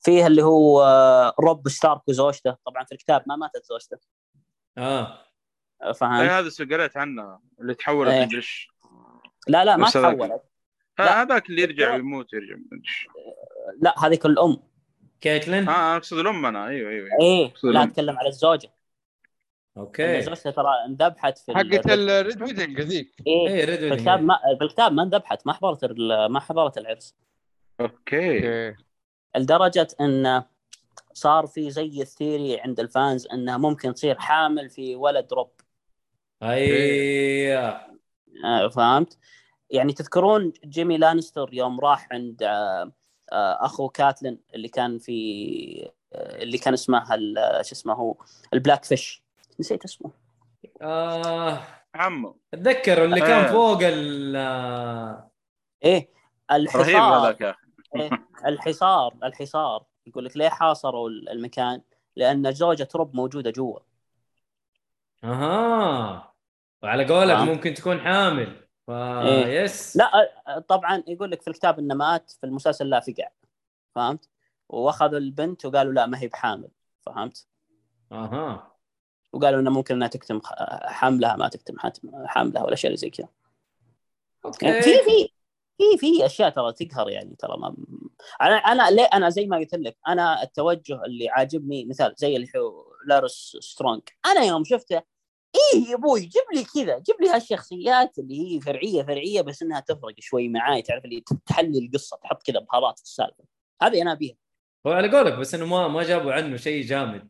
فيه 0.00 0.26
اللي 0.26 0.42
هو 0.42 0.82
آه، 0.82 1.34
روب 1.40 1.68
ستارك 1.68 2.08
وزوجته. 2.08 2.56
طبعا 2.66 2.84
في 2.84 2.92
الكتاب 2.92 3.22
ما 3.26 3.36
ماتت 3.36 3.64
زوجته. 3.64 3.98
آه. 4.78 5.18
اي 5.86 5.94
فهمت؟ 5.94 6.30
هذا 6.30 6.76
قريت 6.76 6.96
عنه 6.96 7.38
اللي 7.60 7.74
تحولت 7.74 8.10
إيه. 8.10 8.24
مدري 8.24 8.36
إيش 8.36 8.68
لا 9.48 9.64
لا 9.64 9.76
ما 9.76 9.90
تحولت. 9.90 10.42
هذاك 10.98 11.50
اللي 11.50 11.62
يرجع 11.62 11.94
ويموت 11.94 12.32
يرجع 12.32 12.54
مدري 12.54 12.80
إيش. 12.80 13.08
لا 13.80 13.94
هذيك 13.98 14.26
الام 14.26 14.56
كيتلين؟ 15.20 15.68
آه 15.68 15.96
أقصد 15.96 16.18
الأم 16.18 16.46
أنا. 16.46 16.66
أيوه 16.66 16.90
أيوه 16.90 17.08
إيه 17.20 17.46
أقصد 17.46 17.68
لا 17.68 17.70
الأم. 17.70 17.88
أتكلم 17.88 18.18
على 18.18 18.28
الزوجة. 18.28 18.70
أوكي. 19.76 20.22
زوجته 20.22 20.50
ترى 20.50 20.68
انذبحت 20.86 21.38
في 21.38 21.54
حقت 21.54 21.90
ال 21.90 22.03
red 22.03 22.42
wedding 22.42 22.80
هذيك. 22.80 23.14
إيه. 23.26 23.48
اي 23.48 23.64
red 23.64 23.78
في 23.78 23.88
الكتاب 23.88 24.22
ما 24.22 24.38
في 24.58 24.64
الكتاب 24.64 24.92
ما 24.92 25.02
انذبحت 25.02 25.46
ما 25.46 25.52
حضرت 25.52 25.84
ال- 25.84 26.26
ما 26.26 26.40
حضرت 26.40 26.78
العرس. 26.78 27.14
أوكي. 27.80 28.36
أوكي. 28.36 28.76
لدرجة 29.36 29.88
انه 30.00 30.44
صار 31.12 31.46
في 31.46 31.70
زي 31.70 32.02
ال 32.02 32.10
theory 32.10 32.60
عند 32.60 32.80
ال 32.80 32.89
fans 32.89 33.26
إنها 33.26 33.56
ممكن 33.56 33.94
تصير 33.94 34.18
حامل 34.18 34.70
في 34.70 34.96
ولد 34.96 35.32
روب 35.32 35.50
اي 36.42 37.56
آه، 38.44 38.68
فهمت؟ 38.68 39.18
يعني 39.70 39.92
تذكرون 39.92 40.52
جيمي 40.64 40.98
لانستر 40.98 41.48
يوم 41.52 41.80
راح 41.80 42.08
عند 42.12 42.42
آه، 42.42 42.92
آه، 43.32 43.64
أخو 43.64 43.88
كاتلين 43.88 44.40
اللي 44.54 44.68
كان 44.68 44.98
في 44.98 45.90
اللي 46.14 46.58
كان 46.58 46.74
اسمه 46.74 47.04
شو 47.62 47.72
اسمه 47.72 47.94
هو؟ 47.94 48.16
البلاك 48.54 48.84
فيش. 48.84 49.24
نسيت 49.60 49.84
اسمه. 49.84 50.10
آه 50.82 51.60
عمو. 51.94 52.40
أتذكر 52.54 53.04
اللي 53.04 53.20
كان 53.20 53.44
آه. 53.44 53.52
فوق 53.52 53.78
ال 53.82 54.36
إيه 55.84 56.08
رهيب 56.50 56.62
الحصار 56.62 57.20
هذاك 57.20 57.40
يا 57.40 57.50
أخي. 57.50 57.66
إيه، 57.96 58.10
الحصار 58.46 59.14
الحصار. 59.24 59.84
يقول 60.06 60.24
لك 60.24 60.36
ليه 60.36 60.48
حاصروا 60.48 61.08
المكان؟ 61.08 61.80
لأن 62.16 62.52
زوجة 62.52 62.88
روب 62.94 63.16
موجودة 63.16 63.50
جوا. 63.50 63.78
أها. 65.24 66.34
وعلى 66.82 67.06
قولك 67.06 67.36
آه. 67.36 67.44
ممكن 67.44 67.74
تكون 67.74 68.00
حامل. 68.00 68.68
ف... 68.86 68.90
إيه. 68.90 69.62
yes 69.62 69.96
لا 69.96 70.10
طبعا 70.68 71.02
يقول 71.08 71.30
لك 71.30 71.42
في 71.42 71.48
الكتاب 71.48 71.78
إنه 71.78 71.94
مات 71.94 72.30
في 72.30 72.46
المسلسل 72.46 72.88
لا 72.88 73.00
فقع 73.00 73.28
فهمت؟ 73.94 74.28
وأخذوا 74.68 75.18
البنت 75.18 75.66
وقالوا 75.66 75.92
لا 75.92 76.06
ما 76.06 76.20
هي 76.20 76.28
بحامل. 76.28 76.68
فهمت؟ 77.00 77.46
أها. 78.12 78.72
وقالوا 79.32 79.60
إنه 79.60 79.70
ممكن 79.70 79.94
إنها 79.94 80.08
تكتم 80.08 80.40
حملها 80.84 81.36
ما 81.36 81.48
تكتم 81.48 81.74
حملها 82.26 82.62
ولا 82.62 82.76
شيء 82.76 82.94
زي 82.94 83.10
كذا. 83.10 83.28
يعني 84.62 84.82
في 84.82 84.90
أوكي 84.90 85.04
في 85.04 85.34
في 85.78 85.98
في 85.98 86.26
أشياء 86.26 86.50
ترى 86.50 86.72
تقهر 86.72 87.08
يعني 87.08 87.36
ترى 87.38 87.56
ما 87.58 87.76
أنا 88.42 88.54
أنا 88.54 88.90
ليه 88.90 89.08
أنا 89.12 89.30
زي 89.30 89.46
ما 89.46 89.56
قلت 89.56 89.74
لك 89.74 89.96
أنا 90.08 90.42
التوجه 90.42 91.04
اللي 91.04 91.28
عاجبني 91.28 91.84
مثال 91.84 92.14
زي 92.16 92.36
اللي 92.36 92.48
هو 92.56 92.84
لارس 93.06 93.56
سترونج. 93.60 94.02
أنا 94.26 94.40
يوم 94.40 94.64
شفته 94.64 95.13
إيه 95.54 95.90
يا 95.90 95.94
أبوي 95.94 96.20
جيب 96.20 96.42
لي 96.54 96.64
كذا 96.64 96.98
جيب 96.98 97.16
لي 97.20 97.28
هالشخصيات 97.28 98.18
اللي 98.18 98.40
هي 98.56 98.60
فرعية 98.60 99.02
فرعية 99.02 99.40
بس 99.40 99.62
إنها 99.62 99.80
تفرق 99.80 100.14
شوي 100.18 100.48
معاي 100.48 100.82
تعرف 100.82 101.04
اللي 101.04 101.24
تحلي 101.46 101.78
القصة 101.78 102.16
تحط 102.22 102.42
كذا 102.42 102.58
بهارات 102.60 102.98
في 102.98 103.04
السالفة. 103.04 103.44
هذه 103.82 104.02
أنا 104.02 104.12
أبيها. 104.12 104.36
هو 104.86 104.92
على 104.92 105.10
قولك 105.16 105.32
بس 105.32 105.54
إنه 105.54 105.66
ما 105.66 105.88
ما 105.88 106.02
جابوا 106.02 106.32
عنه 106.32 106.56
شيء 106.56 106.84
جامد. 106.84 107.28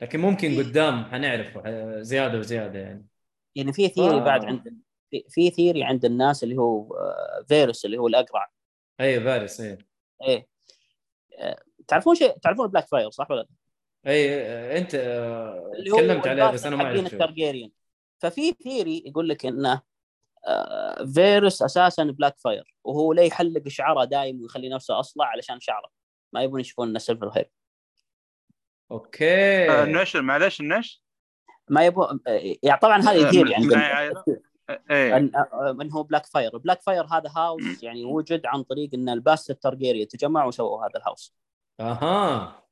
لكن 0.00 0.20
ممكن 0.20 0.58
قدام 0.58 1.04
حنعرف 1.04 1.58
آه، 1.64 2.00
زيادة 2.02 2.38
وزيادة 2.38 2.78
يعني. 2.78 3.06
يعني 3.54 3.72
في 3.72 3.88
theory 3.88 4.14
آه. 4.14 4.18
بعد 4.24 4.44
عند 4.44 4.80
في- 5.30 5.50
theory 5.50 5.84
عند 5.84 6.04
الناس 6.04 6.44
اللي 6.44 6.56
هو 6.56 6.94
آه، 6.94 7.44
فيروس 7.48 7.84
اللي 7.84 7.98
هو 7.98 8.06
الأقرع. 8.08 8.50
اي 9.00 9.20
فارس 9.20 9.60
اي 9.60 9.78
إيه. 10.22 10.48
آه، 11.38 11.62
تعرفون 11.88 12.14
شيء 12.14 12.38
تعرفون 12.38 12.66
بلاك 12.66 12.86
فاير 12.86 13.10
صح 13.10 13.30
ولا 13.30 13.40
لا؟ 13.40 13.48
أي 14.06 14.78
أنت 14.78 14.94
آه، 14.94 15.72
تكلمت 15.86 16.26
عليه 16.26 16.50
بس 16.50 16.66
أنا 16.66 16.76
ما 16.76 16.84
أعرف 16.84 17.00
شو. 17.00 17.06
التارجيريان. 17.06 17.70
ففي 18.18 18.52
theory 18.52 19.02
يقول 19.06 19.28
لك 19.28 19.46
إنه 19.46 19.82
آه، 20.46 21.04
فيروس 21.14 21.62
أساسا 21.62 22.04
بلاك 22.04 22.38
فاير 22.38 22.74
وهو 22.84 23.12
ليه 23.12 23.22
يحلق 23.22 23.68
شعره 23.68 24.04
دايم 24.04 24.42
ويخلي 24.42 24.68
نفسه 24.68 25.00
أصلع 25.00 25.26
علشان 25.26 25.60
شعره. 25.60 25.90
ما 26.32 26.42
يبون 26.42 26.60
يشوفون 26.60 26.88
إنه 26.88 26.98
silver 26.98 27.28
hair 27.28 27.50
أوكي. 28.90 29.70
آه، 29.70 29.84
النش 29.84 30.16
معلش 30.16 30.60
النش 30.60 31.02
ما 31.68 31.86
يبون 31.86 32.20
آه، 32.26 32.56
يعني 32.62 32.80
طبعا 32.80 33.00
هذه 33.00 33.30
theory 33.30 33.54
عائلة؟ 33.74 34.24
إيه. 34.90 35.30
من 35.72 35.92
هو 35.92 36.02
بلاك 36.02 36.26
فاير 36.26 36.56
بلاك 36.56 36.82
فاير 36.82 37.04
هذا 37.04 37.30
house 37.36 37.62
يعني 37.82 38.04
وجد 38.04 38.46
عن 38.46 38.62
طريق 38.62 38.90
إن 38.94 39.08
الباس 39.08 39.50
التارجيريان 39.50 40.08
تجمعوا 40.08 40.48
وسووا 40.48 40.84
هذا 40.84 40.92
ال 40.96 41.02
house 41.02 41.34
أها. 41.80 42.62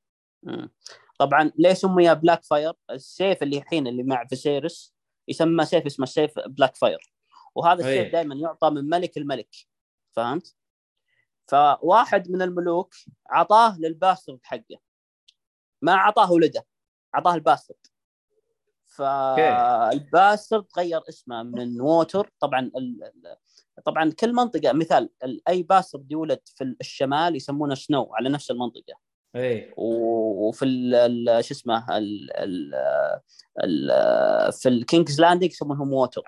طبعا 1.19 1.53
ليه 1.59 1.73
سمي 1.75 2.15
بلاك 2.15 2.45
فاير؟ 2.45 2.73
السيف 2.91 3.43
اللي 3.43 3.59
الحين 3.59 3.87
اللي 3.87 4.03
مع 4.03 4.27
فيسيرس 4.27 4.95
يسمى 5.29 5.65
سيف 5.65 5.87
اسمه 5.87 6.07
سيف 6.07 6.39
بلاك 6.47 6.77
فاير 6.77 7.13
وهذا 7.55 7.81
السيف 7.81 8.05
أي. 8.05 8.11
دائما 8.11 8.35
يعطى 8.35 8.71
من 8.71 8.89
ملك 8.89 9.17
الملك 9.17 9.57
فهمت؟ 10.13 10.57
فواحد 11.49 12.31
من 12.31 12.43
الملوك 12.43 12.95
عطاه 13.31 13.79
لل 13.79 13.92
bastard 13.92 14.39
حقه 14.43 14.79
ما 15.83 15.95
عطاه 15.95 16.33
ولده 16.33 16.67
عطاه 17.15 17.35
ال 17.35 17.40
bastard 17.40 17.77
فال 18.87 19.27
bastard 19.27 20.67
غير 20.79 21.01
اسمه 21.09 21.43
من 21.43 21.81
ووتر 21.81 22.31
طبعا 22.41 22.71
طبعا 23.85 24.11
كل 24.21 24.33
منطقة 24.35 24.73
مثال 24.73 25.11
ال- 25.25 25.49
أي 25.49 25.63
bastard 25.63 26.13
يولد 26.13 26.41
في 26.57 26.77
الشمال 26.81 27.37
يسمونه 27.37 27.75
سنو 27.75 28.15
على 28.15 28.29
نفس 28.29 28.51
المنطقة 28.51 28.95
اي 29.37 29.73
و- 29.77 30.49
وفي 30.49 30.65
ال 30.65 31.45
شو 31.45 31.55
اسمه 31.55 31.99
ال 31.99 32.31
ال 32.37 32.75
ال 33.65 34.53
في 34.53 34.69
الكينجز 34.69 35.21
لاندنج 35.21 35.51
يسمونهم 35.51 35.93
ووتر 35.93 36.23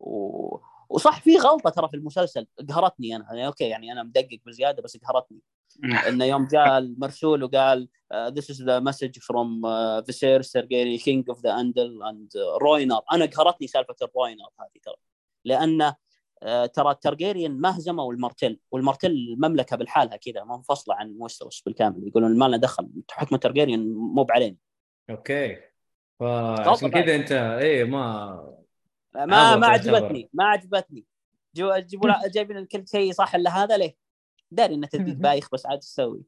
و... 0.00 0.56
وصح 0.88 1.20
في 1.20 1.36
غلطة 1.36 1.70
ترى 1.70 1.88
في 1.88 1.96
المسلسل 1.96 2.46
قهرتني 2.68 3.16
أنا. 3.16 3.24
يعني 3.30 3.46
أوكي 3.46 3.64
يعني 3.68 3.92
أنا 3.92 4.02
مدقق 4.02 4.38
بزيادة 4.46 4.82
بس 4.82 4.96
قهرتني. 4.96 5.38
إنه 6.08 6.24
يوم 6.24 6.46
جاء 6.46 6.78
المرسول 6.78 7.42
وقال 7.44 7.88
this 8.30 8.44
is 8.44 8.56
the 8.58 8.80
message 8.88 9.18
from 9.28 9.48
uh, 9.64 10.02
Viserys 10.08 10.50
Targaryen 10.54 10.98
king 11.04 11.24
of 11.32 11.38
the 11.42 11.48
Andal 11.48 11.92
and 12.10 12.30
uh, 12.34 12.62
Rhoynar 12.62 13.00
أنا 13.12 13.26
قهرتني 13.26 13.66
سالفة 13.66 13.94
الروينر 14.02 14.48
هذه 14.60 14.80
ترى. 14.82 14.94
لأن 15.44 15.82
آه، 15.82 15.96
ترى 16.74 16.90
الترجيريان 16.90 17.60
ما 17.60 17.78
هزموا 17.78 18.12
المارتل 18.12 18.58
والمارتل 18.70 19.10
المملكة 19.10 19.76
بالحالها 19.76 20.16
كذا 20.16 20.44
منفصله 20.44 20.94
عن 20.94 21.16
ويستروس 21.18 21.62
بالكامل 21.66 22.08
يقولون 22.08 22.38
ما 22.38 22.44
لنا 22.44 22.56
دخل 22.56 22.88
حكم 23.10 23.34
الترجيريان 23.34 23.92
مو 23.92 24.24
بعلينا. 24.24 24.56
أوكي. 25.10 25.56
فعشان 26.20 26.90
كذا 26.90 27.14
انت 27.14 27.32
اي 27.32 27.84
ما 27.84 28.60
ما 29.14 29.56
ما 29.56 29.66
عجبتني 29.66 30.30
ما 30.32 30.44
عجبتني. 30.44 31.04
جيبوا 31.56 32.28
جايبين 32.34 32.66
كل 32.66 32.84
شيء 32.88 33.12
صح 33.12 33.34
إلا 33.34 33.50
هذا 33.50 33.76
ليه؟ 33.76 33.94
داري 34.50 34.74
انه 34.74 34.86
تدقيق 34.86 35.16
بايخ 35.26 35.48
بس 35.52 35.66
عاد 35.66 35.76
إيش 35.76 35.84
تسوي؟ 35.84 36.22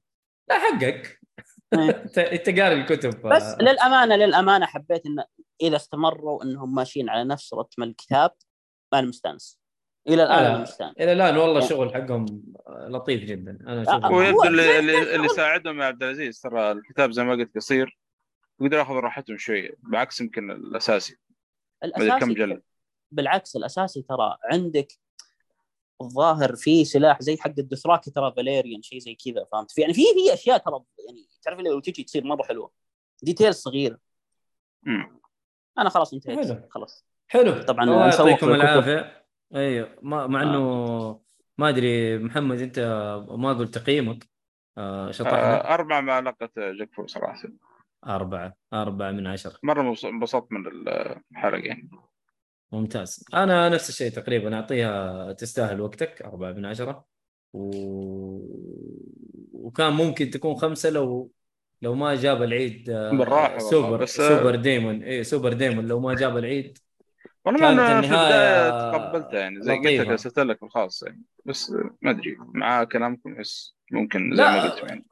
لا 0.49 0.59
حقك. 0.59 1.21
انت 1.73 2.19
أنت 2.19 2.61
قاري 2.61 2.75
الكتب 2.75 3.29
بس 3.29 3.57
للأمانة 3.61 4.17
للأمانة 4.17 4.67
حبيت 4.67 5.07
انه 5.07 5.25
إذا 5.63 5.77
استمروا 5.77 6.45
إنهم 6.45 6.75
ماشيين 6.75 7.09
على 7.09 7.25
نفس 7.25 7.55
رتم 7.55 7.83
الكتاب 7.83 8.31
أنا 8.95 9.07
مستانس. 9.07 9.62
إلى 10.09 10.23
الآن 10.23 10.43
لا. 10.43 10.51
أنا 10.51 10.59
مستانس 10.59 10.97
إلى 11.01 11.13
الآن 11.13 11.37
والله 11.37 11.59
الشغل 11.59 11.95
حقهم 11.95 12.43
لطيف 12.69 13.25
جدا. 13.25 13.59
أنا 13.61 13.83
أشوف 13.83 14.05
آه، 14.05 14.13
ويبدو 14.13 14.45
اللي, 14.45 14.79
اللي, 14.79 15.15
اللي. 15.17 15.29
ساعدهم 15.29 15.81
يا 15.81 15.87
عبد 15.87 16.03
العزيز 16.03 16.41
ترى 16.41 16.73
الكتاب 16.73 17.11
زي 17.11 17.25
ما 17.25 17.33
قلت 17.33 17.57
قصير 17.57 17.99
يقدر 18.61 18.79
ياخذ 18.79 18.95
راحتهم 18.95 19.39
شوية 19.39 19.71
بعكس 19.79 20.21
يمكن 20.21 20.51
الأساسي. 20.51 21.17
مدري 21.85 22.09
كم 22.09 22.13
الأساسي 22.13 22.35
جلد؟ 22.35 22.63
بالعكس 23.11 23.57
الأساسي 23.57 24.03
ترى 24.03 24.37
عندك 24.45 24.89
الظاهر 26.01 26.57
في 26.57 26.85
سلاح 26.85 27.23
زي 27.23 27.37
حق 27.37 27.53
الدثراكي 27.59 28.11
ترى 28.11 28.33
فاليريان 28.37 28.83
شيء 28.83 28.99
زي 28.99 29.15
كذا 29.15 29.47
فهمت؟ 29.53 29.71
في 29.71 29.81
يعني 29.81 29.95
في 29.95 30.03
في 30.03 30.35
أشياء 30.35 30.59
ترى 30.59 30.81
يعني 31.09 31.27
تعرف 31.43 31.59
اللي 31.59 31.71
لو 31.71 31.81
تجي 31.81 32.03
تصير 32.05 32.25
مرة 32.25 32.43
حلوة. 32.43 32.71
ديتيل 33.23 33.55
صغيرة. 33.55 33.99
مم. 34.83 35.21
أنا 35.79 35.89
خلاص 35.89 36.13
انتهيت. 36.15 36.71
خلاص. 36.71 37.05
حلو. 37.27 37.63
طبعاً 37.63 37.85
الله 37.85 38.09
نسوق 38.09 38.29
يعطيكم. 38.29 38.51
العافية. 38.55 39.22
أيوه 39.55 39.97
ما 40.03 40.27
مع 40.27 40.43
إنه 40.43 41.21
ما 41.59 41.69
أدري 41.69 42.19
محمد 42.19 42.59
أنت 42.61 42.79
ما 43.31 43.53
قلت 43.53 43.75
تقييمك 43.79 44.29
آه 44.79 45.11
شطحنا. 45.11 45.71
آه، 45.71 45.75
أربعة 45.75 46.01
مع 46.01 46.13
علاقة 46.13 46.49
جاك 46.57 46.95
فور 46.95 47.07
صراحة. 47.07 47.43
أربعة 48.07 48.55
أربعة 48.73 49.11
من 49.11 49.27
عشرة. 49.27 49.59
مرة 49.63 49.95
انبسطت 50.05 50.53
من 50.53 50.67
الحلقة. 50.67 51.59
يعني 51.59 51.91
ممتاز. 52.73 53.25
أنا 53.35 53.69
نفس 53.69 53.89
الشيء 53.89 54.11
تقريبا 54.11 54.55
أعطيها 54.55 55.33
تستاهل 55.33 55.81
وقتك 55.81 56.23
أربعة 56.23 56.53
من 56.53 56.65
عشرة. 56.67 57.05
و... 57.53 57.71
وكان 59.53 59.93
ممكن 59.93 60.31
تكون 60.31 60.55
خمسة 60.55 60.91
لو 60.91 61.33
لو 61.83 61.95
ما 61.95 62.15
جاب 62.15 62.43
العيد 62.43 62.91
آه، 62.91 63.11
بالراحة 63.11 63.59
سوبر 63.59 63.97
بس- 64.03 64.17
سوبر 64.17 64.57
ديمون. 64.57 65.03
اي 65.03 65.25
سوبر 65.25 65.53
ديمون 65.53 65.87
لو 65.87 66.01
ما 66.01 66.15
جاب 66.15 66.37
العيد. 66.37 66.79
والله 67.45 67.61
ما 67.61 67.69
أنا 67.71 68.01
في 68.01 68.07
النهاية 68.07 68.69
البداية 68.69 68.93
تقبلتها 68.93 69.41
يعني 69.41 69.63
زي 69.63 69.77
قلت. 69.77 69.87
لك 69.87 70.09
ارسلت 70.09 70.39
لك 70.39 70.63
الخاص 70.63 71.03
يعني. 71.03 71.23
بس 71.45 71.71
ما 72.03 72.11
أدري 72.11 72.37
مع 72.55 72.85
كلامكم 72.85 73.35
أحس 73.35 73.75
ممكن 73.91 74.37
زي. 74.37 74.43
ما 74.43 74.63
قلت 74.63 74.83
يعني. 74.91 75.05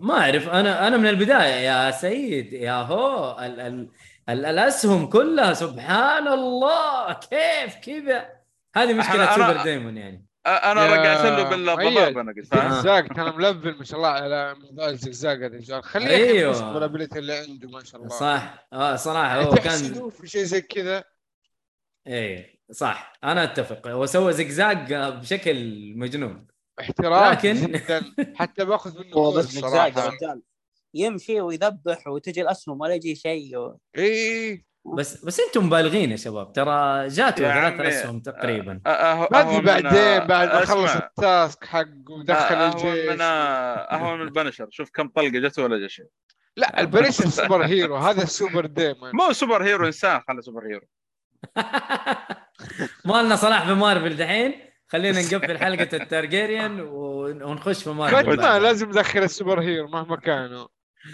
ما 0.00 0.20
أعرف. 0.20 0.48
أنا 0.48 0.88
أنا 0.88 0.96
من 0.96 1.06
البداية 1.06 1.54
يا 1.54 1.90
سيد 1.90 2.52
يا 2.52 2.72
هو 2.82 3.36
ال 3.40 3.60
ال 3.60 3.88
ال 4.28 4.46
الأسهم 4.46 5.06
كلها 5.06 5.52
سبحان 5.52 6.28
الله. 6.28 7.12
كيف 7.12 7.76
كذا؟ 7.86 8.28
هذه 8.76 8.92
مشكلة 8.94 9.26
أنا- 9.26 9.34
سوبر 9.38 9.62
ديمون 9.62 9.96
يعني. 9.96 10.24
يا 10.46 10.72
رجعت 10.72 11.24
له 11.24 11.42
بالضباب. 11.50 12.18
أنا 12.18 12.32
قلت؟ 12.32 12.54
زقزاق 12.54 13.06
ترى 13.06 13.32
ملفل 13.36 13.78
ما 13.78 13.84
شاء 13.84 13.96
الله 13.98 14.08
على 14.08 14.54
موضوع 14.62 14.88
الزقزاق 14.88 15.32
هذا 15.36 15.46
الرجال 15.46 15.82
خليه 15.84 16.76
الابيلتي 16.76 17.18
اللي 17.18 17.34
عنده 17.36 17.68
ما 17.68 17.84
شاء 17.84 18.00
الله. 18.00 18.08
صح. 18.16 18.66
آه 18.72 18.96
صراحة 18.96 19.42
هو 19.42 19.54
كان 19.54 20.10
في 20.10 20.26
شيء 20.26 20.42
زي 20.42 20.60
كذا؟ 20.60 21.04
إيه 22.08 22.58
صح. 22.72 23.12
أنا 23.24 23.44
أتفق. 23.44 23.86
هو 23.88 24.06
سوى 24.06 24.32
زقزاق 24.32 25.08
بشكل 25.10 25.92
مجنون. 25.96 26.46
احتراف 26.80 27.32
لكن- 27.38 27.54
جدا. 27.72 28.02
حتى 28.40 28.64
بأخذ 28.64 28.98
منه 29.04 29.14
هو 29.16 29.32
بس 29.32 29.44
زقزاق 29.44 30.14
يمشي 30.94 31.40
ويذبح 31.40 32.06
وتجي 32.06 32.42
الأسهم 32.42 32.80
ولا 32.80 32.94
يجي 32.94 33.14
شيء 33.14 33.56
و... 33.56 33.76
اي 33.98 34.64
بس 34.96 35.24
بس 35.24 35.40
أنتم 35.40 35.66
مبالغين 35.66 36.10
يا 36.10 36.16
شباب. 36.16 36.52
ترى 36.52 37.08
جاته 37.08 37.42
يا 37.64 37.70
ثلاث 37.70 37.94
أسهم 37.94 38.20
تقريبا. 38.20 38.74
أ- 38.74 38.88
أه- 38.88 39.34
أدري 39.36 39.56
من- 39.58 39.64
بعدين 39.64 40.26
بعد 40.26 40.48
ما 40.48 40.64
خلص 40.64 40.96
ال 40.96 41.10
task 41.10 41.64
حقه 41.64 41.88
ودخل 42.10 42.54
الجيش. 42.54 43.08
من 43.10 43.20
أهون 43.20 44.18
من 44.18 44.22
البنشر. 44.22 44.66
شوف 44.70 44.90
كم 44.90 45.08
طلقة 45.08 45.28
جته 45.28 45.62
ولا 45.62 45.78
جا 45.78 45.88
شيء. 45.88 46.06
لا 46.56 46.80
البريش 46.80 47.20
السوبر 47.20 47.66
هيرو. 47.66 47.96
هذا 47.96 48.22
السوبر 48.22 48.66
ديمون. 48.66 49.10
مو 49.14 49.32
super 49.32 49.62
hero 49.64 49.86
إنسان 49.86 50.20
خلى 50.28 50.42
super 50.42 50.66
hero. 50.66 50.86
ما 53.04 53.22
لنا 53.22 53.36
صلاح 53.36 53.66
في 53.66 53.74
مارفل 53.74 54.16
دحين. 54.16 54.54
خلينا 54.88 55.20
نقفل 55.22 55.58
حلقة 55.58 55.96
التارجيريان 55.96 56.80
ون- 56.80 57.42
ونخش 57.42 57.82
في 57.84 57.90
مارفل. 57.90 58.26
بعدها. 58.36 58.58
لازم 58.58 58.88
ندخل 58.88 59.22
ال 59.22 59.28
super 59.28 59.60
hero 59.60 59.88
مهما 59.88 60.16
كانوا 60.16 60.66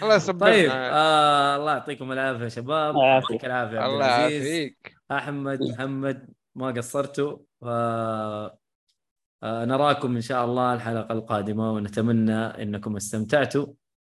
الله 0.03 0.15
يصبرنا. 0.15 0.51
طيب 0.53 0.69
آه 0.73 1.55
الله 1.55 1.71
يعطيكم 1.71 2.11
العافية 2.11 2.43
يا 2.43 2.49
شباب. 2.49 2.95
الله 2.95 3.05
يعافيك. 3.05 3.29
يعطيك 3.31 3.45
العافية 3.45 3.85
الله 3.85 4.05
يعافيك. 4.05 4.95
أحمد 5.11 5.59
محمد 5.63 6.27
ما 6.55 6.67
قصرتوا. 6.71 7.37
آه 7.63 8.57
آه 9.43 9.65
نراكم 9.65 10.15
إن 10.15 10.21
شاء 10.21 10.45
الله 10.45 10.73
الحلقة 10.73 11.13
القادمة 11.13 11.71
ونتمنى 11.73 12.35
إنكم 12.45 12.95
استمتعتوا. 12.95 13.67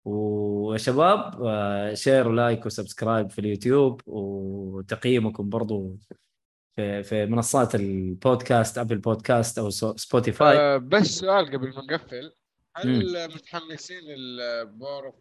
ويا 0.05 0.77
شباب 0.77 1.43
آه 1.45 1.93
share 1.93 2.27
و 2.27 2.35
like 2.35 2.65
و 2.65 2.72
subscribe 2.72 3.29
في 3.31 3.39
اليوتيوب 3.39 4.01
وتقييمكم 4.05 5.49
برضو 5.49 5.97
في 6.75 7.03
في 7.03 7.25
منصات 7.25 7.75
البودكاست 7.75 8.77
أبل 8.77 8.97
بودكاست 8.97 9.59
أو 9.59 9.69
سو- 9.69 9.95
سبوتيفاي 9.95 10.57
آه 10.57 10.77
بس 10.77 11.05
سؤال 11.07 11.45
قبل 11.45 11.69
ما 11.75 11.81
نقفل 11.91 12.33
هل 12.75 13.27
متحمسين 13.35 14.01
ال 14.07 14.23
Power 14.23 15.05
of 15.05 15.15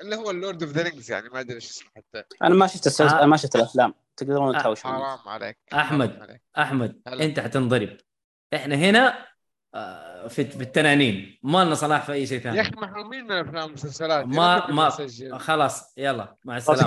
اللي 0.00 0.16
هو 0.16 0.30
ال 0.30 0.36
Lord 0.36 0.62
of 0.62 0.72
the 0.72 0.82
Rings 0.82 1.10
يعني 1.10 1.28
ما 1.28 1.40
أدري 1.40 1.54
إيش 1.54 1.70
اسمه 1.70 1.88
حتى 1.96 2.24
أنا 2.42 2.54
ما 2.54 2.66
شفت 2.66 2.86
السلسله 2.86 3.22
آه. 3.22 3.26
ما 3.26 3.36
شفت 3.36 3.56
الأفلام 3.56 3.94
تقدرون 4.16 4.54
آه، 4.56 4.62
تهاوشون 4.62 4.90
حرام 4.92 5.18
عليك 5.28 5.58
أحمد. 5.74 6.10
حرام 6.10 6.22
عليك. 6.22 6.42
أحمد 6.58 7.00
هلا. 7.06 7.24
أنت 7.24 7.40
حتنضرب 7.40 7.96
إحنا 8.54 8.74
هنا 8.74 9.26
في 10.28 10.44
في 10.44 10.62
التنانين. 10.62 11.38
ما 11.42 11.64
لنا 11.64 11.74
صلاح 11.74 12.04
في 12.06 12.12
أي 12.12 12.26
شيء 12.26 12.38
يا 12.38 12.42
ثاني 12.42 12.60
أخي 12.60 12.70
محرومين 12.76 13.24
من 13.24 13.32
الافلام 13.32 13.64
والمسلسلات 13.64 14.26
ما- 14.26 14.70
ما-. 14.70 15.38
خلاص 15.38 15.94
يلا 15.98 16.36
مع 16.44 16.56
السلامة. 16.56 16.80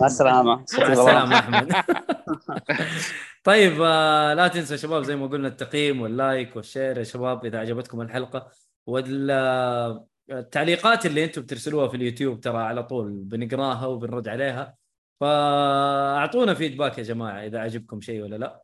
مع 0.00 0.06
السلامة. 0.06 0.54
مع 0.54 0.64
السلامة. 0.92 1.38
أحمد. 1.38 1.72
طيب 3.44 3.82
آه، 3.82 4.34
لا 4.34 4.48
تنسوا 4.48 4.76
يا 4.76 4.80
شباب 4.80 5.02
زي 5.02 5.16
ما 5.16 5.26
قلنا 5.26 5.48
التقييم 5.48 6.00
وال 6.00 6.19
like 6.19 6.56
وال 6.56 6.68
share 6.68 6.98
يا 6.98 7.02
شباب 7.04 7.44
إذا 7.44 7.58
عجبتكم 7.58 8.00
الحلقة. 8.00 8.48
والتعليقات 8.86 11.06
اللي 11.06 11.24
أنتم 11.24 11.42
بترسلوها 11.42 11.88
في 11.88 11.96
اليوتيوب 11.96 12.40
ترى 12.40 12.58
على 12.58 12.82
طول 12.82 13.10
بنقراها 13.12 13.86
وبنرد 13.86 14.28
عليها. 14.28 14.74
فأعطونا 15.20 16.54
feedback 16.54 16.98
يا 16.98 17.02
جماعة 17.02 17.46
إذا 17.46 17.58
عجبكم 17.58 18.00
شيء 18.00 18.22
ولا 18.22 18.36
لا. 18.36 18.62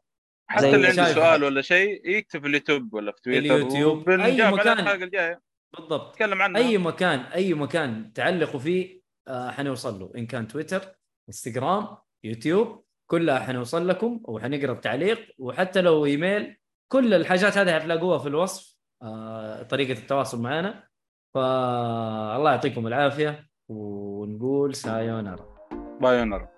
حتى 0.49 0.75
اللي 0.75 0.87
عنده. 0.89 1.13
سؤال 1.13 1.45
ولا 1.45 1.63
شيء 1.63 2.09
يكتب 2.09 2.41
في 2.41 2.47
اليوتيوب 2.47 2.95
ولا 2.95 3.13
في 3.13 3.23
تويتر 3.23 3.39
اليوتيوب، 3.57 4.11
على 4.11 4.51
مكان. 4.53 5.03
الجاية. 5.03 5.43
بالضبط. 5.77 6.11
نتكلم 6.11 6.43
عنها 6.43 6.61
أي 6.61 6.79
مكان 6.79 7.21
أي 7.21 7.55
مكان 7.55 8.13
تعلقوا 8.13 8.61
فيه 8.61 9.01
آه، 9.29 9.51
حنوصل 9.51 10.01
له. 10.01 10.13
إن 10.17 10.27
كان 10.27 10.49
تويتر 10.49 10.83
إنستغرام 11.29 11.97
يوتيوب 12.25 12.85
كلها 13.11 13.39
حنوصل 13.39 13.89
لكم 13.89 14.21
وحنقرأ 14.25 14.73
التعليق 14.73 15.21
وحتى 15.39 15.81
لو 15.81 16.05
إيميل 16.07 16.57
كل 16.93 17.15
الحاجات 17.15 17.59
هذه 17.59 17.75
حتلاقوها 17.75 18.19
في 18.19 18.29
الوصف 18.29 18.77
آه، 19.03 19.63
طريقة 19.63 19.99
التواصل 19.99 20.43
معنا. 20.43 20.89
فالله 21.35 22.51
يعطيكم 22.51 22.87
العافية 22.87 23.49
ونقول 23.69 24.75
سايونارا. 24.75 25.69
بايونر 26.01 26.49